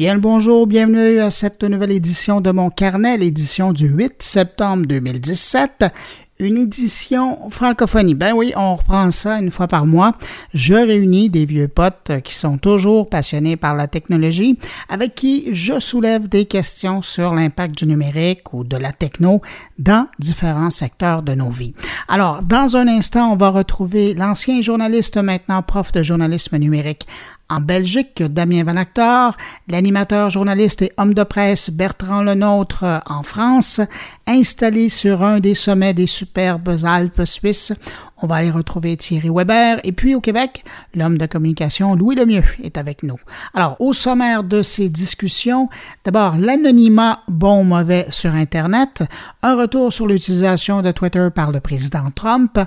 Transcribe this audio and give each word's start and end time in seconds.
Bien 0.00 0.14
le 0.14 0.20
bonjour, 0.20 0.66
bienvenue 0.66 1.18
à 1.18 1.30
cette 1.30 1.62
nouvelle 1.62 1.90
édition 1.90 2.40
de 2.40 2.50
mon 2.52 2.70
carnet, 2.70 3.18
l'édition 3.18 3.74
du 3.74 3.86
8 3.86 4.22
septembre 4.22 4.86
2017 4.86 5.92
une 6.38 6.56
édition 6.56 7.50
francophonie. 7.50 8.14
Ben 8.14 8.32
oui, 8.32 8.54
on 8.56 8.76
reprend 8.76 9.10
ça 9.10 9.38
une 9.38 9.50
fois 9.50 9.68
par 9.68 9.84
mois. 9.84 10.14
Je 10.54 10.72
réunis 10.72 11.28
des 11.28 11.44
vieux 11.44 11.68
potes 11.68 12.12
qui 12.24 12.34
sont 12.34 12.56
toujours 12.56 13.10
passionnés 13.10 13.56
par 13.56 13.76
la 13.76 13.88
technologie, 13.88 14.58
avec 14.88 15.14
qui 15.14 15.54
je 15.54 15.78
soulève 15.78 16.28
des 16.28 16.46
questions 16.46 17.02
sur 17.02 17.34
l'impact 17.34 17.76
du 17.76 17.86
numérique 17.86 18.54
ou 18.54 18.64
de 18.64 18.78
la 18.78 18.92
techno 18.92 19.42
dans 19.78 20.08
différents 20.18 20.70
secteurs 20.70 21.22
de 21.22 21.34
nos 21.34 21.50
vies. 21.50 21.74
Alors, 22.08 22.40
dans 22.40 22.74
un 22.74 22.88
instant, 22.88 23.32
on 23.32 23.36
va 23.36 23.50
retrouver 23.50 24.14
l'ancien 24.14 24.62
journaliste, 24.62 25.18
maintenant 25.18 25.60
prof 25.62 25.92
de 25.92 26.02
journalisme 26.02 26.56
numérique 26.56 27.06
en 27.50 27.60
Belgique, 27.60 28.22
Damien 28.22 28.64
Van 28.64 28.76
Actor, 28.76 29.36
l'animateur, 29.68 30.30
journaliste 30.30 30.82
et 30.82 30.92
homme 30.96 31.12
de 31.12 31.24
presse 31.24 31.68
Bertrand 31.68 32.22
Lenôtre 32.22 33.02
en 33.06 33.22
France, 33.22 33.80
installé 34.26 34.88
sur 34.88 35.22
un 35.22 35.40
des 35.40 35.54
sommets 35.54 35.92
des 35.92 36.06
superbes 36.06 36.76
Alpes 36.84 37.24
suisses. 37.24 37.74
On 38.22 38.26
va 38.26 38.36
aller 38.36 38.50
retrouver 38.50 38.96
Thierry 38.96 39.30
Weber. 39.30 39.80
Et 39.84 39.92
puis 39.92 40.14
au 40.14 40.20
Québec, 40.20 40.64
l'homme 40.94 41.18
de 41.18 41.26
communication 41.26 41.94
Louis 41.94 42.16
Lemieux 42.16 42.44
est 42.62 42.76
avec 42.76 43.02
nous. 43.02 43.18
Alors, 43.54 43.76
au 43.80 43.92
sommaire 43.92 44.44
de 44.44 44.62
ces 44.62 44.88
discussions, 44.88 45.68
d'abord 46.04 46.36
l'anonymat 46.36 47.20
bon 47.28 47.64
mauvais 47.64 48.06
sur 48.10 48.34
Internet, 48.34 49.02
un 49.42 49.56
retour 49.56 49.92
sur 49.92 50.06
l'utilisation 50.06 50.82
de 50.82 50.90
Twitter 50.90 51.28
par 51.34 51.50
le 51.50 51.60
président 51.60 52.10
Trump, 52.14 52.58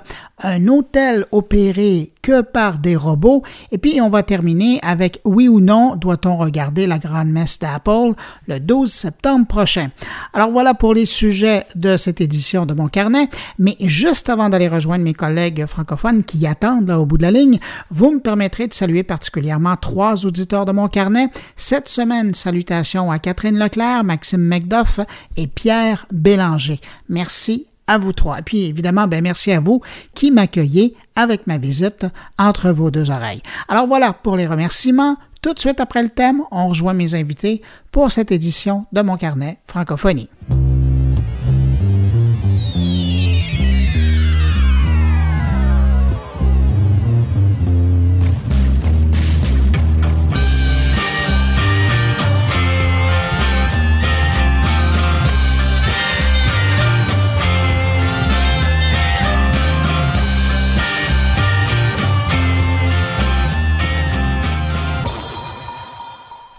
un 0.42 0.66
hôtel 0.66 1.26
opéré 1.30 2.10
que 2.22 2.40
par 2.40 2.78
des 2.78 2.96
robots, 2.96 3.42
et 3.70 3.78
puis 3.78 4.00
on 4.00 4.08
va 4.08 4.22
terminer 4.22 4.80
avec 4.82 5.20
oui 5.24 5.46
ou 5.46 5.60
non 5.60 5.94
doit-on 5.94 6.36
regarder 6.36 6.86
la 6.86 6.98
grande 6.98 7.28
messe 7.28 7.58
d'Apple 7.58 8.14
le 8.48 8.58
12 8.60 8.90
septembre 8.90 9.46
prochain? 9.46 9.90
Alors 10.32 10.50
voilà 10.50 10.72
pour 10.72 10.94
les 10.94 11.06
sujets 11.06 11.64
de 11.74 11.96
cette 11.96 12.20
édition 12.20 12.64
de 12.64 12.72
mon 12.72 12.88
carnet, 12.88 13.28
mais 13.58 13.76
juste 13.80 14.30
avant 14.30 14.48
d'aller 14.48 14.68
rejoindre 14.68 15.04
mes 15.04 15.12
collègues 15.12 15.43
francophones 15.66 16.24
qui 16.24 16.46
attendent 16.46 16.88
là, 16.88 17.00
au 17.00 17.06
bout 17.06 17.18
de 17.18 17.22
la 17.22 17.30
ligne, 17.30 17.58
vous 17.90 18.12
me 18.12 18.20
permettrez 18.20 18.66
de 18.68 18.74
saluer 18.74 19.02
particulièrement 19.02 19.76
trois 19.76 20.26
auditeurs 20.26 20.64
de 20.64 20.72
mon 20.72 20.88
carnet. 20.88 21.28
Cette 21.56 21.88
semaine, 21.88 22.34
salutations 22.34 23.10
à 23.10 23.18
Catherine 23.18 23.58
Leclerc, 23.58 24.04
Maxime 24.04 24.46
McDuff 24.46 25.00
et 25.36 25.46
Pierre 25.46 26.06
Bélanger. 26.12 26.80
Merci 27.08 27.66
à 27.86 27.98
vous 27.98 28.12
trois. 28.12 28.38
Et 28.38 28.42
puis 28.42 28.64
évidemment, 28.64 29.06
ben 29.06 29.22
merci 29.22 29.52
à 29.52 29.60
vous 29.60 29.82
qui 30.14 30.30
m'accueillez 30.30 30.94
avec 31.16 31.46
ma 31.46 31.58
visite 31.58 32.06
entre 32.38 32.70
vos 32.70 32.90
deux 32.90 33.10
oreilles. 33.10 33.42
Alors 33.68 33.86
voilà 33.86 34.12
pour 34.12 34.36
les 34.36 34.46
remerciements. 34.46 35.16
Tout 35.42 35.52
de 35.52 35.60
suite 35.60 35.80
après 35.80 36.02
le 36.02 36.08
thème, 36.08 36.42
on 36.50 36.68
rejoint 36.68 36.94
mes 36.94 37.14
invités 37.14 37.60
pour 37.92 38.10
cette 38.10 38.32
édition 38.32 38.86
de 38.92 39.02
mon 39.02 39.16
carnet 39.16 39.58
francophonie. 39.66 40.30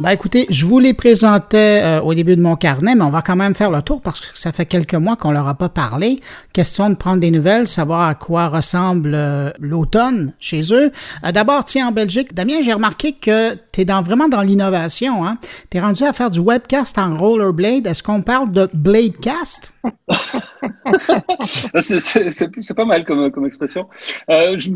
Ben 0.05 0.11
écoutez, 0.11 0.45
je 0.51 0.67
vous 0.67 0.77
les 0.77 0.93
présentais 0.93 1.81
euh, 1.83 1.99
au 1.99 2.13
début 2.13 2.35
de 2.35 2.41
mon 2.43 2.55
carnet, 2.55 2.93
mais 2.93 3.01
on 3.01 3.09
va 3.09 3.23
quand 3.23 3.35
même 3.35 3.55
faire 3.55 3.71
le 3.71 3.81
tour 3.81 4.03
parce 4.03 4.19
que 4.19 4.37
ça 4.37 4.51
fait 4.51 4.67
quelques 4.67 4.93
mois 4.93 5.15
qu'on 5.15 5.31
leur 5.31 5.47
a 5.47 5.55
pas 5.55 5.67
parlé. 5.67 6.19
Question 6.53 6.91
de 6.91 6.95
prendre 6.95 7.19
des 7.19 7.31
nouvelles, 7.31 7.67
savoir 7.67 8.01
à 8.01 8.13
quoi 8.13 8.49
ressemble 8.49 9.13
euh, 9.15 9.49
l'automne 9.59 10.33
chez 10.37 10.61
eux. 10.71 10.91
Euh, 11.25 11.31
d'abord, 11.31 11.65
tiens, 11.65 11.87
en 11.87 11.91
Belgique, 11.91 12.35
Damien, 12.35 12.61
j'ai 12.61 12.73
remarqué 12.73 13.13
que 13.13 13.55
tu 13.71 13.81
es 13.81 13.85
vraiment 13.85 14.27
dans 14.27 14.43
l'innovation. 14.43 15.25
Hein? 15.25 15.39
Tu 15.71 15.77
es 15.77 15.81
rendu 15.81 16.03
à 16.03 16.13
faire 16.13 16.29
du 16.29 16.39
webcast 16.39 16.99
en 16.99 17.17
rollerblade. 17.17 17.87
Est-ce 17.87 18.03
qu'on 18.03 18.21
parle 18.21 18.51
de 18.51 18.69
Bladecast? 18.75 19.73
c'est 21.79 22.75
pas 22.75 22.85
mal 22.85 23.05
comme, 23.05 23.45
expression. 23.47 23.87
Je, 24.29 24.69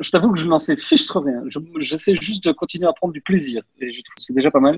je 0.00 0.10
t'avoue 0.10 0.32
que 0.32 0.40
je 0.40 0.48
n'en 0.48 0.58
sais 0.58 0.74
fiche 0.76 1.06
trop 1.06 1.20
rien. 1.20 1.40
J'essaie 1.78 2.16
juste 2.16 2.42
de 2.44 2.50
continuer 2.50 2.88
à 2.88 2.92
prendre 2.92 3.12
du 3.12 3.20
plaisir. 3.20 3.62
Et 3.80 3.92
je 3.92 4.02
trouve 4.02 4.14
c'est 4.18 4.34
déjà 4.34 4.50
pas 4.50 4.58
mal. 4.58 4.71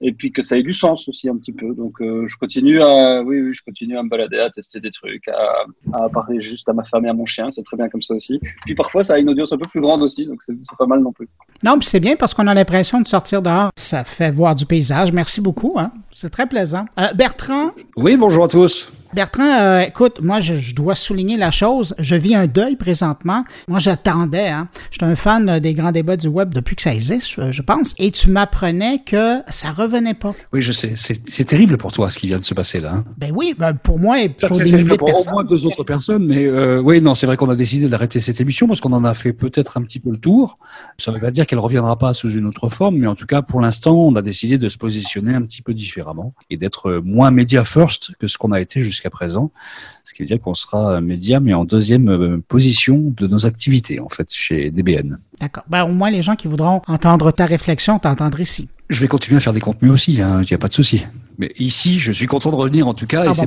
Et 0.00 0.12
puis 0.12 0.32
que 0.32 0.42
ça 0.42 0.58
ait 0.58 0.62
du 0.62 0.74
sens 0.74 1.08
aussi 1.08 1.28
un 1.28 1.36
petit 1.36 1.52
peu. 1.52 1.74
Donc 1.74 2.00
euh, 2.00 2.26
je 2.26 2.36
continue 2.36 2.82
à, 2.82 3.22
oui, 3.22 3.40
oui, 3.40 3.54
je 3.54 3.62
continue 3.62 3.96
à 3.96 4.02
me 4.02 4.08
balader, 4.08 4.38
à 4.38 4.50
tester 4.50 4.80
des 4.80 4.90
trucs, 4.90 5.26
à, 5.28 5.64
à 5.92 6.08
parler 6.08 6.40
juste 6.40 6.68
à 6.68 6.72
ma 6.72 6.84
femme 6.84 7.06
et 7.06 7.08
à 7.08 7.14
mon 7.14 7.26
chien. 7.26 7.50
C'est 7.50 7.62
très 7.62 7.76
bien 7.76 7.88
comme 7.88 8.02
ça 8.02 8.14
aussi. 8.14 8.40
Puis 8.64 8.74
parfois, 8.74 9.02
ça 9.02 9.14
a 9.14 9.18
une 9.18 9.30
audience 9.30 9.52
un 9.52 9.58
peu 9.58 9.68
plus 9.68 9.80
grande 9.80 10.02
aussi. 10.02 10.26
Donc 10.26 10.40
c'est 10.46 10.78
pas 10.78 10.86
mal 10.86 11.00
non 11.00 11.12
plus. 11.12 11.28
Non, 11.62 11.78
puis 11.78 11.88
c'est 11.88 12.00
bien 12.00 12.16
parce 12.16 12.34
qu'on 12.34 12.46
a 12.46 12.54
l'impression 12.54 13.00
de 13.00 13.08
sortir 13.08 13.42
dehors. 13.42 13.70
Ça 13.76 14.04
fait 14.04 14.30
voir 14.30 14.54
du 14.54 14.66
paysage. 14.66 15.12
Merci 15.12 15.40
beaucoup. 15.40 15.74
Hein? 15.78 15.92
C'est 16.10 16.30
très 16.30 16.46
plaisant. 16.46 16.86
Euh, 16.98 17.12
Bertrand? 17.14 17.70
Oui, 17.96 18.16
bonjour 18.16 18.44
à 18.44 18.48
tous. 18.48 18.88
Bertrand, 19.14 19.60
euh, 19.60 19.80
écoute, 19.82 20.20
moi, 20.22 20.40
je, 20.40 20.74
dois 20.74 20.96
souligner 20.96 21.36
la 21.36 21.52
chose. 21.52 21.94
Je 21.98 22.16
vis 22.16 22.34
un 22.34 22.48
deuil 22.48 22.74
présentement. 22.74 23.44
Moi, 23.68 23.78
j'attendais. 23.78 24.48
Hein. 24.48 24.68
J'étais 24.90 25.04
un 25.04 25.14
fan 25.14 25.60
des 25.60 25.74
grands 25.74 25.92
débats 25.92 26.16
du 26.16 26.26
web 26.26 26.52
depuis 26.52 26.74
que 26.74 26.82
ça 26.82 26.92
existe, 26.92 27.52
je 27.52 27.62
pense. 27.62 27.94
Et 27.98 28.10
tu 28.10 28.30
m'apprenais 28.30 29.02
que 29.06 29.38
ça 29.48 29.70
revenait 29.70 30.14
pas. 30.14 30.34
Oui, 30.52 30.60
je 30.60 30.72
sais. 30.72 30.94
C'est 30.96 31.44
terrible 31.44 31.78
pour 31.78 31.92
toi 31.92 32.10
ce 32.10 32.18
qui 32.18 32.26
vient 32.26 32.38
de 32.38 32.44
se 32.44 32.54
passer 32.54 32.80
là. 32.80 32.94
Hein. 32.94 33.04
Ben 33.16 33.32
oui, 33.34 33.54
ben 33.56 33.74
pour 33.74 34.00
moi 34.00 34.20
et 34.20 34.28
pour 34.28 34.56
des 34.56 34.64
de 34.64 34.96
personnes. 34.96 35.28
Au 35.28 35.32
moins 35.32 35.44
deux 35.44 35.64
autres 35.66 35.84
personnes, 35.84 36.26
mais 36.26 36.46
euh, 36.46 36.80
oui, 36.80 37.00
non, 37.00 37.14
c'est 37.14 37.26
vrai 37.26 37.36
qu'on 37.36 37.50
a 37.50 37.56
décidé 37.56 37.88
d'arrêter 37.88 38.20
cette 38.20 38.40
émission 38.40 38.66
parce 38.66 38.80
qu'on 38.80 38.92
en 38.92 39.04
a 39.04 39.14
fait 39.14 39.32
peut-être 39.32 39.76
un 39.76 39.82
petit 39.82 40.00
peu 40.00 40.10
le 40.10 40.18
tour. 40.18 40.58
Ça 40.98 41.12
ne 41.12 41.16
veut 41.16 41.22
pas 41.22 41.30
dire 41.30 41.46
qu'elle 41.46 41.60
reviendra 41.60 41.96
pas 41.98 42.14
sous 42.14 42.30
une 42.30 42.46
autre 42.46 42.68
forme, 42.68 42.96
mais 42.96 43.06
en 43.06 43.14
tout 43.14 43.26
cas, 43.26 43.42
pour 43.42 43.60
l'instant, 43.60 43.94
on 43.94 44.16
a 44.16 44.22
décidé 44.22 44.58
de 44.58 44.68
se 44.68 44.76
positionner 44.76 45.34
un 45.34 45.42
petit 45.42 45.62
peu 45.62 45.72
différemment 45.72 46.34
et 46.50 46.56
d'être 46.56 47.00
moins 47.04 47.30
média 47.30 47.62
first 47.62 48.12
que 48.18 48.26
ce 48.26 48.38
qu'on 48.38 48.50
a 48.50 48.60
été 48.60 48.82
jusqu'à 48.82 49.03
présent, 49.10 49.50
ce 50.04 50.14
qui 50.14 50.22
veut 50.22 50.26
dire 50.26 50.40
qu'on 50.40 50.54
sera 50.54 51.00
média, 51.00 51.40
mais 51.40 51.54
en 51.54 51.64
deuxième 51.64 52.08
euh, 52.08 52.42
position 52.46 53.12
de 53.16 53.26
nos 53.26 53.46
activités, 53.46 54.00
en 54.00 54.08
fait, 54.08 54.32
chez 54.32 54.70
DBN. 54.70 55.16
D'accord. 55.40 55.64
Ben, 55.68 55.84
au 55.84 55.92
moins, 55.92 56.10
les 56.10 56.22
gens 56.22 56.36
qui 56.36 56.48
voudront 56.48 56.82
entendre 56.86 57.30
ta 57.30 57.46
réflexion 57.46 57.98
t'entendrent 57.98 58.40
ici. 58.40 58.68
Je 58.90 59.00
vais 59.00 59.08
continuer 59.08 59.38
à 59.38 59.40
faire 59.40 59.52
des 59.52 59.60
contenus 59.60 59.92
aussi, 59.92 60.20
hein, 60.20 60.42
il 60.42 60.48
n'y 60.48 60.54
a 60.54 60.58
pas 60.58 60.68
de 60.68 60.74
souci. 60.74 61.04
Mais 61.38 61.52
ici, 61.58 61.98
je 61.98 62.12
suis 62.12 62.26
content 62.26 62.50
de 62.50 62.56
revenir 62.56 62.86
en 62.86 62.94
tout 62.94 63.06
cas. 63.06 63.24
Ah 63.26 63.30
et 63.30 63.34
c'est 63.34 63.46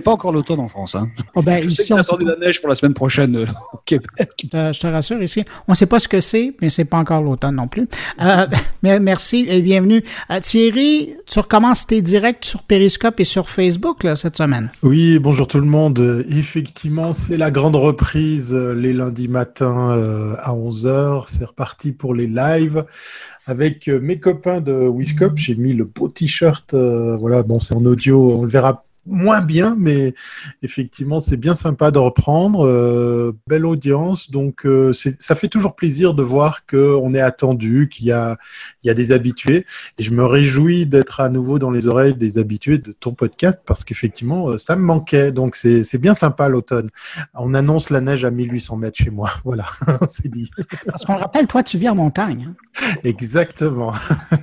pas, 0.00 0.10
pas, 0.10 0.12
encore 0.12 0.32
l'automne 0.32 0.60
en 0.60 0.68
France. 0.68 0.94
Hein. 0.94 1.08
Oh 1.34 1.42
ben, 1.42 1.62
je 1.62 1.68
ici, 1.68 1.86
sais 1.86 1.94
on 1.94 2.16
de 2.16 2.24
la 2.24 2.36
neige 2.36 2.60
pour 2.60 2.68
la 2.68 2.76
semaine 2.76 2.94
prochaine 2.94 3.36
euh, 3.36 3.46
au 3.72 3.78
Québec. 3.84 4.30
je 4.52 4.78
te 4.78 4.86
rassure, 4.86 5.22
ici, 5.22 5.44
on 5.66 5.72
ne 5.72 5.76
sait 5.76 5.86
pas 5.86 5.98
ce 5.98 6.06
que 6.06 6.20
c'est, 6.20 6.54
mais 6.60 6.70
c'est 6.70 6.84
pas 6.84 6.98
encore 6.98 7.22
l'automne 7.22 7.56
non 7.56 7.66
plus. 7.66 7.88
Euh, 8.22 8.46
merci 8.82 9.46
et 9.48 9.60
bienvenue. 9.62 10.02
Euh, 10.30 10.40
Thierry, 10.40 11.14
tu 11.26 11.40
recommences 11.40 11.86
tes 11.86 12.02
directs 12.02 12.44
sur 12.44 12.62
Periscope 12.62 13.18
et 13.18 13.24
sur 13.24 13.50
Facebook 13.50 14.04
là, 14.04 14.14
cette 14.14 14.36
semaine. 14.36 14.70
Oui, 14.82 15.18
bonjour 15.18 15.48
tout 15.48 15.60
le 15.60 15.66
monde. 15.66 16.24
Effectivement, 16.28 17.12
c'est 17.12 17.36
la 17.36 17.50
grande 17.50 17.76
reprise 17.76 18.54
les 18.54 18.92
lundis 18.92 19.28
matins 19.28 19.90
à 20.38 20.52
11h. 20.52 21.24
C'est 21.26 21.44
reparti 21.44 21.92
pour 21.92 22.14
les 22.14 22.26
lives 22.26 22.84
avec 23.46 23.88
euh, 23.88 24.00
mes 24.00 24.18
copains 24.18 24.60
de 24.60 24.72
Wiscop. 24.72 25.36
J'ai 25.36 25.54
mis 25.54 25.72
le 25.72 25.84
beau 25.84 26.08
t-shirt. 26.08 26.74
Euh, 26.74 27.16
voilà, 27.16 27.42
bon, 27.42 27.60
c'est 27.60 27.74
en 27.74 27.84
audio, 27.84 28.38
on 28.38 28.42
le 28.42 28.48
verra 28.48 28.84
moins 29.06 29.40
bien, 29.40 29.76
mais 29.78 30.14
effectivement, 30.62 31.20
c'est 31.20 31.36
bien 31.36 31.54
sympa 31.54 31.90
de 31.90 31.98
reprendre. 31.98 32.66
Euh, 32.66 33.32
belle 33.46 33.66
audience, 33.66 34.30
donc 34.30 34.66
euh, 34.66 34.92
ça 35.18 35.34
fait 35.34 35.48
toujours 35.48 35.74
plaisir 35.74 36.14
de 36.14 36.22
voir 36.22 36.66
qu'on 36.66 37.14
est 37.14 37.20
attendu, 37.20 37.88
qu'il 37.90 38.06
y 38.06 38.12
a, 38.12 38.36
il 38.82 38.86
y 38.88 38.90
a 38.90 38.94
des 38.94 39.12
habitués. 39.12 39.66
Et 39.98 40.02
je 40.02 40.12
me 40.12 40.24
réjouis 40.24 40.86
d'être 40.86 41.20
à 41.20 41.28
nouveau 41.28 41.58
dans 41.58 41.70
les 41.70 41.86
oreilles 41.86 42.14
des 42.14 42.38
habitués 42.38 42.78
de 42.78 42.92
ton 42.92 43.12
podcast 43.12 43.60
parce 43.64 43.84
qu'effectivement, 43.84 44.50
euh, 44.50 44.58
ça 44.58 44.76
me 44.76 44.82
manquait. 44.82 45.32
Donc 45.32 45.56
c'est 45.56 45.98
bien 45.98 46.14
sympa 46.14 46.48
l'automne. 46.48 46.88
On 47.34 47.54
annonce 47.54 47.90
la 47.90 48.00
neige 48.00 48.24
à 48.24 48.30
1800 48.30 48.76
mètres 48.76 48.98
chez 48.98 49.10
moi. 49.10 49.30
Voilà, 49.44 49.66
c'est 50.08 50.28
dit. 50.28 50.50
Parce 50.86 51.04
qu'on 51.04 51.16
rappelle, 51.16 51.46
toi, 51.46 51.62
tu 51.62 51.76
vis 51.76 51.88
en 51.90 51.94
montagne. 51.94 52.48
Hein. 52.48 52.94
Exactement. 53.04 53.92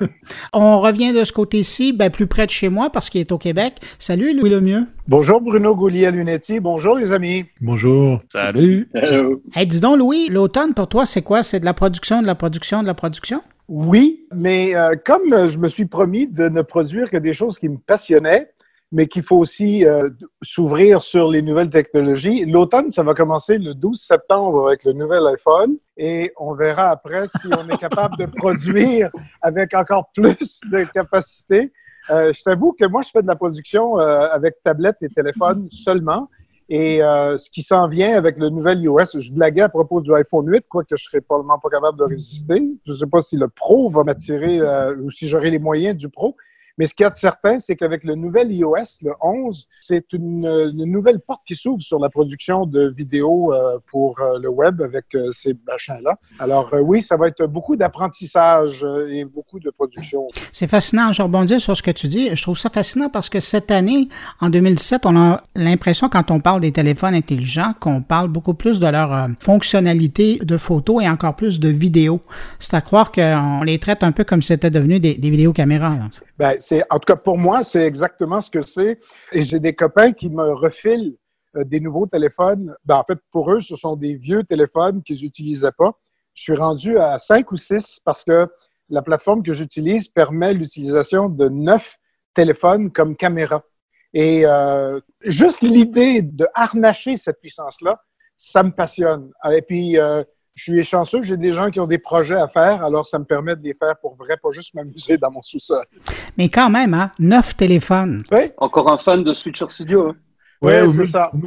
On 0.54 0.80
revient 0.80 1.12
de 1.12 1.24
ce 1.24 1.34
côté-ci, 1.34 1.92
ben, 1.92 2.12
plus 2.12 2.28
près 2.28 2.46
de 2.46 2.52
chez 2.52 2.70
moi 2.70 2.92
parce 2.92 3.10
qu'il 3.10 3.20
est 3.20 3.32
au 3.32 3.40
Québec. 3.40 3.78
Salut, 3.98 4.38
Louis 4.38 4.51
le 4.52 4.60
mieux? 4.60 4.86
Bonjour 5.08 5.40
Bruno 5.40 5.74
Goulier-Lunetti. 5.74 6.60
Bonjour 6.60 6.98
les 6.98 7.14
amis. 7.14 7.46
Bonjour. 7.62 8.20
Salut. 8.30 8.90
Hello. 8.94 9.42
Hey, 9.56 9.66
dis 9.66 9.80
donc, 9.80 9.98
Louis, 9.98 10.28
l'automne 10.30 10.74
pour 10.74 10.90
toi, 10.90 11.06
c'est 11.06 11.22
quoi? 11.22 11.42
C'est 11.42 11.62
de 11.62 11.66
la 11.66 11.74
production, 11.74 12.22
de 12.22 12.28
la 12.28 12.36
production, 12.36 12.82
de 12.82 12.88
la 12.88 12.94
production? 12.94 13.42
Oui, 13.70 14.28
mais 14.36 14.76
euh, 14.76 14.96
comme 15.06 15.48
je 15.48 15.58
me 15.58 15.70
suis 15.70 15.86
promis 15.86 16.28
de 16.28 16.50
ne 16.50 16.62
produire 16.62 17.10
que 17.10 17.16
des 17.16 17.32
choses 17.32 17.58
qui 17.60 17.70
me 17.70 17.78
passionnaient, 17.78 18.50
mais 18.92 19.08
qu'il 19.08 19.24
faut 19.24 19.38
aussi 19.38 19.86
euh, 19.86 20.10
s'ouvrir 20.42 21.02
sur 21.02 21.30
les 21.30 21.42
nouvelles 21.42 21.70
technologies. 21.70 22.44
L'automne, 22.46 22.92
ça 22.92 23.04
va 23.04 23.14
commencer 23.14 23.58
le 23.58 23.74
12 23.74 23.98
septembre 23.98 24.68
avec 24.68 24.84
le 24.84 24.92
nouvel 24.92 25.26
iPhone 25.28 25.78
et 25.96 26.34
on 26.38 26.54
verra 26.56 26.90
après 26.90 27.28
si 27.28 27.48
on 27.48 27.70
est 27.70 27.78
capable 27.78 28.18
de 28.18 28.26
produire 28.36 29.10
avec 29.42 29.74
encore 29.74 30.12
plus 30.14 30.60
de 30.70 30.84
capacité. 30.94 31.72
Euh, 32.10 32.34
je 32.34 32.42
t'avoue 32.42 32.74
que 32.74 32.86
moi, 32.86 33.02
je 33.02 33.10
fais 33.10 33.22
de 33.22 33.28
la 33.28 33.36
production 33.36 34.00
euh, 34.00 34.28
avec 34.32 34.56
tablette 34.64 34.98
et 35.02 35.10
téléphone 35.10 35.68
seulement. 35.70 36.30
Et 36.70 37.04
euh, 37.04 37.38
ce 37.38 37.50
qui 37.50 37.64
s'en 37.64 37.88
vient 37.88 38.16
avec 38.16 38.38
le 38.38 38.50
nouvel 38.50 38.82
iOS, 38.82 39.20
je 39.20 39.34
blaguais 39.34 39.62
à 39.62 39.70
propos 39.70 40.00
du 40.00 40.14
iPhone 40.14 40.48
8, 40.48 40.66
quoique 40.70 40.96
je 40.96 41.04
serais 41.04 41.20
probablement 41.20 41.60
pas 41.60 41.70
capable 41.70 42.00
de 42.00 42.06
résister. 42.06 42.64
Je 42.86 42.92
ne 42.92 42.98
sais 42.98 43.08
pas 43.08 43.22
si 43.22 43.36
le 43.36 43.50
Pro 43.50 43.90
va 43.90 44.04
m'attirer 44.04 44.60
ou 45.02 45.12
si 45.12 45.28
j'aurai 45.28 45.52
les 45.52 45.60
moyens 45.60 45.98
du 45.98 46.08
Pro. 46.08 46.38
Mais 46.78 46.88
ce 46.88 46.94
qu'il 46.94 47.04
y 47.04 47.08
a 47.08 47.10
de 47.10 47.16
certain, 47.16 47.60
c'est 47.60 47.76
qu'avec 47.76 48.04
le 48.04 48.16
nouvel 48.16 48.52
iOS, 48.52 49.02
le 49.04 49.12
11, 49.22 49.68
c'est 49.80 50.14
une, 50.14 50.72
nouvelle 50.72 51.20
porte 51.20 51.42
qui 51.46 51.56
s'ouvre 51.56 51.82
sur 51.82 52.00
la 52.00 52.10
production 52.10 52.66
de 52.66 52.94
vidéos 52.96 53.54
euh, 53.54 53.78
pour 53.88 54.20
euh, 54.20 54.40
le 54.40 54.50
web 54.50 54.82
avec 54.82 55.14
euh, 55.16 55.32
ces 55.32 55.56
machins-là. 55.68 56.18
Alors 56.40 56.74
oui, 56.82 57.02
ça 57.02 57.18
va 57.18 57.28
être 57.28 57.46
beaucoup 57.46 57.76
d'apprentissage 57.76 58.86
et 59.10 59.26
beaucoup 59.26 59.60
de 59.60 59.70
production. 59.70 60.28
C'est 60.52 60.68
fascinant. 60.68 61.14
Je 61.14 61.22
rebondis 61.22 61.60
sur 61.60 61.76
ce 61.76 61.84
que 61.84 61.92
tu 61.92 62.08
dis. 62.08 62.36
Je 62.36 62.42
trouve 62.42 62.58
ça 62.58 62.70
fascinant 62.70 63.10
parce 63.10 63.30
que 63.30 63.40
cette 63.40 63.72
année, 63.72 64.08
en 64.40 64.50
2017, 64.50 65.06
on 65.06 65.16
a 65.16 65.42
l'impression, 65.56 66.10
quand 66.10 66.32
on 66.32 66.40
parle 66.40 66.62
des 66.62 66.72
téléphones 66.72 67.14
intelligents, 67.14 67.74
qu'on 67.80 68.02
parle 68.02 68.30
beaucoup 68.30 68.54
plus 68.54 68.80
de 68.80 68.88
leur 68.88 69.30
fonctionnalité 69.40 70.40
de 70.40 70.58
photos 70.58 71.04
et 71.04 71.10
encore 71.10 71.36
plus 71.36 71.60
de 71.60 71.70
vidéos. 71.70 72.22
C'est 72.60 72.76
à 72.76 72.82
croire 72.82 73.12
qu'on 73.12 73.64
les 73.64 73.80
traite 73.80 74.04
un 74.04 74.12
peu 74.12 74.24
comme 74.24 74.42
si 74.42 74.50
c'était 74.50 74.72
devenu 74.72 75.00
des, 75.00 75.16
des 75.16 75.30
vidéocaméras. 75.30 75.98
Ben, 76.42 76.56
c'est, 76.60 76.84
en 76.90 76.98
tout 76.98 77.06
cas, 77.06 77.18
pour 77.18 77.38
moi, 77.38 77.62
c'est 77.62 77.86
exactement 77.86 78.42
ce 78.42 78.50
que 78.50 78.66
c'est. 78.66 79.00
Et 79.32 79.44
j'ai 79.44 79.60
des 79.60 79.76
copains 79.76 80.12
qui 80.12 80.28
me 80.32 80.54
refilent 80.54 81.16
euh, 81.56 81.64
des 81.64 81.80
nouveaux 81.80 82.08
téléphones. 82.08 82.76
Ben, 82.84 82.96
en 82.96 83.04
fait, 83.04 83.20
pour 83.30 83.52
eux, 83.52 83.62
ce 83.62 83.76
sont 83.76 83.96
des 83.96 84.16
vieux 84.16 84.44
téléphones 84.44 85.04
qu'ils 85.04 85.22
n'utilisaient 85.22 85.78
pas. 85.78 85.92
Je 86.34 86.42
suis 86.42 86.56
rendu 86.56 86.98
à 86.98 87.20
cinq 87.20 87.52
ou 87.52 87.58
six 87.58 88.00
parce 88.04 88.24
que 88.24 88.48
la 88.90 89.04
plateforme 89.04 89.44
que 89.44 89.54
j'utilise 89.54 90.08
permet 90.08 90.56
l'utilisation 90.56 91.30
de 91.30 91.48
neuf 91.48 92.00
téléphones 92.34 92.92
comme 92.92 93.16
caméra. 93.16 93.64
Et 94.12 94.44
euh, 94.44 95.00
juste 95.24 95.62
l'idée 95.62 96.24
de 96.24 96.48
harnacher 96.56 97.18
cette 97.18 97.40
puissance-là, 97.40 98.02
ça 98.36 98.64
me 98.64 98.72
passionne. 98.72 99.30
Et 99.52 99.62
puis, 99.62 100.00
euh, 100.00 100.24
je 100.64 100.72
suis 100.74 100.84
chanceux, 100.84 101.24
j'ai 101.24 101.38
des 101.38 101.54
gens 101.54 101.72
qui 101.72 101.80
ont 101.80 101.88
des 101.88 101.98
projets 101.98 102.36
à 102.36 102.48
faire, 102.48 102.84
alors 102.84 103.04
ça 103.04 103.18
me 103.18 103.24
permet 103.24 103.56
de 103.56 103.64
les 103.64 103.74
faire 103.74 103.96
pour 104.00 104.16
vrai, 104.16 104.38
pas 104.42 104.52
juste 104.52 104.76
m'amuser 104.76 105.18
dans 105.18 105.32
mon 105.32 105.42
sous-sol. 105.42 105.84
Mais 106.38 106.50
quand 106.50 106.70
même, 106.70 106.94
hein, 106.94 107.12
neuf 107.18 107.58
téléphones. 107.58 108.24
Oui. 108.32 108.52
Encore 108.58 108.92
un 108.92 109.00
fan 109.00 109.24
de 109.24 109.34
Switcher 109.34 109.66
Studio. 109.70 110.10
Hein. 110.10 110.16
Oui, 110.62 110.74
c'est 110.94 111.06
ça. 111.06 111.32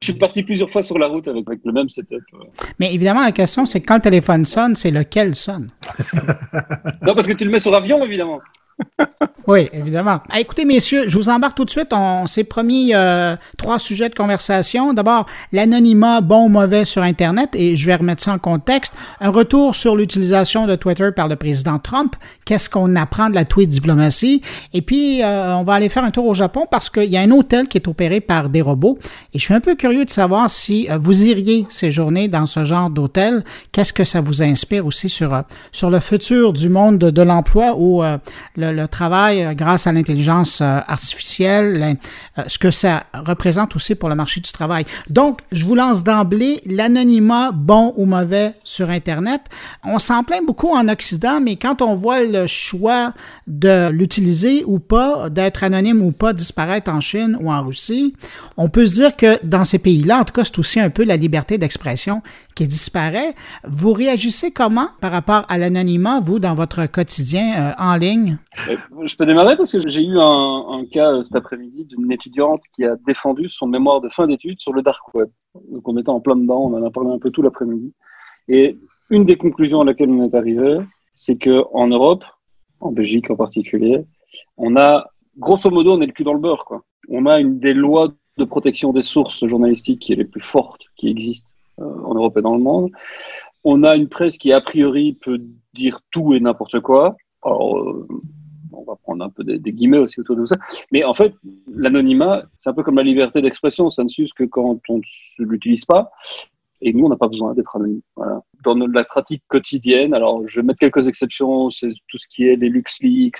je 0.00 0.04
suis 0.04 0.14
parti 0.14 0.42
plusieurs 0.42 0.70
fois 0.70 0.80
sur 0.80 0.98
la 0.98 1.08
route 1.08 1.28
avec, 1.28 1.44
le 1.62 1.72
même 1.72 1.90
setup. 1.90 2.24
Mais 2.80 2.94
évidemment, 2.94 3.22
la 3.22 3.32
question, 3.32 3.66
c'est 3.66 3.82
quand 3.82 3.96
le 3.96 4.00
téléphone 4.00 4.46
sonne, 4.46 4.74
c'est 4.76 4.90
lequel 4.90 5.34
sonne? 5.34 5.70
non, 7.02 7.14
parce 7.14 7.26
que 7.26 7.34
tu 7.34 7.44
le 7.44 7.50
mets 7.50 7.58
sur 7.58 7.74
avion, 7.74 8.02
évidemment. 8.02 8.40
Oui, 9.46 9.68
évidemment. 9.72 10.20
Ah, 10.28 10.40
écoutez, 10.40 10.64
messieurs, 10.64 11.04
je 11.08 11.16
vous 11.16 11.28
embarque 11.28 11.56
tout 11.56 11.64
de 11.64 11.70
suite. 11.70 11.88
On 11.92 12.26
s'est 12.26 12.44
promis 12.44 12.94
euh, 12.94 13.36
trois 13.56 13.78
sujets 13.78 14.08
de 14.08 14.14
conversation. 14.14 14.92
D'abord, 14.92 15.26
l'anonymat 15.52 16.20
bon 16.20 16.46
ou 16.46 16.48
mauvais 16.48 16.84
sur 16.84 17.02
Internet, 17.02 17.50
et 17.54 17.76
je 17.76 17.86
vais 17.86 17.94
remettre 17.94 18.22
ça 18.22 18.32
en 18.32 18.38
contexte. 18.38 18.94
Un 19.20 19.30
retour 19.30 19.74
sur 19.74 19.96
l'utilisation 19.96 20.66
de 20.66 20.74
Twitter 20.74 21.10
par 21.14 21.28
le 21.28 21.36
président 21.36 21.78
Trump. 21.78 22.16
Qu'est-ce 22.44 22.68
qu'on 22.68 22.96
apprend 22.96 23.30
de 23.30 23.34
la 23.34 23.44
tweet 23.44 23.70
diplomatie? 23.70 24.42
Et 24.72 24.82
puis, 24.82 25.22
euh, 25.22 25.56
on 25.56 25.62
va 25.62 25.74
aller 25.74 25.88
faire 25.88 26.04
un 26.04 26.10
tour 26.10 26.26
au 26.26 26.34
Japon 26.34 26.66
parce 26.70 26.90
qu'il 26.90 27.10
y 27.10 27.16
a 27.16 27.20
un 27.20 27.30
hôtel 27.30 27.68
qui 27.68 27.78
est 27.78 27.88
opéré 27.88 28.20
par 28.20 28.48
des 28.48 28.62
robots. 28.62 28.98
Et 29.32 29.38
je 29.38 29.44
suis 29.44 29.54
un 29.54 29.60
peu 29.60 29.74
curieux 29.74 30.04
de 30.04 30.10
savoir 30.10 30.50
si 30.50 30.88
euh, 30.90 30.98
vous 30.98 31.24
iriez 31.24 31.66
séjourner 31.68 32.28
dans 32.28 32.46
ce 32.46 32.64
genre 32.64 32.90
d'hôtel. 32.90 33.44
Qu'est-ce 33.72 33.92
que 33.92 34.04
ça 34.04 34.20
vous 34.20 34.42
inspire 34.42 34.86
aussi 34.86 35.08
sur, 35.08 35.42
sur 35.72 35.90
le 35.90 36.00
futur 36.00 36.52
du 36.52 36.68
monde 36.68 36.98
de, 36.98 37.10
de 37.10 37.22
l'emploi 37.22 37.76
ou 37.76 38.02
le 38.56 38.65
le, 38.72 38.86
travail 38.88 39.42
euh, 39.42 39.54
grâce 39.54 39.86
à 39.86 39.92
l'intelligence 39.92 40.60
euh, 40.60 40.80
artificielle, 40.86 41.96
euh, 42.38 42.42
ce 42.46 42.58
que 42.58 42.70
ça 42.70 43.04
représente 43.14 43.74
aussi 43.76 43.94
pour 43.94 44.08
le 44.08 44.14
marché 44.14 44.40
du 44.40 44.50
travail. 44.52 44.84
Donc, 45.10 45.40
je 45.52 45.64
vous 45.64 45.74
lance 45.74 46.04
d'emblée 46.04 46.60
l'anonymat 46.66 47.52
bon 47.52 47.92
ou 47.96 48.04
mauvais 48.04 48.54
sur 48.64 48.90
Internet. 48.90 49.42
On 49.84 49.98
s'en 49.98 50.22
plaint 50.24 50.44
beaucoup 50.46 50.74
en 50.74 50.88
Occident, 50.88 51.40
mais 51.40 51.56
quand 51.56 51.82
on 51.82 51.94
voit 51.94 52.24
le 52.24 52.46
choix 52.46 53.12
de 53.46 53.90
l'utiliser 53.90 54.64
ou 54.66 54.78
pas, 54.78 55.30
d'être 55.30 55.64
anonyme 55.64 56.02
ou 56.02 56.12
pas 56.12 56.32
disparaître 56.32 56.90
en 56.90 57.00
Chine 57.00 57.36
ou 57.40 57.50
en 57.50 57.62
Russie, 57.62 58.14
on 58.56 58.68
peut 58.68 58.86
se 58.86 58.94
dire 58.94 59.16
que 59.16 59.38
dans 59.44 59.64
ces 59.64 59.78
pays-là, 59.78 60.20
en 60.20 60.24
tout 60.24 60.32
cas, 60.32 60.44
c'est 60.44 60.58
aussi 60.58 60.80
un 60.80 60.90
peu 60.90 61.04
la 61.04 61.16
liberté 61.16 61.58
d'expression 61.58 62.22
qui 62.54 62.66
disparaît. 62.66 63.34
Vous 63.64 63.92
réagissez 63.92 64.50
comment 64.50 64.88
par 65.00 65.12
rapport 65.12 65.44
à 65.48 65.58
l'anonymat, 65.58 66.20
vous, 66.20 66.38
dans 66.38 66.54
votre 66.54 66.86
quotidien 66.86 67.74
en 67.78 67.96
ligne? 67.96 68.38
Je 69.02 69.16
peux 69.16 69.26
démarrer 69.26 69.56
parce 69.56 69.72
que 69.72 69.88
j'ai 69.88 70.04
eu 70.04 70.18
un, 70.18 70.84
cas 70.90 71.12
euh, 71.12 71.22
cet 71.22 71.36
après-midi 71.36 71.84
d'une 71.84 72.10
étudiante 72.10 72.62
qui 72.74 72.84
a 72.84 72.96
défendu 73.06 73.48
son 73.48 73.66
mémoire 73.66 74.00
de 74.00 74.08
fin 74.08 74.26
d'études 74.26 74.60
sur 74.60 74.72
le 74.72 74.82
dark 74.82 75.14
web. 75.14 75.28
Donc 75.70 75.86
on 75.88 75.96
était 75.96 76.08
en 76.08 76.20
plein 76.20 76.36
dedans, 76.36 76.64
on 76.64 76.74
en 76.74 76.84
a 76.84 76.90
parlé 76.90 77.10
un 77.10 77.18
peu 77.18 77.30
tout 77.30 77.42
l'après-midi. 77.42 77.92
Et 78.48 78.78
une 79.10 79.24
des 79.24 79.36
conclusions 79.36 79.80
à 79.80 79.84
laquelle 79.84 80.10
on 80.10 80.24
est 80.24 80.34
arrivé, 80.34 80.78
c'est 81.12 81.36
que 81.36 81.64
en 81.72 81.88
Europe, 81.88 82.24
en 82.80 82.92
Belgique 82.92 83.30
en 83.30 83.36
particulier, 83.36 84.04
on 84.56 84.76
a 84.76 85.10
grosso 85.38 85.70
modo 85.70 85.96
on 85.96 86.00
est 86.00 86.06
le 86.06 86.12
cul 86.12 86.24
dans 86.24 86.34
le 86.34 86.40
beurre 86.40 86.64
quoi. 86.64 86.82
On 87.08 87.26
a 87.26 87.38
une 87.40 87.58
des 87.58 87.74
lois 87.74 88.12
de 88.38 88.44
protection 88.44 88.92
des 88.92 89.02
sources 89.02 89.46
journalistiques 89.46 90.00
qui 90.00 90.12
est 90.12 90.16
les 90.16 90.24
plus 90.24 90.40
fortes 90.40 90.82
qui 90.96 91.08
existent 91.08 91.52
euh, 91.80 91.84
en 92.04 92.14
Europe 92.14 92.36
et 92.36 92.42
dans 92.42 92.56
le 92.56 92.62
monde. 92.62 92.90
On 93.64 93.82
a 93.82 93.96
une 93.96 94.08
presse 94.08 94.38
qui 94.38 94.52
a 94.52 94.60
priori 94.60 95.14
peut 95.14 95.40
dire 95.74 96.00
tout 96.10 96.34
et 96.34 96.40
n'importe 96.40 96.80
quoi. 96.80 97.16
Alors, 97.42 97.78
euh, 97.78 98.06
va 98.86 98.96
prendre 98.96 99.24
un 99.24 99.30
peu 99.30 99.44
des, 99.44 99.72
guillemets 99.72 99.98
aussi 99.98 100.20
autour 100.20 100.36
de 100.36 100.46
ça. 100.46 100.56
Mais 100.92 101.04
en 101.04 101.14
fait, 101.14 101.34
l'anonymat, 101.72 102.44
c'est 102.56 102.70
un 102.70 102.74
peu 102.74 102.82
comme 102.82 102.96
la 102.96 103.02
liberté 103.02 103.42
d'expression. 103.42 103.90
Ça 103.90 104.04
ne 104.04 104.08
s'use 104.08 104.32
que 104.32 104.44
quand 104.44 104.80
on 104.88 105.00
ne 105.38 105.44
l'utilise 105.44 105.84
pas. 105.84 106.10
Et 106.82 106.92
nous, 106.92 107.06
on 107.06 107.08
n'a 107.08 107.16
pas 107.16 107.28
besoin 107.28 107.54
d'être 107.54 107.74
anonyme. 107.76 108.02
Dans 108.64 108.74
la 108.74 109.04
pratique 109.04 109.42
quotidienne, 109.48 110.12
alors 110.12 110.46
je 110.46 110.60
vais 110.60 110.66
mettre 110.66 110.78
quelques 110.80 111.06
exceptions, 111.06 111.70
c'est 111.70 111.92
tout 112.08 112.18
ce 112.18 112.26
qui 112.28 112.46
est 112.46 112.56
les 112.56 112.68
LuxLeaks, 112.68 113.38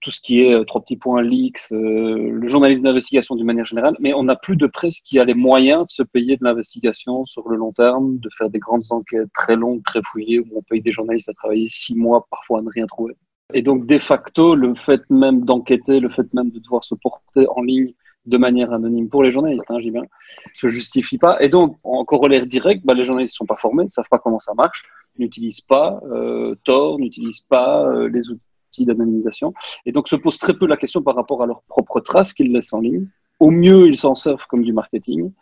tout 0.00 0.10
ce 0.10 0.20
qui 0.20 0.40
est 0.42 0.54
euh, 0.54 0.64
trois 0.64 0.80
petits 0.80 0.96
points 0.96 1.22
leaks, 1.22 1.60
euh, 1.72 2.30
le 2.30 2.48
journalisme 2.48 2.82
d'investigation 2.82 3.36
d'une 3.36 3.46
manière 3.46 3.64
générale, 3.64 3.96
mais 4.00 4.14
on 4.14 4.24
n'a 4.24 4.36
plus 4.36 4.56
de 4.56 4.66
presse 4.66 5.00
qui 5.00 5.18
a 5.18 5.24
les 5.24 5.34
moyens 5.34 5.86
de 5.86 5.90
se 5.90 6.02
payer 6.02 6.36
de 6.36 6.44
l'investigation 6.44 7.24
sur 7.26 7.48
le 7.48 7.56
long 7.56 7.72
terme, 7.72 8.18
de 8.18 8.28
faire 8.36 8.50
des 8.50 8.58
grandes 8.58 8.84
enquêtes 8.90 9.32
très 9.34 9.56
longues, 9.56 9.82
très 9.84 10.00
fouillées, 10.04 10.40
où 10.40 10.46
on 10.56 10.62
paye 10.62 10.80
des 10.80 10.92
journalistes 10.92 11.28
à 11.28 11.34
travailler 11.34 11.68
six 11.68 11.96
mois 11.96 12.26
parfois 12.30 12.60
à 12.60 12.62
ne 12.62 12.70
rien 12.70 12.86
trouver. 12.86 13.16
Et 13.54 13.62
donc, 13.62 13.86
de 13.86 13.98
facto, 13.98 14.54
le 14.54 14.74
fait 14.74 15.00
même 15.08 15.44
d'enquêter, 15.44 16.00
le 16.00 16.10
fait 16.10 16.32
même 16.34 16.50
de 16.50 16.58
devoir 16.58 16.84
se 16.84 16.94
porter 16.94 17.46
en 17.48 17.62
ligne 17.62 17.94
de 18.26 18.36
manière 18.36 18.74
anonyme 18.74 19.08
pour 19.08 19.22
les 19.22 19.30
journalistes, 19.30 19.64
hein, 19.70 19.80
j'y 19.80 19.90
viens, 19.90 20.04
se 20.52 20.68
justifie 20.68 21.16
pas. 21.16 21.40
Et 21.40 21.48
donc, 21.48 21.78
en 21.82 22.04
corollaire 22.04 22.46
direct, 22.46 22.84
bah, 22.84 22.92
les 22.92 23.06
journalistes 23.06 23.34
ne 23.34 23.38
sont 23.38 23.46
pas 23.46 23.56
formés, 23.56 23.84
ne 23.84 23.88
savent 23.88 24.08
pas 24.10 24.18
comment 24.18 24.38
ça 24.38 24.52
marche, 24.52 24.82
n'utilisent 25.18 25.62
pas 25.62 25.98
euh, 26.10 26.54
Tor, 26.64 26.98
n'utilisent 26.98 27.46
pas 27.48 27.86
euh, 27.86 28.10
les 28.10 28.28
outils 28.28 28.84
d'anonymisation. 28.84 29.54
Et 29.86 29.92
donc, 29.92 30.08
se 30.08 30.16
posent 30.16 30.38
très 30.38 30.52
peu 30.52 30.66
la 30.66 30.76
question 30.76 31.00
par 31.00 31.16
rapport 31.16 31.42
à 31.42 31.46
leurs 31.46 31.62
propres 31.62 32.00
traces 32.00 32.34
qu'ils 32.34 32.52
laissent 32.52 32.74
en 32.74 32.80
ligne. 32.80 33.08
Au 33.40 33.50
mieux, 33.50 33.86
ils 33.86 33.96
s'en 33.96 34.14
servent 34.14 34.46
comme 34.46 34.62
du 34.62 34.74
marketing. 34.74 35.32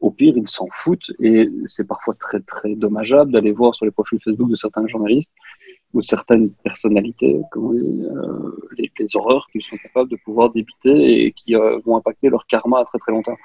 Au 0.00 0.10
pire, 0.10 0.34
ils 0.38 0.48
s'en 0.48 0.68
foutent. 0.70 1.12
Et 1.20 1.50
c'est 1.66 1.86
parfois 1.86 2.14
très, 2.14 2.40
très 2.40 2.74
dommageable 2.76 3.30
d'aller 3.30 3.52
voir 3.52 3.74
sur 3.74 3.84
les 3.84 3.92
profils 3.92 4.20
Facebook 4.22 4.48
de 4.48 4.56
certains 4.56 4.86
journalistes 4.86 5.34
ou 5.94 6.02
certaines 6.02 6.50
personnalités, 6.64 7.40
comment 7.50 7.72
euh, 7.72 8.68
les, 8.78 8.90
les, 8.98 9.16
horreurs 9.16 9.46
qu'ils 9.50 9.62
sont 9.62 9.76
capables 9.76 10.10
de 10.10 10.16
pouvoir 10.24 10.50
débiter 10.50 11.24
et 11.24 11.32
qui 11.32 11.54
euh, 11.54 11.78
vont 11.84 11.96
impacter 11.96 12.28
leur 12.30 12.46
karma 12.46 12.80
à 12.80 12.84
très 12.84 12.98
très 12.98 13.12
longtemps. 13.12 13.36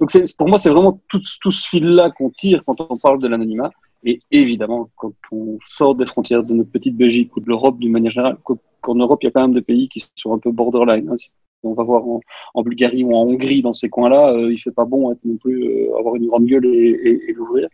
Donc 0.00 0.10
pour 0.36 0.48
moi, 0.48 0.58
c'est 0.58 0.70
vraiment 0.70 1.00
tout, 1.08 1.22
tout 1.40 1.52
ce 1.52 1.68
fil-là 1.68 2.10
qu'on 2.10 2.30
tire 2.30 2.62
quand 2.66 2.80
on 2.80 2.98
parle 2.98 3.20
de 3.20 3.28
l'anonymat. 3.28 3.70
Et 4.04 4.20
évidemment, 4.30 4.90
quand 4.96 5.12
on 5.32 5.58
sort 5.66 5.94
des 5.94 6.04
frontières 6.04 6.44
de 6.44 6.52
notre 6.52 6.70
petite 6.70 6.96
Belgique 6.96 7.34
ou 7.36 7.40
de 7.40 7.48
l'Europe 7.48 7.78
d'une 7.78 7.92
manière 7.92 8.10
générale, 8.10 8.36
qu'en 8.82 8.94
Europe, 8.94 9.20
il 9.22 9.26
y 9.26 9.28
a 9.28 9.32
quand 9.32 9.42
même 9.42 9.54
des 9.54 9.62
pays 9.62 9.88
qui 9.88 10.04
sont 10.14 10.34
un 10.34 10.38
peu 10.38 10.52
borderline. 10.52 11.08
Hein. 11.10 11.16
On 11.62 11.72
va 11.72 11.82
voir 11.82 12.06
en, 12.06 12.20
en, 12.52 12.62
Bulgarie 12.62 13.02
ou 13.04 13.14
en 13.14 13.22
Hongrie, 13.22 13.62
dans 13.62 13.72
ces 13.72 13.88
coins-là, 13.88 14.34
euh, 14.34 14.52
il 14.52 14.58
fait 14.58 14.70
pas 14.70 14.84
bon 14.84 15.10
être 15.10 15.24
non 15.24 15.38
plus 15.38 15.64
euh, 15.64 15.98
avoir 15.98 16.14
une 16.16 16.26
grande 16.26 16.44
gueule 16.44 16.66
et, 16.66 16.68
et, 16.68 17.30
et 17.30 17.32
l'ouvrir, 17.32 17.68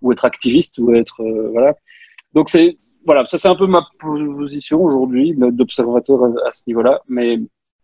ou 0.00 0.12
être 0.12 0.24
activiste, 0.24 0.78
ou 0.78 0.94
être 0.94 1.20
euh, 1.20 1.48
voilà. 1.50 1.74
Donc 2.34 2.48
c'est 2.48 2.78
voilà, 3.04 3.24
ça 3.24 3.38
c'est 3.38 3.48
un 3.48 3.56
peu 3.56 3.66
ma 3.66 3.86
position 3.98 4.82
aujourd'hui 4.82 5.34
d'observateur 5.36 6.24
à, 6.46 6.52
ce 6.52 6.62
niveau-là, 6.66 7.00
mais 7.08 7.38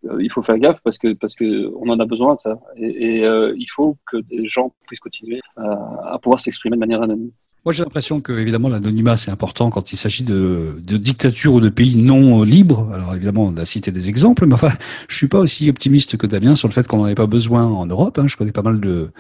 euh, 0.05 0.23
il 0.23 0.31
faut 0.31 0.43
faire 0.43 0.59
gaffe 0.59 0.81
parce 0.85 0.99
que 0.99 1.13
parce 1.15 1.35
que 1.35 1.73
on 1.77 1.89
en 1.89 1.99
a 1.99 2.07
besoin 2.07 2.37
de 2.37 2.41
ça 2.41 2.59
et, 2.77 3.25
euh, 3.25 3.53
il 3.57 3.67
faut 3.69 3.97
que 4.07 4.19
des 4.19 4.47
gens 4.47 4.73
puissent 4.87 5.01
continuer 5.01 5.41
à 5.57 6.19
pouvoir 6.23 6.41
s'exprimer 6.41 6.77
de 6.77 6.81
manière 6.81 7.03
anonyme. 7.03 7.33
Moi, 7.65 7.73
j'ai 7.73 7.83
l'impression 7.83 8.21
que, 8.21 8.33
évidemment, 8.33 8.69
l'anonymat, 8.69 9.17
c'est 9.17 9.31
important 9.31 9.69
quand 9.69 9.93
il 9.93 9.97
s'agit 9.97 10.23
de, 10.23 10.81
dictatures 10.81 11.55
ou 11.55 11.61
de 11.61 11.69
pays 11.69 11.97
non 11.97 12.43
libres. 12.43 12.91
Alors, 12.93 13.15
évidemment, 13.15 13.47
on 13.47 13.57
a 13.57 13.67
cité 13.67 13.91
des 13.91 14.09
exemples, 14.09 14.47
mais 14.47 14.55
enfin, 14.55 14.71
je 15.09 15.17
suis 15.17 15.29
pas 15.29 15.39
aussi 15.39 15.69
optimiste 15.69 16.17
que 16.17 16.27
Damien 16.27 16.55
sur 16.55 16.69
le 16.69 16.73
fait 16.73 16.87
qu'on 16.87 16.99
n'en 16.99 17.07
ait 17.07 17.17
pas 17.17 17.27
besoin 17.27 17.67
en 17.67 17.85
Europe. 17.85 18.19
Hein. 18.19 18.27
Je 18.27 18.37
connais 18.37 18.53
pas 18.53 18.63
mal 18.63 18.81
de, 18.81 19.11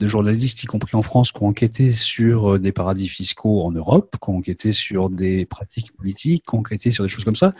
de 0.00 0.06
journalistes, 0.08 0.62
y 0.62 0.66
compris 0.66 0.96
en 0.96 1.02
France, 1.02 1.30
qui 1.30 1.42
ont 1.42 1.46
enquêté 1.46 1.92
sur 1.92 2.58
des 2.58 2.72
paradis 2.72 3.08
fiscaux 3.08 3.62
en 3.62 3.70
Europe, 3.70 4.16
qui 4.20 4.30
ont 4.30 4.38
enquêté 4.38 4.72
sur 4.72 5.08
des 5.08 5.46
pratiques 5.46 5.92
politiques, 5.92 6.44
qui 6.48 6.54
ont 6.56 6.58
enquêté 6.58 6.90
sur 6.90 7.04
des 7.04 7.10
choses 7.10 7.24
comme 7.24 7.36
ça. 7.36 7.54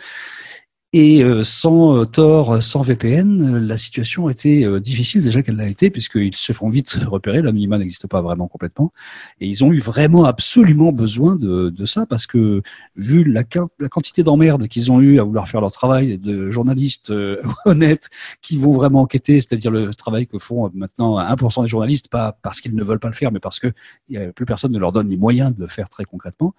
Et 0.97 1.21
euh, 1.21 1.43
sans 1.43 1.97
euh, 1.97 2.05
Tor, 2.05 2.63
sans 2.63 2.79
VPN, 2.79 3.55
euh, 3.55 3.59
la 3.59 3.75
situation 3.75 4.29
était 4.29 4.79
difficile 4.79 5.21
déjà 5.21 5.43
qu'elle 5.43 5.57
l'a 5.57 5.67
été, 5.67 5.89
puisqu'ils 5.89 6.37
se 6.37 6.53
font 6.53 6.69
vite 6.69 6.97
repérer. 7.05 7.41
L'anonymat 7.41 7.79
n'existe 7.79 8.07
pas 8.07 8.21
vraiment 8.21 8.47
complètement. 8.47 8.93
Et 9.41 9.47
ils 9.49 9.65
ont 9.65 9.73
eu 9.73 9.79
vraiment 9.79 10.23
absolument 10.23 10.93
besoin 10.93 11.35
de, 11.35 11.85
ça, 11.85 12.05
parce 12.05 12.27
que 12.27 12.61
vu 12.95 13.25
la, 13.25 13.43
la 13.77 13.89
quantité 13.89 14.23
d'emmerdes 14.23 14.69
qu'ils 14.69 14.89
ont 14.89 15.01
eu 15.01 15.19
à 15.19 15.23
vouloir 15.23 15.49
faire 15.49 15.59
leur 15.59 15.73
travail 15.73 16.17
de 16.17 16.49
journalistes 16.49 17.11
honnêtes 17.65 18.09
qui 18.41 18.55
vont 18.55 18.71
vraiment 18.71 19.01
enquêter, 19.01 19.41
c'est-à-dire 19.41 19.71
le 19.71 19.93
travail 19.93 20.27
que 20.27 20.39
font 20.39 20.71
maintenant 20.73 21.19
1% 21.19 21.63
des 21.63 21.67
journalistes, 21.67 22.07
pas 22.07 22.37
parce 22.41 22.61
qu'ils 22.61 22.73
ne 22.73 22.83
veulent 22.85 22.99
pas 22.99 23.09
le 23.09 23.15
faire, 23.15 23.33
mais 23.33 23.41
parce 23.41 23.59
que 23.59 23.67
plus 24.33 24.45
personne 24.45 24.71
ne 24.71 24.79
leur 24.79 24.93
donne 24.93 25.09
les 25.09 25.17
moyens 25.17 25.53
de 25.53 25.59
le 25.59 25.67
faire 25.67 25.89
très 25.89 26.05
concrètement, 26.05 26.55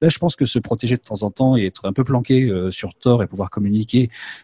ben, 0.00 0.08
je 0.08 0.18
pense 0.20 0.36
que 0.36 0.46
se 0.46 0.60
protéger 0.60 0.94
de 0.94 1.02
temps 1.02 1.24
en 1.24 1.32
temps 1.32 1.56
et 1.56 1.66
être 1.66 1.88
un 1.88 1.92
peu 1.92 2.04
planqué 2.04 2.52
sur 2.70 2.94
Tor 2.94 3.24
et 3.24 3.26
pouvoir 3.26 3.50
communiquer 3.50 3.79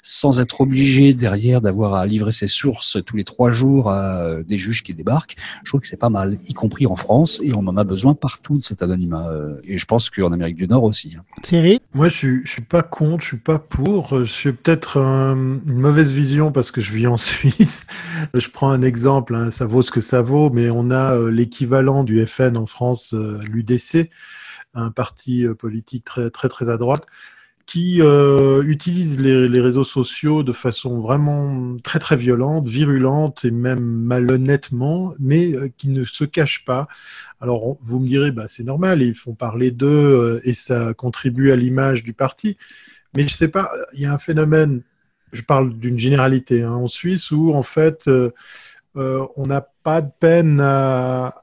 sans 0.02 0.40
être 0.40 0.60
obligé 0.60 1.14
derrière 1.14 1.60
d'avoir 1.60 1.94
à 1.94 2.06
livrer 2.06 2.32
ses 2.32 2.46
sources 2.46 2.98
tous 3.04 3.16
les 3.16 3.24
trois 3.24 3.50
jours 3.50 3.90
à 3.90 4.42
des 4.46 4.56
juges 4.56 4.82
qui 4.82 4.94
débarquent, 4.94 5.36
je 5.64 5.70
trouve 5.70 5.80
que 5.80 5.88
c'est 5.88 5.96
pas 5.96 6.10
mal, 6.10 6.38
y 6.46 6.54
compris 6.54 6.86
en 6.86 6.96
France, 6.96 7.40
et 7.42 7.52
on 7.52 7.66
en 7.66 7.76
a 7.76 7.84
besoin 7.84 8.14
partout 8.14 8.58
de 8.58 8.62
cet 8.62 8.82
anonymat. 8.82 9.28
Euh, 9.28 9.60
et 9.64 9.78
je 9.78 9.86
pense 9.86 10.10
qu'en 10.10 10.32
Amérique 10.32 10.56
du 10.56 10.66
Nord 10.66 10.84
aussi. 10.84 11.16
Hein. 11.18 11.22
Thierry? 11.42 11.80
Moi, 11.94 12.08
je 12.08 12.16
suis, 12.16 12.40
je 12.44 12.50
suis 12.50 12.62
pas 12.62 12.82
contre, 12.82 13.22
je 13.22 13.28
suis 13.28 13.36
pas 13.36 13.58
pour. 13.58 14.24
Je 14.24 14.30
suis 14.30 14.52
peut-être 14.52 14.98
une 14.98 15.60
mauvaise 15.66 16.12
vision 16.12 16.52
parce 16.52 16.70
que 16.70 16.80
je 16.80 16.92
vis 16.92 17.06
en 17.06 17.16
Suisse. 17.26 17.86
Je 18.34 18.48
prends 18.48 18.70
un 18.70 18.82
exemple, 18.82 19.34
hein, 19.34 19.50
ça 19.50 19.66
vaut 19.66 19.82
ce 19.82 19.90
que 19.90 20.00
ça 20.00 20.22
vaut, 20.22 20.50
mais 20.50 20.70
on 20.70 20.90
a 20.90 21.14
euh, 21.14 21.30
l'équivalent 21.30 22.04
du 22.04 22.24
FN 22.26 22.56
en 22.56 22.66
France, 22.66 23.14
euh, 23.14 23.40
l'UDC, 23.48 24.10
un 24.74 24.90
parti 24.90 25.46
politique 25.58 26.04
très 26.04 26.30
très 26.30 26.48
très 26.48 26.68
à 26.68 26.76
droite 26.76 27.06
qui 27.66 28.00
euh, 28.00 28.62
utilisent 28.62 29.18
les, 29.20 29.60
réseaux 29.60 29.84
sociaux 29.84 30.44
de 30.44 30.52
façon 30.52 31.00
vraiment 31.00 31.76
très 31.82 31.98
très 31.98 32.16
violente, 32.16 32.68
virulente 32.68 33.44
et 33.44 33.50
même 33.50 33.80
malhonnêtement, 33.80 35.14
mais 35.18 35.52
euh, 35.52 35.68
qui 35.76 35.88
ne 35.88 36.04
se 36.04 36.24
cachent 36.24 36.64
pas. 36.64 36.86
Alors 37.40 37.76
vous 37.82 37.98
me 37.98 38.06
direz, 38.06 38.30
bah, 38.30 38.44
c'est 38.46 38.62
normal, 38.62 39.02
ils 39.02 39.16
font 39.16 39.34
parler 39.34 39.72
d'eux 39.72 39.88
euh, 39.88 40.40
et 40.44 40.54
ça 40.54 40.94
contribue 40.94 41.50
à 41.50 41.56
l'image 41.56 42.04
du 42.04 42.12
parti. 42.12 42.56
Mais 43.16 43.26
je 43.26 43.34
sais 43.34 43.48
pas, 43.48 43.72
il 43.94 44.00
y 44.00 44.06
a 44.06 44.12
un 44.12 44.18
phénomène, 44.18 44.82
je 45.32 45.42
parle 45.42 45.76
d'une 45.76 45.98
généralité 45.98 46.62
hein, 46.62 46.74
en 46.74 46.86
Suisse 46.86 47.32
où 47.32 47.52
en 47.52 47.62
fait 47.62 48.08
euh, 48.96 49.06
euh, 49.16 49.26
on 49.36 49.46
n'a 49.46 49.60
pas 49.82 50.02
de 50.02 50.10
peine 50.18 50.60
à, 50.60 51.42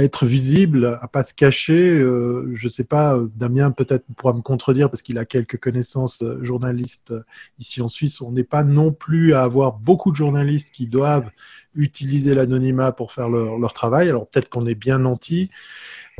être 0.00 0.26
visible, 0.26 0.98
à 1.00 1.08
pas 1.08 1.22
se 1.22 1.32
cacher. 1.32 1.98
Euh, 1.98 2.50
je 2.54 2.66
ne 2.66 2.70
sais 2.70 2.84
pas, 2.84 3.18
Damien 3.36 3.70
peut-être 3.70 4.04
pourra 4.16 4.34
me 4.34 4.42
contredire 4.42 4.90
parce 4.90 5.02
qu'il 5.02 5.18
a 5.18 5.24
quelques 5.24 5.58
connaissances 5.58 6.22
euh, 6.22 6.42
journalistes 6.42 7.14
ici 7.58 7.80
en 7.80 7.88
Suisse. 7.88 8.20
On 8.20 8.32
n'est 8.32 8.44
pas 8.44 8.62
non 8.62 8.92
plus 8.92 9.32
à 9.32 9.42
avoir 9.42 9.72
beaucoup 9.72 10.10
de 10.10 10.16
journalistes 10.16 10.70
qui 10.70 10.86
doivent 10.86 11.30
utiliser 11.78 12.34
l'anonymat 12.34 12.92
pour 12.92 13.12
faire 13.12 13.28
leur, 13.28 13.58
leur 13.58 13.72
travail. 13.72 14.08
Alors 14.08 14.28
peut-être 14.28 14.48
qu'on 14.48 14.66
est 14.66 14.74
bien 14.74 14.98
nanti. 14.98 15.50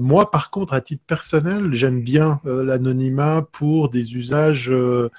Moi, 0.01 0.31
par 0.31 0.51
contre, 0.51 0.75
à 0.75 0.81
titre 0.81 1.03
personnel, 1.07 1.75
j'aime 1.75 2.01
bien 2.03 2.41
euh, 2.47 2.63
l'anonymat 2.63 3.47
pour 3.51 3.89
des 3.89 4.15
usages 4.15 4.71
euh, 4.71 5.11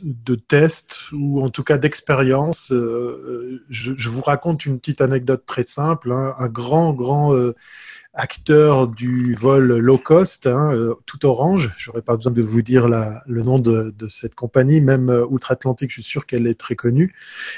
de 0.00 0.36
tests 0.36 1.10
ou 1.12 1.42
en 1.42 1.50
tout 1.50 1.64
cas 1.64 1.76
d'expérience. 1.76 2.70
Euh, 2.70 3.60
je, 3.68 3.92
je, 3.96 4.08
vous 4.08 4.22
raconte 4.22 4.64
une 4.64 4.78
petite 4.78 5.00
anecdote 5.00 5.44
très 5.44 5.64
simple. 5.64 6.12
Hein. 6.12 6.34
Un 6.38 6.48
grand, 6.48 6.92
grand 6.92 7.34
acteur 8.14 8.88
du 8.88 9.34
vol 9.34 9.78
low 9.78 9.98
cost, 9.98 10.46
hein, 10.46 10.94
tout 11.06 11.26
orange. 11.26 11.72
J'aurais 11.76 12.02
pas 12.02 12.16
besoin 12.16 12.32
de 12.32 12.42
vous 12.42 12.62
dire 12.62 12.88
la, 12.88 13.22
le 13.26 13.42
nom 13.42 13.58
de, 13.58 13.92
de, 13.96 14.08
cette 14.08 14.34
compagnie, 14.34 14.80
même 14.80 15.08
outre-Atlantique, 15.30 15.90
je 15.90 16.00
suis 16.00 16.10
sûr 16.10 16.26
qu'elle 16.26 16.46
est 16.46 16.58
très 16.58 16.76
connue. 16.76 17.14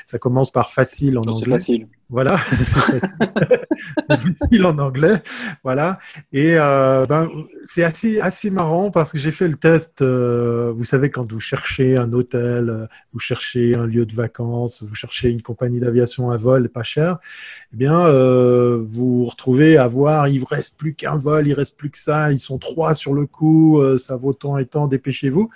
Ça 0.06 0.18
commence 0.18 0.50
par 0.50 0.70
facile 0.70 1.18
en 1.18 1.22
anglais. 1.22 1.58
Facile. 1.58 1.88
Voilà, 2.10 2.38
c'est 2.48 2.98
facile. 4.16 4.66
en 4.66 4.76
anglais. 4.78 5.22
Voilà. 5.62 5.98
Et 6.32 6.54
euh, 6.56 7.06
ben, 7.06 7.28
c'est 7.64 7.84
assez, 7.84 8.20
assez 8.20 8.50
marrant 8.50 8.90
parce 8.90 9.12
que 9.12 9.18
j'ai 9.18 9.32
fait 9.32 9.46
le 9.46 9.54
test. 9.54 10.02
Euh, 10.02 10.72
vous 10.76 10.84
savez, 10.84 11.10
quand 11.10 11.30
vous 11.30 11.40
cherchez 11.40 11.96
un 11.96 12.12
hôtel, 12.12 12.68
euh, 12.68 12.86
vous 13.12 13.20
cherchez 13.20 13.76
un 13.76 13.86
lieu 13.86 14.06
de 14.06 14.14
vacances, 14.14 14.82
vous 14.82 14.94
cherchez 14.94 15.30
une 15.30 15.42
compagnie 15.42 15.78
d'aviation 15.78 16.30
à 16.30 16.36
vol 16.36 16.68
pas 16.68 16.82
cher, 16.82 17.18
eh 17.72 17.76
bien, 17.76 18.00
euh, 18.00 18.82
vous 18.86 19.20
vous 19.20 19.26
retrouvez 19.26 19.76
à 19.76 19.86
voir, 19.86 20.28
il 20.28 20.42
reste 20.44 20.76
plus 20.76 20.94
qu'un 20.94 21.16
vol, 21.16 21.46
il 21.46 21.54
reste 21.54 21.76
plus 21.76 21.90
que 21.90 21.98
ça, 21.98 22.32
ils 22.32 22.38
sont 22.38 22.58
trois 22.58 22.94
sur 22.94 23.14
le 23.14 23.26
coup, 23.26 23.80
euh, 23.80 23.98
ça 23.98 24.16
vaut 24.16 24.32
tant 24.32 24.58
et 24.58 24.66
tant, 24.66 24.86
dépêchez-vous. 24.86 25.50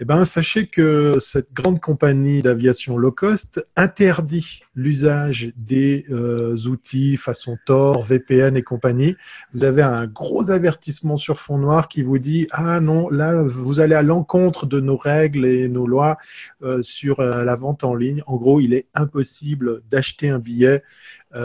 Eh 0.00 0.04
ben, 0.04 0.24
sachez 0.24 0.68
que 0.68 1.16
cette 1.18 1.52
grande 1.52 1.80
compagnie 1.80 2.40
d'aviation 2.40 2.96
low 2.96 3.10
cost 3.10 3.66
interdit 3.74 4.60
l'usage 4.76 5.52
des 5.56 6.06
euh, 6.10 6.54
outils 6.68 7.16
façon 7.16 7.58
Tor, 7.66 8.02
VPN 8.02 8.56
et 8.56 8.62
compagnie. 8.62 9.16
Vous 9.52 9.64
avez 9.64 9.82
un 9.82 10.06
gros 10.06 10.52
avertissement 10.52 11.16
sur 11.16 11.40
fond 11.40 11.58
noir 11.58 11.88
qui 11.88 12.04
vous 12.04 12.20
dit 12.20 12.46
ah 12.52 12.78
non 12.78 13.10
là 13.10 13.42
vous 13.42 13.80
allez 13.80 13.96
à 13.96 14.02
l'encontre 14.02 14.66
de 14.66 14.78
nos 14.78 14.96
règles 14.96 15.44
et 15.44 15.68
nos 15.68 15.88
lois 15.88 16.16
euh, 16.62 16.80
sur 16.84 17.18
euh, 17.18 17.42
la 17.42 17.56
vente 17.56 17.82
en 17.82 17.96
ligne. 17.96 18.22
En 18.28 18.36
gros, 18.36 18.60
il 18.60 18.74
est 18.74 18.86
impossible 18.94 19.82
d'acheter 19.90 20.28
un 20.28 20.38
billet 20.38 20.84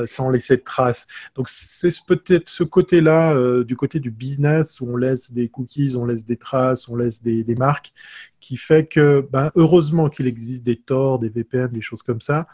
sans 0.06 0.30
laisser 0.30 0.58
de 0.58 0.64
traces. 0.64 1.08
Donc 1.36 1.50
c'est 1.50 1.90
peut-être 2.06 2.50
ce 2.50 2.64
côté-là, 2.64 3.34
euh, 3.34 3.64
du 3.64 3.76
côté 3.76 4.00
du 4.00 4.12
business, 4.12 4.80
où 4.82 4.88
on 4.88 4.96
laisse 4.96 5.32
des 5.32 5.50
cookies, 5.50 5.96
on 5.96 6.06
laisse 6.06 6.26
des 6.26 6.38
traces, 6.38 6.88
on 6.88 6.96
laisse 6.96 7.22
des, 7.22 7.44
des 7.44 7.56
marques, 7.56 7.94
qui 8.40 8.58
fait 8.58 8.86
que, 8.86 9.26
ben, 9.32 9.52
heureusement 9.56 10.10
qu'il 10.10 10.28
existe 10.28 10.64
des 10.64 10.76
torts, 10.76 11.20
des 11.20 11.30
VPN, 11.30 11.70
des 11.70 11.82
choses 11.82 12.04
comme 12.04 12.22
ça. 12.22 12.48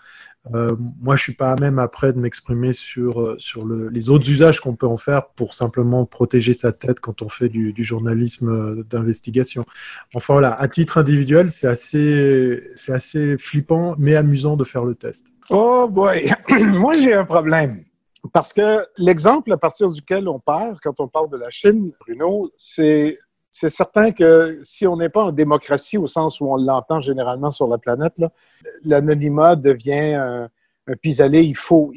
Euh, 0.53 0.75
moi, 1.01 1.15
je 1.15 1.24
suis 1.24 1.34
pas 1.34 1.51
à 1.51 1.55
même 1.60 1.79
après 1.79 2.13
de 2.13 2.19
m'exprimer 2.19 2.72
sur, 2.74 3.22
euh, 3.22 3.36
sur 3.39 3.65
le, 3.65 3.89
les 3.89 4.10
autres 4.10 4.29
usages 4.29 4.62
qu'on 4.62 4.75
peut 4.75 4.88
en 4.88 4.98
faire 4.98 5.27
pour 5.29 5.53
simplement 5.53 6.05
protéger 6.05 6.53
sa 6.53 6.72
tête 6.72 7.00
quand 7.00 7.22
on 7.22 7.29
fait 7.29 7.50
du, 7.50 7.74
du 7.74 7.84
journalisme 7.84 8.84
d'investigation. 8.84 9.65
Enfin 10.15 10.34
voilà, 10.34 10.53
à 10.53 10.67
titre 10.67 10.98
individuel, 10.98 11.51
c'est 11.51 11.67
assez, 11.67 12.63
c'est 12.75 12.93
assez 12.93 13.38
flippant, 13.38 13.96
mais 13.98 14.15
amusant 14.15 14.55
de 14.55 14.63
faire 14.63 14.86
le 14.86 14.96
test. 14.96 15.25
Oh 15.50 15.88
boy, 15.89 16.31
moi 16.67 16.93
j'ai 16.93 17.13
un 17.13 17.25
problème. 17.25 17.84
Parce 18.34 18.53
que 18.53 18.86
l'exemple 18.98 19.51
à 19.51 19.58
partir 19.58 19.89
duquel 19.89 20.27
on 20.27 20.39
part 20.39 20.79
quand 20.81 21.00
on 21.00 21.08
parle 21.08 21.29
de 21.29 21.38
la 21.38 21.50
Chine, 21.50 21.91
Bruno, 22.01 22.51
c'est 22.55 23.17
c'est 23.51 23.70
certain 23.70 24.12
que 24.12 24.60
si 24.63 24.86
on 24.86 24.98
n'est 24.98 25.10
pas 25.10 25.24
en 25.24 25.32
démocratie 25.32 25.98
au 25.98 26.08
sens 26.08 26.39
où 26.39 26.51
on 26.51 26.58
l'entend 26.58 27.00
généralement 27.00 27.50
sur 27.50 27.68
la 27.68 27.77
planète, 27.77 28.22
l'anonymat 28.84 29.56
devient 29.56 30.13
un, 30.15 30.50
pis-aller. 31.01 31.44
Il 31.44 31.56
faut, 31.56 31.91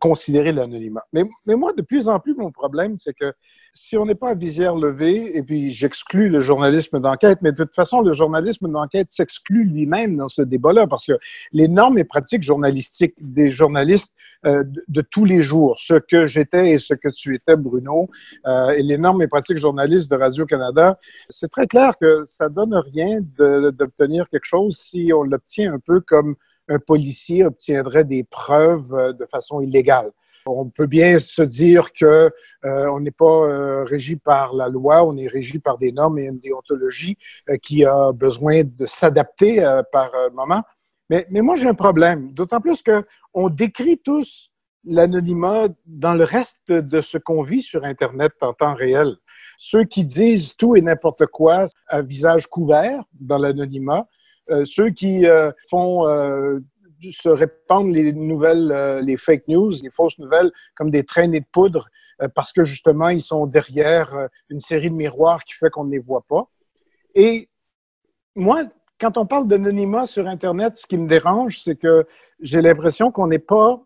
considérer 0.00 0.52
l'anonymat. 0.52 1.04
Mais 1.12 1.24
moi, 1.54 1.72
de 1.72 1.82
plus 1.82 2.08
en 2.08 2.18
plus, 2.18 2.34
mon 2.34 2.50
problème, 2.50 2.96
c'est 2.96 3.14
que 3.14 3.32
si 3.74 3.96
on 3.96 4.04
n'est 4.04 4.14
pas 4.14 4.30
à 4.30 4.34
visière 4.34 4.76
levée, 4.76 5.36
et 5.36 5.42
puis 5.42 5.70
j'exclus 5.70 6.28
le 6.28 6.40
journalisme 6.40 7.00
d'enquête, 7.00 7.38
mais 7.40 7.52
de 7.52 7.56
toute 7.56 7.74
façon, 7.74 8.02
le 8.02 8.12
journalisme 8.12 8.70
d'enquête 8.70 9.10
s'exclut 9.10 9.64
lui-même 9.64 10.16
dans 10.16 10.28
ce 10.28 10.42
débat-là, 10.42 10.86
parce 10.86 11.06
que 11.06 11.18
les 11.52 11.68
normes 11.68 11.98
et 11.98 12.04
pratiques 12.04 12.42
journalistiques 12.42 13.14
des 13.18 13.50
journalistes 13.50 14.14
euh, 14.44 14.64
de, 14.88 15.00
tous 15.02 15.24
les 15.24 15.42
jours, 15.42 15.78
ce 15.78 15.94
que 15.94 16.26
j'étais 16.26 16.72
et 16.72 16.78
ce 16.78 16.94
que 16.94 17.08
tu 17.08 17.34
étais, 17.34 17.56
Bruno, 17.56 18.08
euh, 18.46 18.70
et 18.70 18.82
les 18.82 18.98
normes 18.98 19.22
et 19.22 19.28
pratiques 19.28 19.58
journalistes 19.58 20.10
de 20.10 20.16
Radio-Canada, 20.16 20.98
c'est 21.28 21.50
très 21.50 21.66
clair 21.66 21.96
que 21.98 22.24
ça 22.26 22.48
donne 22.48 22.74
rien 22.74 23.20
d'obtenir 23.38 24.28
quelque 24.28 24.44
chose 24.44 24.76
si 24.76 25.12
on 25.14 25.22
l'obtient 25.22 25.72
un 25.72 25.78
peu 25.78 26.00
comme 26.00 26.34
un 26.68 26.78
policier 26.78 27.44
obtiendrait 27.44 28.04
des 28.04 28.24
preuves 28.24 28.92
euh, 28.94 29.12
de 29.12 29.24
façon 29.26 29.60
illégale. 29.60 30.10
On 30.46 30.68
peut 30.68 30.86
bien 30.86 31.18
se 31.18 31.42
dire 31.42 31.92
que 31.92 32.30
euh, 32.64 32.86
on 32.90 33.00
n'est 33.00 33.10
pas 33.10 33.24
euh, 33.24 33.84
régi 33.84 34.16
par 34.16 34.54
la 34.54 34.68
loi, 34.68 35.04
on 35.04 35.16
est 35.16 35.28
régi 35.28 35.58
par 35.58 35.78
des 35.78 35.92
normes 35.92 36.18
et 36.18 36.24
une 36.24 36.38
déontologie 36.38 37.16
euh, 37.48 37.56
qui 37.62 37.84
a 37.84 38.12
besoin 38.12 38.62
de 38.64 38.86
s'adapter 38.86 39.64
euh, 39.64 39.82
par 39.92 40.10
moment. 40.32 40.62
Mais, 41.10 41.26
mais 41.30 41.40
moi, 41.40 41.56
j'ai 41.56 41.68
un 41.68 41.74
problème, 41.74 42.32
d'autant 42.32 42.60
plus 42.60 42.82
que 42.82 43.04
on 43.34 43.48
décrit 43.48 43.98
tous 43.98 44.50
l'anonymat 44.84 45.68
dans 45.86 46.14
le 46.14 46.24
reste 46.24 46.72
de 46.72 47.00
ce 47.00 47.18
qu'on 47.18 47.42
vit 47.42 47.62
sur 47.62 47.84
Internet 47.84 48.32
en 48.40 48.52
temps 48.52 48.74
réel. 48.74 49.16
Ceux 49.58 49.84
qui 49.84 50.04
disent 50.04 50.56
tout 50.56 50.74
et 50.74 50.80
n'importe 50.80 51.26
quoi 51.26 51.66
à 51.86 52.02
visage 52.02 52.46
couvert 52.46 53.04
dans 53.20 53.38
l'anonymat, 53.38 54.08
euh, 54.50 54.64
ceux 54.64 54.90
qui 54.90 55.26
euh, 55.26 55.52
font 55.70 56.04
se 57.10 57.28
répandre 57.28 57.90
les 57.90 58.12
nouvelles, 58.12 58.70
euh, 58.70 59.00
les 59.00 59.16
fake 59.16 59.48
news, 59.48 59.72
les 59.82 59.90
fausses 59.90 60.18
nouvelles, 60.18 60.52
comme 60.76 60.90
des 60.90 61.04
traînées 61.04 61.40
de 61.40 61.46
poudre, 61.50 61.88
euh, 62.22 62.28
parce 62.28 62.52
que 62.52 62.62
justement, 62.62 63.08
ils 63.08 63.22
sont 63.22 63.46
derrière 63.46 64.14
euh, 64.14 64.28
une 64.50 64.60
série 64.60 64.90
de 64.90 64.94
miroirs 64.94 65.42
qui 65.44 65.54
fait 65.54 65.70
qu'on 65.70 65.84
ne 65.84 65.90
les 65.90 65.98
voit 65.98 66.24
pas. 66.28 66.48
Et 67.14 67.48
moi, 68.36 68.62
quand 69.00 69.18
on 69.18 69.26
parle 69.26 69.48
d'anonymat 69.48 70.06
sur 70.06 70.28
Internet, 70.28 70.76
ce 70.76 70.86
qui 70.86 70.96
me 70.96 71.08
dérange, 71.08 71.58
c'est 71.58 71.76
que 71.76 72.06
j'ai 72.40 72.62
l'impression 72.62 73.10
qu'on 73.10 73.26
n'est 73.26 73.38
pas 73.38 73.82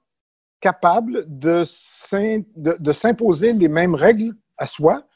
capable 0.61 1.25
de 1.27 1.65
s'imposer 1.65 3.53
les 3.53 3.69
mêmes 3.69 3.95
règles 3.95 4.35
à 4.59 4.67
soi 4.67 5.07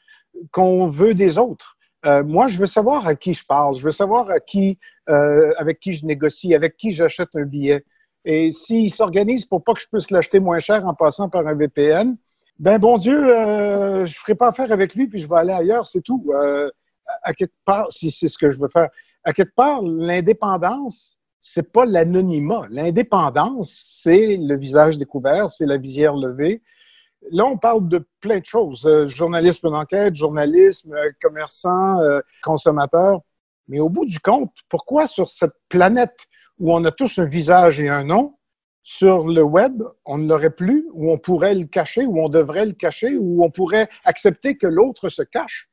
qu'on 0.51 0.89
veut 0.89 1.13
des 1.13 1.37
autres. 1.37 1.77
Euh, 2.05 2.23
moi, 2.23 2.47
je 2.47 2.57
veux 2.57 2.65
savoir 2.65 3.07
à 3.07 3.15
qui 3.15 3.33
je 3.33 3.45
parle, 3.45 3.75
je 3.75 3.83
veux 3.83 3.91
savoir 3.91 4.29
à 4.29 4.39
qui, 4.39 4.79
euh, 5.09 5.51
avec 5.57 5.79
qui 5.79 5.93
je 5.93 6.05
négocie, 6.05 6.55
avec 6.55 6.77
qui 6.77 6.91
j'achète 6.91 7.29
un 7.35 7.43
billet. 7.43 7.85
Et 8.25 8.51
s'il 8.51 8.91
s'organise 8.93 9.45
pour 9.45 9.63
pas 9.63 9.73
que 9.73 9.81
je 9.81 9.87
puisse 9.87 10.11
l'acheter 10.11 10.39
moins 10.39 10.59
cher 10.59 10.85
en 10.85 10.93
passant 10.93 11.29
par 11.29 11.47
un 11.47 11.55
VPN, 11.55 12.15
ben 12.59 12.77
bon 12.77 12.97
Dieu, 12.99 13.17
euh, 13.17 14.05
je 14.05 14.15
ferai 14.19 14.35
pas 14.35 14.49
affaire 14.49 14.71
avec 14.71 14.93
lui 14.93 15.07
puis 15.07 15.19
je 15.19 15.27
vais 15.27 15.37
aller 15.37 15.53
ailleurs, 15.53 15.87
c'est 15.87 16.01
tout. 16.01 16.31
Euh, 16.35 16.69
à 17.23 17.33
quelque 17.33 17.55
part, 17.65 17.91
si 17.91 18.11
c'est 18.11 18.29
ce 18.29 18.37
que 18.37 18.51
je 18.51 18.59
veux 18.59 18.69
faire, 18.71 18.89
à 19.23 19.33
quelque 19.33 19.53
part, 19.55 19.81
l'indépendance, 19.81 21.19
c'est 21.39 21.71
pas 21.71 21.85
l'anonymat. 21.85 22.67
L'indépendance, 22.69 23.71
c'est 24.01 24.37
le 24.37 24.55
visage 24.55 24.97
découvert, 24.97 25.49
c'est 25.49 25.65
la 25.65 25.77
visière 25.77 26.15
levée, 26.15 26.61
Là, 27.29 27.45
on 27.45 27.57
parle 27.57 27.87
de 27.87 28.05
plein 28.19 28.39
de 28.39 28.45
choses. 28.45 28.85
Euh, 28.85 29.07
journalisme 29.07 29.69
d'enquête, 29.69 30.15
journalisme, 30.15 30.93
euh, 30.93 31.11
commerçant, 31.21 31.99
euh, 32.01 32.19
consommateur. 32.41 33.19
Mais 33.67 33.79
au 33.79 33.89
bout 33.89 34.05
du 34.05 34.19
compte, 34.19 34.51
pourquoi 34.69 35.07
sur 35.07 35.29
cette 35.29 35.53
planète 35.69 36.17
où 36.59 36.73
on 36.73 36.83
a 36.85 36.91
tous 36.91 37.19
un 37.19 37.25
visage 37.25 37.79
et 37.79 37.89
un 37.89 38.03
nom, 38.03 38.35
sur 38.83 39.27
le 39.27 39.43
web, 39.43 39.83
on 40.05 40.17
ne 40.17 40.27
l'aurait 40.27 40.49
plus, 40.49 40.87
où 40.93 41.11
on 41.11 41.17
pourrait 41.17 41.53
le 41.53 41.65
cacher, 41.65 42.05
où 42.05 42.19
on 42.19 42.29
devrait 42.29 42.65
le 42.65 42.73
cacher, 42.73 43.15
où 43.17 43.43
on 43.43 43.51
pourrait 43.51 43.87
accepter 44.03 44.57
que 44.57 44.67
l'autre 44.67 45.09
se 45.09 45.21
cache? 45.21 45.69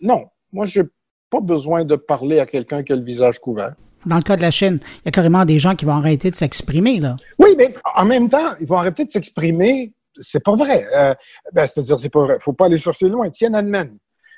Non. 0.00 0.26
Moi, 0.52 0.66
je 0.66 0.80
n'ai 0.80 0.88
pas 1.30 1.40
besoin 1.40 1.84
de 1.84 1.94
parler 1.94 2.40
à 2.40 2.46
quelqu'un 2.46 2.82
qui 2.82 2.92
a 2.92 2.96
le 2.96 3.04
visage 3.04 3.38
couvert. 3.38 3.74
Dans 4.06 4.16
le 4.16 4.22
cas 4.22 4.36
de 4.36 4.42
la 4.42 4.50
Chine, 4.50 4.80
il 4.82 5.06
y 5.06 5.08
a 5.08 5.12
carrément 5.12 5.44
des 5.44 5.58
gens 5.58 5.76
qui 5.76 5.84
vont 5.84 5.92
arrêter 5.92 6.30
de 6.30 6.34
s'exprimer, 6.34 6.98
là. 6.98 7.16
Oui, 7.38 7.54
mais 7.56 7.74
en 7.94 8.04
même 8.04 8.28
temps, 8.28 8.54
ils 8.60 8.66
vont 8.66 8.78
arrêter 8.78 9.04
de 9.04 9.10
s'exprimer 9.10 9.92
c'est 10.20 10.42
pas 10.42 10.54
vrai. 10.54 10.86
Euh, 10.94 11.14
ben, 11.52 11.66
c'est-à-dire, 11.66 11.98
c'est 11.98 12.10
pas 12.10 12.20
vrai. 12.20 12.38
Faut 12.40 12.52
pas 12.52 12.66
aller 12.66 12.78
chercher 12.78 13.08
loin. 13.08 13.28
Tiananmen. 13.30 13.96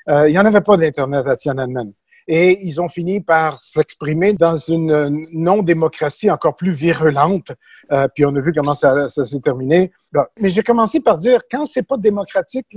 Euh, 0.09 0.27
il 0.27 0.31
n'y 0.31 0.39
en 0.39 0.45
avait 0.45 0.61
pas 0.61 0.77
d'Internet 0.77 1.25
à 1.27 1.35
Tiananmen. 1.35 1.93
Et 2.27 2.65
ils 2.65 2.79
ont 2.79 2.87
fini 2.87 3.19
par 3.19 3.59
s'exprimer 3.59 4.33
dans 4.33 4.55
une 4.55 5.27
non-démocratie 5.33 6.31
encore 6.31 6.55
plus 6.55 6.71
virulente. 6.71 7.51
Euh, 7.91 8.07
puis 8.13 8.25
on 8.25 8.33
a 8.35 8.41
vu 8.41 8.53
comment 8.53 8.73
ça, 8.73 9.09
s'est 9.09 9.39
terminé. 9.41 9.91
Mais 10.39 10.49
j'ai 10.49 10.63
commencé 10.63 11.01
par 11.01 11.17
dire, 11.17 11.41
quand 11.51 11.65
c'est 11.65 11.83
pas 11.83 11.97
démocratique, 11.97 12.67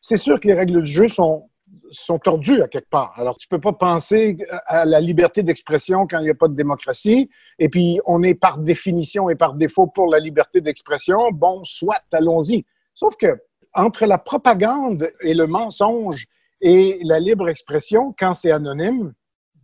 c'est 0.00 0.18
sûr 0.18 0.38
que 0.38 0.48
les 0.48 0.54
règles 0.54 0.82
du 0.82 0.90
jeu 0.90 1.08
sont, 1.08 1.49
sont 1.90 2.18
tordues 2.18 2.62
à 2.62 2.68
quelque 2.68 2.88
part. 2.88 3.12
Alors, 3.16 3.36
tu 3.36 3.48
peux 3.48 3.60
pas 3.60 3.72
penser 3.72 4.36
à 4.66 4.84
la 4.84 5.00
liberté 5.00 5.42
d'expression 5.42 6.06
quand 6.06 6.18
il 6.18 6.24
n'y 6.24 6.30
a 6.30 6.34
pas 6.34 6.48
de 6.48 6.54
démocratie. 6.54 7.30
Et 7.58 7.68
puis, 7.68 8.00
on 8.06 8.22
est 8.22 8.34
par 8.34 8.58
définition 8.58 9.30
et 9.30 9.36
par 9.36 9.54
défaut 9.54 9.86
pour 9.86 10.10
la 10.10 10.18
liberté 10.18 10.60
d'expression. 10.60 11.30
Bon, 11.32 11.62
soit, 11.64 12.02
allons-y. 12.12 12.64
Sauf 12.94 13.16
que 13.16 13.38
entre 13.74 14.06
la 14.06 14.18
propagande 14.18 15.10
et 15.22 15.34
le 15.34 15.46
mensonge 15.46 16.26
et 16.60 16.98
la 17.04 17.20
libre 17.20 17.48
expression, 17.48 18.14
quand 18.18 18.34
c'est 18.34 18.50
anonyme, 18.50 19.12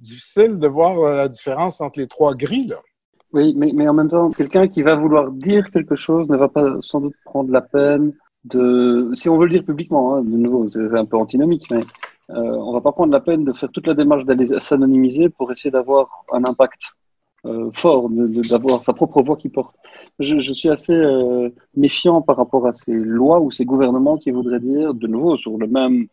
difficile 0.00 0.58
de 0.58 0.68
voir 0.68 0.98
euh, 1.00 1.16
la 1.16 1.28
différence 1.28 1.80
entre 1.80 1.98
les 1.98 2.06
trois 2.06 2.34
grilles. 2.34 2.68
Là. 2.68 2.80
Oui, 3.32 3.54
mais, 3.56 3.72
mais 3.74 3.88
en 3.88 3.94
même 3.94 4.08
temps, 4.08 4.30
quelqu'un 4.30 4.68
qui 4.68 4.82
va 4.82 4.94
vouloir 4.94 5.30
dire 5.30 5.70
quelque 5.70 5.96
chose 5.96 6.28
ne 6.28 6.36
va 6.36 6.48
pas 6.48 6.76
sans 6.80 7.00
doute 7.00 7.14
prendre 7.24 7.50
la 7.50 7.60
peine 7.60 8.12
de, 8.44 9.10
si 9.14 9.28
on 9.28 9.38
veut 9.38 9.46
le 9.46 9.52
dire 9.52 9.64
publiquement, 9.64 10.14
hein, 10.14 10.22
de 10.22 10.36
nouveau, 10.36 10.68
c'est 10.68 10.96
un 10.96 11.04
peu 11.04 11.16
antinomique, 11.16 11.66
mais 11.70 11.80
euh, 12.30 12.34
on 12.34 12.72
va 12.72 12.80
pas 12.80 12.92
prendre 12.92 13.12
la 13.12 13.20
peine 13.20 13.44
de 13.44 13.52
faire 13.52 13.70
toute 13.70 13.86
la 13.86 13.94
démarche 13.94 14.24
d'aller 14.24 14.46
s'anonymiser 14.58 15.28
pour 15.28 15.50
essayer 15.52 15.70
d'avoir 15.70 16.24
un 16.32 16.44
impact 16.44 16.80
euh, 17.44 17.70
fort, 17.72 18.08
d'avoir 18.10 18.82
sa 18.82 18.92
propre 18.92 19.22
voix 19.22 19.36
qui 19.36 19.48
porte. 19.48 19.76
Je, 20.18 20.38
je 20.38 20.52
suis 20.52 20.68
assez 20.68 20.94
euh, 20.94 21.50
méfiant 21.76 22.22
par 22.22 22.36
rapport 22.36 22.66
à 22.66 22.72
ces 22.72 22.92
lois 22.92 23.40
ou 23.40 23.50
ces 23.50 23.64
gouvernements 23.64 24.16
qui 24.16 24.30
voudraient 24.30 24.60
dire, 24.60 24.94
de 24.94 25.06
nouveau, 25.06 25.36
sur 25.36 25.56
le 25.56 25.66
même 25.66 26.08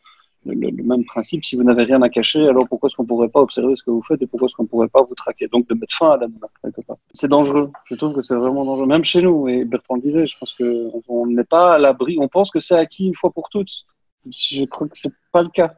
le, 0.46 0.84
même 0.84 1.06
principe, 1.06 1.46
si 1.46 1.56
vous 1.56 1.64
n'avez 1.64 1.84
rien 1.84 2.02
à 2.02 2.10
cacher, 2.10 2.48
alors 2.48 2.68
pourquoi 2.68 2.88
est-ce 2.88 2.96
qu'on 2.96 3.04
ne 3.04 3.08
pourrait 3.08 3.30
pas 3.30 3.42
observer 3.42 3.76
ce 3.76 3.84
que 3.84 3.92
vous 3.92 4.04
faites 4.04 4.22
et 4.22 4.28
pourquoi 4.28 4.48
est-ce 4.48 4.56
qu'on 4.56 4.64
ne 4.64 4.68
pourrait 4.68 4.88
pas 4.88 5.02
vous 5.04 5.16
traquer? 5.16 5.48
Donc 5.48 5.68
de 5.68 5.74
mettre 5.74 5.96
fin 5.96 6.12
à 6.12 6.18
la 6.18 6.28
quelque 6.62 6.86
part. 6.86 6.98
C'est 7.14 7.28
dangereux. 7.28 7.72
Je 7.86 7.96
trouve 7.96 8.14
que 8.14 8.22
c'est 8.22 8.36
vraiment 8.36 8.66
dangereux. 8.66 8.88
Même 8.88 9.04
chez 9.04 9.22
nous, 9.22 9.48
et 9.48 9.64
Bertrand 9.64 9.96
le 9.96 10.02
disait, 10.02 10.26
je 10.26 10.38
pense 10.38 10.54
qu'on 10.54 11.28
n'est 11.28 11.44
pas 11.44 11.76
à 11.76 11.78
l'abri. 11.78 12.18
On 12.20 12.28
pense 12.28 12.52
que 12.52 12.60
c'est 12.60 12.76
acquis 12.76 13.08
une 13.08 13.16
fois 13.16 13.32
pour 13.32 13.50
toutes. 13.50 13.86
Je 14.30 14.66
crois 14.66 14.88
que 14.88 14.98
c'est 14.98 15.14
pas 15.32 15.42
le 15.42 15.50
cas. 15.50 15.76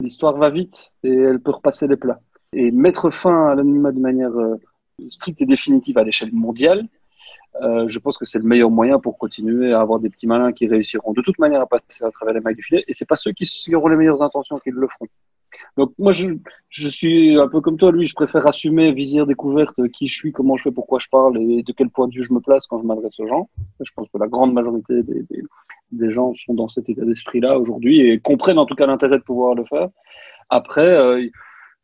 L'histoire 0.00 0.36
va 0.36 0.48
vite 0.50 0.92
et 1.02 1.12
elle 1.12 1.40
peut 1.40 1.50
repasser 1.50 1.88
les 1.88 1.96
plats. 1.96 2.20
Et 2.52 2.70
mettre 2.70 3.10
fin 3.10 3.48
à 3.48 3.54
l'anonymat 3.54 3.92
de 3.92 3.98
manière 3.98 4.30
euh, 4.30 4.56
stricte 5.10 5.40
et 5.40 5.46
définitive 5.46 5.98
à 5.98 6.04
l'échelle 6.04 6.32
mondiale, 6.32 6.86
euh, 7.62 7.88
je 7.88 7.98
pense 7.98 8.16
que 8.16 8.24
c'est 8.24 8.38
le 8.38 8.44
meilleur 8.44 8.70
moyen 8.70 9.00
pour 9.00 9.18
continuer 9.18 9.72
à 9.72 9.80
avoir 9.80 9.98
des 9.98 10.08
petits 10.08 10.28
malins 10.28 10.52
qui 10.52 10.68
réussiront 10.68 11.12
de 11.12 11.22
toute 11.22 11.38
manière 11.38 11.60
à 11.60 11.66
passer 11.66 12.04
à 12.04 12.10
travers 12.10 12.34
les 12.34 12.40
mailles 12.40 12.54
du 12.54 12.62
filet. 12.62 12.84
Et 12.86 12.94
c'est 12.94 13.06
pas 13.06 13.16
ceux 13.16 13.32
qui 13.32 13.74
auront 13.74 13.88
les 13.88 13.96
meilleures 13.96 14.22
intentions 14.22 14.58
qui 14.60 14.70
le 14.70 14.86
feront. 14.86 15.08
Donc 15.78 15.92
moi, 15.96 16.10
je, 16.10 16.26
je, 16.70 16.88
suis 16.88 17.38
un 17.38 17.46
peu 17.46 17.60
comme 17.60 17.76
toi, 17.76 17.92
lui. 17.92 18.08
Je 18.08 18.14
préfère 18.14 18.44
assumer, 18.48 18.90
visière 18.92 19.28
découverte, 19.28 19.80
qui 19.90 20.08
je 20.08 20.14
suis, 20.16 20.32
comment 20.32 20.56
je 20.56 20.64
fais, 20.64 20.72
pourquoi 20.72 20.98
je 20.98 21.06
parle 21.08 21.40
et 21.40 21.62
de 21.62 21.72
quel 21.72 21.88
point 21.88 22.08
de 22.08 22.14
vue 22.14 22.24
je 22.24 22.32
me 22.32 22.40
place 22.40 22.66
quand 22.66 22.80
je 22.82 22.84
m'adresse 22.84 23.20
aux 23.20 23.28
gens. 23.28 23.48
Je 23.80 23.92
pense 23.94 24.08
que 24.12 24.18
la 24.18 24.26
grande 24.26 24.52
majorité 24.52 25.04
des, 25.04 25.24
des, 25.92 26.10
gens 26.10 26.34
sont 26.34 26.54
dans 26.54 26.66
cet 26.66 26.88
état 26.88 27.04
d'esprit-là 27.04 27.60
aujourd'hui 27.60 28.00
et 28.00 28.18
comprennent 28.18 28.58
en 28.58 28.66
tout 28.66 28.74
cas 28.74 28.86
l'intérêt 28.86 29.18
de 29.18 29.22
pouvoir 29.22 29.54
le 29.54 29.64
faire. 29.66 29.86
Après, 30.48 30.82
euh, 30.82 31.24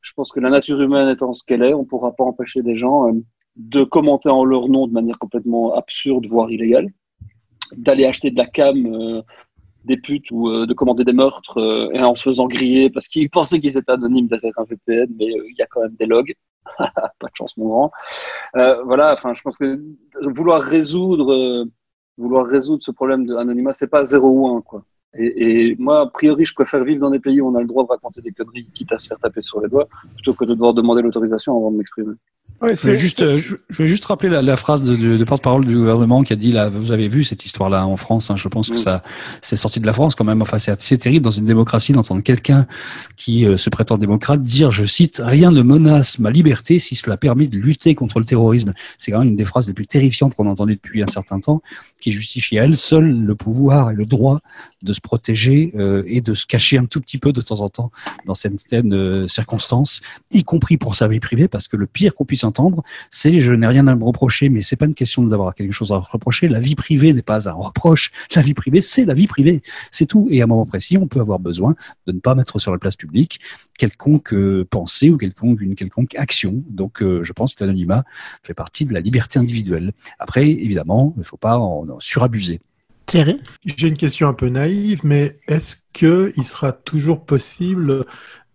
je 0.01 0.13
pense 0.15 0.33
que 0.33 0.41
la 0.41 0.51
nature 0.51 0.81
humaine 0.81 1.09
étant 1.09 1.33
ce 1.33 1.45
qu'elle 1.45 1.63
est, 1.63 1.73
on 1.73 1.85
pourra 1.85 2.17
pas 2.17 2.25
empêcher 2.25 2.63
des 2.63 2.77
gens 2.77 3.07
euh, 3.07 3.13
de 3.55 3.85
commenter 3.85 4.29
en 4.29 4.45
leur 4.45 4.69
nom 4.69 4.89
de 4.89 4.93
manière 4.93 5.21
complètement 5.21 5.73
absurde, 5.73 6.27
voire 6.27 6.51
illégale, 6.51 6.89
d'aller 7.77 8.07
acheter 8.07 8.33
de 8.33 8.37
la 8.39 8.47
cam 8.47 8.87
euh, 8.87 9.23
des 9.85 9.97
putes 9.97 10.31
ou 10.31 10.49
euh, 10.49 10.67
de 10.67 10.75
commander 10.75 11.05
des 11.05 11.13
meurtres 11.13 11.59
euh, 11.59 11.91
et 11.93 12.01
en 12.01 12.15
se 12.15 12.23
faisant 12.23 12.47
griller 12.47 12.91
parce 12.91 13.09
qu'ils 13.09 13.31
pensaient 13.31 13.61
qu'ils 13.61 13.77
étaient 13.77 13.93
anonymes 13.93 14.29
derrière 14.29 14.53
un 14.59 14.65
VPN, 14.65 15.09
mais 15.19 15.27
il 15.27 15.55
y 15.59 15.63
a 15.63 15.67
quand 15.67 15.83
même 15.83 15.95
des 15.99 16.07
logs. 16.07 16.35
Pas 16.79 17.29
de 17.29 17.37
chance, 17.37 17.57
mon 17.57 17.69
grand. 17.69 17.93
voilà, 18.55 19.13
enfin, 19.13 19.35
je 19.35 19.43
pense 19.43 19.59
que 19.59 19.81
vouloir 20.23 20.61
résoudre, 20.63 21.67
vouloir 22.17 22.47
résoudre 22.47 22.83
ce 22.83 22.91
problème 22.91 23.27
d'anonymat, 23.27 23.75
c'est 23.75 23.87
pas 23.87 24.05
0 24.05 24.29
ou 24.29 24.57
1, 24.57 24.63
quoi. 24.63 24.85
Et, 25.17 25.71
et, 25.71 25.77
moi, 25.79 26.01
a 26.01 26.07
priori, 26.07 26.45
je 26.45 26.55
préfère 26.55 26.83
vivre 26.85 27.01
dans 27.01 27.11
des 27.11 27.21
pays 27.21 27.41
où 27.41 27.49
on 27.49 27.55
a 27.55 27.61
le 27.61 27.67
droit 27.67 27.85
de 27.85 27.89
raconter 27.89 28.21
des 28.21 28.33
conneries, 28.33 28.67
quitte 28.75 28.93
à 28.93 28.99
se 28.99 29.09
faire 29.09 29.19
taper 29.19 29.43
sur 29.43 29.61
les 29.61 29.69
doigts, 29.69 29.89
plutôt 30.15 30.35
que 30.35 30.45
de 30.45 30.55
devoir 30.55 30.75
demander 30.75 31.03
l'autorisation 31.03 31.57
avant 31.57 31.71
de 31.71 31.77
m'exprimer 31.79 32.15
je, 32.63 32.91
vais 32.91 32.99
juste, 32.99 33.23
euh, 33.23 33.37
je, 33.37 33.83
vais 33.83 33.87
juste 33.87 34.05
rappeler 34.07 34.29
la, 34.29 34.41
la 34.41 34.57
phrase 34.57 34.83
de, 34.83 34.97
de, 34.97 35.17
de 35.17 35.25
porte-parole 35.25 35.65
du 35.65 35.77
gouvernement 35.77 36.23
qui 36.23 36.33
a 36.33 36.37
dit 36.37 36.53
là, 36.53 36.69
vous 36.69 36.93
avez 36.93 37.09
vu 37.09 37.25
cette 37.25 37.45
histoire-là 37.45 37.87
en 37.87 37.97
France. 37.97 38.31
Hein, 38.31 38.37
je 38.37 38.49
pense 38.49 38.71
que 38.71 38.75
mm. 38.75 38.79
ça, 38.79 39.03
c'est 39.43 39.57
sorti 39.57 39.81
de 39.81 39.87
la 39.87 39.93
France 39.93 40.15
quand 40.15 40.25
même. 40.25 40.41
Enfin, 40.41 40.59
c'est 40.59 40.71
assez 40.71 40.97
terrible 40.97 41.25
dans 41.25 41.31
une 41.31 41.45
démocratie 41.45 41.93
d'entendre 41.93 42.23
quelqu'un 42.23 42.67
qui 43.17 43.47
euh, 43.47 43.57
se 43.57 43.71
prétend 43.71 43.99
démocrate 43.99 44.41
dire, 44.41 44.71
je 44.71 44.85
cite, 44.85 45.21
rien 45.23 45.51
ne 45.51 45.63
menace 45.63 46.19
ma 46.19 46.31
liberté 46.31 46.79
si 46.79 46.95
cela 46.95 47.17
permet 47.17 47.49
de 47.49 47.59
lutter 47.59 47.95
contre 47.95 48.19
le 48.19 48.25
terrorisme. 48.25 48.73
C'est 48.99 49.13
quand 49.13 49.19
même 49.19 49.29
une 49.29 49.37
des 49.37 49.45
phrases 49.45 49.67
les 49.67 49.75
plus 49.75 49.87
terrifiantes 49.87 50.35
qu'on 50.35 50.47
a 50.47 50.51
entendues 50.51 50.77
depuis 50.77 51.03
un 51.03 51.09
certain 51.09 51.41
temps, 51.41 51.61
qui 52.01 52.13
justifie 52.13 52.59
à 52.59 52.65
elle 52.65 52.77
seule 52.77 53.11
le 53.11 53.35
pouvoir 53.35 53.91
et 53.91 53.95
le 53.95 54.07
droit 54.07 54.41
de 54.83 54.93
se 54.93 55.01
protéger 55.05 55.71
euh, 55.77 56.03
et 56.07 56.21
de 56.21 56.35
se 56.35 56.47
cacher 56.47 56.79
un 56.79 56.87
tout 56.87 57.01
petit 57.01 57.19
peu 57.19 57.33
de 57.33 57.41
temps 57.41 57.61
en 57.61 57.69
temps 57.69 57.93
dans 58.25 58.35
certaines 58.35 58.95
euh, 58.95 59.29
circonstances, 59.29 60.01
y 60.33 60.43
compris 60.43 60.79
pour 60.79 60.97
sa 60.97 61.07
vie 61.07 61.21
privée, 61.21 61.47
parce 61.47 61.69
que 61.69 61.77
le 61.77 61.87
pire 61.87 62.15
qu'on 62.15 62.25
puisse 62.25 62.43
entendre, 62.43 62.83
c'est 63.11 63.41
je 63.41 63.53
n'ai 63.53 63.67
rien 63.67 63.87
à 63.87 63.95
me 63.95 64.03
reprocher, 64.03 64.49
mais 64.49 64.63
c'est 64.63 64.77
pas 64.77 64.87
une 64.87 64.95
question 64.95 65.23
d'avoir 65.23 65.55
quelque 65.55 65.73
chose 65.73 65.93
à 65.93 65.99
reprocher. 65.99 66.49
La 66.49 66.59
vie 66.59 66.75
privée 66.75 67.13
n'est 67.13 67.23
pas 67.23 67.49
un 67.49 67.53
reproche. 67.53 68.11
La 68.35 68.43
vie 68.43 68.55
privée, 68.55 68.81
c'est 68.81 69.05
la 69.05 69.15
vie 69.15 69.27
privée. 69.27 69.63
C'est 69.93 70.07
tout. 70.07 70.27
Et 70.31 70.41
à 70.41 70.45
un 70.45 70.47
moment 70.47 70.67
précis, 70.67 70.97
on 70.97 71.07
peut 71.07 71.21
avoir 71.21 71.39
besoin 71.39 71.77
de 72.07 72.13
ne 72.13 72.19
pas 72.19 72.35
mettre 72.35 72.59
sur 72.59 72.73
la 72.73 72.79
place 72.79 72.97
publique 72.97 73.41
quelconque 73.79 74.33
euh, 74.33 74.67
pensée 74.69 75.11
ou 75.11 75.19
quelconque, 75.19 75.61
une 75.61 75.75
quelconque 75.75 76.15
action. 76.17 76.63
Donc, 76.69 77.03
je 77.03 77.33
pense 77.33 77.55
que 77.55 77.63
l'anonymat 77.63 78.05
fait 78.43 78.55
partie 78.55 78.87
de 78.87 78.95
la 78.95 79.01
liberté 79.01 79.39
individuelle. 79.39 79.93
Après, 80.19 80.49
évidemment, 80.49 81.13
il 81.17 81.21
ne 81.21 81.25
faut 81.25 81.37
pas 81.37 81.59
en 81.59 82.01
surabuser. 82.01 82.61
J'ai 83.65 83.89
une 83.89 83.97
question 83.97 84.29
un 84.29 84.35
peu 84.35 84.49
naïve, 84.49 85.01
mais 85.05 85.39
est-ce 85.47 85.77
qu'il 85.93 86.45
sera 86.45 86.73
toujours 86.73 87.25
possible 87.25 88.05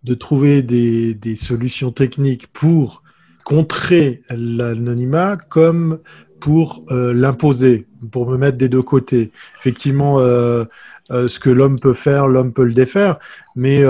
de 0.04 0.14
trouver 0.14 0.62
des, 0.62 1.36
solutions 1.36 1.92
techniques 1.92 2.46
pour 2.48 3.02
contrer 3.44 4.22
l'anonymat 4.28 5.36
comme 5.36 6.00
pour 6.40 6.84
euh, 6.90 7.12
l'imposer, 7.12 7.86
pour 8.10 8.28
me 8.28 8.36
mettre 8.36 8.58
des 8.58 8.68
deux 8.68 8.82
côtés? 8.82 9.30
Effectivement, 9.58 10.20
euh, 10.20 10.64
euh, 11.10 11.26
ce 11.26 11.38
que 11.38 11.50
l'homme 11.50 11.76
peut 11.80 11.94
faire, 11.94 12.28
l'homme 12.28 12.52
peut 12.52 12.64
le 12.64 12.74
défaire, 12.74 13.18
mais 13.56 13.80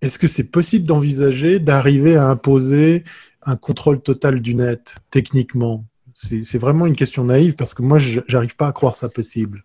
est-ce 0.00 0.18
que 0.18 0.28
c'est 0.28 0.50
possible 0.50 0.86
d'envisager 0.86 1.58
d'arriver 1.58 2.16
à 2.16 2.28
imposer 2.28 3.04
un 3.46 3.56
contrôle 3.56 4.00
total 4.00 4.40
du 4.40 4.54
net, 4.54 4.96
techniquement? 5.10 5.84
C'est 6.14 6.58
vraiment 6.58 6.86
une 6.86 6.96
question 6.96 7.24
naïve 7.24 7.54
parce 7.54 7.74
que 7.74 7.82
moi, 7.82 7.98
j'arrive 7.98 8.56
pas 8.56 8.68
à 8.68 8.72
croire 8.72 8.94
ça 8.94 9.08
possible. 9.08 9.64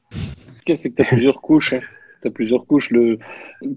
C'est 0.67 0.89
que 0.91 0.95
tu 0.95 1.01
as 1.01 1.05
plusieurs 1.05 1.41
couches. 1.41 1.73
Hein. 1.73 1.81
Tu 2.21 2.27
as 2.27 2.31
plusieurs 2.31 2.65
couches. 2.65 2.91
Le, 2.91 3.17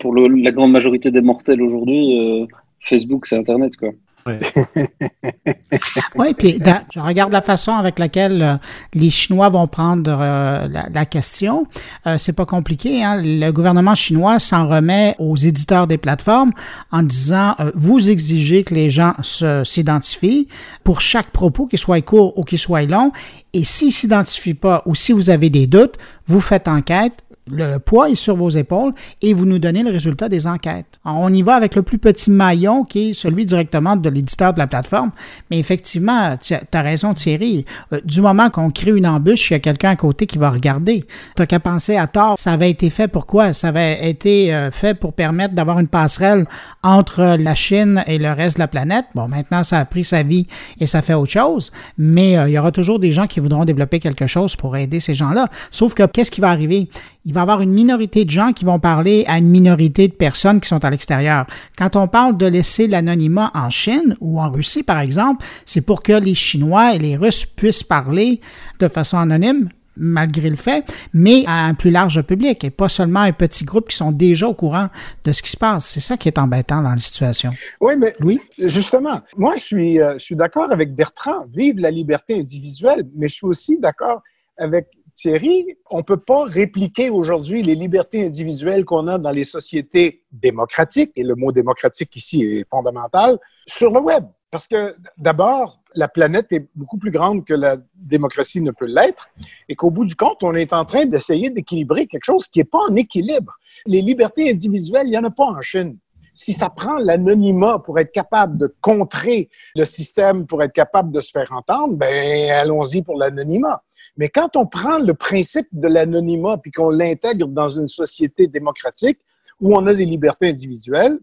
pour 0.01 0.15
la 0.15 0.51
grande 0.53 0.73
majorité 0.73 1.11
des 1.11 1.21
mortels 1.21 1.63
aujourd'hui, 1.63 2.19
euh, 2.19 2.47
Facebook, 2.81 3.27
c'est 3.27 3.37
Internet. 3.37 3.77
quoi. 3.77 3.91
Oui, 4.27 4.35
ouais, 6.15 6.35
puis 6.35 6.61
je 6.95 7.01
regarde 7.01 7.33
la 7.33 7.43
façon 7.43 7.73
avec 7.73 7.99
laquelle 7.99 8.43
euh, 8.43 8.57
les 8.95 9.11
Chinois 9.11 9.49
vont 9.49 9.67
prendre 9.67 10.11
euh, 10.11 10.69
la, 10.69 11.05
question. 11.07 11.67
Euh, 12.07 12.19
c'est 12.19 12.33
pas 12.33 12.47
compliqué. 12.47 13.03
Hein? 13.03 13.21
Le 13.23 13.51
gouvernement 13.51 13.95
chinois 13.95 14.39
s'en 14.39 14.69
remet 14.69 15.17
aux 15.19 15.37
éditeurs 15.37 15.87
des 15.87 15.99
plateformes 15.99 16.53
en 16.91 17.03
disant 17.03 17.57
vous 17.75 18.11
exigez 18.11 18.65
que 18.65 18.75
les 18.75 18.91
gens 18.91 19.15
s'identifient 19.23 20.49
pour 20.85 21.01
chaque 21.01 21.31
propos, 21.31 21.67
qu'il 21.67 21.79
soit 21.79 22.01
court 22.03 22.39
ou 22.39 22.45
qu'il 22.45 22.59
soit 22.59 22.83
long. 22.83 23.13
Et 23.53 23.65
s'ils 23.65 23.93
s'identifient 23.93 24.55
pas 24.55 24.83
ou 24.87 24.95
si 24.95 25.13
vous 25.13 25.31
avez 25.31 25.51
des 25.51 25.67
doutes, 25.67 25.97
vous 26.27 26.41
faites 26.41 26.69
enquête, 26.69 27.15
le 27.53 27.79
poids 27.79 28.09
est 28.11 28.15
sur 28.15 28.35
vos 28.35 28.51
épaules 28.51 28.93
et 29.21 29.35
vous 29.35 29.45
nous 29.45 29.59
donnez 29.59 29.83
le 29.83 29.91
résultat 29.91 30.29
des 30.29 30.47
enquêtes. 30.47 30.99
on 31.05 31.33
y 31.33 31.43
va 31.43 31.55
avec 31.55 31.75
le 31.75 31.83
plus 31.83 31.99
petit 31.99 32.31
maillon 32.31 32.85
qui 32.85 33.11
est 33.11 33.15
celui 33.15 33.45
directement 33.45 33.97
de 33.97 34.09
l'éditeur 34.09 34.53
de 34.53 34.59
la 34.59 34.67
plateforme. 34.67 35.11
Mais 35.51 35.59
effectivement, 35.59 36.37
tu 36.39 36.55
as 36.55 36.83
raison 36.83 37.15
Thierry, 37.15 37.65
euh, 37.93 38.01
du 38.05 38.21
moment 38.21 38.51
qu'on 38.51 38.71
crée 38.71 38.91
une 38.91 39.07
embûche, 39.07 39.51
il 39.51 39.55
y 39.55 39.57
a 39.57 39.61
quelqu'un 39.61 39.91
à 39.91 39.97
côté 39.97 40.27
qui 40.27 40.39
va 40.39 40.51
regarder. 40.51 41.05
Tu 41.37 41.47
qu'à 41.47 41.61
penser 41.61 41.97
à 41.97 42.07
tort, 42.07 42.39
ça 42.39 42.53
avait 42.53 42.71
été 42.71 42.89
fait 42.89 43.09
pourquoi? 43.09 43.53
Ça 43.53 43.69
avait 43.69 44.09
été 44.09 44.55
euh, 44.55 44.71
fait 44.71 44.95
pour 44.95 45.13
permettre 45.13 45.55
d'avoir 45.55 45.79
une 45.79 45.89
passerelle 45.89 46.47
entre 46.83 47.37
la 47.39 47.55
Chine 47.55 48.03
et 48.07 48.19
le 48.19 48.33
reste 48.33 48.57
de 48.57 48.63
la 48.63 48.69
planète. 48.69 49.07
Bon, 49.15 49.29
maintenant, 49.29 49.63
ça 49.65 49.79
a 49.79 49.85
pris 49.85 50.05
sa 50.05 50.23
vie 50.23 50.47
et 50.81 50.87
ça 50.87 51.03
fait 51.03 51.15
autre 51.15 51.33
chose, 51.33 51.73
mais 51.99 52.39
euh, 52.39 52.49
il 52.49 52.53
y 52.53 52.59
aura 52.59 52.73
toujours 52.73 52.99
des 52.99 53.13
gens 53.13 53.27
qui 53.27 53.41
voudront 53.41 53.65
développer 53.65 54.01
quelque 54.01 54.27
chose 54.27 54.57
pour 54.57 54.77
aider 54.77 55.01
ces 55.01 55.15
gens-là. 55.15 55.49
Sauf 55.71 55.95
que 55.95 56.07
qu'est-ce 56.07 56.31
qui 56.31 56.41
va 56.41 56.51
arriver? 56.51 56.89
Il 57.25 57.33
va 57.33 57.41
y 57.41 57.43
avoir 57.43 57.61
une 57.61 57.73
minorité 57.73 58.25
de 58.25 58.31
gens 58.31 58.53
qui 58.53 58.65
vont 58.65 58.79
parler 58.79 59.25
à 59.29 59.39
une 59.39 59.49
minorité 59.49 60.09
de 60.09 60.13
personnes 60.13 60.61
qui 60.61 60.69
sont 60.69 60.85
à 60.85 60.91
l'extérieur. 60.91 61.47
Quand 61.79 61.97
on 61.97 62.09
parle 62.09 62.37
de 62.37 62.47
laisser 62.47 62.89
l'anonymat 62.89 63.51
en 63.55 63.71
Chine 63.71 64.17
ou 64.21 64.41
en 64.41 64.51
Russie, 64.51 64.83
par 64.83 64.99
exemple, 64.99 65.45
c'est 65.65 65.83
pour 65.83 66.03
que 66.03 66.13
les 66.13 66.35
Chinois 66.35 66.95
et 66.95 66.99
les 66.99 67.17
Russes 67.17 67.47
puissent 67.47 67.85
parler 67.85 68.41
de 68.81 68.89
façon 68.89 69.19
anonyme 69.19 69.69
malgré 69.97 70.49
le 70.49 70.57
fait, 70.57 70.85
mais 71.13 71.45
à 71.47 71.67
un 71.67 71.75
plus 71.75 71.91
large 71.91 72.23
public 72.23 72.65
et 72.65 72.71
pas 72.71 72.89
seulement 72.89 73.21
un 73.21 73.33
petit 73.33 73.65
groupe 73.65 73.89
qui 73.89 73.97
sont 73.97 74.11
déjà 74.11 74.49
au 74.49 74.55
courant 74.55 74.89
de 75.25 75.33
ce 75.33 75.43
qui 75.43 75.51
se 75.51 75.57
passe. 75.57 75.87
C'est 75.87 76.01
ça 76.01 76.17
qui 76.17 76.29
est 76.29 76.39
embêtant 76.39 76.83
dans 76.83 76.91
la 76.91 76.99
situation. 76.99 77.51
Oui, 77.81 77.95
mais 77.99 78.15
oui? 78.21 78.41
justement, 78.59 79.21
moi, 79.37 79.55
je 79.57 79.63
suis, 79.63 80.01
euh, 80.01 80.15
je 80.15 80.25
suis 80.25 80.37
d'accord 80.37 80.73
avec 80.73 80.95
Bertrand. 80.95 81.47
Vive 81.55 81.79
la 81.79 81.91
liberté 81.91 82.39
individuelle, 82.39 83.07
mais 83.15 83.29
je 83.29 83.35
suis 83.35 83.47
aussi 83.47 83.79
d'accord 83.79 84.23
avec 84.59 84.87
Thierry, 85.13 85.77
on 85.91 85.99
ne 85.99 86.03
peut 86.03 86.17
pas 86.17 86.45
répliquer 86.45 87.11
aujourd'hui 87.11 87.63
les 87.63 87.75
libertés 87.75 88.25
individuelles 88.27 88.85
qu'on 88.85 89.07
a 89.09 89.19
dans 89.19 89.31
les 89.31 89.45
sociétés 89.45 90.23
démocratiques, 90.33 91.13
et 91.17 91.23
le 91.23 91.35
mot 91.35 91.53
démocratique 91.53 92.15
ici 92.17 92.43
est 92.43 92.69
fondamental, 92.69 93.39
sur 93.67 93.93
le 93.93 94.01
web. 94.01 94.25
Parce 94.51 94.67
que 94.67 94.97
d'abord, 95.17 95.81
la 95.95 96.09
planète 96.09 96.47
est 96.53 96.67
beaucoup 96.75 96.99
plus 96.99 97.11
grande 97.11 97.45
que 97.45 97.55
la 97.55 97.77
démocratie 97.95 98.61
ne 98.61 98.71
peut 98.71 98.87
l'être, 98.87 99.29
et 99.69 99.75
qu'au 99.75 99.91
bout 99.91 100.05
du 100.05 100.17
compte, 100.17 100.43
on 100.43 100.55
est 100.55 100.73
en 100.73 100.85
train 100.85 101.07
d'essayer 101.07 101.51
d'équilibrer 101.51 102.07
quelque 102.07 102.25
chose 102.25 102.49
qui 102.49 102.59
n'est 102.61 102.65
pas 102.65 102.81
en 102.89 102.97
équilibre. 102.97 103.59
Les 103.87 104.03
libertés 104.03 104.51
individuelles, 104.51 105.07
il 105.07 105.11
n'y 105.11 105.19
en 105.19 105.25
a 105.25 105.31
pas 105.31 105.45
en 105.45 105.61
Chine 105.63 105.99
si 106.35 106.53
ça 106.53 106.71
prend 106.71 106.99
l'anonymat 106.99 107.79
pour 107.79 107.99
être 107.99 108.13
capable 108.13 108.57
de 108.57 108.75
contrer 108.81 109.49
le 109.75 109.85
système, 109.85 110.47
pour 110.47 110.63
être 110.63 110.73
capable 110.73 111.13
de 111.13 111.21
se 111.21 111.31
faire 111.31 111.53
entendre, 111.53 111.97
ben 111.97 112.51
allons-y 112.51 113.03
pour 113.03 113.19
l'anonymat. 113.19 113.83
Mais 114.17 114.29
quand 114.29 114.57
on 114.57 114.67
prend 114.67 114.99
le 114.99 115.15
principe 115.15 115.69
de 115.73 115.89
l'anonymat 115.89 116.59
puis 116.59 116.71
qu'on 116.71 116.91
l'intègre 116.91 117.49
dans 117.49 117.69
une 117.69 117.89
société 117.89 118.47
démocratique 118.47 119.19
où 119.61 119.75
on 119.75 119.87
a 119.87 119.95
des 119.95 120.05
libertés 120.05 120.49
individuelles, 120.49 121.19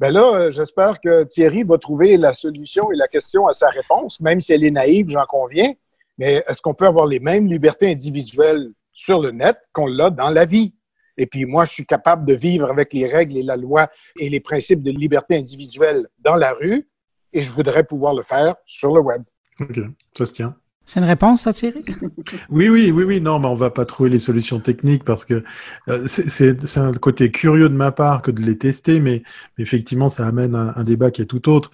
ben 0.00 0.10
là, 0.10 0.34
euh, 0.34 0.50
j'espère 0.50 1.00
que 1.00 1.24
Thierry 1.24 1.62
va 1.62 1.78
trouver 1.78 2.16
la 2.16 2.34
solution 2.34 2.90
et 2.90 2.96
la 2.96 3.06
question 3.06 3.46
à 3.46 3.52
sa 3.52 3.68
réponse, 3.68 4.20
même 4.20 4.40
si 4.40 4.52
elle 4.52 4.64
est 4.64 4.70
naïve, 4.70 5.08
j'en 5.08 5.24
conviens. 5.24 5.72
Mais 6.18 6.44
est-ce 6.48 6.60
qu'on 6.60 6.74
peut 6.74 6.86
avoir 6.86 7.06
les 7.06 7.20
mêmes 7.20 7.46
libertés 7.46 7.90
individuelles 7.90 8.70
sur 8.92 9.20
le 9.20 9.30
net 9.30 9.56
qu'on 9.72 9.86
l'a 9.86 10.10
dans 10.10 10.30
la 10.30 10.44
vie? 10.44 10.74
Et 11.16 11.26
puis 11.26 11.44
moi, 11.44 11.64
je 11.64 11.72
suis 11.72 11.86
capable 11.86 12.26
de 12.26 12.34
vivre 12.34 12.70
avec 12.70 12.92
les 12.92 13.06
règles 13.06 13.36
et 13.36 13.42
la 13.42 13.56
loi 13.56 13.88
et 14.18 14.28
les 14.28 14.40
principes 14.40 14.82
de 14.82 14.90
liberté 14.90 15.36
individuelle 15.36 16.08
dans 16.18 16.34
la 16.34 16.52
rue, 16.52 16.88
et 17.32 17.42
je 17.42 17.52
voudrais 17.52 17.84
pouvoir 17.84 18.14
le 18.14 18.22
faire 18.22 18.56
sur 18.64 18.92
le 18.92 19.00
web. 19.00 19.22
OK, 19.60 19.78
ça 20.16 20.24
se 20.24 20.32
tient. 20.32 20.56
C'est 20.86 21.00
une 21.00 21.06
réponse, 21.06 21.42
ça, 21.42 21.52
Thierry? 21.52 21.84
Oui, 22.50 22.68
oui, 22.68 22.90
oui, 22.90 23.04
oui. 23.04 23.20
Non, 23.20 23.38
mais 23.38 23.46
on 23.46 23.54
va 23.54 23.70
pas 23.70 23.84
trouver 23.84 24.10
les 24.10 24.18
solutions 24.18 24.60
techniques 24.60 25.04
parce 25.04 25.24
que 25.24 25.42
euh, 25.88 26.06
c'est 26.06 26.78
un 26.78 26.92
côté 26.92 27.30
curieux 27.30 27.68
de 27.68 27.74
ma 27.74 27.90
part 27.90 28.20
que 28.20 28.30
de 28.30 28.42
les 28.42 28.58
tester, 28.58 29.00
mais, 29.00 29.22
effectivement, 29.58 30.08
ça 30.08 30.26
amène 30.26 30.54
un, 30.54 30.72
un, 30.76 30.84
débat 30.84 31.10
qui 31.10 31.22
est 31.22 31.26
tout 31.26 31.48
autre. 31.48 31.70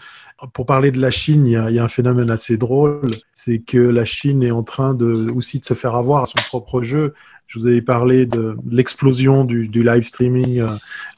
Pour 0.53 0.65
parler 0.65 0.91
de 0.91 1.01
la 1.01 1.11
Chine, 1.11 1.47
il 1.47 1.53
y 1.53 1.79
a, 1.79 1.85
un 1.85 1.89
phénomène 1.89 2.31
assez 2.31 2.57
drôle, 2.57 3.11
c'est 3.33 3.59
que 3.59 3.79
la 3.79 4.05
Chine 4.05 4.43
est 4.43 4.53
en 4.53 4.63
train 4.63 4.95
de 4.95 5.31
aussi 5.31 5.59
de 5.59 5.65
se 5.65 5.75
faire 5.75 5.97
avoir 5.97 6.23
à 6.23 6.27
son 6.27 6.39
propre 6.47 6.81
jeu. 6.81 7.15
Je 7.49 7.59
vous 7.59 7.67
avais 7.67 7.83
parlé 7.83 8.27
de 8.27 8.57
l'explosion 8.71 9.45
du, 9.45 9.67
du, 9.67 9.83
live 9.83 10.05
streaming 10.05 10.61
euh, 10.61 10.69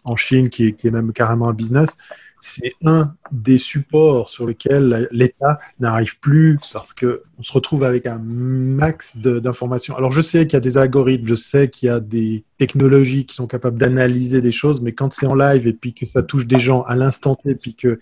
en 0.04 0.16
Chine, 0.16 0.48
qui 0.48 0.68
est, 0.68 0.72
qui 0.72 0.88
est 0.88 0.90
même 0.90 1.12
carrément 1.12 1.48
un 1.48 1.52
business 1.52 1.98
c'est 2.42 2.72
un 2.84 3.14
des 3.30 3.56
supports 3.56 4.28
sur 4.28 4.46
lesquels 4.46 5.08
l'État 5.12 5.60
n'arrive 5.78 6.18
plus 6.18 6.58
parce 6.72 6.92
que 6.92 7.22
on 7.38 7.42
se 7.42 7.52
retrouve 7.52 7.84
avec 7.84 8.04
un 8.04 8.18
max 8.18 9.16
d'informations. 9.16 9.96
Alors 9.96 10.10
je 10.10 10.20
sais 10.20 10.46
qu'il 10.46 10.54
y 10.54 10.56
a 10.56 10.60
des 10.60 10.76
algorithmes, 10.76 11.28
je 11.28 11.36
sais 11.36 11.70
qu'il 11.70 11.86
y 11.86 11.90
a 11.90 12.00
des 12.00 12.44
technologies 12.58 13.26
qui 13.26 13.36
sont 13.36 13.46
capables 13.46 13.78
d'analyser 13.78 14.40
des 14.40 14.50
choses, 14.50 14.82
mais 14.82 14.92
quand 14.92 15.12
c'est 15.12 15.26
en 15.26 15.36
live 15.36 15.68
et 15.68 15.72
puis 15.72 15.94
que 15.94 16.04
ça 16.04 16.24
touche 16.24 16.48
des 16.48 16.58
gens 16.58 16.82
à 16.82 16.96
l'instant 16.96 17.36
T, 17.36 17.50
et 17.50 17.54
puis 17.54 17.76
que 17.76 18.00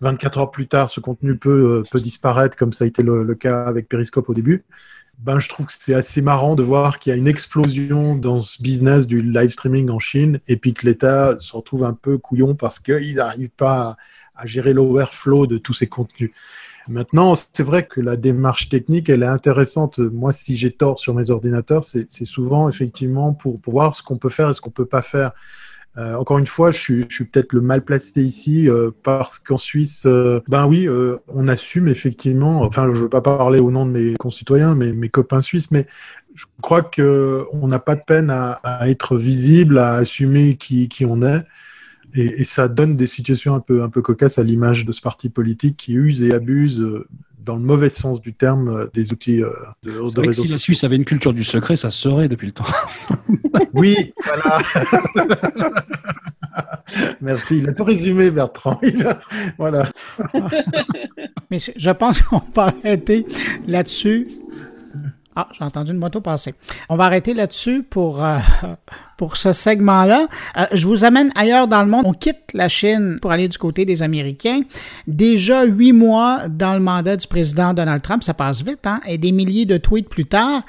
24 0.00 0.38
heures 0.38 0.50
plus 0.52 0.68
tard, 0.68 0.88
ce 0.88 1.00
contenu 1.00 1.36
peut, 1.36 1.80
euh, 1.80 1.82
peut 1.90 2.00
disparaître, 2.00 2.56
comme 2.56 2.72
ça 2.72 2.84
a 2.84 2.86
été 2.86 3.02
le 3.02 3.34
cas 3.34 3.64
avec 3.64 3.88
Periscope 3.88 4.28
au 4.28 4.34
début, 4.34 4.64
ben, 5.22 5.38
je 5.38 5.48
trouve 5.48 5.66
que 5.66 5.72
c'est 5.78 5.94
assez 5.94 6.20
marrant 6.20 6.56
de 6.56 6.64
voir 6.64 6.98
qu'il 6.98 7.10
y 7.10 7.14
a 7.14 7.16
une 7.16 7.28
explosion 7.28 8.16
dans 8.16 8.40
ce 8.40 8.60
business 8.60 9.06
du 9.06 9.22
live 9.22 9.50
streaming 9.50 9.88
en 9.88 10.00
Chine 10.00 10.40
et 10.48 10.56
puis 10.56 10.74
que 10.74 10.84
l'État 10.84 11.36
se 11.38 11.56
retrouve 11.56 11.84
un 11.84 11.92
peu 11.92 12.18
couillon 12.18 12.56
parce 12.56 12.80
qu'ils 12.80 13.14
n'arrivent 13.16 13.50
pas 13.50 13.96
à, 14.34 14.46
gérer 14.46 14.72
l'overflow 14.72 15.46
de 15.46 15.58
tous 15.58 15.74
ces 15.74 15.86
contenus. 15.86 16.32
Maintenant, 16.88 17.34
c'est 17.36 17.62
vrai 17.62 17.86
que 17.86 18.00
la 18.00 18.16
démarche 18.16 18.68
technique, 18.68 19.08
elle 19.08 19.22
est 19.22 19.26
intéressante. 19.26 20.00
Moi, 20.00 20.32
si 20.32 20.56
j'ai 20.56 20.72
tort 20.72 20.98
sur 20.98 21.14
mes 21.14 21.30
ordinateurs, 21.30 21.84
c'est 21.84 22.24
souvent 22.24 22.68
effectivement 22.68 23.32
pour, 23.32 23.60
pour 23.60 23.74
voir 23.74 23.94
ce 23.94 24.02
qu'on 24.02 24.18
peut 24.18 24.28
faire 24.28 24.50
et 24.50 24.52
ce 24.52 24.60
qu'on 24.60 24.70
peut 24.70 24.86
pas 24.86 25.02
faire. 25.02 25.30
Euh, 25.98 26.14
encore 26.14 26.38
une 26.38 26.46
fois, 26.46 26.70
je 26.70 26.78
suis, 26.78 27.04
peut-être 27.04 27.52
le 27.52 27.60
mal 27.60 27.84
placé 27.84 28.22
ici 28.22 28.68
euh, 28.68 28.90
parce 29.02 29.38
qu'en 29.38 29.58
Suisse, 29.58 30.04
euh, 30.06 30.40
ben 30.48 30.66
oui, 30.66 30.88
on 31.28 31.48
assume 31.48 31.88
effectivement. 31.88 32.62
Enfin, 32.62 32.88
je 32.90 32.96
ne 32.96 33.02
veux 33.02 33.08
pas 33.08 33.20
parler 33.20 33.60
au 33.60 33.70
nom 33.70 33.84
de 33.84 33.90
mes 33.90 34.14
concitoyens, 34.14 34.74
mais 34.74 34.92
mes 34.92 35.08
copains 35.08 35.40
suisses, 35.40 35.70
mais 35.70 35.86
je 36.34 36.46
crois 36.62 36.82
que 36.82 37.44
on 37.52 37.66
n'a 37.66 37.78
pas 37.78 37.94
de 37.94 38.02
peine 38.06 38.30
à, 38.30 38.88
être 38.88 39.16
visible, 39.16 39.78
à 39.78 39.94
assumer 39.96 40.56
qui, 40.56 40.88
qui 40.88 41.04
on 41.04 41.22
est. 41.22 41.42
Et, 42.14 42.40
et, 42.42 42.44
ça 42.44 42.68
donne 42.68 42.96
des 42.96 43.06
situations 43.06 43.54
un 43.54 43.60
peu, 43.60 43.82
un 43.82 43.88
peu 43.88 44.02
cocasses 44.02 44.38
à 44.38 44.42
l'image 44.42 44.84
de 44.84 44.92
ce 44.92 45.00
parti 45.00 45.30
politique 45.30 45.78
qui 45.78 45.94
use 45.94 46.22
et 46.22 46.32
abuse 46.32 46.86
dans 47.44 47.56
le 47.56 47.62
mauvais 47.62 47.88
sens 47.88 48.20
du 48.20 48.34
terme, 48.34 48.68
euh, 48.68 48.90
des 48.94 49.12
outils 49.12 49.42
euh, 49.42 49.50
de, 49.82 49.90
de 49.92 50.20
réseau. 50.20 50.44
Si 50.44 50.48
la 50.48 50.58
Suisse 50.58 50.84
avait 50.84 50.96
une 50.96 51.04
culture 51.04 51.32
du 51.32 51.44
secret, 51.44 51.76
ça 51.76 51.90
serait 51.90 52.28
depuis 52.28 52.46
le 52.46 52.52
temps. 52.52 52.64
oui, 53.74 54.12
voilà. 54.24 54.60
Merci, 57.20 57.58
il 57.58 57.68
a 57.68 57.72
tout 57.72 57.84
résumé, 57.84 58.30
Bertrand. 58.30 58.80
Voilà. 59.58 59.88
Mais 61.50 61.58
je 61.58 61.90
pense 61.90 62.20
qu'on 62.22 62.42
va 62.54 62.74
arrêter 62.84 63.26
là-dessus. 63.66 64.28
Ah, 65.34 65.48
j'ai 65.52 65.64
entendu 65.64 65.92
une 65.92 65.98
moto 65.98 66.20
passer. 66.20 66.54
On 66.88 66.96
va 66.96 67.04
arrêter 67.04 67.32
là-dessus 67.32 67.82
pour, 67.82 68.22
euh, 68.22 68.38
pour 69.16 69.36
ce 69.36 69.52
segment-là. 69.52 70.28
Euh, 70.58 70.66
je 70.72 70.86
vous 70.86 71.04
amène 71.04 71.32
ailleurs 71.34 71.68
dans 71.68 71.82
le 71.82 71.88
monde. 71.88 72.02
On 72.04 72.12
quitte 72.12 72.52
la 72.52 72.68
Chine 72.68 73.18
pour 73.20 73.32
aller 73.32 73.48
du 73.48 73.56
côté 73.56 73.84
des 73.84 74.02
Américains. 74.02 74.60
Déjà 75.06 75.64
huit 75.64 75.92
mois 75.92 76.48
dans 76.48 76.74
le 76.74 76.80
mandat 76.80 77.16
du 77.16 77.26
président 77.26 77.72
Donald 77.72 78.02
Trump, 78.02 78.22
ça 78.22 78.34
passe 78.34 78.62
vite, 78.62 78.86
hein? 78.86 79.00
Et 79.06 79.16
des 79.16 79.32
milliers 79.32 79.64
de 79.64 79.78
tweets 79.78 80.08
plus 80.08 80.26
tard. 80.26 80.62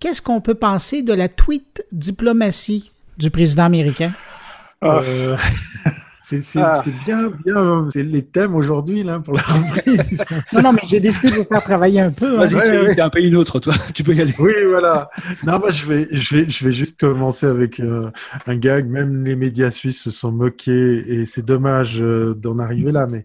Qu'est-ce 0.00 0.22
qu'on 0.22 0.40
peut 0.40 0.54
penser 0.54 1.02
de 1.02 1.12
la 1.12 1.28
tweet 1.28 1.84
diplomatie 1.92 2.90
du 3.18 3.30
président 3.30 3.64
américain? 3.64 4.12
Euh... 4.82 5.36
Ah. 6.56 6.80
C'est 6.82 6.92
bien, 7.04 7.30
bien. 7.44 7.88
C'est 7.92 8.02
les 8.02 8.22
thèmes 8.22 8.54
aujourd'hui 8.54 9.02
là 9.02 9.18
pour 9.18 9.34
la 9.34 9.42
reprise. 9.42 10.24
non, 10.52 10.62
non, 10.62 10.72
mais 10.72 10.82
j'ai 10.86 11.00
décidé 11.00 11.30
de 11.30 11.36
vous 11.36 11.44
faire 11.44 11.62
travailler 11.62 12.00
un 12.00 12.10
peu. 12.10 12.38
Hein. 12.38 12.44
Vas-y, 12.44 12.94
tu 12.94 13.00
un 13.00 13.10
peu 13.10 13.20
une 13.20 13.36
autre, 13.36 13.60
toi. 13.60 13.74
Tu 13.94 14.02
peux 14.02 14.14
y 14.14 14.20
aller. 14.20 14.34
Oui, 14.38 14.52
voilà. 14.68 15.10
Non, 15.44 15.58
moi, 15.58 15.70
je 15.70 15.86
vais, 15.86 16.08
je 16.12 16.36
vais, 16.36 16.48
je 16.48 16.64
vais 16.64 16.72
juste 16.72 17.00
commencer 17.00 17.46
avec 17.46 17.80
euh, 17.80 18.10
un 18.46 18.56
gag. 18.56 18.88
Même 18.88 19.24
les 19.24 19.36
médias 19.36 19.70
suisses 19.70 20.02
se 20.02 20.10
sont 20.10 20.32
moqués 20.32 21.04
et 21.08 21.26
c'est 21.26 21.44
dommage 21.44 22.00
euh, 22.00 22.34
d'en 22.34 22.58
arriver 22.58 22.92
là, 22.92 23.06
mais 23.06 23.24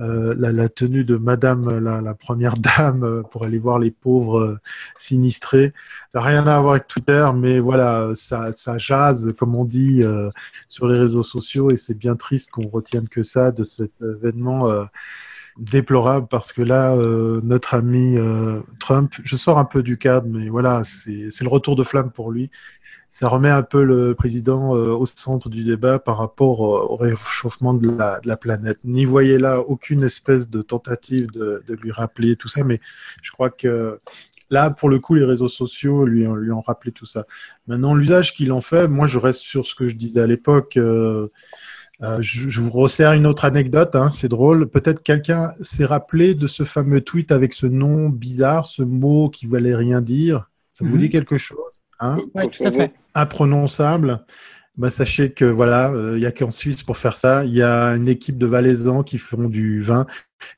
euh, 0.00 0.34
la, 0.38 0.70
tenue 0.70 1.04
de 1.04 1.16
Madame 1.16 1.78
la, 1.78 2.14
première 2.14 2.56
dame 2.78 3.04
euh, 3.04 3.22
pour 3.22 3.44
aller 3.44 3.58
voir 3.58 3.78
les 3.78 3.90
pauvres 3.90 4.38
euh, 4.40 4.58
sinistrés. 4.96 5.74
Ça 6.08 6.20
n'a 6.20 6.24
rien 6.24 6.46
à 6.46 6.60
voir 6.60 6.74
avec 6.74 6.86
Twitter, 6.86 7.28
mais 7.34 7.58
voilà, 7.58 8.10
ça, 8.14 8.52
ça 8.52 8.78
jase, 8.78 9.34
comme 9.38 9.54
on 9.54 9.64
dit, 9.64 10.02
sur 10.68 10.88
les 10.88 10.98
réseaux 10.98 11.22
sociaux 11.22 11.70
et 11.70 11.76
c'est 11.76 11.96
bien 11.96 12.16
triste 12.16 12.50
qu'on 12.50 12.68
retienne 12.68 13.08
que 13.08 13.22
ça 13.22 13.50
de 13.52 13.64
cet 13.64 13.92
événement 14.00 14.68
déplorable 15.58 16.26
parce 16.28 16.52
que 16.52 16.62
là, 16.62 16.94
notre 17.42 17.74
ami 17.74 18.16
Trump, 18.80 19.14
je 19.24 19.36
sors 19.36 19.58
un 19.58 19.64
peu 19.64 19.82
du 19.82 19.98
cadre, 19.98 20.26
mais 20.28 20.48
voilà, 20.48 20.82
c'est 20.84 21.40
le 21.40 21.48
retour 21.48 21.76
de 21.76 21.82
flamme 21.82 22.10
pour 22.10 22.30
lui 22.30 22.50
ça 23.12 23.28
remet 23.28 23.50
un 23.50 23.62
peu 23.62 23.84
le 23.84 24.14
président 24.14 24.74
euh, 24.74 24.88
au 24.88 25.04
centre 25.04 25.50
du 25.50 25.64
débat 25.64 25.98
par 25.98 26.16
rapport 26.16 26.60
au 26.60 26.96
réchauffement 26.96 27.74
de 27.74 27.90
la, 28.24 28.36
planète. 28.38 28.78
N'y 28.84 29.04
voyez 29.04 29.38
là 29.38 29.60
aucune 29.60 30.02
espèce 30.02 30.48
de 30.48 30.62
tentative 30.62 31.30
de, 31.30 31.62
lui 31.68 31.92
rappeler 31.92 32.36
tout 32.36 32.48
ça, 32.48 32.64
mais 32.64 32.80
je 33.20 33.30
crois 33.30 33.50
que 33.50 34.00
là, 34.48 34.70
pour 34.70 34.88
le 34.88 34.98
coup, 34.98 35.14
les 35.14 35.26
réseaux 35.26 35.48
sociaux 35.48 36.06
lui, 36.06 36.24
lui 36.24 36.52
ont 36.52 36.62
rappelé 36.62 36.90
tout 36.90 37.04
ça. 37.04 37.26
Maintenant, 37.66 37.94
l'usage 37.94 38.32
qu'il 38.32 38.50
en 38.50 38.62
fait, 38.62 38.88
moi, 38.88 39.06
je 39.06 39.18
reste 39.18 39.40
sur 39.40 39.66
ce 39.66 39.74
que 39.74 39.88
je 39.88 39.94
disais 39.94 40.20
à 40.20 40.26
l'époque. 40.26 40.78
Euh, 40.78 41.28
euh, 42.02 42.16
je, 42.20 42.60
vous 42.60 42.70
resserre 42.70 43.12
une 43.12 43.26
autre 43.26 43.44
anecdote, 43.44 43.94
hein, 43.94 44.08
c'est 44.08 44.28
drôle. 44.28 44.68
Peut-être 44.68 45.02
quelqu'un 45.02 45.52
s'est 45.60 45.84
rappelé 45.84 46.34
de 46.34 46.46
ce 46.46 46.64
fameux 46.64 47.02
tweet 47.02 47.30
avec 47.30 47.52
ce 47.52 47.66
nom 47.66 48.08
bizarre, 48.08 48.64
ce 48.64 48.82
mot 48.82 49.28
qui 49.28 49.46
valait 49.46 49.76
rien 49.76 50.00
dire. 50.00 50.48
Ça 50.72 50.86
vous 50.86 50.94
mhm. 50.94 51.00
dit 51.00 51.10
quelque 51.10 51.36
chose? 51.36 51.82
Hein 52.02 52.18
Oui, 52.34 52.50
tout 52.50 52.64
à 52.64 52.72
fait 52.72 52.92
imprononçable, 53.14 54.24
bah, 54.76 54.90
sachez 54.90 55.32
que 55.32 55.44
voilà, 55.44 55.90
il 55.90 55.96
euh, 55.96 56.18
n'y 56.18 56.26
a 56.26 56.32
qu'en 56.32 56.50
Suisse 56.50 56.82
pour 56.82 56.96
faire 56.96 57.16
ça. 57.16 57.44
Il 57.44 57.54
y 57.54 57.62
a 57.62 57.88
une 57.90 58.08
équipe 58.08 58.38
de 58.38 58.46
Valaisans 58.46 59.02
qui 59.02 59.18
font 59.18 59.48
du 59.48 59.82
vin, 59.82 60.06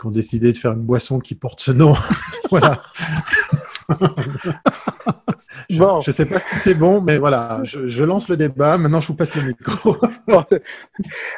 qui 0.00 0.06
ont 0.06 0.10
décidé 0.10 0.52
de 0.52 0.58
faire 0.58 0.72
une 0.72 0.82
boisson 0.82 1.18
qui 1.18 1.34
porte 1.34 1.60
ce 1.60 1.72
nom. 1.72 1.94
voilà. 2.50 2.80
je 5.68 5.82
ne 5.82 6.12
sais 6.12 6.26
pas 6.26 6.38
si 6.38 6.56
c'est 6.56 6.74
bon, 6.74 7.00
mais 7.00 7.18
voilà, 7.18 7.60
je, 7.64 8.04
lance 8.04 8.28
le 8.28 8.36
débat. 8.36 8.78
Maintenant, 8.78 9.00
je 9.00 9.08
vous 9.08 9.16
passe 9.16 9.34
le 9.34 9.42
micro. 9.42 9.96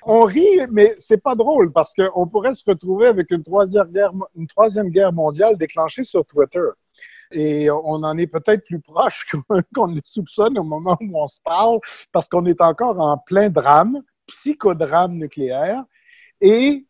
on 0.05 0.25
rit, 0.25 0.66
mais 0.71 0.95
c'est 0.99 1.23
pas 1.23 1.35
drôle 1.35 1.73
parce 1.73 1.95
qu'on 1.95 2.27
pourrait 2.27 2.55
se 2.55 2.64
retrouver 2.66 3.07
avec 3.07 3.31
une 3.31 3.42
troisième 3.42 3.90
guerre, 3.90 4.12
une 4.37 4.47
troisième 4.47 4.90
guerre 4.90 5.14
mondiale 5.14 5.57
déclenchée 5.57 6.05
sur 6.05 6.27
Twitter. 6.27 6.61
Et 7.33 7.71
on 7.71 8.03
en 8.05 8.17
est 8.19 8.27
peut-être 8.27 8.65
plus 8.65 8.81
proche 8.81 9.27
qu'on 9.75 9.87
le 9.87 10.01
soupçonne 10.05 10.59
au 10.59 10.65
moment 10.65 10.97
où 11.01 11.21
on 11.21 11.27
se 11.27 11.41
parle, 11.43 11.79
parce 12.12 12.29
qu'on 12.29 12.47
est 12.47 12.61
encore 12.61 12.99
en 13.01 13.19
plein 13.19 13.49
drame, 13.49 14.03
psychodrame 14.27 15.17
nucléaire. 15.17 15.85
Et 16.41 16.87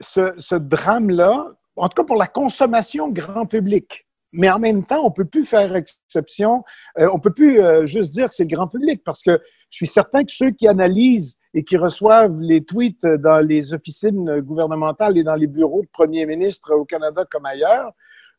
ce, 0.00 0.54
drame-là, 0.54 1.46
en 1.76 1.88
tout 1.88 2.02
cas 2.02 2.06
pour 2.06 2.16
la 2.16 2.26
consommation 2.26 3.08
grand 3.10 3.46
public, 3.46 4.06
mais 4.32 4.50
en 4.50 4.58
même 4.58 4.84
temps, 4.84 5.02
on 5.02 5.08
ne 5.08 5.14
peut 5.14 5.24
plus 5.24 5.46
faire 5.46 5.74
exception, 5.74 6.62
euh, 6.98 7.08
on 7.12 7.16
ne 7.16 7.22
peut 7.22 7.32
plus 7.32 7.60
euh, 7.60 7.86
juste 7.86 8.12
dire 8.12 8.28
que 8.28 8.34
c'est 8.34 8.44
le 8.44 8.54
grand 8.54 8.68
public, 8.68 9.02
parce 9.04 9.22
que 9.22 9.40
je 9.70 9.76
suis 9.76 9.86
certain 9.86 10.24
que 10.24 10.32
ceux 10.32 10.50
qui 10.50 10.68
analysent 10.68 11.36
et 11.54 11.64
qui 11.64 11.76
reçoivent 11.76 12.38
les 12.40 12.62
tweets 12.62 13.02
dans 13.02 13.40
les 13.40 13.72
officines 13.72 14.40
gouvernementales 14.40 15.16
et 15.16 15.24
dans 15.24 15.34
les 15.34 15.46
bureaux 15.46 15.82
de 15.82 15.88
premiers 15.92 16.26
ministres 16.26 16.74
au 16.74 16.84
Canada 16.84 17.24
comme 17.30 17.46
ailleurs, 17.46 17.92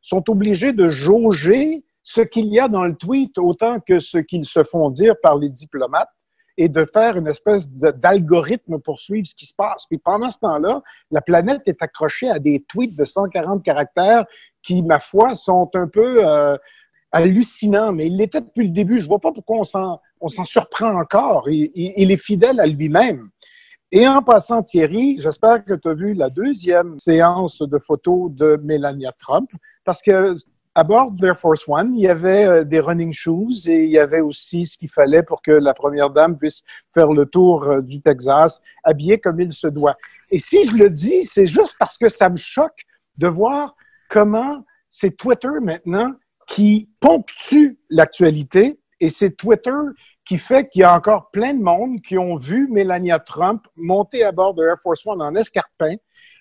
sont 0.07 0.29
obligés 0.29 0.71
de 0.71 0.89
jauger 0.89 1.83
ce 2.01 2.21
qu'il 2.21 2.45
y 2.45 2.61
a 2.61 2.69
dans 2.69 2.85
le 2.85 2.95
tweet 2.95 3.37
autant 3.37 3.81
que 3.81 3.99
ce 3.99 4.17
qu'ils 4.17 4.45
se 4.45 4.63
font 4.63 4.89
dire 4.89 5.15
par 5.21 5.37
les 5.37 5.49
diplomates 5.49 6.09
et 6.57 6.69
de 6.69 6.85
faire 6.85 7.17
une 7.17 7.27
espèce 7.27 7.69
d'algorithme 7.69 8.79
pour 8.79 8.99
suivre 8.99 9.27
ce 9.27 9.35
qui 9.35 9.45
se 9.45 9.53
passe. 9.53 9.85
Puis 9.87 9.97
pendant 9.97 10.29
ce 10.29 10.39
temps-là, 10.39 10.81
la 11.11 11.21
planète 11.21 11.61
est 11.65 11.83
accrochée 11.83 12.29
à 12.29 12.39
des 12.39 12.63
tweets 12.69 12.95
de 12.95 13.03
140 13.03 13.61
caractères 13.63 14.25
qui, 14.63 14.81
ma 14.81 15.01
foi, 15.01 15.35
sont 15.35 15.69
un 15.75 15.87
peu 15.89 16.25
euh, 16.25 16.57
hallucinants, 17.11 17.91
mais 17.91 18.07
il 18.07 18.15
l'était 18.15 18.41
depuis 18.41 18.67
le 18.67 18.73
début. 18.73 19.01
Je 19.01 19.07
vois 19.07 19.19
pas 19.19 19.33
pourquoi 19.33 19.57
on 19.59 20.29
s'en 20.29 20.45
surprend 20.45 20.97
encore. 20.97 21.49
il 21.49 22.11
est 22.11 22.23
fidèle 22.23 22.61
à 22.61 22.65
lui-même. 22.65 23.29
Et 23.91 24.05
en 24.05 24.21
passant, 24.21 24.63
Thierry, 24.63 25.17
j'espère 25.17 25.63
que 25.63 25.73
tu 25.73 25.87
as 25.87 25.93
vu 25.93 26.13
la 26.13 26.29
deuxième 26.29 26.99
séance 26.99 27.61
de 27.61 27.79
photos 27.79 28.29
de 28.31 28.59
Melania 28.61 29.13
Trump, 29.17 29.49
parce 29.87 30.01
que 30.01 30.35
à 30.75 30.83
bord 30.83 31.11
d'Air 31.11 31.39
Force 31.39 31.63
One, 31.65 31.95
il 31.95 32.01
y 32.01 32.07
avait 32.09 32.45
euh, 32.45 32.63
des 32.65 32.81
running 32.81 33.13
shoes 33.13 33.67
et 33.67 33.85
il 33.85 33.89
y 33.89 33.97
avait 33.97 34.19
aussi 34.19 34.65
ce 34.65 34.77
qu'il 34.77 34.89
fallait 34.89 35.23
pour 35.23 35.41
que 35.41 35.51
la 35.51 35.73
première 35.73 36.09
dame 36.09 36.37
puisse 36.37 36.61
faire 36.93 37.13
le 37.13 37.25
tour 37.25 37.63
euh, 37.63 37.81
du 37.81 38.01
Texas, 38.01 38.61
habillée 38.83 39.17
comme 39.17 39.39
il 39.39 39.51
se 39.53 39.67
doit. 39.67 39.95
Et 40.29 40.39
si 40.39 40.65
je 40.65 40.75
le 40.75 40.89
dis, 40.89 41.23
c'est 41.23 41.47
juste 41.47 41.77
parce 41.79 41.97
que 41.97 42.09
ça 42.09 42.29
me 42.29 42.35
choque 42.35 42.85
de 43.17 43.27
voir 43.27 43.75
comment 44.09 44.65
c'est 44.89 45.15
Twitter 45.15 45.59
maintenant 45.61 46.13
qui 46.47 46.89
ponctue 46.99 47.79
l'actualité 47.89 48.77
et 48.99 49.09
c'est 49.09 49.31
Twitter 49.31 49.71
qui 50.25 50.37
fait 50.37 50.67
qu'il 50.67 50.81
y 50.81 50.83
a 50.83 50.93
encore 50.93 51.31
plein 51.31 51.53
de 51.53 51.63
monde 51.63 52.01
qui 52.01 52.17
ont 52.17 52.35
vu 52.35 52.67
Melania 52.67 53.19
Trump 53.19 53.65
monter 53.77 54.25
à 54.25 54.33
bord 54.33 54.53
de 54.53 54.63
Air 54.63 54.79
Force 54.83 55.07
One 55.07 55.21
en 55.21 55.33
escarpin 55.33 55.95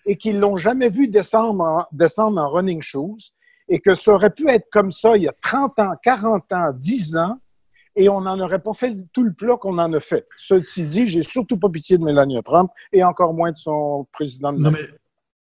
et 0.06 0.16
qui 0.16 0.32
l'ont 0.32 0.56
jamais 0.56 0.88
vu 0.88 1.08
descendre 1.08 1.62
en, 1.62 1.84
descendre 1.92 2.40
en 2.40 2.48
running 2.48 2.80
shoes 2.80 3.32
et 3.68 3.80
que 3.80 3.94
ça 3.94 4.12
aurait 4.12 4.30
pu 4.30 4.48
être 4.48 4.68
comme 4.70 4.92
ça 4.92 5.16
il 5.16 5.24
y 5.24 5.28
a 5.28 5.34
30 5.42 5.78
ans, 5.80 5.92
40 6.02 6.52
ans, 6.52 6.72
10 6.72 7.16
ans 7.16 7.38
et 7.96 8.08
on 8.08 8.20
n'en 8.20 8.38
aurait 8.40 8.62
pas 8.62 8.74
fait 8.74 8.96
tout 9.12 9.24
le 9.24 9.32
plat 9.32 9.56
qu'on 9.56 9.78
en 9.78 9.92
a 9.92 10.00
fait. 10.00 10.26
Ceci 10.36 10.84
dit, 10.84 11.08
j'ai 11.08 11.22
surtout 11.22 11.58
pas 11.58 11.68
pitié 11.68 11.98
de 11.98 12.04
Melania 12.04 12.42
Trump 12.42 12.70
et 12.92 13.02
encore 13.02 13.34
moins 13.34 13.50
de 13.50 13.56
son 13.56 14.06
président 14.12 14.52
de 14.52 14.58
Non 14.58 14.70
mais 14.70 14.84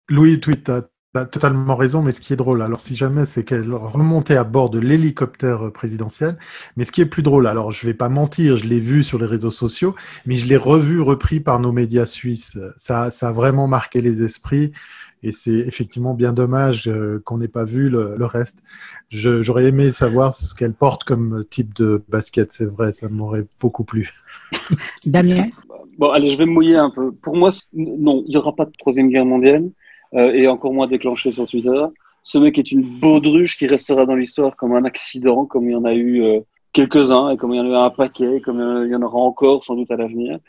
Louis, 0.08 0.40
tweet, 0.40 0.70
as 0.70 0.84
totalement 1.24 1.78
raison, 1.78 2.02
mais 2.02 2.12
ce 2.12 2.20
qui 2.20 2.34
est 2.34 2.36
drôle, 2.36 2.62
alors 2.62 2.82
si 2.82 2.96
jamais, 2.96 3.24
c'est 3.24 3.46
qu'elle 3.46 3.74
remontait 3.74 4.36
à 4.36 4.44
bord 4.44 4.70
de 4.70 4.80
l'hélicoptère 4.80 5.72
présidentiel. 5.72 6.38
Mais 6.76 6.84
ce 6.84 6.92
qui 6.92 7.00
est 7.00 7.06
plus 7.06 7.24
drôle, 7.24 7.48
alors 7.48 7.72
je 7.72 7.88
vais 7.88 7.94
pas 7.94 8.10
mentir, 8.10 8.58
je 8.58 8.66
l'ai 8.66 8.82
vu 8.82 9.04
sur 9.04 9.18
les 9.18 9.26
réseaux 9.26 9.52
sociaux, 9.52 9.96
mais 10.26 10.36
je 10.36 10.46
l'ai 10.46 10.58
revu 10.58 11.00
repris 11.00 11.40
par 11.40 11.62
nos 11.62 11.72
médias 11.72 12.06
suisses. 12.06 12.60
Ça, 12.76 13.12
ça 13.12 13.30
a 13.30 13.32
vraiment 13.32 13.68
marqué 13.68 14.02
les 14.02 14.24
esprits. 14.24 14.74
Et 15.24 15.32
c'est 15.32 15.54
effectivement 15.54 16.14
bien 16.14 16.34
dommage 16.34 16.88
euh, 16.88 17.20
qu'on 17.26 17.40
n'ait 17.40 17.48
pas 17.48 17.66
vu 17.66 17.90
le, 17.90 18.26
reste. 18.26 18.60
J'aurais 19.10 19.66
aimé 19.66 19.90
savoir 19.90 20.36
ce 20.36 20.54
qu'elle 20.54 20.74
porte 20.74 21.04
comme 21.04 21.44
type 21.50 21.74
de 21.74 22.04
basket, 22.10 22.52
c'est 22.52 22.70
vrai, 22.70 22.92
ça 22.92 23.10
m'aurait 23.10 23.48
beaucoup 23.60 23.84
plu. 23.84 24.12
Damien? 25.06 25.48
Bon, 25.98 26.12
allez, 26.12 26.30
je 26.30 26.38
vais 26.38 26.46
me 26.46 26.52
mouiller 26.52 26.76
un 26.76 26.90
peu. 26.90 27.12
Pour 27.12 27.36
moi, 27.36 27.50
non, 27.74 28.24
il 28.28 28.32
n'y 28.32 28.38
aura 28.38 28.56
pas 28.56 28.66
de 28.66 28.72
troisième 28.78 29.10
guerre 29.10 29.26
mondiale. 29.26 29.70
Euh, 30.14 30.32
et 30.34 30.48
encore 30.48 30.74
moins 30.74 30.88
déclenché 30.88 31.32
sur 31.32 31.48
Twitter. 31.48 31.84
Ce 32.24 32.38
mec 32.38 32.58
est 32.58 32.72
une 32.72 32.82
baudruche 32.82 33.58
qui 33.58 33.68
restera 33.68 34.06
dans 34.06 34.16
l'histoire 34.16 34.56
comme 34.56 34.74
un 34.74 34.86
accident, 34.86 35.46
comme 35.46 35.70
il 35.70 35.74
y 35.74 35.76
en 35.76 35.86
a 35.86 35.94
eu 35.94 36.24
euh, 36.24 36.40
quelques-uns, 36.74 37.32
et 37.32 37.38
comme 37.38 37.54
il 37.54 37.58
y 37.58 37.60
en 37.60 37.66
a 37.66 37.70
eu 37.70 37.86
un 37.86 37.90
paquet, 37.90 38.40
comme 38.42 38.84
il 38.86 38.92
y 38.92 38.96
en 38.96 39.02
aura 39.02 39.20
encore 39.20 39.64
sans 39.66 39.76
doute 39.76 39.92
à 39.92 39.96
l'avenir. 39.96 40.40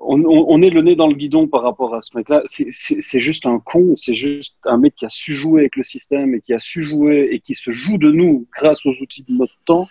On, 0.00 0.22
on, 0.24 0.62
est 0.62 0.70
le 0.70 0.82
nez 0.82 0.96
dans 0.96 1.08
le 1.08 1.14
guidon 1.14 1.46
par 1.46 1.62
rapport 1.62 1.94
à 1.94 2.02
ce 2.02 2.16
mec-là. 2.16 2.42
C'est 2.46 3.20
juste 3.20 3.46
un 3.46 3.58
con, 3.58 3.94
c'est 3.96 4.14
juste 4.14 4.56
un 4.64 4.78
mec 4.78 4.94
qui 4.94 5.06
a 5.06 5.08
su 5.08 5.32
jouer 5.32 5.62
avec 5.62 5.76
le 5.76 5.84
système 5.84 6.34
et 6.34 6.40
qui 6.40 6.52
a 6.52 6.58
su 6.58 6.82
jouer 6.82 7.28
et 7.32 7.40
qui 7.40 7.54
se 7.54 7.70
joue 7.70 7.98
de 7.98 8.10
nous 8.10 8.46
grâce 8.56 8.84
aux 8.86 8.94
outils 9.00 9.24
de 9.28 9.34
notre 9.34 9.56
temps, 9.64 9.86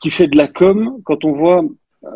qui 0.00 0.10
fait 0.10 0.28
de 0.28 0.36
la 0.36 0.48
com. 0.48 1.00
Quand 1.04 1.24
on 1.24 1.32
voit 1.32 1.64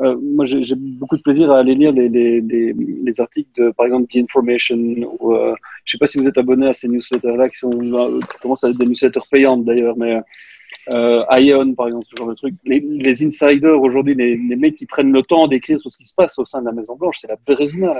euh, 0.03 0.17
moi, 0.21 0.47
j'ai 0.47 0.75
beaucoup 0.75 1.17
de 1.17 1.23
plaisir 1.23 1.51
à 1.51 1.59
aller 1.59 1.75
lire 1.75 1.93
les, 1.93 2.09
les, 2.09 2.41
les, 2.41 2.73
les 2.73 3.21
articles 3.21 3.51
de, 3.57 3.71
par 3.71 3.87
exemple, 3.87 4.07
The 4.09 4.17
Information. 4.19 4.79
Euh, 4.79 5.55
je 5.85 5.93
sais 5.93 5.99
pas 5.99 6.07
si 6.07 6.19
vous 6.19 6.27
êtes 6.27 6.39
abonné 6.39 6.69
à 6.69 6.75
ces 6.75 6.89
newsletters-là 6.89 7.49
qui 7.49 7.59
sont 7.59 7.73
euh, 7.73 8.21
qui 8.21 8.39
commencent 8.41 8.65
à 8.65 8.69
être 8.69 8.79
des 8.79 8.87
newsletters 8.87 9.21
payantes 9.31 9.65
d'ailleurs, 9.65 9.97
mais 9.97 10.21
Ion, 10.93 11.75
par 11.75 11.89
exemple, 11.89 12.07
ce 12.11 12.17
genre 12.17 12.29
de 12.29 12.35
truc. 12.35 12.55
Les, 12.65 13.25
insiders 13.25 13.81
aujourd'hui, 13.81 14.15
les, 14.15 14.37
mecs 14.57 14.77
qui 14.77 14.87
prennent 14.87 15.13
le 15.13 15.23
temps 15.23 15.47
d'écrire 15.47 15.81
sur 15.81 15.93
ce 15.93 15.99
qui 15.99 16.07
se 16.07 16.15
passe 16.15 16.39
au 16.39 16.45
sein 16.45 16.61
de 16.61 16.67
la 16.67 16.73
Maison 16.73 16.97
Blanche, 16.97 17.19
c'est 17.21 17.27
la 17.27 17.37
Bérésina. 17.47 17.95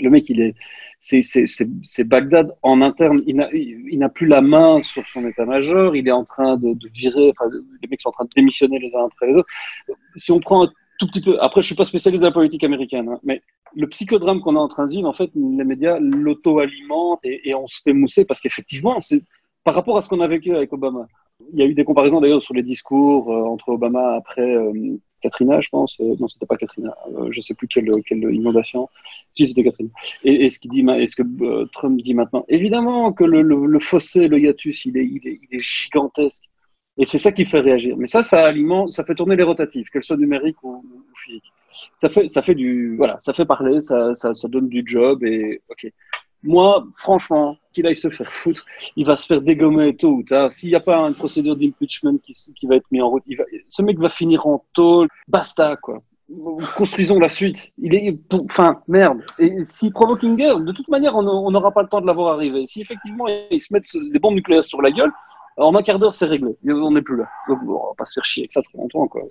Le 0.00 0.10
mec, 0.10 0.28
il 0.28 0.40
est, 0.40 0.54
c'est 1.00 2.04
Bagdad 2.04 2.54
en 2.62 2.82
interne. 2.82 3.22
Il 3.26 3.98
n'a 3.98 4.08
plus 4.08 4.26
la 4.26 4.40
main 4.40 4.82
sur 4.82 5.06
son 5.06 5.26
état-major. 5.26 5.96
Il 5.96 6.08
est 6.08 6.12
en 6.12 6.24
train 6.24 6.56
de, 6.56 6.74
virer. 6.94 7.32
Les 7.82 7.88
mecs 7.88 8.00
sont 8.00 8.10
en 8.10 8.12
train 8.12 8.24
de 8.24 8.30
démissionner 8.34 8.78
les 8.78 8.94
uns 8.94 9.06
après 9.06 9.26
les 9.26 9.34
autres. 9.34 9.48
Si 10.16 10.32
on 10.32 10.40
prend 10.40 10.68
petit 11.06 11.20
peu. 11.20 11.38
Après, 11.40 11.62
je 11.62 11.66
suis 11.66 11.74
pas 11.74 11.84
spécialiste 11.84 12.22
de 12.22 12.26
la 12.26 12.32
politique 12.32 12.64
américaine, 12.64 13.08
hein, 13.08 13.18
mais 13.22 13.42
le 13.74 13.86
psychodrame 13.88 14.40
qu'on 14.40 14.56
est 14.56 14.58
en 14.58 14.68
train 14.68 14.86
de 14.86 14.92
vivre, 14.92 15.08
en 15.08 15.12
fait, 15.12 15.30
les 15.34 15.64
médias 15.64 15.98
l'auto-alimentent 15.98 17.24
et, 17.24 17.54
on 17.54 17.66
se 17.66 17.80
fait 17.82 17.92
mousser 17.92 18.24
parce 18.24 18.40
qu'effectivement, 18.40 19.00
c'est 19.00 19.22
par 19.64 19.74
rapport 19.74 19.96
à 19.96 20.00
ce 20.00 20.08
qu'on 20.08 20.20
a 20.20 20.28
vécu 20.28 20.54
avec 20.54 20.72
Obama. 20.72 21.06
Il 21.52 21.58
y 21.58 21.62
a 21.62 21.66
eu 21.66 21.74
des 21.74 21.84
comparaisons 21.84 22.20
d'ailleurs 22.20 22.42
sur 22.42 22.54
les 22.54 22.62
discours 22.62 23.32
euh, 23.32 23.42
entre 23.44 23.70
Obama 23.70 24.14
après 24.14 24.54
euh, 24.54 24.96
Katrina, 25.20 25.60
je 25.60 25.68
pense. 25.68 25.98
Euh, 26.00 26.14
non, 26.20 26.28
c'était 26.28 26.46
pas 26.46 26.56
Katrina. 26.56 26.94
je 27.30 27.40
sais 27.40 27.54
plus 27.54 27.66
quelle, 27.66 27.88
inondation. 28.10 28.88
Si, 29.32 29.46
c'était 29.46 29.64
Katrina. 29.64 29.90
Et, 30.22 30.48
ce 30.48 30.58
qu'il 30.58 30.70
dit, 30.70 30.86
est 30.88 31.06
ce 31.06 31.16
que 31.16 31.64
Trump 31.72 32.00
dit 32.00 32.14
maintenant. 32.14 32.44
Évidemment 32.48 33.12
que 33.12 33.24
le, 33.24 33.80
fossé, 33.80 34.28
le 34.28 34.38
hiatus, 34.38 34.84
il 34.84 34.96
est 34.96 35.58
gigantesque. 35.58 36.44
Et 36.96 37.04
c'est 37.04 37.18
ça 37.18 37.32
qui 37.32 37.44
fait 37.44 37.60
réagir. 37.60 37.96
Mais 37.96 38.06
ça, 38.06 38.22
ça 38.22 38.46
alimente, 38.46 38.92
ça 38.92 39.04
fait 39.04 39.14
tourner 39.14 39.36
les 39.36 39.42
rotatifs, 39.42 39.90
qu'elles 39.90 40.04
soient 40.04 40.16
numériques 40.16 40.62
ou, 40.62 40.84
physiques. 41.16 41.52
Ça 41.96 42.08
fait, 42.08 42.28
ça 42.28 42.40
fait 42.40 42.54
du, 42.54 42.96
voilà, 42.96 43.16
ça 43.18 43.32
fait 43.32 43.44
parler, 43.44 43.80
ça, 43.80 44.14
ça, 44.14 44.48
donne 44.48 44.68
du 44.68 44.84
job 44.86 45.24
et 45.24 45.60
ok. 45.68 45.90
Moi, 46.44 46.86
franchement, 46.96 47.56
qu'il 47.72 47.86
aille 47.86 47.96
se 47.96 48.10
faire 48.10 48.30
foutre, 48.30 48.64
il 48.96 49.06
va 49.06 49.16
se 49.16 49.26
faire 49.26 49.40
dégommer 49.40 49.96
tôt 49.96 50.10
ou 50.10 50.22
tard. 50.22 50.52
S'il 50.52 50.68
n'y 50.68 50.74
a 50.76 50.80
pas 50.80 50.98
une 50.98 51.14
procédure 51.14 51.56
d'impeachment 51.56 52.18
qui, 52.18 52.34
qui, 52.54 52.66
va 52.66 52.76
être 52.76 52.86
mise 52.92 53.02
en 53.02 53.08
route, 53.08 53.24
ce 53.66 53.82
mec 53.82 53.98
va 53.98 54.10
finir 54.10 54.46
en 54.46 54.64
tôle. 54.74 55.08
Basta, 55.26 55.76
quoi. 55.76 56.02
Construisons 56.76 57.18
la 57.18 57.28
suite. 57.28 57.72
Il 57.78 57.94
est, 57.94 58.16
enfin, 58.32 58.82
merde. 58.88 59.24
Et 59.38 59.46
une 59.46 60.36
guerre, 60.36 60.60
de 60.60 60.72
toute 60.72 60.88
manière, 60.88 61.16
on 61.16 61.50
n'aura 61.50 61.72
pas 61.72 61.82
le 61.82 61.88
temps 61.88 62.00
de 62.00 62.06
l'avoir 62.06 62.34
arrivé. 62.34 62.66
Si 62.66 62.82
effectivement 62.82 63.26
ils 63.50 63.60
se 63.60 63.72
mettent 63.72 63.90
des 64.12 64.18
bombes 64.18 64.34
nucléaires 64.34 64.64
sur 64.64 64.82
la 64.82 64.90
gueule, 64.90 65.12
en 65.56 65.74
un 65.74 65.82
quart 65.82 65.98
d'heure, 65.98 66.14
c'est 66.14 66.26
réglé. 66.26 66.56
On 66.66 66.90
n'est 66.90 67.02
plus 67.02 67.16
là. 67.16 67.28
Donc, 67.48 67.58
on 67.62 67.88
va 67.88 67.94
pas 67.96 68.06
se 68.06 68.14
faire 68.14 68.24
chier 68.24 68.42
avec 68.42 68.52
ça 68.52 68.62
trop 68.62 68.78
longtemps, 68.78 69.06
quoi. 69.06 69.22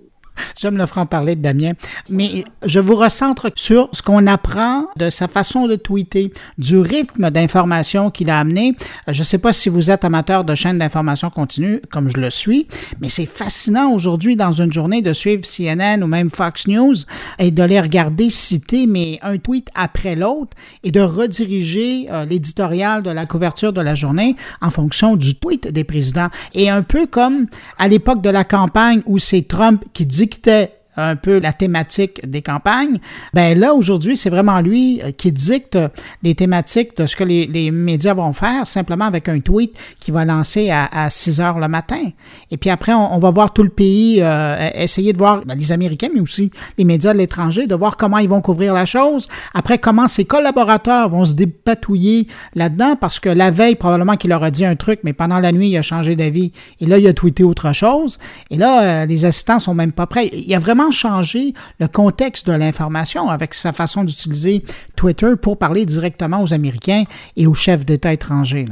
J'aime 0.56 0.76
le 0.76 0.86
franc-parler 0.86 1.36
de 1.36 1.42
Damien. 1.42 1.72
Mais 2.08 2.44
je 2.64 2.80
vous 2.80 2.96
recentre 2.96 3.50
sur 3.56 3.88
ce 3.92 4.02
qu'on 4.02 4.26
apprend 4.26 4.86
de 4.96 5.10
sa 5.10 5.28
façon 5.28 5.66
de 5.66 5.76
tweeter, 5.76 6.32
du 6.58 6.78
rythme 6.78 7.30
d'information 7.30 8.10
qu'il 8.10 8.30
a 8.30 8.38
amené. 8.38 8.76
Je 9.08 9.18
ne 9.18 9.24
sais 9.24 9.38
pas 9.38 9.52
si 9.52 9.68
vous 9.68 9.90
êtes 9.90 10.04
amateur 10.04 10.44
de 10.44 10.54
chaînes 10.54 10.78
d'information 10.78 11.30
continue, 11.30 11.80
comme 11.90 12.08
je 12.08 12.18
le 12.18 12.30
suis, 12.30 12.66
mais 13.00 13.08
c'est 13.08 13.26
fascinant 13.26 13.92
aujourd'hui, 13.92 14.36
dans 14.36 14.52
une 14.52 14.72
journée, 14.72 15.02
de 15.02 15.12
suivre 15.12 15.44
CNN 15.44 16.02
ou 16.02 16.06
même 16.06 16.30
Fox 16.30 16.66
News 16.66 16.94
et 17.38 17.50
de 17.50 17.62
les 17.62 17.80
regarder 17.80 18.30
citer, 18.30 18.86
mais 18.86 19.18
un 19.22 19.38
tweet 19.38 19.68
après 19.74 20.16
l'autre 20.16 20.56
et 20.82 20.90
de 20.90 21.00
rediriger 21.00 22.06
euh, 22.10 22.24
l'éditorial 22.24 23.02
de 23.02 23.10
la 23.10 23.26
couverture 23.26 23.72
de 23.72 23.80
la 23.80 23.94
journée 23.94 24.36
en 24.60 24.70
fonction 24.70 25.16
du 25.16 25.36
tweet 25.36 25.68
des 25.68 25.84
présidents. 25.84 26.28
Et 26.54 26.70
un 26.70 26.82
peu 26.82 27.06
comme 27.06 27.46
à 27.78 27.88
l'époque 27.88 28.22
de 28.22 28.30
la 28.30 28.44
campagne 28.44 29.02
où 29.06 29.18
c'est 29.18 29.42
Trump 29.42 29.84
qui 29.92 30.06
dit 30.06 30.23
müzikte 30.24 30.72
un 30.96 31.16
peu 31.16 31.38
la 31.38 31.52
thématique 31.52 32.28
des 32.28 32.42
campagnes, 32.42 32.98
ben 33.32 33.58
là, 33.58 33.74
aujourd'hui, 33.74 34.16
c'est 34.16 34.30
vraiment 34.30 34.60
lui 34.60 35.00
euh, 35.02 35.10
qui 35.12 35.32
dicte 35.32 35.78
les 36.22 36.34
thématiques 36.34 36.96
de 36.96 37.06
ce 37.06 37.16
que 37.16 37.24
les, 37.24 37.46
les, 37.46 37.70
médias 37.70 38.14
vont 38.14 38.32
faire, 38.32 38.66
simplement 38.66 39.04
avec 39.04 39.28
un 39.28 39.40
tweet 39.40 39.76
qui 40.00 40.10
va 40.10 40.24
lancer 40.24 40.70
à, 40.70 40.86
à 40.86 41.10
6 41.10 41.40
heures 41.40 41.58
le 41.58 41.68
matin. 41.68 42.02
Et 42.50 42.56
puis 42.56 42.70
après, 42.70 42.92
on, 42.92 43.18
va 43.18 43.30
voir 43.30 43.52
tout 43.52 43.62
le 43.62 43.68
pays 43.68 44.20
euh, 44.20 44.70
essayer 44.74 45.12
de 45.12 45.18
voir, 45.18 45.44
ben, 45.44 45.54
les 45.54 45.72
Américains, 45.72 46.08
mais 46.14 46.20
aussi 46.20 46.50
les 46.78 46.84
médias 46.84 47.12
de 47.12 47.18
l'étranger, 47.18 47.66
de 47.66 47.74
voir 47.74 47.96
comment 47.96 48.18
ils 48.18 48.28
vont 48.28 48.40
couvrir 48.40 48.74
la 48.74 48.86
chose. 48.86 49.28
Après, 49.54 49.78
comment 49.78 50.08
ses 50.08 50.24
collaborateurs 50.24 51.08
vont 51.08 51.24
se 51.24 51.34
dépatouiller 51.34 52.28
là-dedans, 52.54 52.96
parce 52.96 53.20
que 53.20 53.28
la 53.28 53.50
veille, 53.50 53.74
probablement 53.74 54.16
qu'il 54.16 54.30
leur 54.30 54.42
a 54.42 54.50
dit 54.50 54.64
un 54.64 54.76
truc, 54.76 55.00
mais 55.02 55.12
pendant 55.12 55.38
la 55.38 55.52
nuit, 55.52 55.70
il 55.70 55.76
a 55.76 55.82
changé 55.82 56.16
d'avis. 56.16 56.52
Et 56.80 56.86
là, 56.86 56.98
il 56.98 57.06
a 57.06 57.12
tweeté 57.12 57.42
autre 57.42 57.72
chose. 57.72 58.18
Et 58.50 58.56
là, 58.56 59.02
euh, 59.02 59.06
les 59.06 59.24
assistants 59.24 59.58
sont 59.58 59.74
même 59.74 59.92
pas 59.92 60.06
prêts. 60.06 60.30
Il 60.32 60.48
y 60.48 60.54
a 60.54 60.58
vraiment 60.58 60.83
changer 60.90 61.54
le 61.80 61.88
contexte 61.88 62.46
de 62.46 62.52
l'information 62.52 63.28
avec 63.30 63.54
sa 63.54 63.72
façon 63.72 64.04
d'utiliser 64.04 64.64
Twitter 64.96 65.32
pour 65.40 65.58
parler 65.58 65.84
directement 65.86 66.42
aux 66.42 66.54
Américains 66.54 67.04
et 67.36 67.46
aux 67.46 67.54
chefs 67.54 67.84
d'État 67.84 68.12
étrangers. 68.12 68.66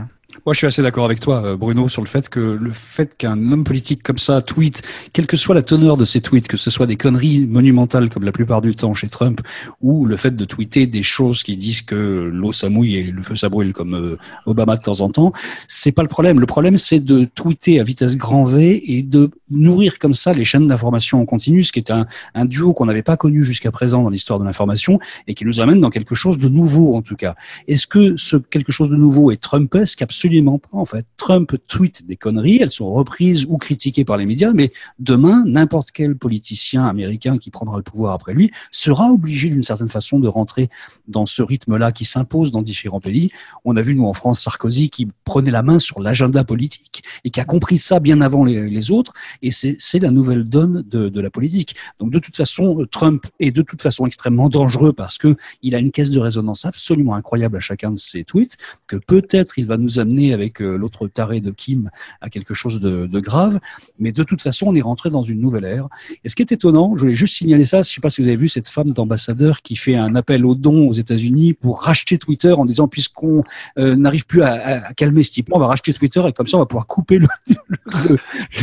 Moi, 0.44 0.54
je 0.54 0.58
suis 0.58 0.66
assez 0.66 0.82
d'accord 0.82 1.04
avec 1.04 1.20
toi, 1.20 1.44
euh, 1.44 1.56
Bruno, 1.56 1.88
sur 1.88 2.02
le 2.02 2.08
fait 2.08 2.28
que 2.28 2.40
le 2.40 2.72
fait 2.72 3.16
qu'un 3.16 3.52
homme 3.52 3.64
politique 3.64 4.02
comme 4.02 4.18
ça 4.18 4.40
tweet, 4.40 4.82
quelle 5.12 5.26
que 5.26 5.36
soit 5.36 5.54
la 5.54 5.62
teneur 5.62 5.96
de 5.96 6.04
ses 6.04 6.20
tweets, 6.20 6.48
que 6.48 6.56
ce 6.56 6.70
soit 6.70 6.86
des 6.86 6.96
conneries 6.96 7.46
monumentales 7.46 8.08
comme 8.10 8.24
la 8.24 8.32
plupart 8.32 8.60
du 8.60 8.74
temps 8.74 8.94
chez 8.94 9.08
Trump, 9.08 9.40
ou 9.80 10.04
le 10.04 10.16
fait 10.16 10.34
de 10.34 10.44
tweeter 10.44 10.86
des 10.86 11.02
choses 11.02 11.42
qui 11.42 11.56
disent 11.56 11.82
que 11.82 12.30
l'eau 12.32 12.52
ça 12.52 12.68
mouille 12.68 12.96
et 12.96 13.02
le 13.04 13.22
feu 13.22 13.36
ça 13.36 13.48
brûle 13.48 13.72
comme 13.72 13.94
euh, 13.94 14.18
Obama 14.46 14.76
de 14.76 14.82
temps 14.82 15.00
en 15.00 15.10
temps, 15.10 15.32
c'est 15.68 15.92
pas 15.92 16.02
le 16.02 16.08
problème. 16.08 16.40
Le 16.40 16.46
problème, 16.46 16.78
c'est 16.78 17.00
de 17.00 17.24
tweeter 17.24 17.78
à 17.78 17.84
vitesse 17.84 18.16
grand 18.16 18.44
V 18.44 18.82
et 18.84 19.02
de 19.02 19.30
nourrir 19.50 19.98
comme 19.98 20.14
ça 20.14 20.32
les 20.32 20.44
chaînes 20.44 20.66
d'information 20.66 21.20
en 21.20 21.24
continu, 21.24 21.62
ce 21.62 21.72
qui 21.72 21.78
est 21.78 21.90
un, 21.90 22.06
duo 22.44 22.72
qu'on 22.72 22.86
n'avait 22.86 23.02
pas 23.02 23.16
connu 23.16 23.44
jusqu'à 23.44 23.70
présent 23.70 24.02
dans 24.02 24.10
l'histoire 24.10 24.38
de 24.38 24.44
l'information 24.44 24.98
et 25.26 25.34
qui 25.34 25.44
nous 25.44 25.60
amène 25.60 25.80
dans 25.80 25.90
quelque 25.90 26.14
chose 26.14 26.38
de 26.38 26.48
nouveau 26.48 26.96
en 26.96 27.02
tout 27.02 27.16
cas. 27.16 27.34
Est-ce 27.68 27.86
que 27.86 28.16
ce 28.16 28.36
quelque 28.36 28.72
chose 28.72 28.90
de 28.90 28.96
nouveau 28.96 29.30
est 29.30 29.40
Trumpesque? 29.40 30.02
Absolument 30.22 30.60
pas. 30.60 30.68
En 30.78 30.84
fait, 30.84 31.04
Trump 31.16 31.56
tweet 31.66 32.06
des 32.06 32.14
conneries, 32.14 32.58
elles 32.62 32.70
sont 32.70 32.92
reprises 32.92 33.44
ou 33.48 33.56
critiquées 33.56 34.04
par 34.04 34.16
les 34.16 34.24
médias, 34.24 34.52
mais 34.52 34.70
demain, 35.00 35.42
n'importe 35.48 35.90
quel 35.90 36.16
politicien 36.16 36.84
américain 36.84 37.38
qui 37.38 37.50
prendra 37.50 37.76
le 37.76 37.82
pouvoir 37.82 38.12
après 38.12 38.32
lui 38.32 38.52
sera 38.70 39.10
obligé 39.10 39.48
d'une 39.48 39.64
certaine 39.64 39.88
façon 39.88 40.20
de 40.20 40.28
rentrer 40.28 40.70
dans 41.08 41.26
ce 41.26 41.42
rythme-là 41.42 41.90
qui 41.90 42.04
s'impose 42.04 42.52
dans 42.52 42.62
différents 42.62 43.00
pays. 43.00 43.32
On 43.64 43.76
a 43.76 43.82
vu, 43.82 43.96
nous, 43.96 44.04
en 44.04 44.12
France, 44.12 44.42
Sarkozy 44.42 44.90
qui 44.90 45.08
prenait 45.24 45.50
la 45.50 45.64
main 45.64 45.80
sur 45.80 45.98
l'agenda 45.98 46.44
politique 46.44 47.02
et 47.24 47.30
qui 47.30 47.40
a 47.40 47.44
compris 47.44 47.78
ça 47.78 47.98
bien 47.98 48.20
avant 48.20 48.44
les, 48.44 48.90
autres, 48.92 49.14
et 49.42 49.50
c'est 49.50 49.98
la 49.98 50.12
nouvelle 50.12 50.44
donne 50.44 50.82
de, 50.82 51.08
de 51.08 51.20
la 51.20 51.30
politique. 51.30 51.74
Donc, 51.98 52.12
de 52.12 52.20
toute 52.20 52.36
façon, 52.36 52.86
Trump 52.92 53.26
est 53.40 53.50
de 53.50 53.62
toute 53.62 53.82
façon 53.82 54.06
extrêmement 54.06 54.48
dangereux 54.48 54.92
parce 54.92 55.18
que 55.18 55.34
il 55.62 55.74
a 55.74 55.78
une 55.78 55.90
caisse 55.90 56.12
de 56.12 56.20
résonance 56.20 56.64
absolument 56.64 57.16
incroyable 57.16 57.56
à 57.56 57.60
chacun 57.60 57.90
de 57.90 57.98
ses 57.98 58.22
tweets, 58.22 58.56
que 58.86 58.94
peut-être 58.94 59.58
il 59.58 59.66
va 59.66 59.76
nous 59.76 59.98
amener 59.98 60.11
avec 60.32 60.60
euh, 60.60 60.76
l'autre 60.76 61.08
taré 61.08 61.40
de 61.40 61.50
Kim 61.50 61.90
à 62.20 62.30
quelque 62.30 62.54
chose 62.54 62.80
de, 62.80 63.20
grave. 63.20 63.60
Mais 63.98 64.12
de 64.12 64.22
toute 64.22 64.42
façon, 64.42 64.66
on 64.68 64.74
est 64.74 64.80
rentré 64.80 65.10
dans 65.10 65.22
une 65.22 65.40
nouvelle 65.40 65.64
ère. 65.64 65.88
Et 66.24 66.28
ce 66.28 66.34
qui 66.34 66.42
est 66.42 66.52
étonnant, 66.52 66.96
je 66.96 67.02
voulais 67.02 67.14
juste 67.14 67.36
signaler 67.36 67.64
ça, 67.64 67.82
je 67.82 67.90
ne 67.90 67.94
sais 67.94 68.00
pas 68.00 68.10
si 68.10 68.20
vous 68.20 68.28
avez 68.28 68.36
vu 68.36 68.48
cette 68.48 68.68
femme 68.68 68.92
d'ambassadeur 68.92 69.62
qui 69.62 69.76
fait 69.76 69.94
un 69.94 70.14
appel 70.14 70.44
aux 70.44 70.54
dons 70.54 70.88
aux 70.88 70.92
États-Unis 70.92 71.54
pour 71.54 71.82
racheter 71.82 72.18
Twitter 72.18 72.52
en 72.52 72.64
disant 72.64 72.88
puisqu'on 72.88 73.42
euh, 73.78 73.96
n'arrive 73.96 74.26
plus 74.26 74.42
à, 74.42 74.92
calmer 74.94 75.22
ce 75.22 75.32
type 75.32 75.48
on 75.52 75.58
va 75.58 75.66
racheter 75.66 75.92
Twitter 75.92 76.22
et 76.26 76.32
comme 76.32 76.46
ça, 76.46 76.56
on 76.56 76.60
va 76.60 76.66
pouvoir 76.66 76.86
couper 76.86 77.18
le, 77.18 77.28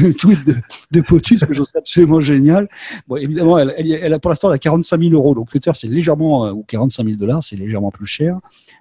le, 0.01 0.13
tweet 0.13 0.45
de, 0.45 0.55
de 0.91 1.01
POTUS, 1.01 1.39
que 1.39 1.53
je 1.53 1.61
trouve 1.61 1.67
absolument 1.77 2.19
génial. 2.19 2.67
Bon, 3.07 3.17
évidemment, 3.17 3.57
elle, 3.57 3.73
elle, 3.77 3.91
elle 3.91 4.13
a 4.13 4.19
pour 4.19 4.29
l'instant, 4.29 4.49
elle 4.49 4.55
a 4.55 4.59
45 4.59 5.01
000 5.01 5.13
euros. 5.13 5.35
Donc 5.35 5.49
Twitter, 5.49 5.71
c'est 5.73 5.87
légèrement, 5.87 6.45
euh, 6.45 6.51
ou 6.51 6.63
45 6.63 7.05
000 7.05 7.17
dollars, 7.17 7.43
c'est 7.43 7.55
légèrement 7.55 7.91
plus 7.91 8.05
cher. 8.05 8.37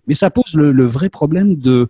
Mais 0.06 0.14
ça 0.14 0.30
pose 0.30 0.54
le, 0.54 0.84
vrai 0.84 1.08
problème 1.08 1.56
de 1.56 1.88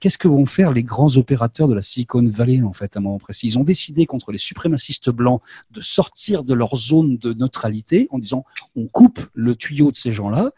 qu'est-ce 0.00 0.13
que 0.18 0.28
vont 0.28 0.46
faire 0.46 0.72
les 0.72 0.82
grands 0.82 1.16
opérateurs 1.16 1.68
de 1.68 1.74
la 1.74 1.82
Silicon 1.82 2.24
Valley, 2.24 2.62
en 2.62 2.72
fait, 2.72 2.96
à 2.96 3.00
un 3.00 3.02
moment 3.02 3.18
précis? 3.18 3.46
Ils 3.46 3.58
ont 3.58 3.64
décidé 3.64 4.06
contre 4.06 4.32
les 4.32 4.38
suprémacistes 4.38 5.10
blancs 5.10 5.40
de 5.70 5.80
sortir 5.80 6.44
de 6.44 6.54
leur 6.54 6.76
zone 6.76 7.16
de 7.18 7.32
neutralité 7.32 8.08
en 8.10 8.18
disant 8.18 8.44
on 8.76 8.86
coupe 8.86 9.20
le 9.34 9.54
tuyau 9.54 9.90
de 9.90 9.96
ces 9.96 10.12
gens-là. 10.12 10.50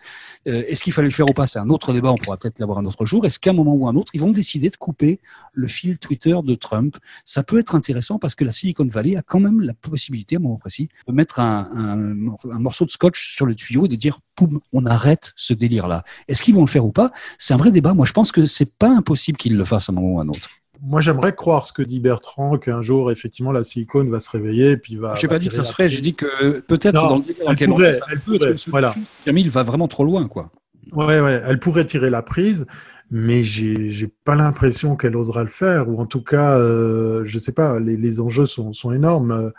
Euh, 0.46 0.64
Est-ce 0.68 0.82
qu'il 0.84 0.92
fallait 0.92 1.08
le 1.08 1.14
faire 1.14 1.28
ou 1.28 1.32
pas? 1.32 1.46
C'est 1.46 1.58
un 1.58 1.68
autre 1.68 1.92
débat, 1.92 2.10
on 2.10 2.16
pourra 2.16 2.36
peut-être 2.36 2.58
l'avoir 2.58 2.78
un 2.78 2.84
autre 2.84 3.06
jour. 3.06 3.24
Est-ce 3.26 3.38
qu'à 3.38 3.50
un 3.50 3.54
moment 3.54 3.74
ou 3.74 3.88
un 3.88 3.96
autre, 3.96 4.12
ils 4.14 4.20
vont 4.20 4.30
décider 4.30 4.70
de 4.70 4.76
couper 4.76 5.20
le 5.52 5.68
fil 5.68 5.98
Twitter 5.98 6.36
de 6.42 6.54
Trump? 6.54 6.96
Ça 7.24 7.42
peut 7.42 7.58
être 7.58 7.74
intéressant 7.74 8.18
parce 8.18 8.34
que 8.34 8.44
la 8.44 8.52
Silicon 8.52 8.86
Valley 8.86 9.16
a 9.16 9.22
quand 9.22 9.40
même 9.40 9.60
la 9.60 9.74
possibilité, 9.74 10.36
à 10.36 10.38
un 10.38 10.42
moment 10.42 10.56
précis, 10.56 10.88
de 11.06 11.12
mettre 11.12 11.40
un, 11.40 11.68
un, 11.74 12.50
un 12.50 12.58
morceau 12.58 12.84
de 12.84 12.90
scotch 12.90 13.34
sur 13.34 13.46
le 13.46 13.54
tuyau 13.54 13.86
et 13.86 13.88
de 13.88 13.96
dire 13.96 14.20
poum, 14.34 14.60
on 14.72 14.84
arrête 14.86 15.32
ce 15.34 15.54
délire-là. 15.54 16.04
Est-ce 16.28 16.42
qu'ils 16.42 16.54
vont 16.54 16.60
le 16.60 16.66
faire 16.66 16.84
ou 16.84 16.92
pas? 16.92 17.10
C'est 17.38 17.54
un 17.54 17.56
vrai 17.56 17.70
débat. 17.70 17.94
Moi, 17.94 18.06
je 18.06 18.12
pense 18.12 18.32
que 18.32 18.44
c'est 18.46 18.70
pas 18.70 18.90
impossible 18.90 19.38
le 19.54 19.64
fassent 19.64 19.88
à 19.88 19.92
un 19.92 19.94
moment 19.94 20.14
ou 20.14 20.20
à 20.20 20.22
un 20.22 20.28
autre. 20.28 20.48
Moi, 20.82 21.00
j'aimerais 21.00 21.34
croire 21.34 21.64
ce 21.64 21.72
que 21.72 21.82
dit 21.82 22.00
Bertrand, 22.00 22.58
qu'un 22.58 22.82
jour, 22.82 23.10
effectivement, 23.10 23.52
la 23.52 23.64
silicone 23.64 24.10
va 24.10 24.20
se 24.20 24.30
réveiller 24.30 24.72
et 24.72 24.76
puis 24.76 24.96
va. 24.96 25.14
Je 25.14 25.22
n'ai 25.22 25.28
pas 25.28 25.38
dit 25.38 25.48
que 25.48 25.54
ça 25.54 25.64
se 25.64 25.72
ferait. 25.72 25.88
J'ai 25.88 26.00
dit 26.00 26.14
que 26.14 26.60
peut-être 26.60 26.94
dans 26.94 27.16
le 27.16 27.22
débat 27.22 27.44
dans 27.44 27.50
lequel 27.52 27.68
pourrait, 27.68 28.00
on 28.02 28.12
elle 28.12 28.20
pourrait. 28.20 28.54
Voilà. 28.68 28.94
Jamil 29.24 29.50
va 29.50 29.62
vraiment 29.62 29.88
trop 29.88 30.04
loin, 30.04 30.28
quoi. 30.28 30.50
Ouais, 30.92 31.20
ouais, 31.20 31.42
elle 31.44 31.58
pourrait 31.58 31.84
tirer 31.84 32.10
la 32.10 32.22
prise, 32.22 32.66
mais 33.10 33.42
j'ai, 33.42 34.08
pas 34.24 34.36
l'impression 34.36 34.96
qu'elle 34.96 35.16
osera 35.16 35.42
le 35.42 35.48
faire, 35.48 35.88
ou 35.88 36.00
en 36.00 36.06
tout 36.06 36.22
cas, 36.22 36.58
euh, 36.58 37.22
je 37.24 37.38
sais 37.38 37.52
pas, 37.52 37.80
les, 37.80 37.96
les 37.96 38.20
enjeux 38.20 38.46
sont, 38.46 38.72
sont 38.72 38.92
énormes. 38.92 39.52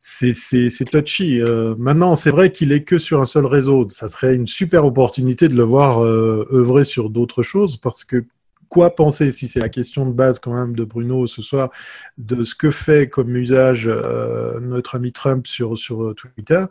C'est 0.00 0.84
touchy. 0.90 1.40
Euh, 1.40 1.74
maintenant, 1.78 2.14
c'est 2.14 2.30
vrai 2.30 2.52
qu'il 2.52 2.72
est 2.72 2.84
que 2.84 2.98
sur 2.98 3.20
un 3.20 3.24
seul 3.24 3.46
réseau. 3.46 3.88
Ça 3.88 4.08
serait 4.08 4.34
une 4.34 4.46
super 4.46 4.84
opportunité 4.84 5.48
de 5.48 5.54
le 5.54 5.64
voir 5.64 6.04
euh, 6.04 6.48
œuvrer 6.52 6.84
sur 6.84 7.10
d'autres 7.10 7.42
choses, 7.42 7.76
parce 7.76 8.04
que 8.04 8.24
quoi 8.68 8.94
penser, 8.94 9.30
si 9.30 9.48
c'est 9.48 9.60
la 9.60 9.68
question 9.68 10.06
de 10.06 10.12
base 10.12 10.38
quand 10.38 10.54
même 10.54 10.74
de 10.74 10.84
Bruno 10.84 11.26
ce 11.26 11.42
soir, 11.42 11.70
de 12.18 12.44
ce 12.44 12.54
que 12.54 12.70
fait 12.70 13.08
comme 13.08 13.34
usage 13.36 13.88
euh, 13.88 14.60
notre 14.60 14.96
ami 14.96 15.12
Trump 15.12 15.46
sur, 15.46 15.76
sur 15.78 16.14
Twitter, 16.14 16.64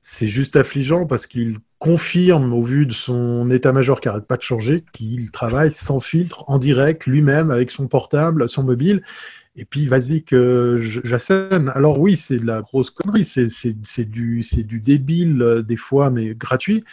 c'est 0.00 0.28
juste 0.28 0.56
affligeant 0.56 1.06
parce 1.06 1.26
qu'il 1.26 1.58
confirme 1.78 2.52
au 2.52 2.62
vu 2.62 2.86
de 2.86 2.92
son 2.92 3.50
état-major 3.50 4.00
qui 4.00 4.08
n'arrête 4.08 4.26
pas 4.26 4.36
de 4.36 4.42
changer 4.42 4.84
qu'il 4.92 5.30
travaille 5.30 5.70
sans 5.70 6.00
filtre, 6.00 6.44
en 6.48 6.58
direct, 6.58 7.06
lui-même, 7.06 7.50
avec 7.50 7.70
son 7.70 7.88
portable, 7.88 8.48
son 8.48 8.64
mobile. 8.64 9.02
Et 9.56 9.64
puis, 9.64 9.86
vas-y 9.86 10.22
que 10.22 10.78
j'assène. 11.04 11.70
Alors 11.74 11.98
oui, 11.98 12.16
c'est 12.16 12.38
de 12.38 12.46
la 12.46 12.62
grosse 12.62 12.90
connerie, 12.90 13.24
c'est 13.24 14.04
du, 14.04 14.40
du 14.40 14.80
débile 14.80 15.42
euh, 15.42 15.62
des 15.62 15.76
fois, 15.76 16.10
mais 16.10 16.34
gratuit. 16.34 16.84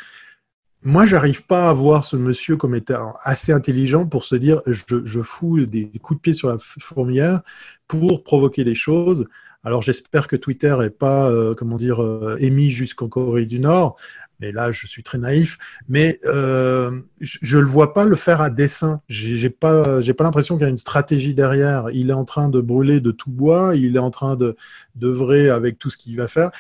Moi, 0.88 1.08
j'arrive 1.08 1.44
pas 1.44 1.68
à 1.68 1.74
voir 1.74 2.06
ce 2.06 2.16
monsieur 2.16 2.58
comme 2.58 2.76
étant 2.76 3.16
assez 3.24 3.52
intelligent 3.52 4.06
pour 4.06 4.24
se 4.24 4.36
dire 4.36 4.62
je, 4.68 5.04
je 5.04 5.22
fous 5.22 5.66
des 5.66 5.90
coups 6.00 6.20
de 6.20 6.22
pied 6.22 6.34
sur 6.34 6.48
la 6.48 6.58
fourmilière 6.60 7.42
pour 7.88 8.24
provoquer 8.24 8.64
des 8.64 8.76
choses. 8.76 9.26
Alors 9.64 9.82
j'espère 9.82 10.28
que 10.28 10.36
Twitter 10.36 10.76
n'est 10.80 10.92
pas, 10.92 11.28
euh, 11.32 11.56
comment 11.56 11.78
dire, 11.78 12.04
euh, 12.04 12.38
émis 12.40 12.70
jusqu'en 12.70 13.10
Corée 13.10 13.48
du 13.48 13.60
Nord, 13.60 13.96
mais 14.40 14.52
là 14.52 14.72
je 14.72 14.86
suis 14.86 15.02
très 15.02 15.18
naïf. 15.18 15.58
Mais 15.90 16.20
euh, 16.26 17.02
je 17.20 17.58
ne 17.58 17.64
le 17.64 17.68
vois 17.68 17.96
pas 17.96 18.06
le 18.06 18.16
faire 18.16 18.42
à 18.42 18.52
dessein. 18.52 19.02
J'ai 19.10 19.50
pas, 19.50 20.02
pas 20.02 20.24
l'impression 20.24 20.56
qu'il 20.56 20.66
y 20.66 20.68
a 20.68 20.70
une 20.70 20.78
stratégie 20.78 21.34
derrière. 21.34 21.90
Il 21.94 22.12
est 22.12 22.14
en 22.14 22.26
train 22.26 22.48
de 22.48 22.62
brûler 22.62 23.00
de 23.00 23.10
tout 23.10 23.32
bois, 23.32 23.76
il 23.76 23.96
est 23.96 24.00
en 24.00 24.12
train 24.12 24.36
de 24.36 24.56
d'œuvrer 24.94 25.50
avec 25.50 25.80
tout 25.80 25.90
ce 25.90 25.98
qu'il 25.98 26.16
va 26.16 26.28
faire. 26.28 26.52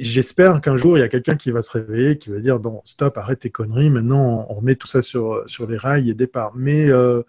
J'espère 0.00 0.60
qu'un 0.60 0.76
jour, 0.76 0.96
il 0.96 1.00
y 1.00 1.04
a 1.04 1.08
quelqu'un 1.08 1.36
qui 1.36 1.50
va 1.50 1.62
se 1.62 1.70
réveiller, 1.70 2.18
qui 2.18 2.30
va 2.30 2.40
dire 2.40 2.60
non, 2.60 2.80
stop, 2.84 3.18
arrête 3.18 3.40
tes 3.40 3.50
conneries, 3.50 3.90
maintenant 3.90 4.46
on 4.48 4.54
remet 4.54 4.76
tout 4.76 4.86
ça 4.86 5.02
sur, 5.02 5.42
sur 5.46 5.66
les 5.66 5.76
rails 5.76 6.10
et 6.10 6.14
départ. 6.14 6.52
Mais 6.54 6.88
euh, 6.88 7.22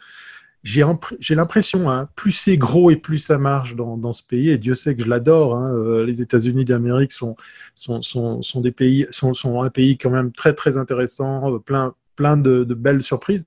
j'ai 0.66 1.36
l'impression, 1.36 1.89
hein, 1.91 2.10
plus 2.16 2.32
c'est 2.32 2.58
gros 2.58 2.89
et 2.89 2.95
plus 2.95 3.20
ça 3.20 3.38
marche 3.38 3.76
dans, 3.76 4.14
ce 4.14 4.24
pays, 4.24 4.49
et 4.49 4.58
Dieu 4.58 4.74
sait 4.74 4.95
que 4.95 5.03
je 5.03 5.08
l'adore, 5.08 5.56
hein, 5.56 5.72
euh, 5.74 6.06
les 6.06 6.22
États-Unis 6.22 6.66
d'Amérique 6.66 7.12
sont, 7.12 7.36
sont, 7.76 8.01
sont, 8.01 8.62
des 8.62 8.72
pays, 8.72 9.06
sont, 9.12 9.34
un 9.62 9.70
pays 9.70 9.97
quand 9.97 10.10
même 10.10 10.32
très 10.32 10.53
très 10.53 10.78
intéressant, 10.78 11.53
euh, 11.53 11.60
plein, 11.60 11.93
plein 12.16 12.36
de, 12.36 12.64
belles 12.64 13.03
surprises. 13.03 13.45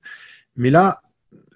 Mais 0.57 0.71
là, 0.71 1.03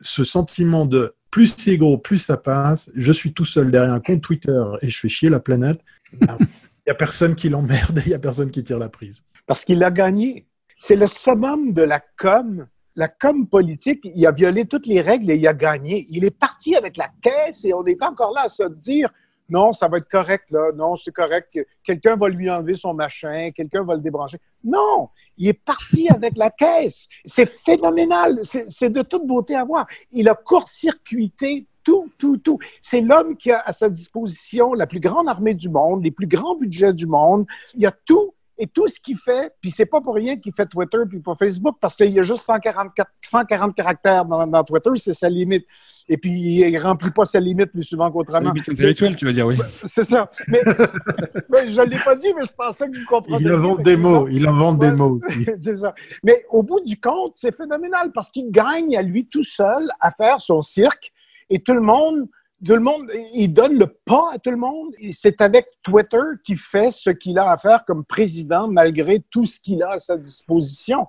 ce 0.01 0.25
sentiment 0.25 0.85
de 0.85 1.15
plus 1.31 1.55
c'est 1.57 1.79
gros, 1.79 1.97
plus 1.97 2.19
ça 2.19 2.37
passe, 2.37 2.91
je 2.97 3.13
suis 3.13 3.33
tout 3.33 3.45
seul 3.45 3.71
derrière 3.71 3.95
un 3.95 4.01
compte 4.01 4.21
Twitter 4.21 4.63
et 4.83 4.91
je 4.91 4.99
fais 4.99 5.09
chier 5.09 5.31
la 5.31 5.41
planète, 5.41 5.81
ben, 6.21 6.39
n'y 6.87 6.93
a 6.93 6.95
personne 6.95 7.35
qui 7.35 7.49
l'emmerde, 7.49 8.01
il 8.07 8.09
n'y 8.09 8.15
a 8.15 8.19
personne 8.19 8.51
qui 8.51 8.65
tire 8.65 8.79
la 8.79 8.89
prise. 8.89 9.23
Parce 9.47 9.65
qu'il 9.65 9.83
a 9.85 9.91
gagné. 9.91 10.47
C'est 10.79 10.97
le 10.97 11.07
summum 11.07 11.73
de 11.73 11.83
la 11.83 12.01
com 12.17 12.67
la 12.95 13.09
com 13.09 13.49
politique, 13.49 14.01
il 14.05 14.27
a 14.27 14.33
violé 14.33 14.67
toutes 14.67 14.87
les 14.87 15.01
règles 15.01 15.31
et 15.31 15.37
il 15.37 15.49
a 15.49 15.55
gagné. 15.55 16.07
Il 16.11 16.25
est 16.25 16.37
parti 16.37 16.77
avec 16.77 16.97
la 16.97 17.09
caisse 17.23 17.65
et 17.65 17.73
on 17.73 17.85
est 17.87 18.03
encore 18.03 18.33
là 18.35 18.43
à 18.43 18.49
se 18.49 18.65
dire 18.65 19.11
non, 19.49 19.73
ça 19.73 19.87
va 19.87 19.99
être 19.99 20.09
correct, 20.09 20.51
là. 20.51 20.73
Non, 20.75 20.97
c'est 20.97 21.13
correct. 21.13 21.59
Quelqu'un 21.85 22.17
va 22.17 22.29
lui 22.29 22.49
enlever 22.49 22.75
son 22.75 22.95
machin, 22.95 23.51
quelqu'un 23.51 23.85
va 23.85 23.95
le 23.95 24.01
débrancher. 24.01 24.39
Non, 24.65 25.11
il 25.37 25.49
est 25.49 25.53
parti 25.53 26.09
avec 26.09 26.37
la 26.39 26.51
caisse. 26.51 27.07
C'est 27.27 27.49
phénoménal. 27.49 28.41
C'est 28.45 28.91
de 28.91 29.03
toute 29.03 29.27
beauté 29.27 29.55
à 29.55 29.65
voir. 29.65 29.87
Il 30.11 30.29
a 30.29 30.35
court-circuité 30.35 31.67
tout, 31.85 32.11
tout, 32.19 32.39
tout. 32.39 32.59
C'est 32.81 33.01
l'homme 33.01 33.37
qui 33.37 33.51
a 33.51 33.61
à 33.61 33.73
sa 33.73 33.89
disposition 33.89 34.75
la 34.75 34.87
plus 34.87 35.01
grande 35.01 35.29
armée 35.29 35.55
du 35.55 35.69
monde, 35.69 36.03
les 36.05 36.11
plus 36.11 36.27
grands 36.27 36.57
budgets 36.57 36.93
du 36.93 37.07
monde. 37.07 37.47
Il 37.75 37.87
a 37.87 37.93
tout 38.05 38.35
et 38.59 38.67
tout 38.67 38.87
ce 38.87 39.01
qu'il 39.01 39.17
fait, 39.17 39.53
puis 39.61 39.71
c'est 39.71 39.87
pas 39.87 40.01
pour 40.01 40.15
rien 40.15 40.37
qu'il 40.37 40.53
fait 40.53 40.67
Twitter 40.67 40.99
puis 41.09 41.21
pas 41.21 41.35
Facebook, 41.35 41.77
parce 41.81 41.97
qu'il 41.97 42.13
y 42.13 42.21
a 42.21 42.23
juste 42.23 42.43
144, 42.43 43.11
140 43.23 43.75
caractères 43.75 44.25
dans, 44.25 44.65
Twitter, 44.65 44.91
c'est 44.97 45.15
sa 45.15 45.29
limite. 45.29 45.67
Et 46.09 46.17
puis, 46.17 46.31
il 46.31 46.79
remplit 46.79 47.11
pas 47.11 47.25
sa 47.25 47.41
limite 47.41 47.73
plus 47.73 47.85
souvent 47.85 48.11
qu'autrement. 48.11 48.53
Limite 48.53 48.69
intellectuelle, 48.69 49.17
tu 49.17 49.25
veux 49.25 49.33
dire, 49.33 49.47
oui. 49.47 49.57
C'est 49.87 50.05
ça. 50.05 50.29
Mais, 50.49 50.61
je 50.67 51.81
ne 51.81 51.87
l'ai 51.87 51.99
pas 52.05 52.17
dit, 52.17 52.29
mais 52.37 52.45
je 52.45 52.53
pensais 52.53 52.91
que 52.91 52.99
vous 52.99 53.07
compreniez. 53.07 53.39
Il 53.41 53.53
invente 53.53 53.83
des 53.83 53.97
mots. 53.97 54.29
Il 54.29 54.47
invente 54.47 54.79
des 54.79 54.93
mots 54.93 55.17
aussi. 55.17 55.47
c'est 55.61 55.77
ça. 55.77 55.95
Mais 56.25 56.45
au 56.51 56.63
bout 56.63 56.81
du 56.81 57.01
compte, 57.01 57.33
c'est 57.37 57.57
phénoménal 57.57 58.11
parce 58.13 58.31
qu'il 58.31 58.51
gagne 58.51 58.97
à 58.97 59.03
lui 59.03 59.27
tout 59.27 59.45
seul 59.45 59.91
à 60.01 60.11
faire 60.11 60.41
son 60.41 60.61
cirque 60.61 61.12
et 61.53 61.61
tout 61.61 61.75
le 61.75 61.81
monde 61.81 62.29
tout 62.65 62.75
le 62.75 62.81
monde, 62.81 63.11
il 63.35 63.53
donne 63.53 63.77
le 63.77 63.87
pas 63.87 64.31
à 64.35 64.39
tout 64.39 64.51
le 64.51 64.57
monde. 64.57 64.95
C'est 65.13 65.41
avec 65.41 65.67
Twitter 65.83 66.23
qu'il 66.45 66.57
fait 66.57 66.93
ce 66.93 67.11
qu'il 67.11 67.39
a 67.39 67.51
à 67.51 67.59
faire 67.59 67.85
comme 67.85 68.05
président 68.05 68.69
malgré 68.69 69.21
tout 69.31 69.47
ce 69.47 69.59
qu'il 69.59 69.83
a 69.83 69.93
à 69.93 69.99
sa 69.99 70.17
disposition. 70.17 71.09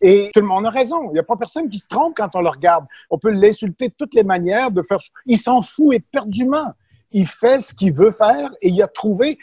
Et 0.00 0.30
tout 0.32 0.40
le 0.40 0.46
monde 0.46 0.66
a 0.66 0.70
raison. 0.70 1.10
Il 1.10 1.12
n'y 1.12 1.18
a 1.18 1.24
pas 1.24 1.36
personne 1.36 1.68
qui 1.68 1.78
se 1.78 1.86
trompe 1.88 2.14
quand 2.16 2.30
on 2.34 2.40
le 2.40 2.48
regarde. 2.48 2.86
On 3.10 3.18
peut 3.18 3.30
l'insulter 3.30 3.88
de 3.88 3.94
toutes 3.96 4.14
les 4.14 4.24
manières 4.24 4.70
de 4.70 4.82
faire. 4.82 4.98
Il 5.26 5.38
s'en 5.38 5.62
fout 5.62 5.94
éperdument. 5.94 6.72
Il 7.10 7.26
fait 7.26 7.60
ce 7.60 7.74
qu'il 7.74 7.92
veut 7.92 8.10
faire 8.10 8.50
et 8.62 8.68
il 8.68 8.82
a 8.82 8.88
trouvé. 8.88 9.38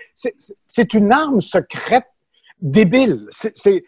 C'est 0.68 0.94
une 0.94 1.12
arme 1.12 1.42
secrète 1.42 2.08
débile. 2.60 3.28
C'est 3.32 3.84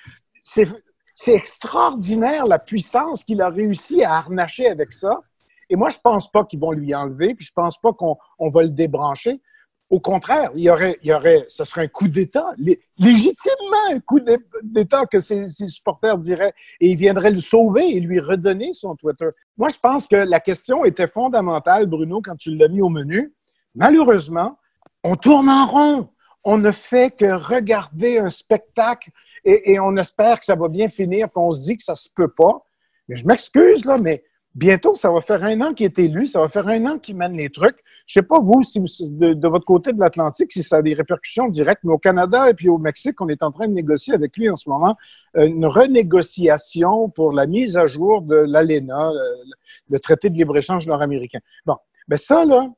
extraordinaire 1.27 2.45
la 2.45 2.59
puissance 2.59 3.23
qu'il 3.23 3.41
a 3.41 3.49
réussi 3.49 4.03
à 4.03 4.13
harnacher 4.17 4.67
avec 4.67 4.91
ça. 4.91 5.21
Et 5.73 5.75
moi, 5.75 5.89
je 5.89 5.97
ne 5.97 6.01
pense 6.01 6.31
pas 6.31 6.43
qu'ils 6.45 6.59
vont 6.59 6.71
lui 6.71 6.93
enlever, 6.93 7.33
puis 7.33 7.43
je 7.43 7.51
ne 7.51 7.63
pense 7.63 7.79
pas 7.79 7.93
qu'on 7.93 8.15
va 8.39 8.61
le 8.61 8.69
débrancher. 8.69 9.41
Au 9.89 9.99
contraire, 9.99 10.51
il 10.53 10.61
y 10.61 10.69
aurait, 10.69 10.99
il 11.01 11.09
y 11.09 11.13
aurait, 11.13 11.45
ce 11.47 11.65
serait 11.65 11.85
un 11.85 11.87
coup 11.87 12.07
d'État, 12.07 12.45
légitimement 12.99 13.89
un 13.91 13.99
coup 13.99 14.19
d'État 14.61 15.07
que 15.07 15.19
ses, 15.19 15.49
supporters 15.49 16.19
diraient, 16.19 16.53
et 16.79 16.91
ils 16.91 16.95
viendraient 16.95 17.31
le 17.31 17.39
sauver 17.39 17.89
et 17.95 17.99
lui 17.99 18.19
redonner 18.19 18.71
son 18.75 18.95
Twitter. 18.95 19.25
Moi, 19.57 19.69
je 19.69 19.79
pense 19.79 20.05
que 20.05 20.15
la 20.15 20.39
question 20.39 20.85
était 20.85 21.07
fondamentale, 21.07 21.87
Bruno, 21.87 22.21
quand 22.21 22.35
tu 22.35 22.55
l'as 22.55 22.67
mis 22.67 22.83
au 22.83 22.89
menu. 22.89 23.33
Malheureusement, 23.73 24.59
on 25.03 25.15
tourne 25.15 25.49
en 25.49 25.65
rond. 25.65 26.09
On 26.43 26.59
ne 26.59 26.71
fait 26.71 27.09
que 27.09 27.31
regarder 27.31 28.19
un 28.19 28.29
spectacle 28.29 29.09
et, 29.43 29.71
et 29.71 29.79
on 29.79 29.97
espère 29.97 30.37
que 30.37 30.45
ça 30.45 30.53
va 30.53 30.67
bien 30.67 30.87
finir, 30.87 31.31
qu'on 31.31 31.51
se 31.51 31.63
dit 31.63 31.77
que 31.77 31.83
ça 31.83 31.95
se 31.95 32.09
peut 32.13 32.31
pas. 32.31 32.63
Mais 33.07 33.15
je 33.15 33.25
m'excuse, 33.25 33.85
là, 33.85 33.97
mais 33.97 34.23
bientôt, 34.55 34.95
ça 34.95 35.11
va 35.11 35.21
faire 35.21 35.43
un 35.43 35.61
an 35.61 35.73
qu'il 35.73 35.85
est 35.85 35.99
élu, 35.99 36.27
ça 36.27 36.39
va 36.39 36.49
faire 36.49 36.67
un 36.67 36.85
an 36.85 36.99
qu'il 36.99 37.15
mène 37.15 37.35
les 37.35 37.49
trucs. 37.49 37.77
Je 38.05 38.13
sais 38.13 38.23
pas, 38.23 38.39
vous, 38.39 38.61
si 38.63 38.79
de, 38.79 39.47
votre 39.47 39.65
côté 39.65 39.93
de 39.93 39.99
l'Atlantique, 39.99 40.51
si 40.51 40.63
ça 40.63 40.77
a 40.77 40.81
des 40.81 40.93
répercussions 40.93 41.47
directes, 41.47 41.81
mais 41.83 41.93
au 41.93 41.97
Canada 41.97 42.49
et 42.49 42.53
puis 42.53 42.69
au 42.69 42.77
Mexique, 42.77 43.19
on 43.21 43.29
est 43.29 43.43
en 43.43 43.51
train 43.51 43.67
de 43.67 43.73
négocier 43.73 44.13
avec 44.13 44.35
lui 44.37 44.49
en 44.49 44.55
ce 44.55 44.69
moment 44.69 44.95
euh, 45.37 45.45
une 45.45 45.65
renégociation 45.65 47.09
pour 47.09 47.31
la 47.31 47.47
mise 47.47 47.77
à 47.77 47.87
jour 47.87 48.21
de 48.21 48.35
l'ALENA, 48.35 49.11
le, 49.89 49.99
traité 49.99 50.29
de 50.29 50.35
libre-échange 50.35 50.87
nord-américain. 50.87 51.39
Bon, 51.65 51.77
ben 52.07 52.17
ça, 52.17 52.45
là, 52.45 52.69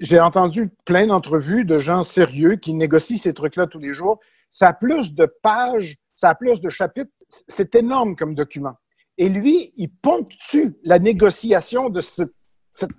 j'ai 0.00 0.20
entendu 0.20 0.70
plein 0.84 1.06
d'entrevues 1.06 1.64
de 1.64 1.80
gens 1.80 2.02
sérieux 2.02 2.56
qui 2.56 2.74
négocient 2.74 3.18
ces 3.18 3.34
trucs-là 3.34 3.66
tous 3.66 3.78
les 3.78 3.94
jours. 3.94 4.20
Ça 4.50 4.68
a 4.68 4.72
plus 4.72 5.12
de 5.14 5.26
pages, 5.42 5.96
ça 6.14 6.30
a 6.30 6.34
plus 6.34 6.60
de 6.60 6.70
chapitres. 6.70 7.10
C'est 7.28 7.74
énorme 7.74 8.14
comme 8.14 8.34
document. 8.34 8.74
Et 9.18 9.28
lui, 9.28 9.72
il 9.76 9.90
ponctue 9.90 10.78
la 10.84 11.00
négociation 11.00 11.90
de 11.90 12.00
cette, 12.00 12.30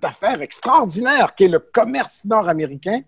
affaire 0.02 0.42
extraordinaire 0.42 1.34
qui 1.34 1.44
est 1.44 1.48
le 1.48 1.58
commerce 1.58 2.26
nord-américain 2.26 3.00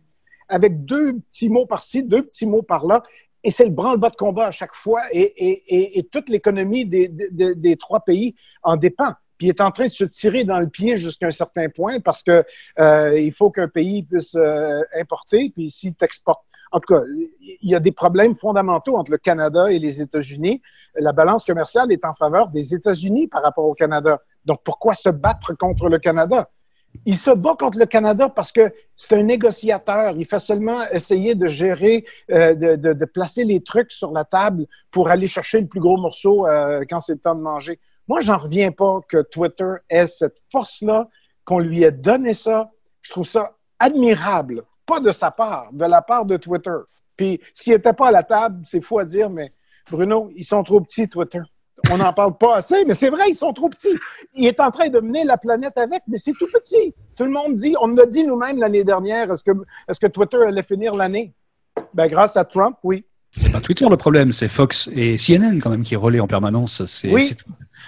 avec 0.49 0.87
deux 0.87 1.19
petits 1.19 1.51
mots 1.51 1.67
par-ci, 1.67 2.03
deux 2.03 2.23
petits 2.23 2.47
mots 2.47 2.63
par-là. 2.63 3.03
Et 3.45 3.51
c'est 3.51 3.65
le 3.65 3.71
branle-bas 3.71 4.09
de 4.09 4.17
combat 4.17 4.47
à 4.47 4.51
chaque 4.51 4.75
fois. 4.75 5.03
Et, 5.13 6.09
toute 6.11 6.31
l'économie 6.31 6.87
des, 6.87 7.77
trois 7.79 8.01
pays 8.01 8.35
en 8.63 8.77
dépend. 8.77 9.13
Puis 9.37 9.49
il 9.49 9.51
est 9.51 9.61
en 9.61 9.71
train 9.71 9.87
de 9.87 9.91
se 9.91 10.05
tirer 10.05 10.45
dans 10.45 10.61
le 10.61 10.69
pied 10.69 10.97
jusqu'à 10.97 11.27
un 11.27 11.33
certain 11.33 11.69
point 11.69 12.01
parce 12.01 12.23
que 12.23 12.45
euh, 12.79 13.31
faut 13.33 13.51
qu'un 13.51 13.69
pays 13.69 14.05
puisse 14.05 14.35
euh, 14.37 14.81
importer. 14.99 15.51
Puis 15.55 15.69
s'il 15.69 15.95
t'exporte 15.95 16.45
en 16.73 16.81
tout 16.81 16.95
cas, 16.95 17.03
il 17.41 17.71
y 17.71 17.75
a 17.75 17.81
des 17.81 17.93
problèmes 17.93 18.35
fondamentaux 18.35 18.97
entre 18.97 19.13
le 19.13 19.19
Canada 19.19 19.71
et 19.71 19.79
les 19.79 20.01
États-Unis. 20.01 20.63
La 20.99 21.13
balance 21.13 21.45
commerciale 21.45 21.93
est 21.93 22.05
en 22.05 22.15
faveur 22.15 22.49
des 22.49 22.75
États-Unis 22.75 23.29
par 23.29 23.43
rapport 23.43 23.67
au 23.67 23.75
Canada. 23.75 24.21
Donc, 24.47 24.61
pourquoi 24.65 24.95
se 24.95 25.11
battre 25.11 25.55
contre 25.55 25.89
le 25.89 25.99
Canada? 25.99 26.49
Il 27.05 27.17
se 27.17 27.31
bat 27.31 27.55
contre 27.59 27.79
le 27.79 27.87
Canada 27.87 28.29
parce 28.29 28.53
que 28.53 28.73
c'est 28.97 29.15
un 29.15 29.23
négociateur. 29.23 30.15
Il 30.17 30.27
fait 30.27 30.41
seulement 30.41 30.83
essayer 30.91 31.35
de 31.35 31.47
gérer, 31.47 32.05
euh, 32.31 32.55
de, 32.55 33.05
placer 33.05 33.45
les 33.45 33.63
trucs 33.63 33.93
sur 33.93 34.11
la 34.13 34.25
table 34.25 34.67
pour 34.91 35.09
aller 35.09 35.29
chercher 35.29 35.61
le 35.61 35.67
plus 35.67 35.81
gros 35.81 35.97
morceau 35.97 36.47
euh, 36.47 36.85
quand 36.89 37.01
c'est 37.01 37.15
le 37.15 37.19
temps 37.19 37.35
de 37.35 37.41
manger. 37.41 37.79
Moi, 38.09 38.21
j'en 38.21 38.39
reviens 38.39 38.73
pas 38.73 39.01
que 39.09 39.23
Twitter 39.23 39.73
ait 39.89 40.07
cette 40.07 40.37
force-là, 40.51 41.09
qu'on 41.45 41.59
lui 41.59 41.83
ait 41.83 41.93
donné 41.93 42.35
ça. 42.35 42.71
Je 43.01 43.11
trouve 43.11 43.27
ça 43.27 43.57
admirable 43.79 44.65
pas 44.93 45.01
de 45.01 45.13
sa 45.13 45.31
part, 45.31 45.71
de 45.73 45.87
la 45.87 46.03
part 46.03 46.27
de 46.27 46.37
Twitter. 46.37 46.77
Puis 47.17 47.41
s'il 47.55 47.73
n'était 47.73 47.95
pas 47.95 48.09
à 48.09 48.11
la 48.11 48.23
table, 48.23 48.61
c'est 48.65 48.83
fou 48.83 48.99
à 48.99 49.05
dire, 49.05 49.31
mais 49.31 49.51
Bruno, 49.91 50.31
ils 50.37 50.45
sont 50.45 50.63
trop 50.63 50.83
petits, 50.83 51.09
Twitter. 51.09 51.41
On 51.91 51.97
n'en 51.97 52.13
parle 52.13 52.37
pas 52.37 52.57
assez, 52.57 52.85
mais 52.85 52.93
c'est 52.93 53.09
vrai, 53.09 53.25
ils 53.31 53.35
sont 53.35 53.55
trop 53.55 53.71
petits. 53.71 53.97
Il 54.35 54.47
est 54.47 54.61
en 54.61 54.71
train 54.71 54.89
de 54.89 55.01
mener 55.01 55.25
la 55.25 55.39
planète 55.39 55.77
avec, 55.77 56.03
mais 56.07 56.19
c'est 56.19 56.35
tout 56.39 56.47
petit. 56.53 56.95
Tout 57.17 57.25
le 57.25 57.31
monde 57.31 57.55
dit, 57.55 57.75
on 57.81 57.89
l'a 57.89 58.05
dit 58.05 58.25
nous-mêmes 58.25 58.59
l'année 58.59 58.85
dernière, 58.85 59.33
est-ce 59.33 59.43
que, 59.43 59.53
est 59.89 59.99
que 59.99 60.07
Twitter 60.09 60.39
allait 60.47 60.63
finir 60.63 60.95
l'année? 60.95 61.33
Ben, 61.95 62.07
grâce 62.07 62.37
à 62.37 62.45
Trump, 62.45 62.77
oui. 62.83 63.05
C'est 63.35 63.51
pas 63.51 63.63
Twitter 63.63 63.87
le 63.89 63.97
problème, 63.97 64.31
c'est 64.31 64.49
Fox 64.49 64.91
et 64.95 65.17
CNN 65.17 65.59
quand 65.59 65.71
même 65.71 65.85
qui 65.85 65.97
relaient 65.97 66.21
en 66.21 66.27
permanence. 66.27 66.85
C'est 66.85 67.11
oui. 67.11 67.35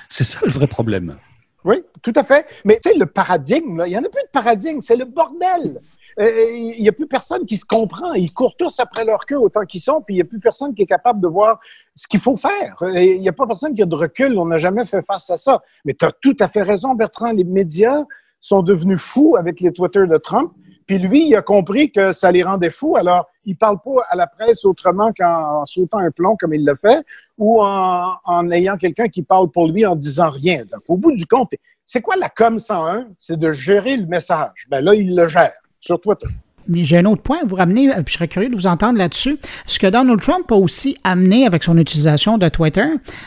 ça 0.09 0.41
le 0.43 0.51
vrai 0.51 0.67
problème. 0.67 1.19
Oui, 1.65 1.83
tout 2.03 2.13
à 2.15 2.25
fait. 2.25 2.47
Mais 2.65 2.79
tu 2.83 2.91
sais, 2.91 2.97
le 2.97 3.07
paradigme, 3.07 3.83
il 3.87 3.91
n'y 3.91 3.97
en 3.97 4.05
a 4.05 4.09
plus 4.09 4.23
de 4.23 4.31
paradigme, 4.31 4.81
c'est 4.81 4.97
le 4.97 5.07
bordel. 5.07 5.81
Euh, 6.21 6.31
il 6.51 6.81
n'y 6.81 6.89
a 6.89 6.93
plus 6.93 7.07
personne 7.07 7.47
qui 7.47 7.57
se 7.57 7.65
comprend. 7.65 8.13
Ils 8.13 8.33
courent 8.33 8.55
tous 8.57 8.79
après 8.79 9.05
leur 9.05 9.21
queue 9.27 9.39
autant 9.39 9.65
qu'ils 9.65 9.81
sont, 9.81 10.03
puis 10.03 10.15
il 10.15 10.19
n'y 10.19 10.23
a 10.23 10.27
plus 10.27 10.41
personne 10.41 10.75
qui 10.75 10.83
est 10.83 10.87
capable 10.87 11.21
de 11.21 11.29
voir 11.29 11.59
ce 11.95 12.07
qu'il 12.07 12.21
faut 12.21 12.37
faire. 12.37 12.77
Il 12.95 13.21
n'y 13.21 13.29
a 13.29 13.33
pas 13.33 13.47
personne 13.47 13.75
qui 13.75 13.83
a 13.83 13.87
de 13.87 13.95
recul. 13.95 14.39
On 14.39 14.47
n'a 14.47 14.59
jamais 14.59 14.85
fait 14.85 15.05
face 15.05 15.31
à 15.31 15.39
ça. 15.39 15.63
Mais 15.85 15.95
tu 15.95 16.05
as 16.05 16.13
tout 16.13 16.37
à 16.39 16.49
fait 16.49 16.63
raison, 16.63 16.95
Bertrand. 16.95 17.33
Les 17.33 17.45
médias 17.45 18.05
sont 18.41 18.63
devenus 18.63 19.01
fous 19.01 19.37
avec 19.39 19.61
les 19.61 19.73
Twitter 19.73 20.07
de 20.07 20.17
Trump. 20.19 20.53
Puis 20.87 20.99
lui, 20.99 21.29
il 21.29 21.37
a 21.37 21.43
compris 21.43 21.91
que 21.91 22.13
ça 22.13 22.31
les 22.31 22.43
rendait 22.43 22.71
fous. 22.71 22.97
Alors, 22.97 23.27
il 23.45 23.57
parle 23.57 23.79
pas 23.83 24.05
à 24.09 24.17
la 24.17 24.27
presse 24.27 24.65
autrement 24.65 25.13
qu'en 25.13 25.65
sautant 25.67 25.99
un 25.99 26.11
plomb 26.11 26.37
comme 26.37 26.55
il 26.55 26.65
le 26.65 26.77
fait 26.77 27.05
ou 27.39 27.63
en, 27.63 28.15
en 28.25 28.51
ayant 28.51 28.77
quelqu'un 28.77 29.09
qui 29.09 29.23
parle 29.23 29.51
pour 29.51 29.69
lui 29.69 29.85
en 29.87 29.97
disant 29.97 30.31
rien. 30.31 30.65
Donc, 30.71 30.83
au 30.89 30.97
bout 30.97 31.13
du 31.13 31.27
compte, 31.27 31.53
c'est 31.85 32.01
quoi 32.01 32.17
la 32.17 32.29
com 32.29 32.59
101? 32.59 33.09
C'est 33.19 33.39
de 33.39 33.53
gérer 33.53 33.97
le 33.97 34.07
message. 34.07 34.67
Ben 34.69 34.83
là, 34.83 34.95
il 34.95 35.15
le 35.15 35.29
gère 35.29 35.53
sur 35.81 36.01
Twitter. 36.01 36.29
Mais 36.69 36.85
j'ai 36.85 36.99
un 36.99 37.05
autre 37.05 37.23
point 37.23 37.39
à 37.43 37.47
vous 37.47 37.57
ramener, 37.57 37.89
puis 37.89 38.05
je 38.09 38.13
serais 38.15 38.29
curieux 38.29 38.49
de 38.49 38.55
vous 38.55 38.67
entendre 38.67 38.99
là-dessus. 38.99 39.39
Ce 39.67 39.79
que 39.79 39.87
Donald 39.87 40.21
Trump 40.21 40.51
a 40.51 40.55
aussi 40.55 40.97
amené 41.05 41.47
avec 41.47 41.63
son 41.63 41.77
utilisation 41.79 42.39
de 42.39 42.49
Twitter, 42.49 42.87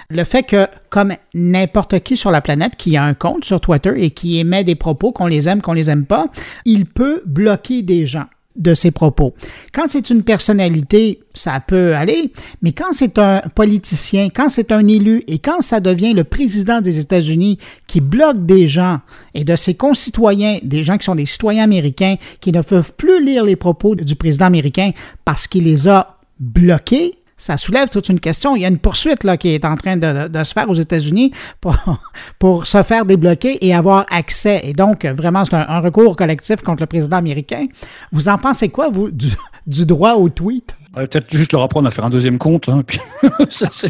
le 0.10 0.24
fait 0.24 0.44
que, 0.44 0.68
comme 0.90 1.14
n'importe 1.34 2.00
qui 2.00 2.18
sur 2.18 2.32
la 2.32 2.42
planète 2.42 2.76
qui 2.78 2.98
a 2.98 3.04
un 3.04 3.14
compte 3.14 3.46
sur 3.46 3.62
Twitter 3.62 3.94
et 3.96 4.12
qui 4.12 4.40
émet 4.40 4.64
des 4.64 4.76
propos, 4.76 5.12
qu'on 5.12 5.28
les 5.28 5.50
aime, 5.50 5.62
qu'on 5.62 5.74
les 5.74 5.90
aime 5.90 6.06
pas, 6.06 6.28
il 6.66 6.86
peut 6.86 7.22
bloquer 7.26 7.82
des 7.82 8.06
gens 8.06 8.26
de 8.58 8.74
ses 8.74 8.92
propos. 8.92 9.34
Quand 9.74 9.88
c'est 9.88 10.10
une 10.10 10.24
personnalité, 10.24 11.20
ça 11.34 11.60
peut 11.60 11.96
aller, 11.96 12.32
mais 12.62 12.72
quand 12.72 12.92
c'est 12.92 13.18
un 13.20 13.42
politicien, 13.56 14.30
quand 14.34 14.50
c'est 14.50 14.72
un 14.72 14.88
élu 14.88 15.24
et 15.28 15.40
quand 15.40 15.62
ça 15.62 15.80
devient 15.80 16.14
le 16.14 16.24
président 16.24 16.82
des 16.82 17.00
États-Unis 17.00 17.60
qui 17.88 18.02
bloque 18.02 18.46
des 18.46 18.68
gens 18.68 19.00
et 19.34 19.44
de 19.44 19.56
ses 19.56 19.76
concitoyens, 19.76 20.60
des 20.64 20.84
gens 20.84 20.98
qui 20.98 21.06
sont 21.06 21.16
des 21.16 21.26
citoyens 21.26 21.64
américains, 21.64 22.16
qui 22.42 22.52
ne 22.52 22.62
peuvent 22.62 22.94
plus 22.94 23.24
lire 23.24 23.44
les 23.44 23.56
propos 23.56 23.96
du 23.96 24.16
président 24.16 24.46
américain 24.46 24.92
parce 25.24 25.48
qu'il 25.48 25.64
les 25.66 25.88
a 25.88 26.18
bloqués, 26.40 27.16
ça 27.38 27.56
soulève 27.56 27.90
toute 27.90 28.10
une 28.10 28.20
question. 28.20 28.56
Il 28.56 28.64
y 28.64 28.66
a 28.66 28.68
une 28.68 28.80
poursuite 28.80 29.24
là, 29.24 29.38
qui 29.38 29.50
est 29.50 29.64
en 29.64 29.76
train 29.76 29.96
de, 29.96 30.44
se 30.44 30.54
faire 30.54 30.70
aux 30.70 30.74
États-Unis 30.74 31.32
pour, 31.62 31.76
pour 32.40 32.66
se 32.66 32.82
faire 32.84 33.06
débloquer 33.06 33.66
et 33.66 33.74
avoir 33.74 34.06
accès. 34.10 34.62
Et 34.64 34.74
donc, 34.74 35.06
vraiment, 35.06 35.46
c'est 35.46 35.56
un, 35.56 35.80
recours 35.80 36.16
collectif 36.16 36.62
contre 36.62 36.82
le 36.82 36.88
président 36.88 37.18
américain. 37.18 37.68
Vous 38.12 38.28
en 38.28 38.38
pensez 38.38 38.70
quoi, 38.70 38.90
vous, 38.90 39.12
du, 39.12 39.30
droit 39.86 40.14
au 40.14 40.30
tweet? 40.30 40.76
Peut-être 40.96 41.32
juste 41.32 41.54
leur 41.54 41.62
apprendre 41.62 41.88
à 41.88 41.92
faire 41.92 42.06
un 42.06 42.10
deuxième 42.10 42.40
compte. 42.40 42.70
Hein, 42.70 42.82
puis 42.86 43.00
ça, 43.50 43.68
c'est... 43.72 43.90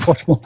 Franchement. 0.00 0.40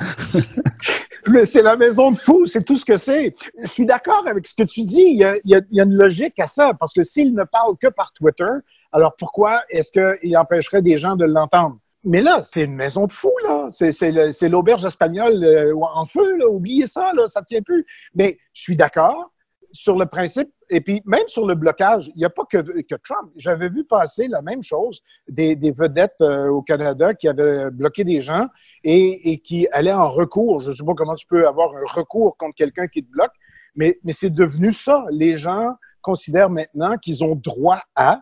Mais 1.28 1.46
c'est 1.46 1.62
la 1.62 1.76
maison 1.76 2.12
de 2.12 2.16
fou, 2.16 2.46
c'est 2.46 2.64
tout 2.64 2.76
ce 2.76 2.84
que 2.84 2.96
c'est. 2.96 3.34
Je 3.60 3.68
suis 3.68 3.86
d'accord 3.86 4.24
avec 4.28 4.46
ce 4.46 4.54
que 4.54 4.62
tu 4.62 4.84
dis. 4.84 5.02
Il 5.02 5.18
y, 5.18 5.24
a, 5.24 5.34
il 5.44 5.62
y 5.72 5.80
a 5.80 5.84
une 5.84 5.94
logique 5.94 6.38
à 6.38 6.46
ça, 6.46 6.72
parce 6.78 6.92
que 6.92 7.02
s'il 7.02 7.34
ne 7.34 7.44
parle 7.44 7.76
que 7.80 7.88
par 7.88 8.12
Twitter, 8.12 8.44
alors 8.92 9.14
pourquoi 9.16 9.62
est-ce 9.70 9.90
qu'il 9.92 10.36
empêcherait 10.36 10.82
des 10.82 10.98
gens 10.98 11.16
de 11.16 11.24
l'entendre? 11.24 11.78
Mais 12.04 12.20
là, 12.20 12.42
c'est 12.42 12.62
une 12.62 12.74
maison 12.74 13.06
de 13.06 13.12
fous, 13.12 13.36
là. 13.44 13.68
C'est 13.70 14.48
l'auberge 14.48 14.84
espagnole 14.84 15.42
euh, 15.44 15.74
en 15.76 16.06
feu, 16.06 16.36
là. 16.36 16.48
Oubliez 16.48 16.86
ça, 16.86 17.12
là. 17.14 17.28
Ça 17.28 17.40
ne 17.40 17.44
tient 17.44 17.62
plus. 17.62 17.86
Mais 18.14 18.38
je 18.52 18.62
suis 18.62 18.76
d'accord 18.76 19.32
sur 19.72 19.96
le 19.96 20.06
principe, 20.06 20.50
et 20.70 20.80
puis 20.80 21.02
même 21.06 21.26
sur 21.28 21.46
le 21.46 21.54
blocage, 21.54 22.10
il 22.14 22.18
n'y 22.18 22.24
a 22.24 22.30
pas 22.30 22.44
que, 22.44 22.58
que 22.58 22.94
Trump. 23.02 23.30
J'avais 23.36 23.68
vu 23.68 23.84
passer 23.84 24.28
la 24.28 24.42
même 24.42 24.62
chose, 24.62 25.02
des, 25.28 25.54
vedettes 25.54 26.20
euh, 26.20 26.48
au 26.48 26.62
Canada 26.62 27.14
qui 27.14 27.26
avaient 27.26 27.70
bloqué 27.70 28.04
des 28.04 28.20
gens 28.20 28.46
et, 28.84 29.40
qui 29.44 29.66
allaient 29.72 29.92
en 29.92 30.10
recours. 30.10 30.60
Je 30.60 30.70
ne 30.70 30.74
sais 30.74 30.84
pas 30.84 30.92
comment 30.94 31.14
tu 31.14 31.26
peux 31.26 31.48
avoir 31.48 31.74
un 31.74 31.84
recours 31.86 32.36
contre 32.36 32.54
quelqu'un 32.54 32.86
qui 32.86 33.02
te 33.02 33.10
bloque, 33.10 33.32
mais, 33.74 33.98
mais 34.04 34.12
c'est 34.12 34.30
devenu 34.30 34.72
ça. 34.72 35.06
Les 35.10 35.38
gens 35.38 35.74
considèrent 36.02 36.50
maintenant 36.50 36.98
qu'ils 36.98 37.24
ont 37.24 37.34
droit 37.34 37.80
à, 37.96 38.20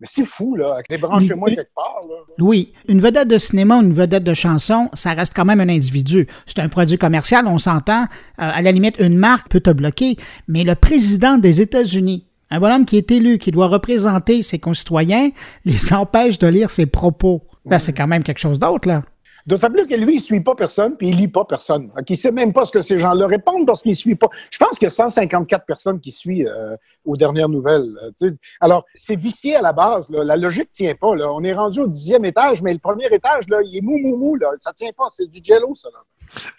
mais 0.00 0.06
c'est 0.10 0.26
fou, 0.26 0.56
là, 0.56 0.66
avec 0.74 0.88
des 0.90 0.98
moi 0.98 1.48
quelque 1.48 1.74
part. 1.74 2.00
Là. 2.06 2.16
Oui, 2.38 2.74
une 2.86 3.00
vedette 3.00 3.28
de 3.28 3.38
cinéma 3.38 3.78
ou 3.78 3.82
une 3.82 3.94
vedette 3.94 4.24
de 4.24 4.34
chanson, 4.34 4.90
ça 4.92 5.14
reste 5.14 5.32
quand 5.34 5.46
même 5.46 5.60
un 5.60 5.68
individu. 5.70 6.26
C'est 6.44 6.58
un 6.58 6.68
produit 6.68 6.98
commercial, 6.98 7.46
on 7.46 7.58
s'entend. 7.58 8.02
Euh, 8.02 8.06
à 8.36 8.60
la 8.60 8.72
limite, 8.72 8.96
une 8.98 9.16
marque 9.16 9.48
peut 9.48 9.60
te 9.60 9.70
bloquer. 9.70 10.16
Mais 10.48 10.64
le 10.64 10.74
président 10.74 11.38
des 11.38 11.62
États-Unis, 11.62 12.26
un 12.50 12.60
bonhomme 12.60 12.84
qui 12.84 12.98
est 12.98 13.10
élu, 13.10 13.38
qui 13.38 13.50
doit 13.52 13.68
représenter 13.68 14.42
ses 14.42 14.58
concitoyens, 14.58 15.30
les 15.64 15.92
empêche 15.94 16.38
de 16.38 16.46
lire 16.46 16.68
ses 16.68 16.86
propos. 16.86 17.42
Là, 17.64 17.78
c'est 17.78 17.94
quand 17.94 18.06
même 18.06 18.22
quelque 18.22 18.38
chose 18.38 18.60
d'autre, 18.60 18.86
là. 18.86 19.02
D'autant 19.46 19.70
plus 19.70 19.86
que 19.86 19.94
lui, 19.94 20.14
il 20.14 20.16
ne 20.16 20.22
suit 20.22 20.40
pas 20.40 20.56
personne, 20.56 20.96
puis 20.96 21.08
il 21.08 21.16
lit 21.16 21.28
pas 21.28 21.44
personne. 21.44 21.90
Il 21.96 22.12
ne 22.12 22.16
sait 22.16 22.32
même 22.32 22.52
pas 22.52 22.64
ce 22.64 22.72
que 22.72 22.82
ces 22.82 22.98
gens-là 22.98 23.28
répondent 23.28 23.64
parce 23.64 23.82
qu'il 23.82 23.92
ne 23.92 23.96
suit 23.96 24.16
pas. 24.16 24.28
Je 24.50 24.58
pense 24.58 24.78
qu'il 24.78 24.86
y 24.86 24.88
a 24.88 24.90
154 24.90 25.64
personnes 25.64 26.00
qui 26.00 26.10
suivent 26.10 26.48
euh, 26.48 26.76
aux 27.04 27.16
dernières 27.16 27.48
nouvelles. 27.48 27.88
Euh, 28.22 28.30
Alors, 28.60 28.84
c'est 28.96 29.14
vicié 29.14 29.54
à 29.54 29.62
la 29.62 29.72
base. 29.72 30.10
La 30.10 30.36
logique 30.36 30.68
ne 30.68 30.86
tient 30.86 30.94
pas. 30.96 31.08
On 31.08 31.44
est 31.44 31.54
rendu 31.54 31.80
au 31.80 31.86
dixième 31.86 32.24
étage, 32.24 32.60
mais 32.60 32.72
le 32.72 32.80
premier 32.80 33.06
étage, 33.06 33.48
là, 33.48 33.60
il 33.62 33.76
est 33.76 33.82
mou, 33.82 33.96
mou, 33.98 34.16
mou. 34.16 34.38
Ça 34.58 34.70
ne 34.70 34.74
tient 34.74 34.92
pas. 34.96 35.06
C'est 35.10 35.28
du 35.28 35.40
jello, 35.42 35.74
ça. 35.76 35.90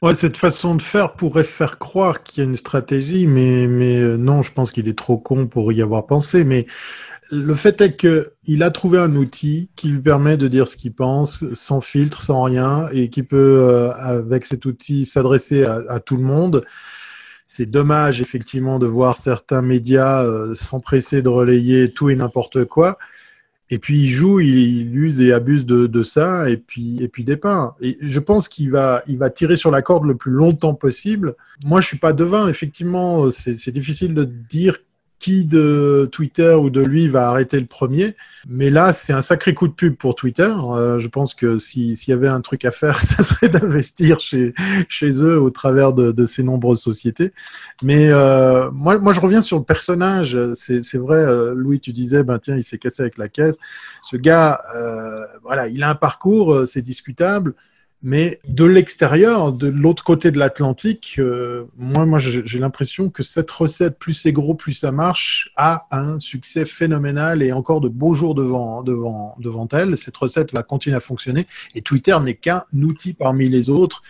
Ouais, 0.01 0.13
cette 0.13 0.38
façon 0.38 0.75
de 0.75 0.81
faire 0.81 1.13
pourrait 1.13 1.43
faire 1.43 1.79
croire 1.79 2.23
qu'il 2.23 2.43
y 2.43 2.47
a 2.47 2.49
une 2.49 2.55
stratégie, 2.55 3.27
mais, 3.27 3.67
mais 3.67 3.97
euh, 3.97 4.15
non, 4.15 4.41
je 4.41 4.51
pense 4.53 4.71
qu'il 4.71 4.88
est 4.88 4.97
trop 4.97 5.17
con 5.17 5.47
pour 5.47 5.73
y 5.73 5.81
avoir 5.81 6.05
pensé. 6.05 6.45
Mais 6.45 6.65
le 7.32 7.55
fait 7.55 7.82
est 7.82 7.97
qu'il 7.97 8.63
a 8.63 8.71
trouvé 8.71 8.99
un 8.99 9.15
outil 9.15 9.69
qui 9.75 9.89
lui 9.89 9.99
permet 9.99 10.38
de 10.38 10.47
dire 10.47 10.67
ce 10.67 10.75
qu'il 10.78 10.93
pense, 10.93 11.43
sans 11.53 11.82
filtre, 11.82 12.21
sans 12.21 12.43
rien, 12.43 12.88
et 12.91 13.09
qui 13.09 13.23
peut, 13.23 13.67
euh, 13.69 13.91
avec 13.91 14.45
cet 14.45 14.65
outil, 14.65 15.05
s'adresser 15.05 15.63
à, 15.63 15.99
tout 15.99 16.17
le 16.17 16.23
monde. 16.23 16.63
C'est 17.45 17.65
dommage, 17.65 18.21
effectivement, 18.21 18.80
de 18.80 18.88
voir 18.88 19.17
certains 19.17 19.61
médias 19.61 20.23
euh, 20.23 20.55
s'empresser 20.55 21.21
de 21.21 21.30
relayer 21.30 21.91
tout 21.91 22.09
et 22.09 22.15
n'importe 22.15 22.65
quoi. 22.65 22.97
Et 23.69 23.80
puis 23.80 23.99
il 24.03 24.09
joue, 24.09 24.39
il, 24.39 24.95
use 24.95 25.19
et 25.19 25.34
abuse 25.34 25.65
de, 25.65 26.03
ça, 26.03 26.49
et 26.49 26.55
puis 26.55 27.03
et 27.03 27.09
puis 27.09 27.25
dépeint. 27.25 27.75
Et 27.82 27.97
je 28.01 28.19
pense 28.19 28.47
qu'il 28.47 28.71
va 28.71 29.03
il 29.07 29.17
va 29.17 29.30
tirer 29.30 29.57
sur 29.57 29.71
la 29.71 29.82
corde 29.82 30.05
le 30.05 30.15
plus 30.15 30.32
longtemps 30.32 30.73
possible. 30.73 31.36
Moi, 31.65 31.82
je 31.82 31.88
suis 31.88 31.97
pas 31.97 32.13
devin. 32.13 32.47
Effectivement, 32.47 33.30
c'est 33.30 33.71
difficile 33.71 34.13
de 34.13 34.23
dire 34.23 34.78
qui 35.20 35.45
de 35.45 36.07
Twitter 36.11 36.53
ou 36.53 36.70
de 36.70 36.82
lui 36.82 37.07
va 37.07 37.28
arrêter 37.28 37.59
le 37.59 37.65
premier. 37.65 38.15
Mais 38.47 38.70
là, 38.70 38.93
c'est 38.93 39.13
un 39.13 39.22
sacré 39.22 39.53
coup 39.53 39.68
de 39.68 39.74
pub 39.74 39.95
pour 39.95 40.15
Twitter. 40.15 40.53
Euh, 40.57 40.99
je 40.99 41.07
pense 41.07 41.34
que 41.34 41.57
s'il 41.57 41.97
y 42.07 42.11
avait 42.11 42.28
un 42.28 42.41
truc 42.41 42.65
à 42.65 42.72
faire, 42.72 43.01
ça 43.01 43.24
serait 43.24 43.49
d'investir 43.49 44.20
chez, 44.20 44.53
chez 44.89 45.24
eux 45.24 45.39
au 45.39 45.49
travers 45.49 45.93
de, 45.93 46.26
ces 46.26 46.43
nombreuses 46.43 46.82
sociétés. 46.82 47.32
Mais 47.82 48.09
euh, 48.09 48.70
moi, 48.72 48.97
moi, 48.99 49.13
je 49.13 49.20
reviens 49.20 49.41
sur 49.41 49.57
le 49.57 49.63
personnage. 49.63 50.38
C'est 50.53 50.97
vrai, 50.97 51.18
euh, 51.18 51.53
Louis, 51.55 51.80
tu 51.80 51.93
disais, 51.93 52.24
ben 52.24 52.38
tiens, 52.38 52.55
il 52.55 52.63
s'est 52.63 52.78
cassé 52.78 53.01
avec 53.01 53.18
la 53.18 53.30
caisse. 53.30 53.57
Ce 54.03 54.18
gars, 54.18 54.61
voilà, 55.41 55.68
il 55.68 55.84
a 55.84 55.89
un 55.89 55.95
parcours, 55.95 56.68
c'est 56.68 56.82
discutable. 56.82 57.53
Mais 58.04 58.39
de 58.48 58.64
l'extérieur, 58.64 59.52
de 59.52 59.68
l'autre 59.68 60.04
côté 60.04 60.30
de 60.30 60.38
l'Atlantique, 60.38 61.16
euh, 61.18 61.66
moi, 61.78 62.20
j'ai 62.20 62.60
l'impression 62.60 63.10
que 63.10 63.24
cette 63.24 63.50
recette, 63.50 63.98
plus 63.98 64.14
c'est 64.14 64.32
gros, 64.32 64.54
plus 64.54 64.74
ça 64.74 64.91
marche, 64.91 65.50
a 65.56 65.88
un 65.89 66.20
succès 66.20 66.66
phénoménal 66.66 67.41
et 67.41 67.52
encore 67.52 67.82
de 67.82 67.89
beaux 67.89 68.14
jours 68.14 68.36
devant, 68.36 68.84
devant, 68.84 69.36
devant 69.39 69.68
elle. 69.72 69.98
Cette 69.98 70.16
recette 70.16 70.54
va 70.54 70.62
continuer 70.62 70.95
à 70.95 71.00
fonctionner 71.00 71.48
et 71.74 71.82
Twitter 71.82 72.16
n'est 72.24 72.36
qu'un 72.36 72.62
outil 72.76 73.14
parmi 73.14 73.50
les 73.50 73.72
autres 73.72 74.04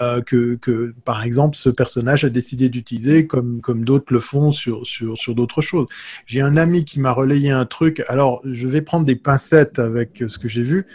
euh, 0.00 0.22
que, 0.22 0.54
que, 0.54 0.94
par 1.04 1.22
exemple, 1.22 1.54
ce 1.54 1.68
personnage 1.68 2.24
a 2.24 2.30
décidé 2.30 2.70
d'utiliser 2.70 3.26
comme, 3.26 3.60
comme 3.60 3.84
d'autres 3.84 4.10
le 4.10 4.20
font 4.20 4.52
sur, 4.52 4.86
sur, 4.86 5.18
sur 5.18 5.34
d'autres 5.34 5.60
choses. 5.60 5.86
J'ai 6.24 6.40
un 6.40 6.56
ami 6.56 6.86
qui 6.86 6.98
m'a 6.98 7.12
relayé 7.12 7.50
un 7.50 7.66
truc. 7.66 8.02
Alors, 8.08 8.40
je 8.44 8.68
vais 8.68 8.80
prendre 8.80 9.04
des 9.04 9.16
pincettes 9.16 9.78
avec 9.78 10.24
ce 10.28 10.38
que 10.38 10.48
j'ai 10.48 10.62
vu 10.62 10.86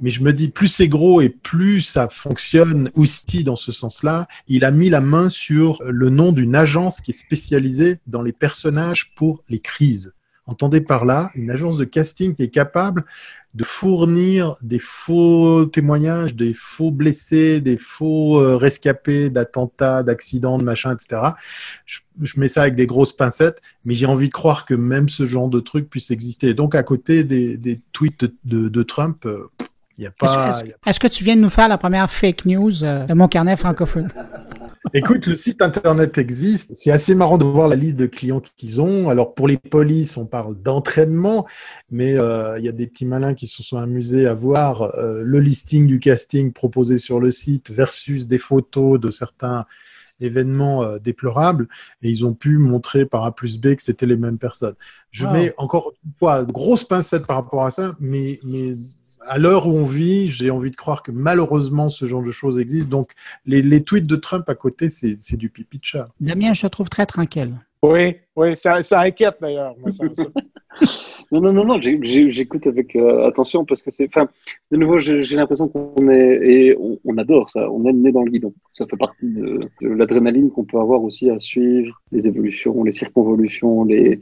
mais 0.00 0.10
je 0.10 0.22
me 0.22 0.32
dis, 0.32 0.48
plus 0.48 0.68
c'est 0.68 0.88
gros 0.88 1.20
et 1.20 1.28
plus 1.28 1.80
ça 1.82 2.08
fonctionne 2.08 2.90
aussi 2.94 3.44
dans 3.44 3.56
ce 3.56 3.72
sens-là. 3.72 4.26
Il 4.48 4.64
a 4.64 4.70
mis 4.70 4.90
la 4.90 5.00
main 5.00 5.28
sur 5.28 5.82
le 5.84 6.10
nom 6.10 6.32
d'une 6.32 6.56
agence 6.56 7.00
qui 7.00 7.10
est 7.10 7.14
spécialisée 7.14 7.98
dans 8.06 8.22
les 8.22 8.32
personnages 8.32 9.12
pour 9.14 9.44
les 9.48 9.60
crises. 9.60 10.14
Entendez 10.46 10.80
par 10.80 11.04
là 11.04 11.30
une 11.36 11.50
agence 11.50 11.76
de 11.76 11.84
casting 11.84 12.34
qui 12.34 12.42
est 12.42 12.50
capable 12.50 13.04
de 13.54 13.62
fournir 13.62 14.56
des 14.62 14.80
faux 14.80 15.64
témoignages, 15.66 16.34
des 16.34 16.54
faux 16.54 16.90
blessés, 16.90 17.60
des 17.60 17.76
faux 17.76 18.40
euh, 18.40 18.56
rescapés 18.56 19.30
d'attentats, 19.30 20.02
d'accidents, 20.02 20.58
de 20.58 20.64
machin, 20.64 20.94
etc. 20.94 21.32
Je, 21.86 22.00
mets 22.36 22.48
ça 22.48 22.62
avec 22.62 22.74
des 22.74 22.86
grosses 22.86 23.12
pincettes, 23.12 23.60
mais 23.84 23.94
j'ai 23.94 24.06
envie 24.06 24.26
de 24.26 24.32
croire 24.32 24.66
que 24.66 24.74
même 24.74 25.08
ce 25.08 25.24
genre 25.24 25.48
de 25.48 25.60
truc 25.60 25.88
puisse 25.88 26.10
exister. 26.10 26.52
Donc 26.52 26.74
à 26.74 26.82
côté 26.82 27.22
des, 27.22 27.80
tweets 27.92 28.24
de, 28.44 28.82
Trump, 28.82 29.26
euh, 29.26 29.48
est-ce 30.86 31.00
que, 31.00 31.06
tu 31.06 31.24
viens 31.24 31.36
de 31.36 31.40
nous 31.40 31.50
faire 31.50 31.68
la 31.68 31.78
première 31.78 32.10
fake 32.10 32.46
news 32.46 32.84
euh, 32.84 33.06
de 33.06 33.14
mon 33.14 33.28
carnet 33.28 33.56
francophone? 33.56 34.08
Écoute, 34.94 35.26
le 35.26 35.36
site 35.36 35.60
internet 35.60 36.16
existe. 36.16 36.70
C'est 36.72 36.90
assez 36.90 37.14
marrant 37.14 37.36
de 37.36 37.44
voir 37.44 37.68
la 37.68 37.76
liste 37.76 37.96
de 37.96 38.06
clients 38.06 38.40
qu'ils 38.56 38.80
ont. 38.80 39.10
Alors 39.10 39.34
pour 39.34 39.46
les 39.46 39.58
polices, 39.58 40.16
on 40.16 40.24
parle 40.24 40.60
d'entraînement, 40.60 41.46
mais 41.90 42.18
euh, 42.18 42.58
il 42.58 42.64
y 42.64 42.68
a 42.68 42.72
des 42.72 42.86
petits 42.86 43.04
malins 43.04 43.34
qui 43.34 43.46
se 43.46 43.62
sont 43.62 43.76
amusés 43.76 44.26
à 44.26 44.32
voir 44.32 44.82
euh, 44.82 45.22
le 45.22 45.38
listing 45.38 45.86
du 45.86 46.00
casting 46.00 46.52
proposé 46.52 46.96
sur 46.96 47.20
le 47.20 47.30
site 47.30 47.70
versus 47.70 48.26
des 48.26 48.38
photos 48.38 48.98
de 48.98 49.10
certains 49.10 49.66
événements 50.22 50.98
déplorables 50.98 51.66
et 52.02 52.10
ils 52.10 52.26
ont 52.26 52.34
pu 52.34 52.58
montrer 52.58 53.06
par 53.06 53.24
A 53.24 53.34
plus 53.34 53.58
B 53.58 53.74
que 53.74 53.82
c'était 53.82 54.04
les 54.04 54.18
mêmes 54.18 54.36
personnes. 54.36 54.74
Je 55.10 55.26
mets 55.26 55.54
encore 55.56 55.92
une 56.04 56.12
fois 56.12 56.44
grosse 56.44 56.84
pincette 56.84 57.26
par 57.26 57.36
rapport 57.36 57.64
à 57.64 57.70
ça, 57.70 57.96
mais, 58.00 58.38
mais 58.44 58.74
à 59.26 59.38
l'heure 59.38 59.66
où 59.66 59.72
on 59.72 59.84
vit, 59.84 60.28
j'ai 60.28 60.50
envie 60.50 60.70
de 60.70 60.76
croire 60.76 61.02
que 61.02 61.10
malheureusement 61.10 61.88
ce 61.88 62.06
genre 62.06 62.22
de 62.22 62.30
choses 62.30 62.58
existe. 62.58 62.88
Donc 62.88 63.12
les, 63.46 63.82
tweets 63.82 64.06
de 64.06 64.16
Trump 64.16 64.48
à 64.48 64.54
côté, 64.54 64.88
c'est 64.88 65.36
du 65.36 65.50
pipi 65.50 65.78
de 65.78 65.84
chat. 65.84 66.08
Damien, 66.20 66.52
je 66.54 66.62
te 66.62 66.66
trouve 66.68 66.88
très 66.88 67.06
tranquille. 67.06 67.54
Oui, 67.82 68.16
oui, 68.36 68.54
ça, 68.56 68.80
inquiète 69.00 69.36
d'ailleurs. 69.40 69.74
non, 71.32 71.40
non, 71.40 71.52
non, 71.52 71.64
non, 71.64 71.80
j'écoute 71.80 72.66
avec 72.66 72.96
euh, 72.96 73.26
attention 73.28 73.64
parce 73.64 73.82
que 73.82 73.90
c'est. 73.90 74.08
Enfin, 74.08 74.28
de 74.70 74.76
nouveau, 74.76 74.98
j'ai 74.98 75.36
l'impression 75.36 75.68
qu'on 75.68 76.08
est. 76.08 76.40
Et 76.42 76.76
on, 77.04 77.16
adore 77.18 77.48
ça, 77.48 77.70
on 77.70 77.86
est 77.86 77.92
né 77.92 78.10
dans 78.10 78.22
le 78.22 78.30
guidon. 78.30 78.52
Ça 78.74 78.86
fait 78.86 78.96
partie 78.96 79.26
de, 79.26 79.60
de 79.80 79.88
l'adrénaline 79.88 80.50
qu'on 80.50 80.64
peut 80.64 80.78
avoir 80.78 81.02
aussi 81.02 81.30
à 81.30 81.38
suivre 81.38 82.00
les 82.10 82.26
évolutions, 82.26 82.82
les 82.82 82.92
circonvolutions, 82.92 83.84
les, 83.84 84.18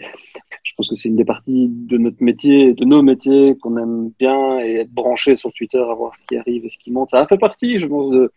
je 0.69 0.73
pense 0.77 0.89
que 0.89 0.95
c'est 0.95 1.09
une 1.09 1.17
des 1.17 1.25
parties 1.25 1.69
de 1.69 1.97
notre 1.99 2.23
métier, 2.23 2.75
de 2.75 2.85
nos 2.85 3.03
métiers 3.03 3.57
qu'on 3.61 3.77
aime 3.79 4.13
bien 4.19 4.61
et 4.61 4.75
être 4.75 4.93
branché 4.93 5.37
sur 5.37 5.53
Twitter, 5.53 5.79
à 5.79 5.95
voir 5.95 6.17
ce 6.17 6.23
qui 6.25 6.37
arrive 6.37 6.65
et 6.65 6.71
ce 6.71 6.79
qui 6.79 6.91
monte. 6.91 7.11
Ça 7.11 7.27
fait 7.27 7.39
partie, 7.39 7.79
je 7.79 7.87
pense, 7.87 8.13
de, 8.13 8.31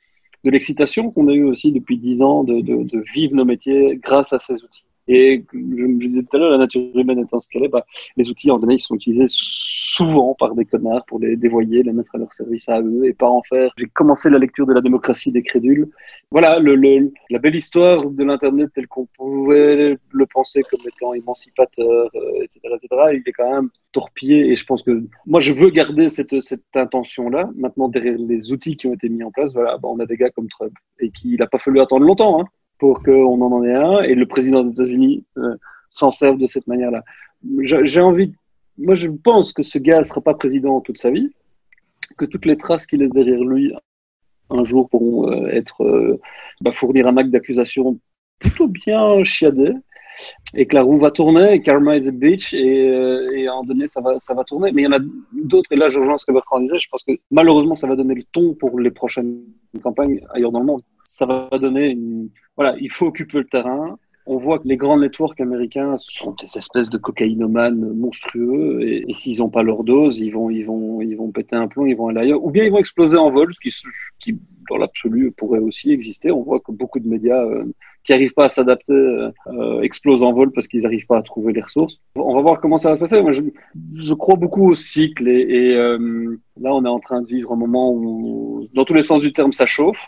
l'excitation 0.43 1.11
qu'on 1.11 1.27
a 1.27 1.33
eu 1.33 1.43
aussi 1.43 1.71
depuis 1.71 1.97
dix 1.97 2.21
ans 2.21 2.43
de, 2.43 3.03
vivre 3.13 3.35
nos 3.35 3.45
métiers 3.45 3.99
grâce 4.01 4.33
à 4.33 4.39
ces 4.39 4.55
outils. 4.55 4.83
Et 5.07 5.43
je 5.51 5.57
me 5.57 5.99
disais 5.99 6.21
tout 6.21 6.37
à 6.37 6.39
l'heure, 6.39 6.51
la 6.51 6.57
nature 6.57 6.81
humaine 6.95 7.19
étant 7.19 7.39
ce 7.39 7.49
qu'elle 7.49 7.63
est, 7.63 7.69
bah, 7.69 7.85
les 8.17 8.29
outils 8.29 8.51
en 8.51 8.57
donné, 8.57 8.75
ils 8.75 8.79
sont 8.79 8.95
utilisés 8.95 9.25
souvent 9.27 10.35
par 10.35 10.55
des 10.55 10.65
connards 10.65 11.05
pour 11.05 11.19
les 11.19 11.35
dévoyer, 11.35 11.83
les 11.83 11.91
mettre 11.91 12.15
à 12.15 12.17
leur 12.17 12.33
service 12.33 12.69
à 12.69 12.81
eux 12.81 13.05
et 13.05 13.13
pas 13.13 13.29
en 13.29 13.41
faire. 13.43 13.71
J'ai 13.77 13.87
commencé 13.87 14.29
la 14.29 14.37
lecture 14.37 14.65
de 14.65 14.73
la 14.73 14.81
démocratie 14.81 15.31
des 15.31 15.43
crédules. 15.43 15.89
Voilà, 16.31 16.59
la 16.59 17.39
belle 17.39 17.55
histoire 17.55 18.09
de 18.09 18.23
l'Internet 18.23 18.69
tel 18.73 18.87
qu'on 18.87 19.07
pouvait 19.17 19.97
le 20.11 20.25
penser 20.27 20.61
comme 20.69 20.79
étant 20.87 21.13
émancipateur, 21.13 22.09
euh, 22.15 22.43
etc., 22.43 22.59
il 23.13 23.23
est 23.25 23.31
quand 23.31 23.51
même 23.51 23.69
torpillé 23.91 24.51
et 24.51 24.55
je 24.55 24.65
pense 24.65 24.83
que 24.83 25.03
moi 25.25 25.41
je 25.41 25.51
veux 25.51 25.69
garder 25.69 26.09
cette, 26.09 26.41
cette 26.41 26.63
intention-là. 26.75 27.49
Maintenant, 27.55 27.89
derrière 27.89 28.15
les 28.17 28.51
outils 28.51 28.75
qui 28.77 28.87
ont 28.87 28.93
été 28.93 29.09
mis 29.09 29.23
en 29.23 29.31
place, 29.31 29.53
voilà, 29.53 29.77
bah, 29.77 29.89
on 29.91 29.99
a 29.99 30.05
des 30.05 30.17
gars 30.17 30.29
comme 30.29 30.47
Trump 30.47 30.73
et 30.99 31.11
qu'il 31.11 31.37
n'a 31.37 31.47
pas 31.47 31.59
fallu 31.59 31.79
attendre 31.79 32.05
longtemps. 32.05 32.41
Hein 32.41 32.45
pour 32.81 33.03
qu'on 33.03 33.39
en 33.39 33.63
ait 33.63 33.75
un 33.75 34.01
et 34.01 34.15
le 34.15 34.25
président 34.25 34.63
des 34.63 34.71
États-Unis 34.71 35.23
euh, 35.37 35.55
s'en 35.91 36.11
serve 36.11 36.39
de 36.39 36.47
cette 36.47 36.65
manière-là. 36.65 37.03
J'ai 37.59 38.01
envie, 38.01 38.33
moi 38.79 38.95
je 38.95 39.07
pense 39.07 39.53
que 39.53 39.61
ce 39.61 39.77
gars 39.77 39.99
ne 39.99 40.03
sera 40.03 40.19
pas 40.19 40.33
président 40.33 40.81
toute 40.81 40.97
sa 40.97 41.11
vie, 41.11 41.29
que 42.17 42.25
toutes 42.25 42.47
les 42.47 42.57
traces 42.57 42.87
qu'il 42.87 43.01
laisse 43.01 43.11
derrière 43.11 43.43
lui 43.43 43.71
un 44.49 44.63
jour 44.63 44.89
pourront 44.89 45.29
euh, 45.29 45.45
être 45.49 45.83
euh, 45.83 46.19
bah, 46.61 46.71
fournir 46.73 47.07
un 47.07 47.17
acte 47.17 47.29
d'accusation 47.29 47.99
plutôt 48.39 48.67
bien 48.67 49.23
chiadé 49.23 49.73
et 50.57 50.65
que 50.65 50.75
la 50.75 50.81
roue 50.81 50.97
va 50.97 51.11
tourner, 51.11 51.53
et 51.53 51.61
karma 51.61 51.97
is 51.97 52.07
a 52.07 52.11
bitch, 52.11 52.51
et, 52.53 52.87
et 53.35 53.47
à 53.47 53.53
un 53.53 53.63
donné, 53.63 53.87
ça 53.87 54.01
va, 54.01 54.17
ça 54.17 54.33
va 54.33 54.43
tourner. 54.43 54.71
Mais 54.71 54.81
il 54.81 54.85
y 54.85 54.87
en 54.87 54.91
a 54.91 54.99
d'autres, 55.31 55.71
et 55.71 55.77
là, 55.77 55.87
je 55.87 55.99
rejoins 55.99 56.17
ce 56.17 56.25
que 56.25 56.33
Bertrand 56.33 56.59
disait, 56.59 56.79
je 56.79 56.89
pense 56.89 57.03
que 57.03 57.13
malheureusement, 57.29 57.75
ça 57.75 57.87
va 57.87 57.95
donner 57.95 58.15
le 58.15 58.23
ton 58.23 58.53
pour 58.55 58.77
les 58.77 58.91
prochaines 58.91 59.41
campagnes 59.81 60.19
ailleurs 60.33 60.51
dans 60.51 60.59
le 60.59 60.65
monde. 60.65 60.81
Ça 61.11 61.25
va 61.25 61.49
donner 61.59 61.91
une, 61.91 62.29
voilà, 62.55 62.77
il 62.79 62.89
faut 62.89 63.07
occuper 63.07 63.39
le 63.39 63.43
terrain. 63.43 63.97
On 64.25 64.37
voit 64.37 64.59
que 64.59 64.67
les 64.69 64.77
grands 64.77 64.97
networks 64.97 65.41
américains 65.41 65.97
sont 65.97 66.33
des 66.39 66.57
espèces 66.57 66.89
de 66.89 66.97
cocaïnomanes 66.97 67.93
monstrueux 67.95 68.81
et, 68.81 69.13
s'ils 69.13 69.39
n'ont 69.39 69.49
pas 69.49 69.61
leur 69.61 69.83
dose, 69.83 70.19
ils 70.19 70.31
vont, 70.31 70.49
ils, 70.49 70.63
vont, 70.63 71.01
ils 71.01 71.15
vont 71.15 71.29
péter 71.31 71.57
un 71.57 71.67
plomb, 71.67 71.85
ils 71.85 71.97
vont 71.97 72.07
aller 72.07 72.21
ailleurs, 72.21 72.41
ou 72.41 72.49
bien 72.49 72.63
ils 72.63 72.71
vont 72.71 72.77
exploser 72.77 73.17
en 73.17 73.29
vol, 73.29 73.53
ce 73.53 73.59
qui, 74.21 74.39
dans 74.69 74.77
l'absolu 74.77 75.33
pourrait 75.33 75.59
aussi 75.59 75.91
exister. 75.91 76.31
On 76.31 76.43
voit 76.43 76.61
que 76.61 76.71
beaucoup 76.71 77.01
de 77.01 77.09
médias 77.09 77.43
euh, 77.43 77.65
qui 78.05 78.13
n'arrivent 78.13 78.33
pas 78.33 78.45
à 78.45 78.49
s'adapter 78.49 78.93
euh, 78.93 79.81
explosent 79.81 80.23
en 80.23 80.31
vol 80.31 80.53
parce 80.53 80.69
qu'ils 80.69 80.83
n'arrivent 80.83 81.07
pas 81.07 81.17
à 81.17 81.23
trouver 81.23 81.51
les 81.51 81.61
ressources. 81.61 81.99
On 82.15 82.35
va 82.35 82.41
voir 82.41 82.61
comment 82.61 82.77
ça 82.77 82.89
va 82.89 82.95
se 82.95 83.01
passer. 83.01 83.21
Je, 83.95 84.13
crois 84.13 84.37
beaucoup 84.37 84.69
au 84.69 84.75
cycle 84.75 85.27
et, 85.27 85.75
euh, 85.75 86.39
là, 86.57 86.73
on 86.73 86.85
est 86.85 86.89
en 86.89 87.01
train 87.01 87.21
de 87.21 87.27
vivre 87.27 87.51
un 87.51 87.57
moment 87.57 87.91
où, 87.91 88.69
dans 88.73 88.85
tous 88.85 88.93
les 88.93 89.03
sens 89.03 89.21
du 89.21 89.33
terme, 89.33 89.51
ça 89.51 89.65
chauffe. 89.65 90.07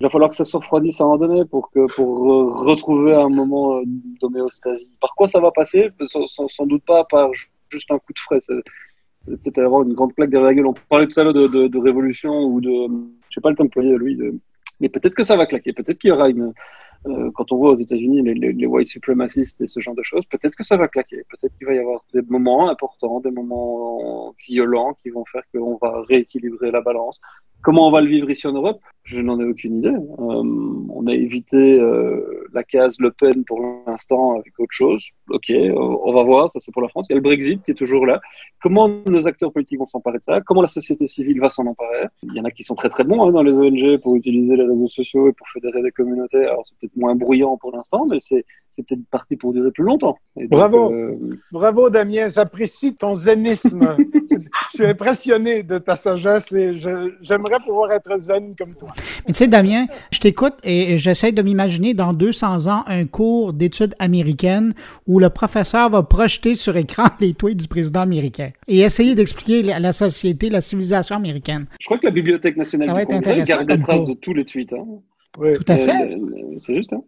Il 0.00 0.04
va 0.04 0.10
falloir 0.10 0.30
que 0.30 0.36
ça 0.36 0.44
se 0.44 0.56
refroidisse 0.56 1.00
à 1.00 1.04
un 1.04 1.08
moment 1.08 1.26
donné 1.26 1.44
pour, 1.44 1.70
que, 1.70 1.92
pour 1.94 2.20
retrouver 2.64 3.14
un 3.14 3.28
moment 3.28 3.78
euh, 3.78 3.82
d'homéostasie. 4.20 4.90
Par 5.00 5.14
quoi 5.16 5.26
ça 5.26 5.40
va 5.40 5.50
passer? 5.50 5.90
Sans, 6.06 6.66
doute 6.66 6.84
pas 6.84 7.04
par 7.04 7.30
juste 7.70 7.90
un 7.90 7.98
coup 7.98 8.12
de 8.12 8.18
frais. 8.20 8.38
Peut-être 9.26 9.58
avoir 9.58 9.82
une 9.82 9.94
grande 9.94 10.14
plaque 10.14 10.30
derrière 10.30 10.48
la 10.48 10.54
gueule. 10.54 10.66
On 10.66 10.74
parlait 10.88 11.08
tout 11.08 11.18
à 11.18 11.24
l'heure 11.24 11.32
de, 11.32 11.78
révolution 11.78 12.44
ou 12.44 12.60
de. 12.60 12.70
Je 13.28 13.34
sais 13.34 13.40
pas 13.40 13.50
le 13.50 13.56
temps 13.56 13.64
employé, 13.64 13.96
lui. 13.98 14.16
De, 14.16 14.38
mais 14.80 14.88
peut-être 14.88 15.14
que 15.14 15.24
ça 15.24 15.36
va 15.36 15.46
claquer. 15.46 15.72
Peut-être 15.72 15.98
qu'il 15.98 16.08
y 16.08 16.12
aura 16.12 16.28
une. 16.28 16.52
Euh, 17.06 17.30
quand 17.34 17.52
on 17.52 17.56
voit 17.56 17.70
aux 17.70 17.78
États-Unis 17.78 18.22
les, 18.22 18.52
les, 18.52 18.66
white 18.66 18.88
supremacistes 18.88 19.60
et 19.60 19.68
ce 19.68 19.78
genre 19.78 19.94
de 19.94 20.02
choses, 20.02 20.24
peut-être 20.26 20.56
que 20.56 20.64
ça 20.64 20.76
va 20.76 20.88
claquer. 20.88 21.24
Peut-être 21.28 21.56
qu'il 21.56 21.66
va 21.66 21.74
y 21.74 21.78
avoir 21.78 22.04
des 22.12 22.22
moments 22.22 22.68
importants, 22.68 23.20
des 23.20 23.30
moments 23.30 24.34
violents 24.46 24.94
qui 25.02 25.10
vont 25.10 25.24
faire 25.24 25.42
qu'on 25.52 25.76
va 25.80 26.02
rééquilibrer 26.08 26.70
la 26.72 26.80
balance. 26.80 27.20
Comment 27.62 27.88
on 27.88 27.90
va 27.90 28.00
le 28.00 28.08
vivre 28.08 28.30
ici 28.30 28.46
en 28.46 28.52
Europe? 28.52 28.80
Je 29.08 29.20
n'en 29.22 29.40
ai 29.40 29.44
aucune 29.44 29.78
idée. 29.78 29.88
Euh, 29.88 30.02
on 30.18 31.06
a 31.06 31.14
évité 31.14 31.80
euh, 31.80 32.46
la 32.52 32.62
case 32.62 32.96
Le 32.98 33.10
Pen 33.10 33.42
pour 33.44 33.58
l'instant 33.86 34.34
avec 34.34 34.52
autre 34.58 34.70
chose. 34.70 35.02
Ok, 35.30 35.50
on 35.50 36.12
va 36.12 36.22
voir, 36.24 36.50
ça 36.50 36.60
c'est 36.60 36.72
pour 36.72 36.82
la 36.82 36.88
France. 36.88 37.06
Il 37.08 37.12
y 37.12 37.14
a 37.14 37.16
le 37.16 37.22
Brexit 37.22 37.62
qui 37.64 37.70
est 37.70 37.74
toujours 37.74 38.04
là. 38.04 38.20
Comment 38.60 38.90
nos 39.06 39.26
acteurs 39.26 39.50
politiques 39.50 39.78
vont 39.78 39.86
s'emparer 39.86 40.18
de 40.18 40.24
ça? 40.24 40.42
Comment 40.42 40.60
la 40.60 40.68
société 40.68 41.06
civile 41.06 41.40
va 41.40 41.48
s'en 41.48 41.64
emparer? 41.66 42.08
Il 42.22 42.34
y 42.34 42.40
en 42.40 42.44
a 42.44 42.50
qui 42.50 42.64
sont 42.64 42.74
très 42.74 42.90
très 42.90 43.04
bons 43.04 43.26
hein, 43.26 43.32
dans 43.32 43.42
les 43.42 43.54
ONG 43.54 43.98
pour 44.02 44.14
utiliser 44.14 44.56
les 44.56 44.64
réseaux 44.64 44.88
sociaux 44.88 45.30
et 45.30 45.32
pour 45.32 45.48
fédérer 45.48 45.80
des 45.82 45.90
communautés. 45.90 46.44
Alors 46.44 46.64
c'est 46.68 46.76
peut-être 46.78 46.96
moins 46.96 47.14
bruyant 47.14 47.56
pour 47.56 47.74
l'instant, 47.74 48.04
mais 48.04 48.18
c'est 48.20 48.44
peut-être 48.76 49.06
parti 49.10 49.36
pour 49.36 49.54
durer 49.54 49.70
plus 49.70 49.84
longtemps. 49.84 50.18
Bravo, 50.36 50.92
euh... 50.92 51.16
Bravo 51.50 51.88
Damien, 51.88 52.28
j'apprécie 52.28 52.94
ton 52.94 53.14
zénisme. 53.14 53.96
je 54.30 54.76
suis 54.76 54.86
impressionné 54.86 55.62
de 55.62 55.78
ta 55.78 55.96
sagesse 55.96 56.52
et 56.52 56.74
j'aimerais 57.22 57.58
pouvoir 57.64 57.92
être 57.92 58.18
zen 58.18 58.54
comme 58.54 58.74
toi. 58.74 58.92
Mais 59.26 59.32
tu 59.32 59.38
sais, 59.38 59.48
Damien, 59.48 59.86
je 60.12 60.20
t'écoute 60.20 60.54
et 60.64 60.98
j'essaie 60.98 61.32
de 61.32 61.42
m'imaginer 61.42 61.94
dans 61.94 62.12
200 62.12 62.66
ans 62.66 62.84
un 62.86 63.06
cours 63.06 63.52
d'études 63.52 63.94
américaines 63.98 64.74
où 65.06 65.18
le 65.18 65.28
professeur 65.30 65.90
va 65.90 66.02
projeter 66.02 66.54
sur 66.54 66.76
écran 66.76 67.04
les 67.20 67.34
tweets 67.34 67.58
du 67.60 67.68
président 67.68 68.00
américain 68.00 68.50
et 68.66 68.80
essayer 68.80 69.14
d'expliquer 69.14 69.72
à 69.72 69.78
la 69.80 69.92
société, 69.92 70.50
la 70.50 70.60
civilisation 70.60 71.16
américaine. 71.16 71.66
Je 71.80 71.86
crois 71.86 71.98
que 71.98 72.06
la 72.06 72.12
Bibliothèque 72.12 72.56
nationale 72.56 72.88
Ça 72.88 72.94
va 72.94 73.02
être 73.02 73.08
Congrès 73.08 73.40
intéressant 73.40 73.64
garde 73.64 73.82
cours. 73.82 74.08
de 74.08 74.14
tous 74.14 74.34
les 74.34 74.44
tweets. 74.44 74.72
Hein. 74.72 74.84
Oui. 75.38 75.54
Tout 75.54 75.64
à 75.72 75.76
fait. 75.76 76.12
Euh, 76.12 76.16
C'est 76.56 76.74
juste. 76.74 76.92
Hein. 76.92 77.02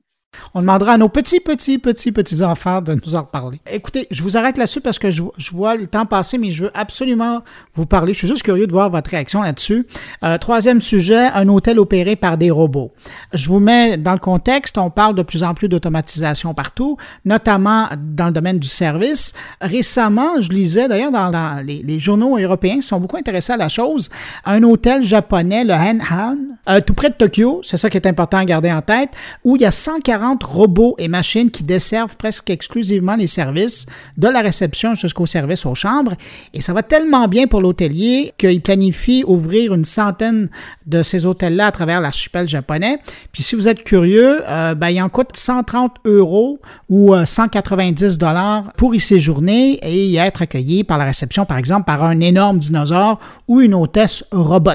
On 0.55 0.61
demandera 0.61 0.95
à 0.95 0.99
nos 0.99 1.09
petits, 1.09 1.41
petits, 1.41 1.79
petits, 1.79 2.13
petits 2.13 2.43
enfants 2.43 2.81
de 2.81 2.95
nous 2.95 3.15
en 3.15 3.21
reparler. 3.21 3.61
Écoutez, 3.71 4.07
je 4.11 4.23
vous 4.23 4.37
arrête 4.37 4.59
là-dessus 4.59 4.81
parce 4.81 4.99
que 4.99 5.11
je, 5.11 5.23
je 5.39 5.51
vois 5.53 5.77
le 5.77 5.87
temps 5.87 6.07
passer, 6.07 6.39
mais 6.39 6.51
je 6.51 6.65
veux 6.65 6.71
absolument 6.75 7.43
vous 7.75 7.87
parler. 7.87 8.15
Je 8.15 8.19
suis 8.19 8.29
juste 8.29 8.43
curieux 8.43 8.67
de 8.67 8.73
voir 8.73 8.91
votre 8.91 9.11
réaction 9.11 9.43
là-dessus. 9.43 9.87
Euh, 10.25 10.39
troisième 10.39 10.81
sujet, 10.81 11.29
un 11.35 11.49
hôtel 11.49 11.79
opéré 11.79 12.17
par 12.17 12.37
des 12.37 12.51
robots. 12.51 12.93
Je 13.33 13.49
vous 13.49 13.61
mets 13.61 13.97
dans 13.97 14.13
le 14.13 14.19
contexte, 14.19 14.79
on 14.79 14.91
parle 14.91 15.15
de 15.15 15.23
plus 15.23 15.43
en 15.43 15.55
plus 15.55 15.69
d'automatisation 15.69 16.55
partout, 16.55 16.97
notamment 17.25 17.89
dans 17.99 18.27
le 18.27 18.33
domaine 18.33 18.59
du 18.59 18.69
service. 18.69 19.33
Récemment, 19.61 20.41
je 20.41 20.51
lisais 20.51 20.89
d'ailleurs 20.89 21.13
dans, 21.13 21.65
les, 21.65 21.99
journaux 21.99 22.39
européens 22.39 22.81
sont 22.81 22.99
beaucoup 22.99 23.17
intéressés 23.17 23.53
à 23.53 23.57
la 23.57 23.69
chose, 23.69 24.11
un 24.45 24.63
hôtel 24.63 25.03
japonais, 25.03 25.65
le 25.65 25.75
Hanhan, 25.75 26.37
euh, 26.69 26.81
tout 26.81 26.95
près 26.95 27.11
de 27.11 27.15
Tokyo, 27.15 27.61
c'est 27.63 27.77
ça 27.77 27.91
qui 27.91 27.97
est 27.97 28.07
important 28.07 28.39
à 28.39 28.45
garder 28.45 28.73
en 28.73 28.81
tête, 28.81 29.11
où 29.45 29.57
il 29.57 29.63
y 29.63 29.67
a 29.67 29.71
140 29.71 30.20
robots 30.43 30.95
et 30.99 31.09
machines 31.09 31.51
qui 31.51 31.63
desservent 31.63 32.17
presque 32.17 32.51
exclusivement 32.51 33.17
les 33.17 33.27
services, 33.27 33.87
de 34.17 34.29
la 34.29 34.41
réception 34.41 34.95
jusqu'au 34.95 35.27
service 35.27 35.67
aux 35.67 35.75
chambres. 35.75 36.15
Et 36.55 36.61
ça 36.61 36.73
va 36.73 36.83
tellement 36.83 37.29
bien 37.29 37.47
pour 37.47 37.61
l'hôtelier 37.61 38.33
qu'il 38.39 38.61
planifie 38.61 39.25
ouvrir 39.27 39.75
une 39.75 39.85
centaine 39.85 40.49
de 40.87 41.03
ces 41.03 41.27
hôtels-là 41.27 41.67
à 41.67 41.73
travers 41.73 42.01
l'archipel 42.01 42.49
japonais. 42.49 42.99
Puis 43.33 43.43
si 43.43 43.55
vous 43.55 43.69
êtes 43.69 43.85
curieux, 43.85 44.43
euh, 44.49 44.75
ben, 44.75 44.91
il 44.91 45.01
en 45.03 45.09
coûte 45.09 45.31
130 45.35 45.97
euros 46.05 46.61
ou 46.89 47.15
euh, 47.15 47.25
190 47.25 48.19
dollars 48.19 48.73
pour 48.77 48.95
y 48.95 49.01
séjourner 49.01 49.75
et 49.83 50.07
y 50.07 50.17
être 50.17 50.43
accueilli 50.43 50.85
par 50.85 50.99
la 50.99 51.05
réception, 51.05 51.45
par 51.45 51.59
exemple, 51.59 51.85
par 51.85 52.05
un 52.05 52.21
énorme 52.21 52.59
dinosaure 52.59 53.19
ou 53.49 53.61
une 53.61 53.75
hôtesse 53.75 54.25
robot. 54.31 54.71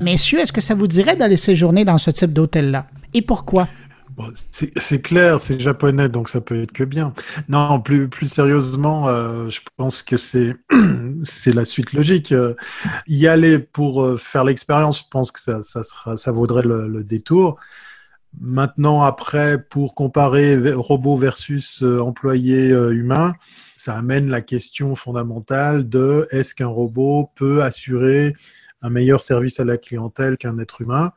Messieurs, 0.00 0.40
est-ce 0.40 0.52
que 0.52 0.60
ça 0.60 0.74
vous 0.74 0.86
dirait 0.86 1.16
d'aller 1.16 1.36
séjourner 1.36 1.84
dans 1.84 1.98
ce 1.98 2.10
type 2.10 2.32
d'hôtel-là? 2.32 2.86
Et 3.14 3.22
pourquoi? 3.22 3.68
C'est 4.50 5.00
clair, 5.00 5.38
c'est 5.38 5.60
japonais, 5.60 6.08
donc 6.08 6.28
ça 6.28 6.40
peut 6.40 6.62
être 6.62 6.72
que 6.72 6.84
bien. 6.84 7.12
Non, 7.48 7.80
plus, 7.80 8.08
sérieusement, 8.28 9.08
euh, 9.08 9.48
je 9.48 9.60
pense 9.76 10.02
que 10.02 10.16
c'est 11.24 11.52
la 11.52 11.64
suite 11.64 11.92
logique. 11.92 12.32
Euh, 12.32 12.54
y 13.06 13.26
aller 13.26 13.58
pour 13.58 14.02
euh, 14.02 14.16
faire 14.16 14.44
l'expérience, 14.44 15.00
je 15.00 15.08
pense 15.10 15.30
que 15.30 15.40
ça, 15.40 15.62
sera, 15.62 16.16
ça 16.16 16.32
vaudrait 16.32 16.62
le, 16.62 17.02
détour. 17.04 17.58
Maintenant, 18.40 19.02
après, 19.02 19.62
pour 19.62 19.94
comparer 19.94 20.72
robot 20.72 21.16
versus 21.16 21.82
employé 21.82 22.68
humain, 22.68 23.34
ça 23.76 23.96
amène 23.96 24.28
la 24.28 24.42
question 24.42 24.94
fondamentale 24.96 25.88
de 25.88 26.26
est-ce 26.30 26.54
qu'un 26.54 26.66
robot 26.66 27.30
peut 27.36 27.62
assurer 27.62 28.34
un 28.82 28.90
meilleur 28.90 29.22
service 29.22 29.60
à 29.60 29.64
la 29.64 29.78
clientèle 29.78 30.36
qu'un 30.36 30.58
être 30.58 30.82
humain? 30.82 31.12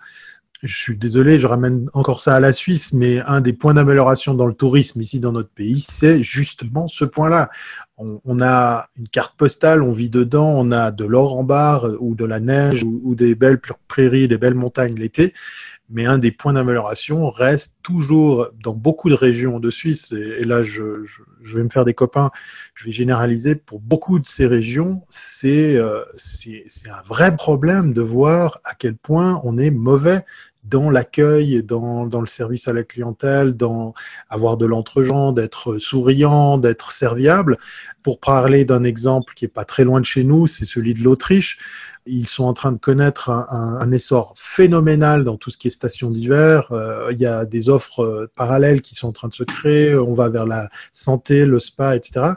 Je 0.63 0.77
suis 0.77 0.97
désolé, 0.97 1.39
je 1.39 1.47
ramène 1.47 1.87
encore 1.93 2.21
ça 2.21 2.35
à 2.35 2.39
la 2.39 2.53
Suisse, 2.53 2.93
mais 2.93 3.19
un 3.21 3.41
des 3.41 3.53
points 3.53 3.73
d'amélioration 3.73 4.35
dans 4.35 4.45
le 4.45 4.53
tourisme 4.53 5.01
ici 5.01 5.19
dans 5.19 5.31
notre 5.31 5.49
pays, 5.49 5.83
c'est 5.87 6.23
justement 6.23 6.87
ce 6.87 7.05
point-là. 7.05 7.49
On, 7.97 8.41
a 8.41 8.89
une 8.97 9.07
carte 9.07 9.37
postale, 9.37 9.83
on 9.83 9.91
vit 9.91 10.09
dedans, 10.09 10.51
on 10.57 10.71
a 10.71 10.89
de 10.89 11.05
l'or 11.05 11.37
en 11.37 11.43
barre 11.43 11.85
ou 11.99 12.15
de 12.15 12.25
la 12.25 12.39
neige 12.39 12.83
ou 12.83 13.13
des 13.13 13.35
belles 13.35 13.59
prairies, 13.87 14.27
des 14.27 14.39
belles 14.39 14.55
montagnes 14.55 14.95
l'été. 14.95 15.35
Mais 15.91 16.05
un 16.05 16.17
des 16.17 16.31
points 16.31 16.53
d'amélioration 16.53 17.29
reste 17.29 17.77
toujours 17.83 18.47
dans 18.63 18.73
beaucoup 18.73 19.09
de 19.09 19.15
régions 19.15 19.59
de 19.59 19.69
Suisse, 19.69 20.11
et, 20.11 20.45
là 20.45 20.63
je, 20.63 21.03
vais 21.53 21.63
me 21.63 21.69
faire 21.69 21.85
des 21.85 21.93
copains, 21.93 22.31
je 22.75 22.85
vais 22.85 22.91
généraliser, 22.91 23.55
pour 23.55 23.79
beaucoup 23.79 24.19
de 24.19 24.27
ces 24.27 24.47
régions, 24.47 25.03
c'est 25.09 25.75
euh, 25.75 26.03
un 26.87 27.01
vrai 27.07 27.35
problème 27.35 27.93
de 27.93 28.01
voir 28.01 28.59
à 28.63 28.73
quel 28.73 28.95
point 28.95 29.41
on 29.43 29.57
est 29.57 29.71
mauvais 29.71 30.23
dans 30.63 30.91
l'accueil, 30.91 31.63
dans, 31.63 32.05
dans, 32.05 32.21
le 32.21 32.27
service 32.27 32.67
à 32.67 32.73
la 32.73 32.83
clientèle, 32.83 33.57
dans 33.57 33.93
avoir 34.29 34.57
de 34.57 34.65
l'entre-gens, 34.65 35.31
d'être 35.31 35.77
souriant, 35.77 36.57
d'être 36.57 36.91
serviable. 36.91 37.57
Pour 38.03 38.19
parler 38.19 38.63
d'un 38.63 38.83
exemple 38.83 39.33
qui 39.33 39.45
est 39.45 39.53
pas 39.53 39.65
très 39.65 39.83
loin 39.83 39.99
de 39.99 40.05
chez 40.05 40.23
nous, 40.23 40.47
c'est 40.47 40.65
celui 40.65 40.93
de 40.93 41.03
l'Autriche. 41.03 41.57
Ils 42.05 42.27
sont 42.27 42.45
en 42.45 42.53
train 42.53 42.71
de 42.71 42.77
connaître 42.77 43.29
un, 43.29 43.91
essor 43.91 44.33
phénoménal 44.37 45.23
dans 45.23 45.37
tout 45.37 45.49
ce 45.49 45.57
qui 45.57 45.67
est 45.67 45.71
station 45.71 46.09
d'hiver. 46.09 46.67
Euh, 46.71 47.09
il 47.11 47.19
y 47.19 47.25
a 47.25 47.45
des 47.45 47.69
offres 47.69 48.03
euh, 48.03 48.31
parallèles 48.35 48.81
qui 48.81 48.95
sont 48.95 49.09
en 49.09 49.11
train 49.11 49.27
de 49.27 49.33
se 49.33 49.43
créer. 49.43 49.95
On 49.95 50.13
va 50.13 50.29
vers 50.29 50.45
la 50.45 50.69
santé, 50.91 51.45
le 51.45 51.59
spa, 51.59 51.95
etc. 51.95 52.33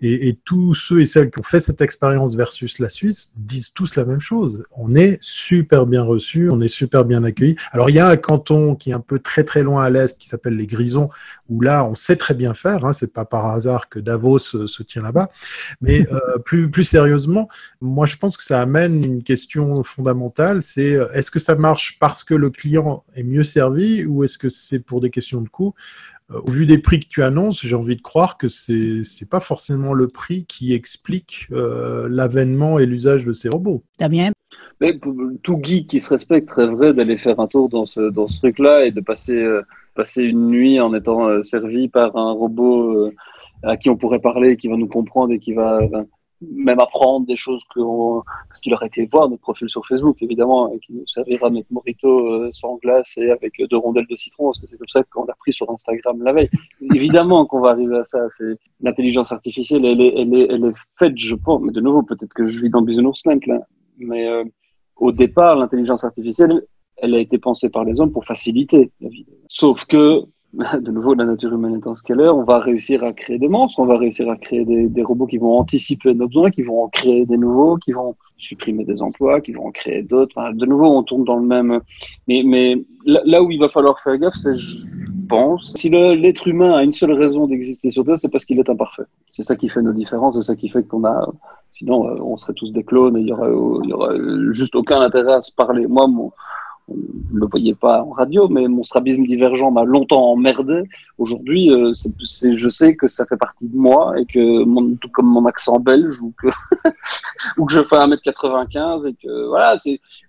Et, 0.00 0.38
tous 0.44 0.74
ceux 0.74 1.00
et 1.00 1.04
celles 1.04 1.30
qui 1.30 1.40
ont 1.40 1.44
fait 1.44 1.60
cette 1.60 1.80
expérience 1.80 2.36
versus 2.36 2.78
la 2.78 2.88
Suisse 2.88 3.30
disent 3.36 3.72
tous 3.72 3.96
la 3.96 4.04
même 4.04 4.20
chose. 4.20 4.64
On 4.76 4.94
est 4.94 5.18
super 5.20 5.86
bien 5.86 6.02
reçus, 6.02 6.48
on 6.50 6.60
est 6.60 6.68
super 6.68 7.04
bien 7.04 7.24
accueillis. 7.24 7.56
Alors 7.72 7.90
il 7.90 7.96
y 7.96 7.98
a 7.98 8.08
un 8.08 8.16
canton 8.16 8.76
qui 8.76 8.90
est 8.90 8.94
un 8.94 9.00
peu 9.00 9.18
très 9.18 9.42
très 9.42 9.62
loin 9.62 9.82
à 9.82 9.90
l'est 9.90 10.16
qui 10.16 10.28
s'appelle 10.28 10.56
les 10.56 10.66
Grisons, 10.66 11.08
où 11.48 11.60
là 11.60 11.84
on 11.84 11.94
sait 11.94 12.16
très 12.16 12.34
bien 12.34 12.54
faire. 12.54 12.84
Hein, 12.84 12.92
c'est 12.92 13.12
pas 13.12 13.24
par 13.24 13.46
hasard 13.46 13.88
que 13.88 13.98
Davos 13.98 14.38
se 14.38 14.82
tient 14.82 15.02
là-bas. 15.02 15.30
Mais 15.80 16.06
euh, 16.12 16.38
plus 16.44 16.70
plus 16.70 16.84
sérieusement, 16.84 17.48
moi 17.80 18.06
je 18.06 18.16
pense 18.16 18.36
que 18.36 18.42
ça 18.42 18.60
amène 18.60 19.07
une 19.08 19.22
question 19.22 19.82
fondamentale, 19.82 20.62
c'est 20.62 20.94
euh, 20.94 21.10
est-ce 21.12 21.30
que 21.30 21.38
ça 21.38 21.56
marche 21.56 21.98
parce 21.98 22.24
que 22.24 22.34
le 22.34 22.50
client 22.50 23.04
est 23.14 23.22
mieux 23.22 23.44
servi 23.44 24.04
ou 24.04 24.24
est-ce 24.24 24.38
que 24.38 24.48
c'est 24.48 24.80
pour 24.80 25.00
des 25.00 25.10
questions 25.10 25.40
de 25.40 25.48
coût? 25.48 25.74
Euh, 26.30 26.40
au 26.46 26.50
vu 26.50 26.66
des 26.66 26.78
prix 26.78 27.00
que 27.00 27.08
tu 27.08 27.22
annonces, 27.22 27.64
j'ai 27.64 27.74
envie 27.74 27.96
de 27.96 28.02
croire 28.02 28.38
que 28.38 28.48
c'est 28.48 28.72
n'est 29.20 29.26
pas 29.28 29.40
forcément 29.40 29.92
le 29.92 30.08
prix 30.08 30.44
qui 30.44 30.74
explique 30.74 31.48
euh, 31.52 32.06
l'avènement 32.10 32.78
et 32.78 32.86
l'usage 32.86 33.24
de 33.24 33.32
ces 33.32 33.48
robots. 33.48 33.82
Damien? 33.98 34.32
Mais 34.80 34.98
tout 35.42 35.60
geek 35.62 35.88
qui 35.88 36.00
se 36.00 36.10
respecte 36.10 36.50
rêverait 36.50 36.94
d'aller 36.94 37.16
faire 37.16 37.40
un 37.40 37.48
tour 37.48 37.68
dans 37.68 37.84
ce, 37.84 38.10
dans 38.10 38.28
ce 38.28 38.38
truc-là 38.38 38.86
et 38.86 38.92
de 38.92 39.00
passer, 39.00 39.44
passer 39.96 40.22
une 40.22 40.46
nuit 40.46 40.80
en 40.80 40.94
étant 40.94 41.42
servi 41.42 41.88
par 41.88 42.16
un 42.16 42.30
robot 42.30 43.10
à 43.64 43.76
qui 43.76 43.90
on 43.90 43.96
pourrait 43.96 44.20
parler, 44.20 44.56
qui 44.56 44.68
va 44.68 44.76
nous 44.76 44.86
comprendre 44.86 45.32
et 45.32 45.40
qui 45.40 45.52
va 45.52 45.80
même 46.40 46.78
apprendre 46.78 47.26
des 47.26 47.36
choses 47.36 47.62
que 47.74 47.80
parce 48.48 48.60
qu'il 48.60 48.72
aurait 48.74 48.86
été 48.86 49.06
voir 49.06 49.28
notre 49.28 49.42
profil 49.42 49.68
sur 49.68 49.84
Facebook 49.86 50.16
évidemment 50.22 50.72
et 50.72 50.78
qui 50.78 50.92
nous 50.92 51.06
servira 51.06 51.50
notre 51.50 51.66
morito 51.70 52.26
euh, 52.26 52.50
sans 52.52 52.76
glace 52.76 53.12
et 53.16 53.30
avec 53.30 53.54
deux 53.70 53.76
rondelles 53.76 54.06
de 54.08 54.16
citron 54.16 54.46
parce 54.46 54.60
que 54.60 54.66
c'est 54.68 54.76
comme 54.76 54.88
ça 54.88 55.02
qu'on 55.04 55.24
l'a 55.24 55.34
pris 55.34 55.52
sur 55.52 55.68
Instagram 55.70 56.22
la 56.22 56.32
veille. 56.32 56.50
Évidemment 56.94 57.46
qu'on 57.46 57.60
va 57.60 57.70
arriver 57.70 57.98
à 57.98 58.04
ça 58.04 58.28
c'est 58.30 58.56
l'intelligence 58.80 59.32
artificielle 59.32 59.84
elle 59.84 60.00
est, 60.00 60.14
elle 60.16 60.34
est, 60.34 60.46
elle 60.50 60.64
est 60.64 60.74
faite 60.98 61.14
je 61.16 61.34
pense 61.34 61.60
mais 61.62 61.72
de 61.72 61.80
nouveau 61.80 62.02
peut-être 62.02 62.32
que 62.32 62.46
je 62.46 62.60
vis 62.60 62.70
dans 62.70 62.82
Business 62.82 63.22
Link 63.26 63.46
là. 63.46 63.58
Mais 63.98 64.28
euh, 64.28 64.44
au 64.96 65.10
départ 65.10 65.56
l'intelligence 65.56 66.04
artificielle 66.04 66.62
elle 66.98 67.14
a 67.14 67.18
été 67.18 67.38
pensée 67.38 67.70
par 67.70 67.84
les 67.84 68.00
hommes 68.00 68.12
pour 68.12 68.24
faciliter 68.24 68.90
la 69.00 69.08
vie. 69.08 69.26
Sauf 69.48 69.84
que 69.86 70.22
de 70.80 70.90
nouveau, 70.90 71.14
la 71.14 71.26
nature 71.26 71.52
humaine 71.52 71.76
étant 71.76 71.94
ce 71.94 72.02
qu'elle 72.02 72.20
est, 72.20 72.28
on 72.28 72.44
va 72.44 72.58
réussir 72.58 73.04
à 73.04 73.12
créer 73.12 73.38
des 73.38 73.48
monstres, 73.48 73.80
on 73.80 73.86
va 73.86 73.98
réussir 73.98 74.30
à 74.30 74.36
créer 74.36 74.64
des, 74.64 75.02
robots 75.02 75.26
qui 75.26 75.36
vont 75.36 75.58
anticiper 75.58 76.14
nos 76.14 76.26
besoins, 76.26 76.50
qui 76.50 76.62
vont 76.62 76.84
en 76.84 76.88
créer 76.88 77.26
des 77.26 77.36
nouveaux, 77.36 77.76
qui 77.76 77.92
vont 77.92 78.16
supprimer 78.38 78.84
des 78.84 79.02
emplois, 79.02 79.42
qui 79.42 79.52
vont 79.52 79.66
en 79.66 79.70
créer 79.72 80.02
d'autres. 80.02 80.34
de 80.54 80.66
nouveau, 80.66 80.86
on 80.86 81.02
tourne 81.02 81.24
dans 81.24 81.36
le 81.36 81.46
même. 81.46 81.80
Mais, 82.28 82.42
mais 82.44 82.82
là, 83.04 83.42
où 83.42 83.50
il 83.50 83.60
va 83.60 83.68
falloir 83.68 84.00
faire 84.00 84.16
gaffe, 84.16 84.36
c'est, 84.36 84.56
je 84.56 84.86
pense, 85.28 85.74
si 85.76 85.90
l'être 85.90 86.48
humain 86.48 86.72
a 86.72 86.82
une 86.82 86.94
seule 86.94 87.12
raison 87.12 87.46
d'exister 87.46 87.90
sur 87.90 88.04
Terre, 88.06 88.16
c'est 88.16 88.30
parce 88.30 88.46
qu'il 88.46 88.58
est 88.58 88.70
imparfait. 88.70 89.04
C'est 89.30 89.42
ça 89.42 89.54
qui 89.54 89.68
fait 89.68 89.82
nos 89.82 89.92
différences, 89.92 90.36
c'est 90.36 90.42
ça 90.42 90.56
qui 90.56 90.70
fait 90.70 90.82
qu'on 90.82 91.04
a. 91.04 91.28
Sinon, 91.72 92.08
euh, 92.08 92.18
on 92.22 92.38
serait 92.38 92.54
tous 92.54 92.72
des 92.72 92.84
clones 92.84 93.18
et 93.18 93.20
il 93.20 93.28
y 93.28 93.32
aurait, 93.32 93.50
aurait 93.50 94.16
juste 94.50 94.74
aucun 94.74 95.02
intérêt 95.02 95.34
à 95.34 95.42
se 95.42 95.52
parler. 95.52 95.86
Moi, 95.86 96.06
mon, 96.06 96.32
vous 96.88 97.34
ne 97.34 97.40
le 97.40 97.46
voyez 97.46 97.74
pas 97.74 98.02
en 98.02 98.10
radio, 98.10 98.48
mais 98.48 98.66
mon 98.68 98.82
strabisme 98.82 99.24
divergent 99.24 99.70
m'a 99.70 99.84
longtemps 99.84 100.32
emmerdé. 100.32 100.82
Aujourd'hui, 101.18 101.70
euh, 101.70 101.92
je 101.92 102.68
sais 102.68 102.96
que 102.96 103.06
ça 103.06 103.26
fait 103.26 103.36
partie 103.36 103.68
de 103.68 103.76
moi 103.76 104.18
et 104.18 104.24
que, 104.24 104.64
tout 104.96 105.08
comme 105.10 105.26
mon 105.26 105.44
accent 105.46 105.78
belge 105.78 106.20
ou 106.20 106.32
que, 106.40 106.48
je 107.68 107.82
fais 107.84 107.96
1m95 107.96 109.06
et 109.06 109.14
que 109.14 109.48
voilà, 109.48 109.76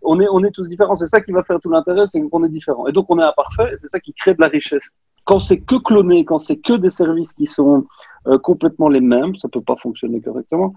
on 0.04 0.20
est, 0.20 0.52
tous 0.52 0.68
différents. 0.68 0.96
C'est 0.96 1.08
ça 1.08 1.22
qui 1.22 1.32
va 1.32 1.44
faire 1.44 1.60
tout 1.60 1.70
l'intérêt, 1.70 2.08
c'est 2.08 2.22
qu'on 2.22 2.44
est 2.44 2.50
différents. 2.50 2.88
Et 2.88 2.92
donc, 2.92 3.06
on 3.10 3.20
est 3.20 3.24
imparfait 3.24 3.74
et 3.74 3.78
c'est 3.78 3.90
ça 3.90 4.00
qui 4.00 4.14
crée 4.14 4.34
de 4.34 4.42
la 4.42 4.48
richesse. 4.48 4.92
Quand 5.26 5.40
c'est 5.40 5.60
que 5.60 5.76
cloné, 5.76 6.26
quand 6.26 6.40
c'est 6.40 6.58
que 6.58 6.74
des 6.74 6.90
services 6.90 7.34
qui 7.34 7.46
sont 7.46 7.86
euh, 8.28 8.38
complètement 8.38 8.90
les 8.90 9.02
mêmes, 9.02 9.36
ça 9.36 9.48
peut 9.48 9.62
pas 9.62 9.76
fonctionner 9.76 10.22
correctement 10.22 10.74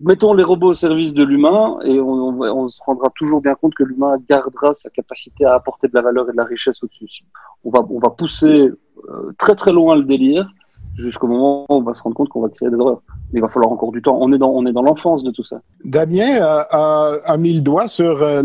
mettons 0.00 0.32
les 0.34 0.44
robots 0.44 0.70
au 0.70 0.74
service 0.74 1.12
de 1.12 1.24
l'humain 1.24 1.78
et 1.84 2.00
on, 2.00 2.68
se 2.68 2.80
rendra 2.84 3.08
toujours 3.16 3.40
bien 3.40 3.54
compte 3.54 3.74
que 3.74 3.82
l'humain 3.82 4.16
gardera 4.28 4.74
sa 4.74 4.90
capacité 4.90 5.44
à 5.44 5.54
apporter 5.54 5.88
de 5.88 5.94
la 5.94 6.02
valeur 6.02 6.28
et 6.28 6.32
de 6.32 6.36
la 6.36 6.44
richesse 6.44 6.82
au-dessus. 6.82 7.24
On 7.64 7.70
va, 7.70 7.80
on 7.90 7.98
va 7.98 8.10
pousser 8.10 8.46
euh, 8.48 9.32
très 9.38 9.54
très 9.54 9.72
loin 9.72 9.96
le 9.96 10.04
délire 10.04 10.48
jusqu'au 10.96 11.28
moment 11.28 11.62
où 11.68 11.74
on 11.74 11.82
va 11.82 11.94
se 11.94 12.02
rendre 12.02 12.16
compte 12.16 12.28
qu'on 12.28 12.42
va 12.42 12.48
créer 12.48 12.70
des 12.70 12.76
horreurs. 12.76 13.02
Mais 13.32 13.38
il 13.38 13.42
va 13.42 13.48
falloir 13.48 13.70
encore 13.70 13.92
du 13.92 14.02
temps. 14.02 14.18
On 14.20 14.32
est 14.32 14.38
dans, 14.38 14.50
on 14.50 14.66
est 14.66 14.72
dans 14.72 14.82
l'enfance 14.82 15.22
de 15.22 15.30
tout 15.30 15.44
ça. 15.44 15.60
Damien 15.84 16.40
a, 16.40 17.36
mis 17.38 17.52
le 17.52 17.60
doigt 17.60 17.88
sur 17.88 18.22
euh, 18.22 18.42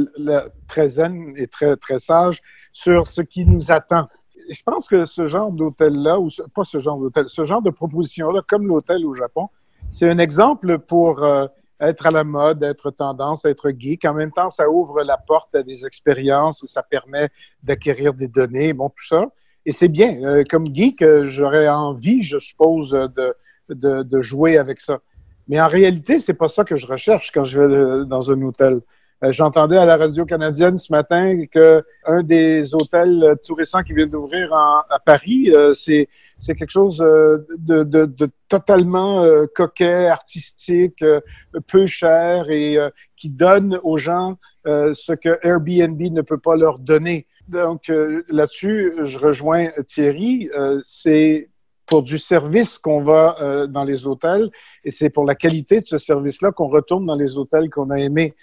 très 0.68 0.88
zen 0.88 1.34
et 1.36 1.48
très, 1.48 1.76
très 1.78 2.00
sage 2.00 2.42
sur 2.72 3.08
ce 3.08 3.22
qui 3.22 3.46
nous 3.46 3.72
attend. 3.72 4.08
Je 4.50 4.62
pense 4.64 4.88
que 4.88 5.06
ce 5.06 5.28
genre 5.28 5.52
d'hôtel-là, 5.52 6.20
ou 6.20 6.28
pas 6.54 6.64
ce 6.64 6.80
genre 6.80 7.00
d'hôtel, 7.00 7.26
ce 7.28 7.46
genre 7.46 7.62
de 7.62 7.70
proposition-là, 7.70 8.42
comme 8.48 8.68
l'hôtel 8.68 9.06
au 9.06 9.14
Japon, 9.14 9.48
c'est 9.90 10.10
un 10.10 10.18
exemple 10.18 10.80
pour 10.80 11.24
euh, 11.24 11.46
être 11.80 12.06
à 12.06 12.12
la 12.12 12.24
mode, 12.24 12.64
être 12.64 12.92
tendance, 12.92 13.46
être 13.46 13.72
geek. 13.78 14.06
En 14.06 14.14
même 14.14 14.32
temps, 14.32 14.50
ça 14.50 14.70
ouvre 14.70 15.04
la 15.04 15.18
porte 15.18 15.56
à 15.56 15.64
des 15.64 15.86
expériences, 15.86 16.66
ça 16.66 16.84
permet 16.84 17.30
d'acquérir 17.62 18.14
des 18.14 18.28
données, 18.28 18.74
bon, 18.74 18.90
tout 18.90 19.06
ça. 19.06 19.28
Et 19.66 19.72
c'est 19.72 19.88
bien. 19.88 20.22
Euh, 20.24 20.44
comme 20.50 20.66
geek, 20.66 21.02
euh, 21.02 21.28
j'aurais 21.28 21.68
envie, 21.68 22.22
je 22.22 22.38
suppose, 22.38 22.92
de, 22.92 23.36
de, 23.70 24.04
de, 24.04 24.22
jouer 24.22 24.58
avec 24.58 24.80
ça. 24.80 25.00
Mais 25.48 25.60
en 25.60 25.68
réalité, 25.68 26.20
c'est 26.20 26.34
pas 26.34 26.48
ça 26.48 26.64
que 26.64 26.76
je 26.76 26.88
recherche 26.88 27.32
quand 27.32 27.46
je 27.46 27.60
vais 27.60 28.06
dans 28.06 28.32
un 28.32 28.42
hôtel. 28.42 28.82
J'entendais 29.30 29.78
à 29.78 29.86
la 29.86 29.96
radio 29.96 30.26
canadienne 30.26 30.78
ce 30.78 30.92
matin 30.92 31.46
qu'un 31.46 32.24
des 32.24 32.76
hôtels 32.76 33.36
tout 33.46 33.56
récents 33.56 33.82
qui 33.82 33.94
vient 33.94 34.08
d'ouvrir 34.08 34.54
à 34.54 35.00
Paris, 35.06 35.54
c'est 35.74 36.10
c'est 36.44 36.56
quelque 36.56 36.72
chose 36.72 37.02
euh, 37.02 37.46
de, 37.58 38.30
totalement 38.50 39.24
euh, 39.24 39.46
coquet, 39.56 40.08
artistique, 40.08 41.02
euh, 41.02 41.22
peu 41.68 41.86
cher 41.86 42.50
et 42.50 42.78
qui 43.16 43.30
donne 43.30 43.80
aux 43.84 43.98
gens 43.98 44.38
ce 44.66 45.14
que 45.14 45.40
Airbnb 45.46 46.02
ne 46.02 46.22
peut 46.22 46.38
pas 46.38 46.56
leur 46.56 46.80
donner. 46.80 47.28
Donc 47.48 47.92
là-dessus, 48.30 48.94
je 49.04 49.20
rejoins 49.20 49.68
Thierry. 49.86 50.50
c'est 50.84 51.50
pour 51.86 52.04
du 52.04 52.18
service 52.18 52.80
qu'on 52.80 53.04
va 53.04 53.68
dans 53.68 53.84
les 53.84 54.08
hôtels 54.08 54.50
et 54.84 54.92
c'est 54.92 55.10
pour 55.10 55.26
la 55.26 55.36
qualité 55.36 55.80
de 55.80 55.86
ce 55.86 55.98
service-là 55.98 56.52
qu'on 56.52 56.70
retourne 56.70 57.06
dans 57.06 57.16
les 57.16 57.38
hôtels 57.38 57.70
qu'on 57.70 57.90
a 57.90 58.00
aimés. 58.00 58.34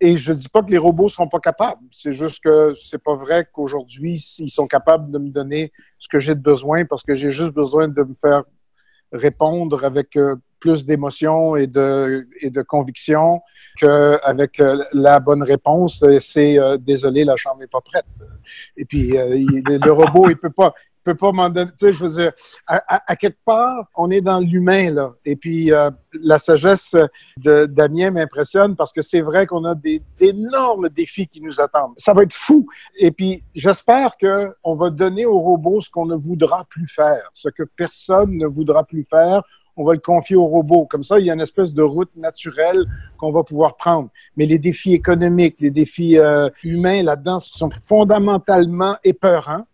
Et 0.00 0.16
je 0.16 0.32
ne 0.32 0.38
dis 0.38 0.48
pas 0.48 0.62
que 0.62 0.70
les 0.70 0.78
robots 0.78 1.04
ne 1.04 1.08
seront 1.08 1.28
pas 1.28 1.40
capables. 1.40 1.82
C'est 1.90 2.12
juste 2.12 2.42
que 2.42 2.74
c'est 2.80 3.02
pas 3.02 3.14
vrai 3.14 3.46
qu'aujourd'hui, 3.52 4.22
ils 4.38 4.50
sont 4.50 4.66
capables 4.66 5.10
de 5.10 5.18
me 5.18 5.30
donner 5.30 5.72
ce 5.98 6.08
que 6.08 6.18
j'ai 6.18 6.34
besoin 6.34 6.84
parce 6.84 7.02
que 7.02 7.14
j'ai 7.14 7.30
juste 7.30 7.52
besoin 7.52 7.88
de 7.88 8.02
me 8.02 8.14
faire 8.14 8.42
répondre 9.12 9.84
avec 9.84 10.16
euh, 10.16 10.36
plus 10.58 10.84
d'émotion 10.84 11.56
et 11.56 11.66
de, 11.66 12.26
et 12.40 12.50
de 12.50 12.62
conviction 12.62 13.40
qu'avec 13.78 14.60
euh, 14.60 14.82
la 14.92 15.20
bonne 15.20 15.42
réponse, 15.42 16.04
c'est 16.20 16.58
euh, 16.58 16.76
désolé, 16.76 17.24
la 17.24 17.36
chambre 17.36 17.60
n'est 17.60 17.66
pas 17.66 17.80
prête. 17.80 18.06
Et 18.76 18.84
puis, 18.84 19.12
le 19.12 19.90
robot, 19.90 20.30
il 20.30 20.36
peut 20.36 20.50
pas, 20.50 20.74
peux 21.04 21.14
pas 21.14 21.32
m'en 21.32 21.48
donner. 21.48 21.70
Tu 21.78 21.86
sais, 21.86 21.92
je 21.92 22.04
veux 22.04 22.22
dire, 22.22 22.32
à, 22.66 23.16
quelque 23.16 23.38
part, 23.44 23.86
on 23.94 24.10
est 24.10 24.20
dans 24.20 24.40
l'humain, 24.40 24.90
là. 24.90 25.12
Et 25.24 25.36
puis, 25.36 25.72
euh, 25.72 25.90
la 26.14 26.38
sagesse 26.38 26.96
de 27.36 27.66
Damien 27.66 28.10
m'impressionne 28.10 28.74
parce 28.76 28.92
que 28.92 29.02
c'est 29.02 29.20
vrai 29.20 29.46
qu'on 29.46 29.64
a 29.64 29.74
des, 29.74 30.02
d'énormes 30.18 30.88
défis 30.88 31.28
qui 31.28 31.40
nous 31.40 31.60
attendent. 31.60 31.94
Ça 31.96 32.12
va 32.12 32.22
être 32.22 32.32
fou. 32.32 32.66
Et 32.98 33.10
puis, 33.10 33.44
j'espère 33.54 34.16
qu'on 34.16 34.74
va 34.74 34.90
donner 34.90 35.26
au 35.26 35.38
robot 35.38 35.80
ce 35.80 35.90
qu'on 35.90 36.06
ne 36.06 36.16
voudra 36.16 36.64
plus 36.64 36.88
faire, 36.88 37.30
ce 37.34 37.48
que 37.48 37.62
personne 37.62 38.36
ne 38.36 38.46
voudra 38.46 38.84
plus 38.84 39.06
faire 39.08 39.42
on 39.76 39.84
va 39.84 39.94
le 39.94 40.00
confier 40.00 40.36
au 40.36 40.46
robot. 40.46 40.86
Comme 40.86 41.04
ça, 41.04 41.18
il 41.18 41.26
y 41.26 41.30
a 41.30 41.34
une 41.34 41.40
espèce 41.40 41.72
de 41.72 41.82
route 41.82 42.14
naturelle 42.16 42.84
qu'on 43.18 43.32
va 43.32 43.42
pouvoir 43.42 43.76
prendre. 43.76 44.08
Mais 44.36 44.46
les 44.46 44.58
défis 44.58 44.94
économiques, 44.94 45.56
les 45.60 45.70
défis 45.70 46.18
euh, 46.18 46.48
humains 46.62 47.02
là-dedans 47.02 47.38
sont 47.38 47.70
fondamentalement 47.70 48.96
épeurants. 49.04 49.66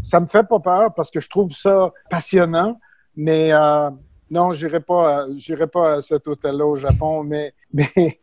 Ça 0.00 0.20
me 0.20 0.26
fait 0.26 0.44
pas 0.44 0.60
peur 0.60 0.94
parce 0.94 1.10
que 1.10 1.20
je 1.20 1.28
trouve 1.28 1.50
ça 1.52 1.92
passionnant, 2.10 2.78
mais 3.16 3.52
euh, 3.52 3.90
non, 4.30 4.52
j'irai 4.52 4.80
pas, 4.80 5.26
j'irai 5.36 5.66
pas 5.66 5.94
à 5.94 6.02
cet 6.02 6.26
hôtel-là 6.26 6.66
au 6.66 6.76
Japon, 6.76 7.22
mais, 7.22 7.54
mais, 7.72 7.88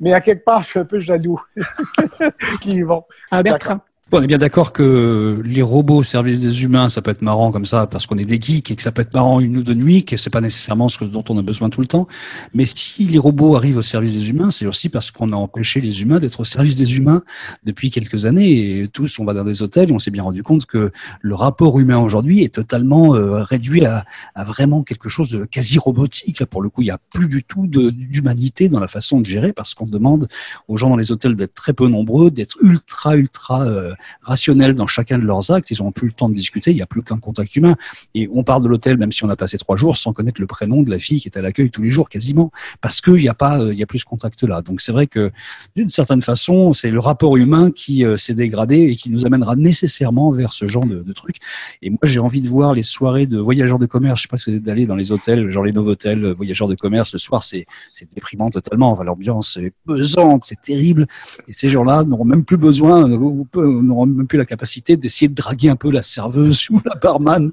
mais 0.00 0.12
à 0.12 0.20
quelque 0.20 0.44
part, 0.44 0.62
je 0.62 0.68
suis 0.68 0.78
un 0.80 0.84
peu 0.84 1.00
jaloux 1.00 1.40
qu'ils 2.60 2.84
vont. 2.84 3.04
Ah, 3.30 3.42
Bertrand. 3.42 3.80
On 4.16 4.22
est 4.22 4.28
bien 4.28 4.38
d'accord 4.38 4.72
que 4.72 5.42
les 5.44 5.62
robots 5.62 5.96
au 5.96 6.02
service 6.02 6.40
des 6.40 6.62
humains, 6.62 6.88
ça 6.88 7.02
peut 7.02 7.10
être 7.10 7.22
marrant 7.22 7.50
comme 7.50 7.64
ça 7.64 7.86
parce 7.86 8.06
qu'on 8.06 8.16
est 8.16 8.24
des 8.24 8.40
geeks 8.40 8.70
et 8.70 8.76
que 8.76 8.82
ça 8.82 8.92
peut 8.92 9.02
être 9.02 9.14
marrant 9.14 9.40
une 9.40 9.56
ou 9.56 9.62
deux 9.62 9.74
nuits, 9.74 10.04
que 10.04 10.16
c'est 10.16 10.30
pas 10.30 10.40
nécessairement 10.40 10.88
ce 10.88 11.04
dont 11.04 11.24
on 11.28 11.38
a 11.38 11.42
besoin 11.42 11.68
tout 11.68 11.80
le 11.80 11.86
temps. 11.86 12.06
Mais 12.52 12.64
si 12.66 13.04
les 13.04 13.18
robots 13.18 13.56
arrivent 13.56 13.78
au 13.78 13.82
service 13.82 14.14
des 14.14 14.30
humains, 14.30 14.50
c'est 14.50 14.66
aussi 14.66 14.88
parce 14.88 15.10
qu'on 15.10 15.32
a 15.32 15.36
empêché 15.36 15.80
les 15.80 16.02
humains 16.02 16.20
d'être 16.20 16.40
au 16.40 16.44
service 16.44 16.76
des 16.76 16.96
humains 16.96 17.22
depuis 17.64 17.90
quelques 17.90 18.24
années. 18.24 18.82
Et 18.82 18.88
tous, 18.88 19.18
on 19.18 19.24
va 19.24 19.34
dans 19.34 19.44
des 19.44 19.62
hôtels 19.62 19.90
et 19.90 19.92
on 19.92 19.98
s'est 19.98 20.12
bien 20.12 20.22
rendu 20.22 20.42
compte 20.42 20.66
que 20.66 20.92
le 21.20 21.34
rapport 21.34 21.80
humain 21.80 21.98
aujourd'hui 21.98 22.44
est 22.44 22.54
totalement 22.54 23.16
euh, 23.16 23.42
réduit 23.42 23.84
à, 23.84 24.04
vraiment 24.44 24.82
quelque 24.82 25.08
chose 25.08 25.30
de 25.30 25.44
quasi 25.44 25.78
robotique. 25.78 26.38
Là, 26.38 26.46
pour 26.46 26.62
le 26.62 26.68
coup, 26.68 26.82
il 26.82 26.86
n'y 26.86 26.90
a 26.90 27.00
plus 27.12 27.28
du 27.28 27.42
tout 27.42 27.66
d'humanité 27.66 28.68
dans 28.68 28.80
la 28.80 28.88
façon 28.88 29.20
de 29.20 29.26
gérer 29.26 29.52
parce 29.52 29.74
qu'on 29.74 29.86
demande 29.86 30.28
aux 30.68 30.76
gens 30.76 30.90
dans 30.90 30.96
les 30.96 31.10
hôtels 31.10 31.34
d'être 31.34 31.54
très 31.54 31.72
peu 31.72 31.88
nombreux, 31.88 32.30
d'être 32.30 32.56
ultra, 32.62 33.16
ultra 33.16 33.62
euh, 33.62 33.92
rationnels 34.22 34.74
dans 34.74 34.86
chacun 34.86 35.18
de 35.18 35.24
leurs 35.24 35.50
actes. 35.50 35.70
Ils 35.70 35.82
n'ont 35.82 35.92
plus 35.92 36.08
le 36.08 36.12
temps 36.12 36.28
de 36.28 36.34
discuter. 36.34 36.70
Il 36.70 36.76
n'y 36.76 36.82
a 36.82 36.86
plus 36.86 37.02
qu'un 37.02 37.18
contact 37.18 37.54
humain. 37.56 37.76
Et 38.14 38.28
on 38.32 38.44
part 38.44 38.60
de 38.60 38.68
l'hôtel, 38.68 38.96
même 38.96 39.12
si 39.12 39.24
on 39.24 39.28
a 39.28 39.36
passé 39.36 39.58
trois 39.58 39.76
jours, 39.76 39.96
sans 39.96 40.12
connaître 40.12 40.40
le 40.40 40.46
prénom 40.46 40.82
de 40.82 40.90
la 40.90 40.98
fille 40.98 41.20
qui 41.20 41.28
est 41.28 41.36
à 41.36 41.42
l'accueil 41.42 41.70
tous 41.70 41.82
les 41.82 41.90
jours, 41.90 42.08
quasiment, 42.08 42.50
parce 42.80 43.00
qu'il 43.00 43.14
n'y 43.14 43.28
a 43.28 43.34
pas, 43.34 43.60
euh, 43.60 43.72
il 43.72 43.78
y 43.78 43.82
a 43.82 43.86
plus 43.86 44.00
ce 44.00 44.04
contact-là. 44.04 44.62
Donc 44.62 44.80
c'est 44.80 44.92
vrai 44.92 45.06
que 45.06 45.30
d'une 45.76 45.88
certaine 45.88 46.22
façon, 46.22 46.72
c'est 46.72 46.90
le 46.90 47.00
rapport 47.00 47.36
humain 47.36 47.70
qui 47.70 48.04
euh, 48.04 48.16
s'est 48.16 48.34
dégradé 48.34 48.76
et 48.90 48.96
qui 48.96 49.10
nous 49.10 49.26
amènera 49.26 49.56
nécessairement 49.56 50.30
vers 50.30 50.52
ce 50.52 50.66
genre 50.66 50.86
de, 50.86 51.02
de 51.02 51.12
trucs. 51.12 51.36
Et 51.82 51.90
moi, 51.90 52.00
j'ai 52.02 52.18
envie 52.18 52.40
de 52.40 52.48
voir 52.48 52.74
les 52.74 52.82
soirées 52.82 53.26
de 53.26 53.38
voyageurs 53.38 53.78
de 53.78 53.86
commerce. 53.86 54.20
Je 54.20 54.22
sais 54.22 54.28
pas 54.28 54.36
si 54.36 54.50
vous 54.50 54.56
êtes 54.56 54.68
allé 54.68 54.86
dans 54.86 54.96
les 54.96 55.12
hôtels, 55.12 55.50
genre 55.50 55.64
les 55.64 55.72
Novotel, 55.72 56.24
euh, 56.24 56.34
voyageurs 56.34 56.68
de 56.68 56.74
commerce. 56.74 57.12
Le 57.12 57.18
soir, 57.18 57.42
c'est 57.42 57.66
c'est 57.92 58.12
déprimant 58.12 58.50
totalement. 58.50 59.00
L'ambiance 59.02 59.56
est 59.56 59.72
pesante, 59.86 60.44
c'est 60.44 60.60
terrible. 60.60 61.06
Et 61.48 61.52
ces 61.52 61.68
gens-là 61.68 62.04
n'auront 62.04 62.24
même 62.24 62.44
plus 62.44 62.56
besoin, 62.56 63.08
n'auront 63.08 63.93
même 64.06 64.26
plus 64.26 64.38
la 64.38 64.44
capacité 64.44 64.96
d'essayer 64.96 65.28
de 65.28 65.34
draguer 65.34 65.68
un 65.68 65.76
peu 65.76 65.90
la 65.90 66.02
serveuse 66.02 66.66
ou 66.70 66.80
la 66.84 66.96
barman. 66.96 67.52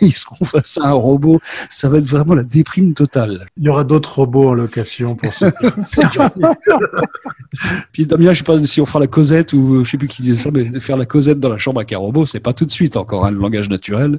Ils 0.00 0.14
seront 0.14 0.44
face 0.44 0.78
à 0.80 0.88
un 0.88 0.92
robot. 0.92 1.40
Ça 1.68 1.88
va 1.88 1.98
être 1.98 2.04
vraiment 2.04 2.34
la 2.34 2.42
déprime 2.42 2.94
totale. 2.94 3.46
Il 3.56 3.64
y 3.64 3.68
aura 3.68 3.84
d'autres 3.84 4.14
robots 4.14 4.50
en 4.50 4.54
location 4.54 5.14
pour 5.14 5.32
ça. 5.32 5.50
Puis 7.92 8.06
Damien, 8.06 8.32
je 8.32 8.38
sais 8.38 8.44
pas 8.44 8.58
si 8.58 8.80
on 8.80 8.86
fera 8.86 9.00
la 9.00 9.06
causette 9.06 9.52
ou 9.52 9.84
je 9.84 9.90
sais 9.90 9.98
plus 9.98 10.08
qui 10.08 10.22
disait 10.22 10.42
ça, 10.42 10.50
mais 10.52 10.80
faire 10.80 10.96
la 10.96 11.06
causette 11.06 11.40
dans 11.40 11.48
la 11.48 11.58
chambre 11.58 11.80
avec 11.80 11.92
un 11.92 11.98
robot, 11.98 12.26
c'est 12.26 12.40
pas 12.40 12.52
tout 12.52 12.64
de 12.64 12.70
suite 12.70 12.96
encore 12.96 13.26
hein, 13.26 13.30
le 13.30 13.38
langage 13.38 13.68
naturel. 13.68 14.18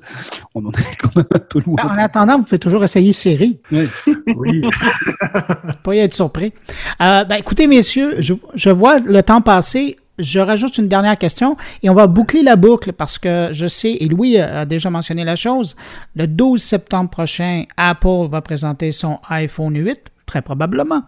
On 0.55 0.65
en 0.65 0.71
est 0.71 0.97
quand 1.01 1.15
même 1.15 1.25
un 1.33 1.39
peu 1.39 1.61
loin. 1.65 1.77
En 1.83 1.97
attendant, 1.97 2.37
vous 2.37 2.43
pouvez 2.43 2.59
toujours 2.59 2.83
essayer 2.83 3.13
série. 3.13 3.59
Oui. 3.71 3.87
Oui. 4.35 4.61
pas 5.83 5.95
y 5.95 5.99
être 5.99 6.13
surpris. 6.13 6.53
Euh, 7.01 7.23
ben, 7.23 7.35
écoutez, 7.35 7.67
messieurs, 7.67 8.15
je, 8.19 8.33
je 8.55 8.69
vois 8.69 8.99
le 8.99 9.21
temps 9.23 9.41
passer. 9.41 9.97
Je 10.19 10.39
rajoute 10.39 10.77
une 10.77 10.87
dernière 10.87 11.17
question 11.17 11.57
et 11.83 11.89
on 11.89 11.93
va 11.93 12.07
boucler 12.07 12.43
la 12.43 12.55
boucle 12.55 12.93
parce 12.93 13.17
que 13.17 13.49
je 13.51 13.67
sais, 13.67 13.97
et 13.99 14.07
Louis 14.07 14.37
a 14.37 14.65
déjà 14.65 14.89
mentionné 14.89 15.23
la 15.23 15.35
chose, 15.35 15.75
le 16.15 16.27
12 16.27 16.61
septembre 16.61 17.09
prochain, 17.09 17.63
Apple 17.77 18.27
va 18.29 18.41
présenter 18.41 18.91
son 18.91 19.19
iPhone 19.29 19.75
8, 19.75 19.99
très 20.25 20.41
probablement, 20.41 21.03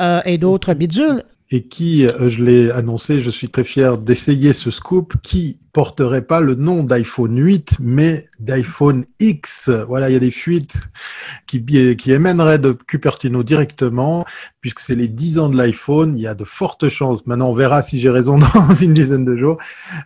euh, 0.00 0.20
et 0.24 0.38
d'autres 0.38 0.74
bidules. 0.74 1.22
Et 1.50 1.68
qui, 1.68 2.06
euh, 2.06 2.28
je 2.28 2.42
l'ai 2.42 2.70
annoncé, 2.70 3.20
je 3.20 3.30
suis 3.30 3.48
très 3.48 3.64
fier 3.64 3.98
d'essayer 3.98 4.52
ce 4.52 4.70
scoop, 4.70 5.14
qui 5.22 5.58
porterait 5.72 6.26
pas 6.26 6.40
le 6.40 6.54
nom 6.54 6.82
d'iPhone 6.82 7.38
8, 7.38 7.76
mais 7.80 8.26
d'iPhone 8.40 9.04
X. 9.20 9.70
Voilà, 9.86 10.10
il 10.10 10.14
y 10.14 10.16
a 10.16 10.20
des 10.20 10.30
fuites 10.30 10.80
qui, 11.46 11.64
qui 11.96 12.12
émèneraient 12.12 12.58
de 12.58 12.72
Cupertino 12.72 13.42
directement, 13.42 14.24
puisque 14.60 14.80
c'est 14.80 14.94
les 14.94 15.08
10 15.08 15.38
ans 15.38 15.48
de 15.48 15.56
l'iPhone. 15.56 16.16
Il 16.16 16.22
y 16.22 16.26
a 16.26 16.34
de 16.34 16.44
fortes 16.44 16.88
chances. 16.88 17.26
Maintenant, 17.26 17.50
on 17.50 17.54
verra 17.54 17.82
si 17.82 18.00
j'ai 18.00 18.10
raison 18.10 18.38
dans 18.54 18.74
une 18.74 18.94
dizaine 18.94 19.24
de 19.24 19.36
jours. 19.36 19.58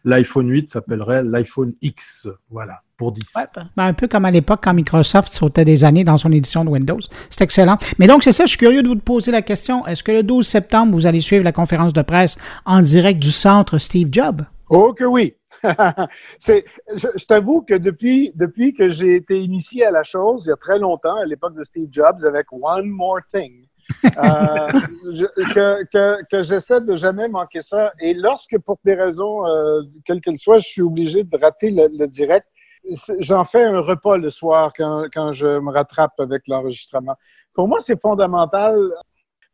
L'iPhone 0.05 0.51
8 0.51 0.70
s'appellerait 0.70 1.22
l'iPhone 1.22 1.72
X. 1.82 2.28
Voilà. 2.51 2.82
Pour 2.99 3.12
10. 3.12 3.32
Ouais, 3.36 3.42
ben, 3.55 3.84
un 3.84 3.92
peu 3.92 4.09
comme 4.09 4.24
à 4.24 4.30
l'époque 4.32 4.61
quand 4.62 4.74
Microsoft 4.74 5.32
sautait 5.32 5.64
des 5.64 5.84
années 5.84 6.03
dans 6.03 6.18
son 6.18 6.32
édition 6.32 6.64
de 6.64 6.70
Windows. 6.70 6.99
C'est 7.30 7.44
excellent. 7.44 7.78
Mais 7.99 8.09
donc, 8.09 8.24
c'est 8.24 8.32
ça, 8.32 8.44
je 8.44 8.49
suis 8.49 8.59
curieux 8.59 8.82
de 8.82 8.88
vous 8.88 8.96
poser 8.96 9.30
la 9.30 9.40
question. 9.40 9.86
Est-ce 9.86 10.03
que 10.03 10.11
le 10.11 10.24
12 10.24 10.44
septembre, 10.44 10.92
vous 10.92 11.07
allez 11.07 11.20
suivre 11.20 11.44
la 11.44 11.53
conférence 11.53 11.92
de 11.92 12.03
presse 12.03 12.36
en 12.66 12.82
direct 12.82 13.20
du 13.20 13.30
centre 13.30 13.78
Steve 13.78 14.09
Jobs? 14.11 14.42
Oh 14.68 14.92
que 14.92 15.05
oui. 15.05 15.34
c'est, 16.38 16.64
je, 16.94 17.07
je 17.16 17.24
t'avoue 17.24 17.62
que 17.62 17.74
depuis, 17.74 18.32
depuis 18.34 18.74
que 18.74 18.90
j'ai 18.90 19.14
été 19.16 19.38
initié 19.38 19.86
à 19.86 19.90
la 19.90 20.03
chose, 20.03 20.44
il 20.46 20.51
y 20.51 20.53
a 20.53 20.57
très 20.57 20.78
longtemps, 20.78 21.16
à 21.16 21.24
l'époque 21.24 21.55
de 21.55 21.62
Steve 21.62 21.88
Jobs, 21.90 22.24
avec 22.26 22.46
One 22.53 22.88
More 22.88 23.20
Thing, 23.32 23.64
euh, 24.05 24.11
je, 25.12 25.24
que, 25.55 25.84
que, 25.84 26.24
que 26.30 26.42
j'essaie 26.42 26.80
de 26.80 26.94
jamais 26.94 27.28
manquer 27.28 27.62
ça. 27.62 27.92
Et 28.01 28.14
lorsque, 28.14 28.59
pour 28.59 28.78
des 28.84 28.94
raisons, 28.94 29.46
euh, 29.46 29.82
quelles 30.05 30.20
qu'elles 30.20 30.38
soient, 30.38 30.59
je 30.59 30.66
suis 30.66 30.82
obligé 30.82 31.24
de 31.24 31.38
rater 31.38 31.70
le, 31.70 31.88
le 31.99 32.07
direct, 32.07 32.46
j'en 33.20 33.45
fais 33.45 33.64
un 33.64 33.80
repas 33.80 34.16
le 34.16 34.30
soir 34.30 34.72
quand, 34.76 35.05
quand 35.12 35.32
je 35.32 35.59
me 35.59 35.70
rattrape 35.70 36.18
avec 36.18 36.49
l'enregistrement. 36.49 37.14
Pour 37.53 37.68
moi, 37.68 37.80
c'est 37.80 38.01
fondamental 38.01 38.76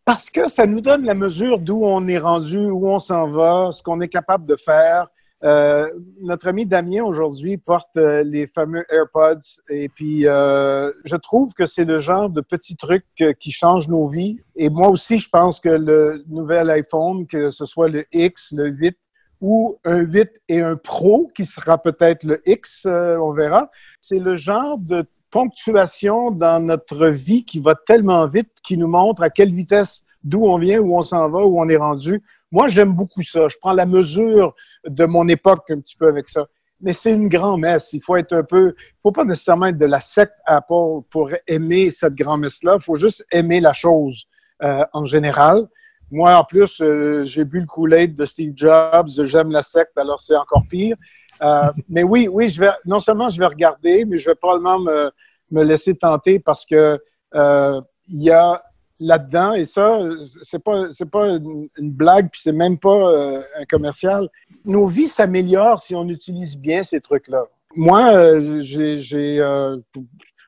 parce 0.05 0.31
que 0.31 0.49
ça 0.49 0.67
nous 0.67 0.81
donne 0.81 1.05
la 1.05 1.15
mesure 1.15 1.59
d'où 1.59 1.81
on 1.83 2.07
est 2.09 2.19
rendu, 2.19 2.59
où 2.59 2.87
on 2.87 2.99
s'en 2.99 3.31
va, 3.31 3.71
ce 3.73 3.83
qu'on 3.83 4.01
est 4.01 4.09
capable 4.09 4.47
de 4.47 4.57
faire. 4.57 5.09
Euh, 5.45 5.87
notre 6.23 6.49
ami 6.49 6.65
Damien 6.65 7.03
aujourd'hui 7.05 7.59
porte 7.59 7.99
euh, 7.99 8.23
les 8.25 8.47
fameux 8.47 8.83
AirPods 8.89 9.61
et 9.69 9.91
puis 9.91 10.27
euh, 10.27 10.91
je 11.05 11.17
trouve 11.17 11.53
que 11.53 11.67
c'est 11.67 11.85
le 11.85 11.99
genre 11.99 12.31
de 12.31 12.41
petits 12.41 12.77
trucs 12.77 13.05
qui 13.39 13.51
changent 13.51 13.89
nos 13.89 14.09
vies. 14.09 14.39
Et 14.57 14.71
moi 14.71 14.89
aussi, 14.89 15.19
je 15.19 15.29
pense 15.29 15.61
que 15.61 15.69
le 15.69 16.25
nouvel 16.29 16.71
iPhone, 16.71 17.27
que 17.27 17.51
ce 17.51 17.67
soit 17.67 17.89
le 17.89 18.05
X, 18.13 18.53
le 18.53 18.69
8 18.69 18.97
ou 19.41 19.79
un 19.85 19.99
8 19.99 20.31
et 20.49 20.61
un 20.61 20.77
Pro, 20.77 21.31
qui 21.35 21.45
sera 21.45 21.79
peut-être 21.79 22.25
le 22.25 22.41
X, 22.49 22.85
euh, 22.87 23.17
on 23.19 23.33
verra. 23.33 23.71
C'est 24.01 24.19
le 24.19 24.37
genre 24.37 24.79
de 24.79 25.05
ponctuation 25.31 26.31
dans 26.31 26.65
notre 26.65 27.09
vie 27.09 27.45
qui 27.45 27.61
va 27.61 27.75
tellement 27.75 28.27
vite, 28.29 28.53
qui 28.63 28.79
nous 28.79 28.89
montre 28.89 29.23
à 29.23 29.31
quelle 29.31 29.53
vitesse, 29.53 30.05
d'où 30.23 30.45
on 30.45 30.59
vient, 30.59 30.81
où 30.81 30.97
on 30.97 31.03
s'en 31.03 31.29
va, 31.29 31.45
où 31.45 31.61
on 31.61 31.69
est 31.69 31.77
rendu. 31.77 32.23
Moi, 32.53 32.69
j'aime 32.69 32.93
beaucoup 32.93 33.23
ça. 33.23 33.49
Je 33.49 33.57
prends 33.61 33.73
la 33.73 33.85
mesure 33.85 34.55
de 34.87 35.05
mon 35.07 35.27
époque 35.27 35.69
un 35.71 35.81
petit 35.81 35.97
peu 35.97 36.07
avec 36.07 36.29
ça. 36.29 36.47
Mais 36.81 36.93
c'est 36.93 37.13
une 37.13 37.29
grand-messe. 37.29 37.93
Il 37.93 38.01
faut 38.03 38.15
être 38.15 38.33
un 38.33 38.45
peu, 38.45 38.75
faut 39.03 39.11
pas 39.11 39.25
nécessairement 39.25 39.67
être 39.67 39.79
de 39.79 39.87
la 39.87 40.01
secte 40.01 40.37
Apple 40.47 41.03
pour 41.11 41.31
aimer 41.49 41.91
cette 41.91 42.15
grand-messe-là. 42.15 42.77
Il 42.81 42.85
faut 42.85 42.97
juste 42.97 43.27
aimer 43.33 43.61
la 43.61 43.73
chose 43.73 44.27
euh, 44.63 44.85
en 44.93 45.05
général. 45.05 45.67
Moi, 46.11 46.37
en 46.37 46.45
plus, 46.45 46.81
euh, 46.81 47.25
j'ai 47.25 47.45
bu 47.45 47.61
le 47.61 47.67
Kool-Aid 47.67 48.15
de 48.15 48.25
Steve 48.25 48.53
Jobs. 48.55 49.09
J'aime 49.25 49.51
la 49.51 49.63
secte, 49.63 49.97
alors 49.97 50.21
c'est 50.21 50.37
encore 50.37 50.65
pire. 50.69 50.97
Euh, 51.43 51.71
mais 51.89 52.03
oui, 52.03 52.29
oui, 52.31 52.49
je 52.49 52.61
vais, 52.61 52.71
non 52.85 53.01
seulement 53.01 53.29
je 53.29 53.39
vais 53.39 53.47
regarder, 53.47 54.05
mais 54.05 54.19
je 54.19 54.31
vais 54.31 54.35
probablement 54.35 54.79
me, 54.79 55.11
me 55.51 55.63
laisser 55.63 55.95
tenter 55.95 56.39
parce 56.39 56.65
que 56.67 57.01
euh, 57.35 57.81
il 58.09 58.23
y 58.23 58.31
a 58.31 58.63
là-dedans, 59.01 59.55
et 59.55 59.67
ça, 59.67 59.99
c'est 60.43 60.63
pas, 60.63 60.93
c'est 60.93 61.11
pas 61.11 61.27
une, 61.27 61.69
blague, 61.79 62.31
puis 62.31 62.41
c'est 62.43 62.53
même 62.53 62.79
pas 62.79 63.35
un 63.59 63.65
commercial. 63.69 64.29
Nos 64.65 64.87
vies 64.87 65.09
s'améliorent 65.09 65.81
si 65.81 65.97
on 65.97 66.09
utilise 66.09 66.57
bien 66.57 66.85
ces 66.85 67.01
trucs-là. 67.01 67.45
Moi, 67.75 68.61
j'ai, 68.61 69.43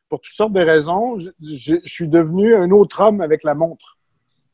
pour, 0.08 0.20
toutes 0.20 0.32
sortes 0.32 0.52
de 0.52 0.60
raisons, 0.60 1.18
je 1.18 1.76
suis 1.84 2.08
devenu 2.08 2.54
un 2.54 2.70
autre 2.70 3.00
homme 3.00 3.20
avec 3.20 3.42
la 3.42 3.56
montre 3.56 3.95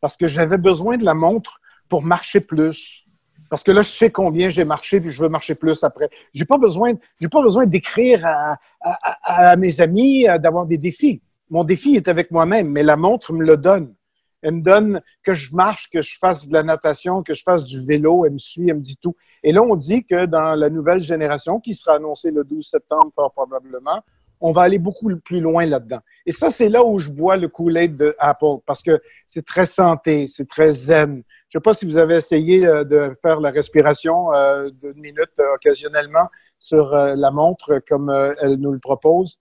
parce 0.02 0.16
que 0.16 0.26
j'avais 0.26 0.58
besoin 0.58 0.98
de 0.98 1.04
la 1.04 1.14
montre 1.14 1.60
pour 1.88 2.02
marcher 2.02 2.40
plus. 2.40 3.06
Parce 3.48 3.62
que 3.62 3.70
là, 3.70 3.82
je 3.82 3.90
sais 3.90 4.10
combien 4.10 4.48
j'ai 4.48 4.64
marché, 4.64 5.00
puis 5.00 5.10
je 5.10 5.22
veux 5.22 5.28
marcher 5.28 5.54
plus 5.54 5.84
après. 5.84 6.10
J'ai 6.34 6.44
pas 6.44 6.58
besoin, 6.58 6.92
j'ai 7.20 7.28
pas 7.28 7.40
besoin 7.40 7.66
d'écrire 7.66 8.26
à, 8.26 8.58
à, 8.80 9.50
à, 9.50 9.56
mes 9.56 9.80
amis, 9.80 10.28
euh, 10.28 10.38
d'avoir 10.38 10.66
des 10.66 10.76
défis. 10.76 11.22
Mon 11.50 11.62
défi 11.62 11.94
est 11.94 12.08
avec 12.08 12.32
moi-même, 12.32 12.68
mais 12.68 12.82
la 12.82 12.96
montre 12.96 13.32
me 13.32 13.44
le 13.44 13.56
donne. 13.56 13.94
Elle 14.42 14.56
me 14.56 14.62
donne 14.62 15.00
que 15.22 15.34
je 15.34 15.54
marche, 15.54 15.88
que 15.88 16.02
je 16.02 16.18
fasse 16.18 16.48
de 16.48 16.52
la 16.52 16.64
natation, 16.64 17.22
que 17.22 17.34
je 17.34 17.44
fasse 17.44 17.64
du 17.64 17.80
vélo. 17.80 18.24
Elle 18.26 18.32
me 18.32 18.38
suit, 18.38 18.68
elle 18.68 18.78
me 18.78 18.80
dit 18.80 18.96
tout. 18.96 19.14
Et 19.44 19.52
là, 19.52 19.62
on 19.62 19.76
dit 19.76 20.04
que 20.04 20.26
dans 20.26 20.56
la 20.56 20.68
nouvelle 20.68 21.00
génération, 21.00 21.60
qui 21.60 21.74
sera 21.74 21.96
annoncée 21.96 22.32
le 22.32 22.42
12 22.42 22.66
septembre, 22.66 23.12
fort 23.14 23.32
probablement, 23.32 24.02
on 24.42 24.52
va 24.52 24.62
aller 24.62 24.78
beaucoup 24.78 25.08
plus 25.24 25.40
loin 25.40 25.64
là-dedans. 25.64 26.00
Et 26.26 26.32
ça, 26.32 26.50
c'est 26.50 26.68
là 26.68 26.84
où 26.84 26.98
je 26.98 27.10
bois 27.10 27.36
le 27.36 27.48
Kool-Aid 27.48 27.96
de 27.96 28.14
Apple, 28.18 28.58
parce 28.66 28.82
que 28.82 29.00
c'est 29.28 29.46
très 29.46 29.66
santé, 29.66 30.26
c'est 30.26 30.48
très 30.48 30.72
zen. 30.72 31.22
Je 31.48 31.58
ne 31.58 31.60
sais 31.60 31.62
pas 31.62 31.74
si 31.74 31.86
vous 31.86 31.96
avez 31.96 32.16
essayé 32.16 32.66
euh, 32.66 32.82
de 32.82 33.16
faire 33.22 33.40
la 33.40 33.50
respiration 33.50 34.32
euh, 34.32 34.68
d'une 34.70 35.00
minute 35.00 35.38
euh, 35.38 35.54
occasionnellement 35.54 36.28
sur 36.58 36.94
la 36.94 37.30
montre 37.30 37.80
comme 37.88 38.08
elle 38.40 38.54
nous 38.54 38.70
le 38.72 38.78
propose. 38.78 39.40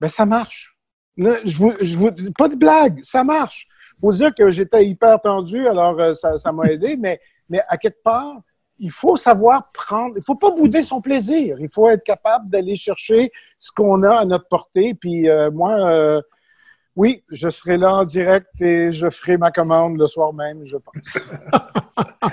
Ben, 0.00 0.08
ça 0.08 0.26
marche. 0.26 0.76
Je 1.16 1.56
vous, 1.96 2.10
pas 2.38 2.48
de 2.48 2.54
blague, 2.54 3.00
ça 3.02 3.24
marche. 3.24 3.66
faut 4.00 4.12
dire 4.12 4.32
que 4.32 4.50
j'étais 4.50 4.86
hyper 4.86 5.20
tendu, 5.20 5.66
alors 5.66 6.14
ça, 6.14 6.38
ça 6.38 6.52
m'a 6.52 6.66
aidé, 6.66 6.96
mais, 6.96 7.20
mais 7.48 7.60
à 7.68 7.76
quelque 7.78 8.02
part, 8.04 8.36
il 8.82 8.90
faut 8.90 9.16
savoir 9.16 9.70
prendre, 9.72 10.16
il 10.16 10.24
faut 10.24 10.34
pas 10.34 10.50
bouder 10.50 10.82
son 10.82 11.00
plaisir. 11.00 11.56
Il 11.60 11.68
faut 11.68 11.88
être 11.88 12.02
capable 12.02 12.50
d'aller 12.50 12.74
chercher 12.74 13.30
ce 13.58 13.70
qu'on 13.70 14.02
a 14.02 14.16
à 14.16 14.24
notre 14.24 14.48
portée. 14.48 14.94
Puis 14.94 15.28
euh, 15.28 15.52
moi, 15.52 15.92
euh, 15.92 16.20
Oui, 16.96 17.22
je 17.30 17.48
serai 17.48 17.78
là 17.78 17.94
en 17.94 18.04
direct 18.04 18.60
et 18.60 18.92
je 18.92 19.08
ferai 19.08 19.38
ma 19.38 19.52
commande 19.52 19.96
le 19.98 20.08
soir 20.08 20.34
même, 20.34 20.66
je 20.66 20.76
pense. 20.76 21.18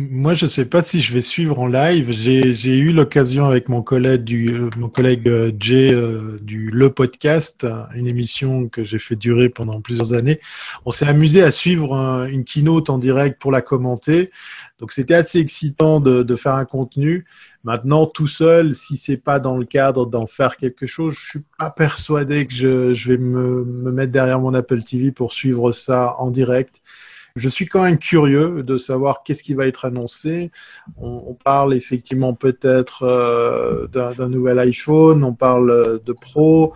Moi, 0.00 0.34
je 0.34 0.44
ne 0.44 0.48
sais 0.48 0.64
pas 0.64 0.80
si 0.80 1.00
je 1.00 1.12
vais 1.12 1.20
suivre 1.20 1.58
en 1.58 1.66
live. 1.66 2.12
J'ai 2.12 2.78
eu 2.78 2.92
l'occasion 2.92 3.46
avec 3.46 3.68
mon 3.68 3.82
collègue, 3.82 4.22
du, 4.22 4.54
euh, 4.54 4.70
mon 4.76 4.88
collègue 4.88 5.28
Jay 5.58 5.92
du 6.40 6.70
Le 6.70 6.90
Podcast, 6.90 7.66
une 7.96 8.06
émission 8.06 8.68
que 8.68 8.84
j'ai 8.84 9.00
fait 9.00 9.16
durer 9.16 9.48
pendant 9.48 9.80
plusieurs 9.80 10.12
années. 10.12 10.40
On 10.84 10.92
s'est 10.92 11.08
amusé 11.08 11.42
à 11.42 11.50
suivre 11.50 11.94
une 12.30 12.44
keynote 12.44 12.90
en 12.90 12.98
direct 12.98 13.40
pour 13.40 13.50
la 13.50 13.60
commenter. 13.60 14.30
Donc, 14.78 14.92
c'était 14.92 15.14
assez 15.14 15.38
excitant 15.38 16.00
de, 16.00 16.36
faire 16.36 16.54
un 16.54 16.64
contenu. 16.64 17.26
Maintenant, 17.64 18.06
tout 18.06 18.28
seul, 18.28 18.74
si 18.74 18.96
c'est 18.96 19.16
pas 19.16 19.40
dans 19.40 19.56
le 19.56 19.64
cadre 19.64 20.06
d'en 20.06 20.26
faire 20.26 20.56
quelque 20.56 20.86
chose, 20.86 21.14
je 21.18 21.28
suis 21.30 21.44
pas 21.58 21.70
persuadé 21.70 22.46
que 22.46 22.54
je, 22.54 23.08
vais 23.08 23.18
me, 23.18 23.64
me 23.64 23.90
mettre 23.90 24.12
derrière 24.12 24.40
mon 24.40 24.54
Apple 24.54 24.82
TV 24.82 25.10
pour 25.10 25.32
suivre 25.32 25.72
ça 25.72 26.14
en 26.18 26.30
direct. 26.30 26.80
Je 27.38 27.48
suis 27.48 27.66
quand 27.66 27.84
même 27.84 27.98
curieux 27.98 28.64
de 28.64 28.78
savoir 28.78 29.22
qu'est-ce 29.22 29.44
qui 29.44 29.54
va 29.54 29.66
être 29.66 29.84
annoncé. 29.84 30.50
On, 30.96 31.34
parle 31.34 31.72
effectivement 31.72 32.34
peut-être 32.34 33.04
euh, 33.04 33.86
d'un 33.86 34.28
nouvel 34.28 34.58
iPhone, 34.58 35.22
on 35.22 35.34
parle 35.34 36.00
de 36.04 36.12
Pro. 36.12 36.74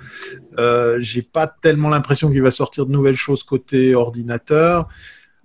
Euh, 0.59 0.99
J'ai 1.01 1.23
pas 1.23 1.49
tellement 1.49 1.89
l'impression 1.89 2.31
qu'il 2.31 2.43
va 2.43 2.53
sortir 2.53 2.87
de 2.87 2.93
nouvelles 2.93 3.17
choses 3.17 3.43
côté 3.43 3.95
ordinateur. 3.97 4.89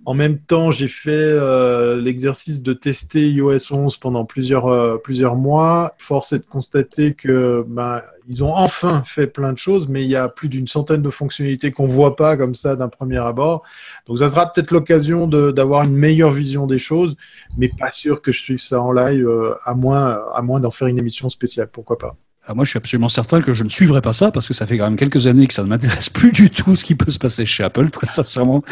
En 0.04 0.14
même 0.14 0.38
temps, 0.38 0.70
j'ai 0.70 0.88
fait 0.88 1.10
euh, 1.12 2.00
l'exercice 2.00 2.62
de 2.62 2.72
tester 2.72 3.30
iOS 3.30 3.72
11 3.72 3.96
pendant 3.96 4.24
plusieurs, 4.24 4.66
euh, 4.66 4.96
plusieurs 4.96 5.34
mois. 5.34 5.92
Force 5.98 6.32
est 6.32 6.38
de 6.38 6.44
constater 6.44 7.14
que 7.14 7.64
ben, 7.66 8.02
ils 8.28 8.44
ont 8.44 8.54
enfin 8.54 9.02
fait 9.04 9.26
plein 9.26 9.52
de 9.52 9.58
choses, 9.58 9.88
mais 9.88 10.04
il 10.04 10.08
y 10.08 10.16
a 10.16 10.28
plus 10.28 10.48
d'une 10.48 10.68
centaine 10.68 11.02
de 11.02 11.10
fonctionnalités 11.10 11.72
qu'on 11.72 11.88
voit 11.88 12.14
pas 12.14 12.36
comme 12.36 12.54
ça 12.54 12.76
d'un 12.76 12.88
premier 12.88 13.18
abord. 13.18 13.64
Donc, 14.06 14.20
ça 14.20 14.30
sera 14.30 14.50
peut-être 14.50 14.70
l'occasion 14.70 15.26
d'avoir 15.26 15.84
une 15.84 15.96
meilleure 15.96 16.32
vision 16.32 16.66
des 16.66 16.78
choses, 16.78 17.16
mais 17.56 17.68
pas 17.68 17.90
sûr 17.90 18.22
que 18.22 18.30
je 18.30 18.40
suive 18.40 18.60
ça 18.60 18.80
en 18.80 18.92
live, 18.92 19.26
euh, 19.28 19.54
à 19.64 19.74
moins 19.74 20.60
d'en 20.60 20.70
faire 20.70 20.88
une 20.88 20.98
émission 20.98 21.28
spéciale. 21.28 21.68
Pourquoi 21.72 21.98
pas? 21.98 22.16
Ah, 22.50 22.54
moi, 22.54 22.64
je 22.64 22.70
suis 22.70 22.78
absolument 22.78 23.10
certain 23.10 23.42
que 23.42 23.52
je 23.52 23.62
ne 23.62 23.68
suivrai 23.68 24.00
pas 24.00 24.14
ça 24.14 24.30
parce 24.30 24.48
que 24.48 24.54
ça 24.54 24.64
fait 24.64 24.78
quand 24.78 24.84
même 24.84 24.96
quelques 24.96 25.26
années 25.26 25.46
que 25.46 25.52
ça 25.52 25.62
ne 25.62 25.68
m'intéresse 25.68 26.08
plus 26.18 26.32
du 26.32 26.48
tout 26.48 26.76
ce 26.76 26.84
qui 26.84 26.94
peut 26.94 27.10
se 27.10 27.18
passer 27.18 27.44
chez 27.44 27.62
Apple, 27.62 27.90
très 27.90 28.06
sincèrement. 28.06 28.62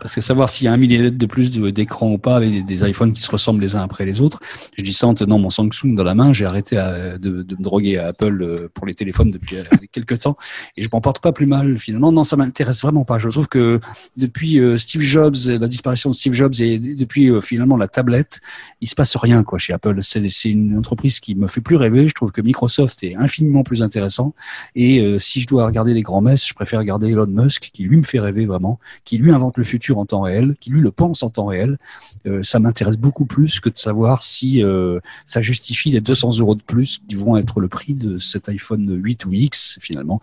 Parce 0.00 0.14
que 0.14 0.20
savoir 0.20 0.50
s'il 0.50 0.66
y 0.66 0.68
a 0.68 0.72
un 0.72 0.76
millimètre 0.76 1.18
de 1.18 1.26
plus 1.26 1.50
d'écran 1.50 2.12
ou 2.12 2.18
pas 2.18 2.36
avec 2.36 2.64
des, 2.64 2.88
iPhones 2.88 3.12
qui 3.12 3.22
se 3.22 3.30
ressemblent 3.32 3.60
les 3.60 3.74
uns 3.74 3.82
après 3.82 4.04
les 4.04 4.20
autres, 4.20 4.38
je 4.78 4.84
dis 4.84 4.94
ça 4.94 5.08
en 5.08 5.14
tenant 5.14 5.40
mon 5.40 5.50
Samsung 5.50 5.96
dans 5.96 6.04
la 6.04 6.14
main. 6.14 6.32
J'ai 6.32 6.44
arrêté 6.44 6.76
de, 6.76 7.42
de, 7.42 7.56
me 7.56 7.62
droguer 7.62 7.98
à 7.98 8.08
Apple 8.08 8.40
euh, 8.40 8.68
pour 8.72 8.86
les 8.86 8.94
téléphones 8.94 9.32
depuis 9.32 9.56
euh, 9.56 9.64
quelques 9.90 10.20
temps 10.20 10.36
et 10.76 10.82
je 10.82 10.88
m'en 10.92 11.00
porte 11.00 11.18
pas 11.20 11.32
plus 11.32 11.46
mal 11.46 11.76
finalement. 11.76 12.12
Non, 12.12 12.22
ça 12.22 12.36
m'intéresse 12.36 12.82
vraiment 12.82 13.04
pas. 13.04 13.18
Je 13.18 13.28
trouve 13.30 13.48
que 13.48 13.80
depuis 14.16 14.60
euh, 14.60 14.76
Steve 14.76 15.02
Jobs, 15.02 15.34
la 15.48 15.66
disparition 15.66 16.08
de 16.10 16.14
Steve 16.14 16.34
Jobs 16.34 16.54
et 16.60 16.78
depuis 16.78 17.32
finalement 17.40 17.76
la 17.76 17.88
tablette, 17.88 18.40
il 18.80 18.88
se 18.88 18.94
passe 18.94 19.16
rien 19.16 19.42
quoi 19.42 19.58
chez 19.58 19.72
Apple. 19.72 19.98
C'est 20.02 20.22
une 20.44 20.78
entreprise 20.78 21.18
qui 21.18 21.34
me 21.34 21.48
fait 21.48 21.60
plus 21.60 21.74
rêver. 21.74 22.06
Je 22.06 22.14
trouve 22.14 22.30
que 22.30 22.40
Microsoft 22.40 23.02
est 23.02 23.16
infiniment 23.24 23.64
plus 23.64 23.82
intéressant. 23.82 24.34
Et 24.74 25.00
euh, 25.00 25.18
si 25.18 25.40
je 25.40 25.46
dois 25.46 25.66
regarder 25.66 25.92
les 25.94 26.02
grands 26.02 26.20
messes, 26.20 26.46
je 26.46 26.54
préfère 26.54 26.78
regarder 26.78 27.08
Elon 27.10 27.26
Musk, 27.26 27.70
qui 27.72 27.82
lui 27.82 27.96
me 27.96 28.02
fait 28.02 28.20
rêver 28.20 28.46
vraiment, 28.46 28.78
qui 29.04 29.18
lui 29.18 29.32
invente 29.32 29.56
le 29.56 29.64
futur 29.64 29.98
en 29.98 30.06
temps 30.06 30.22
réel, 30.22 30.54
qui 30.60 30.70
lui 30.70 30.80
le 30.80 30.90
pense 30.90 31.22
en 31.22 31.30
temps 31.30 31.46
réel. 31.46 31.78
Euh, 32.26 32.42
ça 32.42 32.58
m'intéresse 32.58 32.96
beaucoup 32.96 33.26
plus 33.26 33.60
que 33.60 33.68
de 33.68 33.76
savoir 33.76 34.22
si 34.22 34.62
euh, 34.62 35.00
ça 35.26 35.42
justifie 35.42 35.90
les 35.90 36.00
200 36.00 36.38
euros 36.38 36.54
de 36.54 36.62
plus 36.62 37.00
qui 37.08 37.16
vont 37.16 37.36
être 37.36 37.60
le 37.60 37.68
prix 37.68 37.94
de 37.94 38.18
cet 38.18 38.48
iPhone 38.48 39.00
8 39.02 39.26
ou 39.26 39.32
X 39.32 39.78
finalement. 39.80 40.20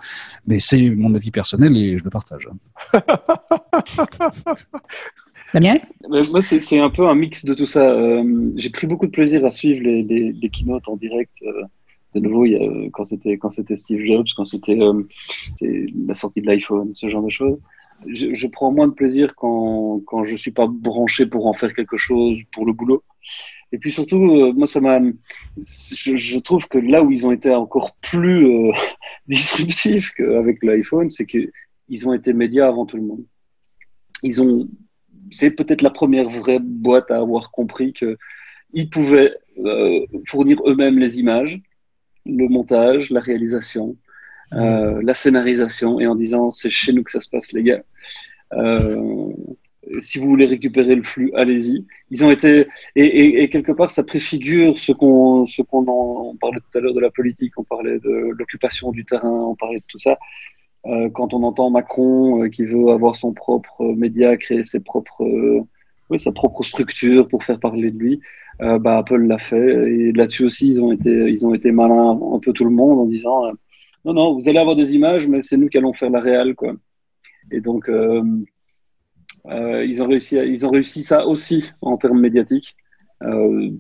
Mais 0.48 0.60
c'est 0.60 0.90
mon 0.90 1.14
avis 1.14 1.32
personnel 1.32 1.76
et 1.76 1.98
je 1.98 2.04
le 2.04 2.10
partage. 2.10 2.48
Damien? 5.54 5.76
Moi, 6.08 6.42
c'est 6.42 6.80
un 6.80 6.90
peu 6.90 7.10
un 7.10 7.16
mix 7.16 7.44
de 7.44 7.54
tout 7.54 7.66
ça. 7.66 7.94
J'ai 8.56 8.70
pris 8.70 8.88
beaucoup 8.88 9.06
de 9.06 9.12
plaisir 9.12 9.46
à 9.46 9.52
suivre 9.52 9.82
les, 9.84 10.02
les, 10.04 10.50
keynotes 10.50 10.88
en 10.88 10.96
direct 10.96 11.34
de 12.14 12.20
nouveau, 12.20 12.46
il 12.46 12.52
y 12.52 12.56
a, 12.56 12.90
quand 12.92 13.04
c'était 13.04 13.38
quand 13.38 13.52
c'était 13.52 13.78
Steve 13.78 14.06
Jobs, 14.06 14.28
quand 14.36 14.46
c'était 14.46 14.80
euh, 14.80 15.04
la 16.08 16.14
sortie 16.14 16.42
de 16.42 16.48
l'iPhone, 16.48 16.92
ce 16.94 17.10
genre 17.10 17.24
de 17.24 17.30
choses. 17.30 17.60
Je, 18.08 18.34
je, 18.34 18.48
prends 18.48 18.72
moins 18.72 18.88
de 18.88 18.94
plaisir 18.94 19.36
quand 19.36 20.02
quand 20.06 20.24
je 20.26 20.36
suis 20.36 20.52
pas 20.52 20.68
branché 20.68 21.28
pour 21.28 21.46
en 21.46 21.54
faire 21.54 21.74
quelque 21.74 21.98
chose 21.98 22.38
pour 22.52 22.66
le 22.66 22.74
boulot. 22.74 23.04
Et 23.72 23.78
puis 23.78 23.92
surtout, 23.92 24.18
euh, 24.18 24.52
moi, 24.54 24.68
ça 24.68 24.82
m'a. 24.82 25.00
Je, 25.58 26.18
je, 26.18 26.40
trouve 26.40 26.68
que 26.68 26.78
là 26.78 27.02
où 27.02 27.12
ils 27.12 27.26
ont 27.26 27.32
été 27.32 27.50
encore 27.52 27.96
plus 28.02 28.68
euh, 28.68 28.72
disruptifs 29.28 30.12
qu'avec 30.18 30.62
l'iPhone, 30.64 31.10
c'est 31.10 31.26
qu'ils 31.26 32.08
ont 32.08 32.14
été 32.14 32.34
médias 32.34 32.68
avant 32.68 32.86
tout 32.86 32.98
le 32.98 33.04
monde. 33.04 33.26
Ils 34.24 34.42
ont. 34.42 34.68
C'est 35.30 35.52
peut-être 35.52 35.82
la 35.82 35.92
première 35.92 36.30
vraie 36.30 36.60
boîte 36.60 37.10
à 37.12 37.18
avoir 37.18 37.52
compris 37.52 37.94
que 37.94 38.18
ils 38.74 38.90
pouvaient 38.90 39.34
euh, 39.60 40.06
fournir 40.28 40.62
eux-mêmes 40.66 41.00
les 41.00 41.20
images 41.20 41.62
le 42.26 42.48
montage, 42.48 43.10
la 43.10 43.20
réalisation, 43.20 43.96
euh, 44.54 45.02
la 45.04 45.14
scénarisation, 45.14 46.00
et 46.00 46.08
en 46.08 46.16
disant 46.16 46.52
c'est 46.52 46.70
chez 46.70 46.94
nous 46.94 47.04
que 47.04 47.12
ça 47.12 47.22
se 47.22 47.30
passe, 47.30 47.52
les 47.54 47.64
gars. 47.64 47.84
Euh, 48.54 49.32
si 50.02 50.20
vous 50.20 50.28
voulez 50.28 50.46
récupérer 50.46 50.96
le 50.96 51.04
flux, 51.04 51.32
allez-y. 51.36 51.86
Ils 52.12 52.24
ont 52.24 52.32
été 52.32 52.68
et, 52.96 53.44
et, 53.44 53.50
quelque 53.50 53.72
part 53.72 53.92
ça 53.92 54.04
préfigure 54.04 54.78
ce 54.78 54.92
qu'on 54.92 55.48
ce 55.48 55.62
qu'on 55.62 55.88
en 55.88 56.32
on 56.32 56.36
parlait 56.36 56.60
tout 56.60 56.78
à 56.78 56.82
l'heure 56.82 56.94
de 56.94 57.00
la 57.00 57.10
politique, 57.10 57.54
on 57.58 57.64
parlait 57.64 58.00
de 58.00 58.32
l'occupation 58.38 58.92
du 58.92 59.06
terrain, 59.06 59.30
on 59.30 59.56
parlait 59.56 59.80
de 59.80 59.86
tout 59.88 60.00
ça. 60.00 60.18
Euh, 60.86 61.10
quand 61.10 61.34
on 61.34 61.44
entend 61.44 61.70
Macron 61.70 62.50
qui 62.50 62.66
veut 62.66 62.90
avoir 62.90 63.16
son 63.16 63.34
propre 63.34 63.84
média, 63.96 64.38
créer 64.38 64.64
ses 64.64 64.80
propres 64.82 65.66
oui, 66.12 66.20
sa 66.20 66.32
propre 66.32 66.64
structure 66.64 67.28
pour 67.28 67.44
faire 67.44 67.60
parler 67.60 67.90
de 67.90 67.98
lui, 67.98 68.20
euh, 68.62 68.80
bah, 68.80 68.98
Apple 69.00 69.26
l'a 69.26 69.38
fait. 69.38 69.92
Et 69.92 70.12
là-dessus 70.12 70.46
aussi, 70.46 70.70
ils 70.70 70.82
ont 70.82 70.92
été, 70.92 71.10
ils 71.10 71.46
ont 71.46 71.54
été 71.54 71.72
malins, 71.72 72.20
un 72.34 72.40
peu 72.40 72.54
tout 72.54 72.66
le 72.66 72.72
monde, 72.72 73.00
en 73.00 73.06
disant 73.06 73.46
euh, 73.46 73.52
non, 74.06 74.14
non, 74.14 74.34
vous 74.34 74.50
allez 74.50 74.60
avoir 74.60 74.76
des 74.76 74.96
images, 74.96 75.28
mais 75.28 75.42
c'est 75.42 75.58
nous 75.58 75.70
qui 75.70 75.78
allons 75.78 75.94
faire 75.94 76.10
la 76.10 76.20
réelle, 76.20 76.56
quoi. 76.56 76.74
Et 77.52 77.62
donc, 77.62 77.90
euh, 77.90 78.24
ils 79.46 80.02
ont 80.02 80.08
réussi, 80.08 80.38
ils 80.38 80.66
ont 80.66 80.72
réussi 80.72 81.04
ça 81.04 81.28
aussi 81.28 81.72
en 81.82 81.98
termes 81.98 82.20
médiatiques. 82.20 82.76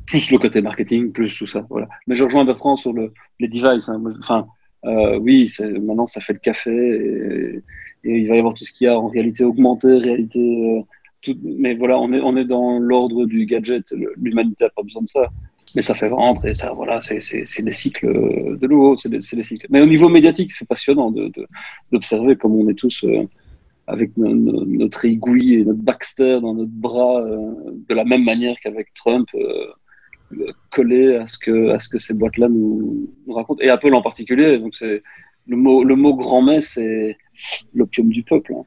plus 0.08 0.32
le 0.32 0.38
côté 0.38 0.62
marketing, 0.62 1.12
plus 1.12 1.36
tout 1.38 1.48
ça. 1.48 1.66
Voilà. 1.70 1.88
Mais 2.08 2.16
je 2.16 2.24
rejoins 2.24 2.46
Bertrand 2.46 2.78
sur 2.78 2.94
le, 2.94 3.14
les 3.40 3.48
devices. 3.48 3.90
Hein. 3.90 4.04
Enfin, 4.20 4.48
oui, 5.20 5.52
maintenant 5.60 6.06
ça 6.06 6.22
fait 6.22 6.34
le 6.34 6.40
café 6.40 6.72
et, 6.72 7.64
et, 8.04 8.18
il 8.18 8.28
va 8.28 8.36
y 8.36 8.40
avoir 8.40 8.56
tout 8.56 8.66
ce 8.66 8.74
qu'il 8.74 8.86
y 8.86 8.88
a 8.88 9.00
en 9.00 9.08
réalité 9.08 9.44
augmentée, 9.44 9.96
réalité 9.98 10.84
mais 11.44 11.76
voilà, 11.76 12.00
on 12.00 12.12
est, 12.14 12.22
on 12.22 12.36
est 12.36 12.46
dans 12.46 12.80
l'ordre 12.80 13.26
du 13.26 13.46
gadget. 13.46 13.84
L'humanité 14.18 14.66
n'a 14.66 14.70
pas 14.70 14.84
besoin 14.84 15.02
de 15.04 15.08
ça. 15.08 15.30
Mais 15.76 15.82
ça 15.82 15.96
fait 15.96 16.10
vendre 16.10 16.46
et 16.46 16.54
ça, 16.54 16.74
voilà, 16.74 17.00
c'est 17.02 17.20
des 17.64 17.72
cycles 17.72 18.12
de 18.58 18.68
l'eau, 18.68 18.98
c'est 18.98 19.08
des, 19.08 19.20
des, 19.20 19.44
cycles. 19.44 19.68
Mais 19.70 19.80
au 19.80 19.86
niveau 19.86 20.10
médiatique, 20.10 20.52
c'est 20.52 20.68
passionnant 20.68 21.14
d'observer 21.92 22.36
comme 22.36 22.56
on 22.56 22.68
est 22.68 22.74
tous 22.74 23.06
euh, 23.06 23.26
avec 23.88 24.12
notre 24.18 25.06
aiguille 25.06 25.56
et 25.56 25.64
notre 25.64 25.82
Baxter 25.82 26.40
dans 26.42 26.54
notre 26.54 26.72
bras, 26.72 27.22
euh, 27.22 27.54
de 27.88 27.94
la 27.94 28.04
même 28.04 28.24
manière 28.24 28.56
qu'avec 28.62 28.94
Trump, 28.94 29.28
euh, 29.36 29.68
collé 30.72 31.16
à 31.16 31.28
ce 31.28 31.38
que, 31.38 31.70
à 31.70 31.80
ce 31.80 31.90
que 31.90 31.98
ces 31.98 32.16
boîtes-là 32.16 32.50
nous, 32.50 33.10
nous, 33.26 33.34
racontent. 33.34 33.62
Et 33.62 33.70
Apple 33.70 33.94
en 33.94 34.02
particulier. 34.02 34.60
Donc 34.60 34.76
c'est 34.76 35.04
le 35.48 35.58
mot, 35.58 35.84
le 35.84 35.96
mot 35.96 36.16
grand-messe, 36.16 36.74
c'est 36.76 37.18
l'opium 37.74 38.10
du 38.10 38.24
peuple. 38.24 38.54
Hein. 38.54 38.66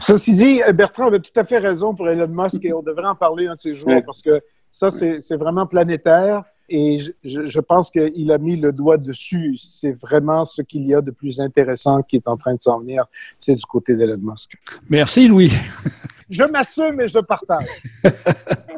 Ceci 0.00 0.34
dit, 0.34 0.60
Bertrand 0.74 1.06
avait 1.06 1.20
tout 1.20 1.38
à 1.38 1.44
fait 1.44 1.58
raison 1.58 1.94
pour 1.94 2.08
Elon 2.08 2.28
Musk 2.28 2.64
et 2.64 2.72
on 2.72 2.82
devrait 2.82 3.06
en 3.06 3.14
parler 3.14 3.46
un 3.46 3.54
de 3.54 3.60
ces 3.60 3.74
jours 3.74 4.02
parce 4.04 4.22
que 4.22 4.40
ça, 4.70 4.90
c'est 4.90 5.36
vraiment 5.36 5.66
planétaire 5.66 6.44
et 6.68 6.98
je, 6.98 7.46
je 7.46 7.60
pense 7.60 7.90
qu'il 7.90 8.32
a 8.32 8.38
mis 8.38 8.56
le 8.56 8.72
doigt 8.72 8.96
dessus. 8.96 9.56
C'est 9.58 9.92
vraiment 9.92 10.44
ce 10.44 10.62
qu'il 10.62 10.86
y 10.86 10.94
a 10.94 11.00
de 11.00 11.10
plus 11.10 11.40
intéressant 11.40 12.02
qui 12.02 12.16
est 12.16 12.26
en 12.26 12.36
train 12.36 12.54
de 12.54 12.60
s'en 12.60 12.80
venir. 12.80 13.04
C'est 13.38 13.54
du 13.54 13.64
côté 13.66 13.94
d'Elon 13.94 14.18
Musk. 14.18 14.56
Merci, 14.88 15.28
Louis. 15.28 15.52
je 16.30 16.44
m'assume 16.44 17.00
et 17.00 17.08
je 17.08 17.18
partage. 17.18 17.66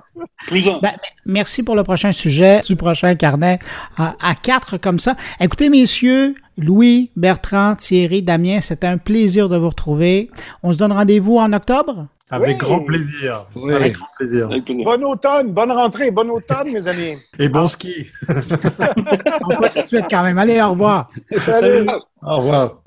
Ben, 0.51 0.93
merci 1.25 1.63
pour 1.63 1.77
le 1.77 1.83
prochain 1.83 2.13
sujet 2.13 2.61
du 2.63 2.77
prochain 2.77 3.15
carnet 3.15 3.59
à, 3.97 4.35
quatre 4.41 4.77
comme 4.79 4.99
ça. 4.99 5.17
Écoutez, 5.41 5.69
messieurs, 5.69 6.35
Louis, 6.57 7.11
Bertrand, 7.17 7.75
Thierry, 7.77 8.23
Damien, 8.23 8.61
c'était 8.61 8.87
un 8.87 8.99
plaisir 8.99 9.49
de 9.49 9.57
vous 9.57 9.69
retrouver. 9.69 10.31
On 10.63 10.73
se 10.73 10.79
donne 10.79 10.93
rendez-vous 10.93 11.39
en 11.39 11.53
octobre? 11.53 12.07
Avec 12.29 12.59
grand 12.59 12.81
plaisir. 12.81 13.47
Avec 13.71 13.95
grand 13.95 14.09
plaisir. 14.17 14.49
Bon 14.85 15.05
automne, 15.05 15.53
bonne 15.53 15.71
rentrée, 15.71 16.11
bon 16.11 16.29
automne, 16.31 16.73
mes 16.73 16.89
amis. 16.89 17.17
Et 17.39 17.49
bon 17.49 17.67
ski. 17.69 18.07
On 18.29 19.61
va 19.61 19.69
tout 19.69 19.83
de 19.83 19.87
suite 19.87 20.07
quand 20.11 20.25
même. 20.25 20.39
Allez, 20.39 20.61
au 20.61 20.71
revoir. 20.71 21.09
Salut. 21.39 21.87
Au 22.23 22.39
revoir. 22.39 22.83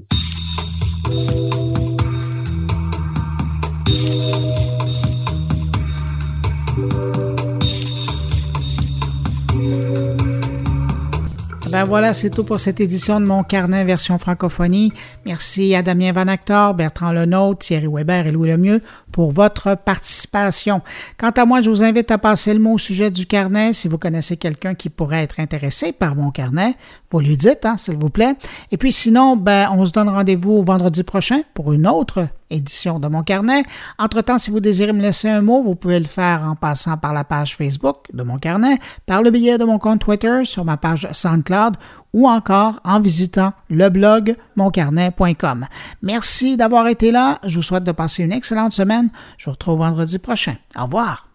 Ben 11.71 11.85
voilà, 11.85 12.15
c'est 12.15 12.31
tout 12.31 12.43
pour 12.43 12.59
cette 12.59 12.79
édition 12.79 13.19
de 13.19 13.25
mon 13.25 13.43
carnet 13.43 13.83
version 13.83 14.17
francophonie. 14.17 14.91
Merci 15.27 15.75
à 15.75 15.83
Damien 15.83 16.11
Van 16.11 16.27
Actor, 16.27 16.73
Bertrand 16.73 17.11
Lenôtre, 17.11 17.59
Thierry 17.59 17.85
Weber 17.87 18.25
et 18.25 18.31
Louis 18.31 18.49
Lemieux 18.49 18.81
pour 19.11 19.31
votre 19.31 19.75
participation. 19.75 20.81
Quant 21.17 21.29
à 21.29 21.45
moi, 21.45 21.61
je 21.61 21.69
vous 21.69 21.83
invite 21.83 22.09
à 22.09 22.17
passer 22.17 22.55
le 22.55 22.59
mot 22.59 22.73
au 22.73 22.77
sujet 22.79 23.11
du 23.11 23.27
carnet. 23.27 23.73
Si 23.73 23.87
vous 23.87 23.99
connaissez 23.99 24.35
quelqu'un 24.35 24.73
qui 24.73 24.89
pourrait 24.89 25.21
être 25.21 25.39
intéressé 25.39 25.91
par 25.91 26.15
mon 26.15 26.31
carnet, 26.31 26.73
vous 27.11 27.19
lui 27.19 27.37
dites, 27.37 27.65
hein, 27.65 27.77
s'il 27.77 27.97
vous 27.97 28.09
plaît. 28.09 28.35
Et 28.71 28.77
puis 28.77 28.91
sinon, 28.91 29.35
ben, 29.35 29.69
on 29.73 29.85
se 29.85 29.91
donne 29.91 30.09
rendez-vous 30.09 30.63
vendredi 30.63 31.03
prochain 31.03 31.41
pour 31.53 31.73
une 31.73 31.87
autre 31.87 32.27
édition 32.49 32.99
de 32.99 33.07
mon 33.07 33.23
carnet. 33.23 33.63
Entre-temps, 33.97 34.37
si 34.37 34.51
vous 34.51 34.59
désirez 34.59 34.93
me 34.93 35.01
laisser 35.01 35.29
un 35.29 35.41
mot, 35.41 35.63
vous 35.63 35.75
pouvez 35.75 35.99
le 35.99 36.05
faire 36.05 36.43
en 36.43 36.55
passant 36.55 36.97
par 36.97 37.13
la 37.13 37.23
page 37.23 37.55
Facebook 37.55 38.05
de 38.13 38.23
mon 38.23 38.37
carnet, 38.37 38.77
par 39.05 39.21
le 39.21 39.31
billet 39.31 39.57
de 39.57 39.65
mon 39.65 39.79
compte 39.79 39.99
Twitter, 39.99 40.41
sur 40.45 40.65
ma 40.65 40.77
page 40.77 41.07
SoundCloud 41.11 41.75
ou 42.13 42.27
encore 42.27 42.79
en 42.83 42.99
visitant 42.99 43.53
le 43.69 43.89
blog 43.89 44.35
moncarnet.com. 44.55 45.67
Merci 46.01 46.57
d'avoir 46.57 46.87
été 46.87 47.11
là. 47.11 47.39
Je 47.45 47.57
vous 47.57 47.63
souhaite 47.63 47.83
de 47.83 47.91
passer 47.91 48.23
une 48.23 48.31
excellente 48.31 48.73
semaine. 48.73 49.09
Je 49.37 49.45
vous 49.45 49.51
retrouve 49.51 49.79
vendredi 49.79 50.17
prochain. 50.17 50.55
Au 50.77 50.85
revoir. 50.85 51.27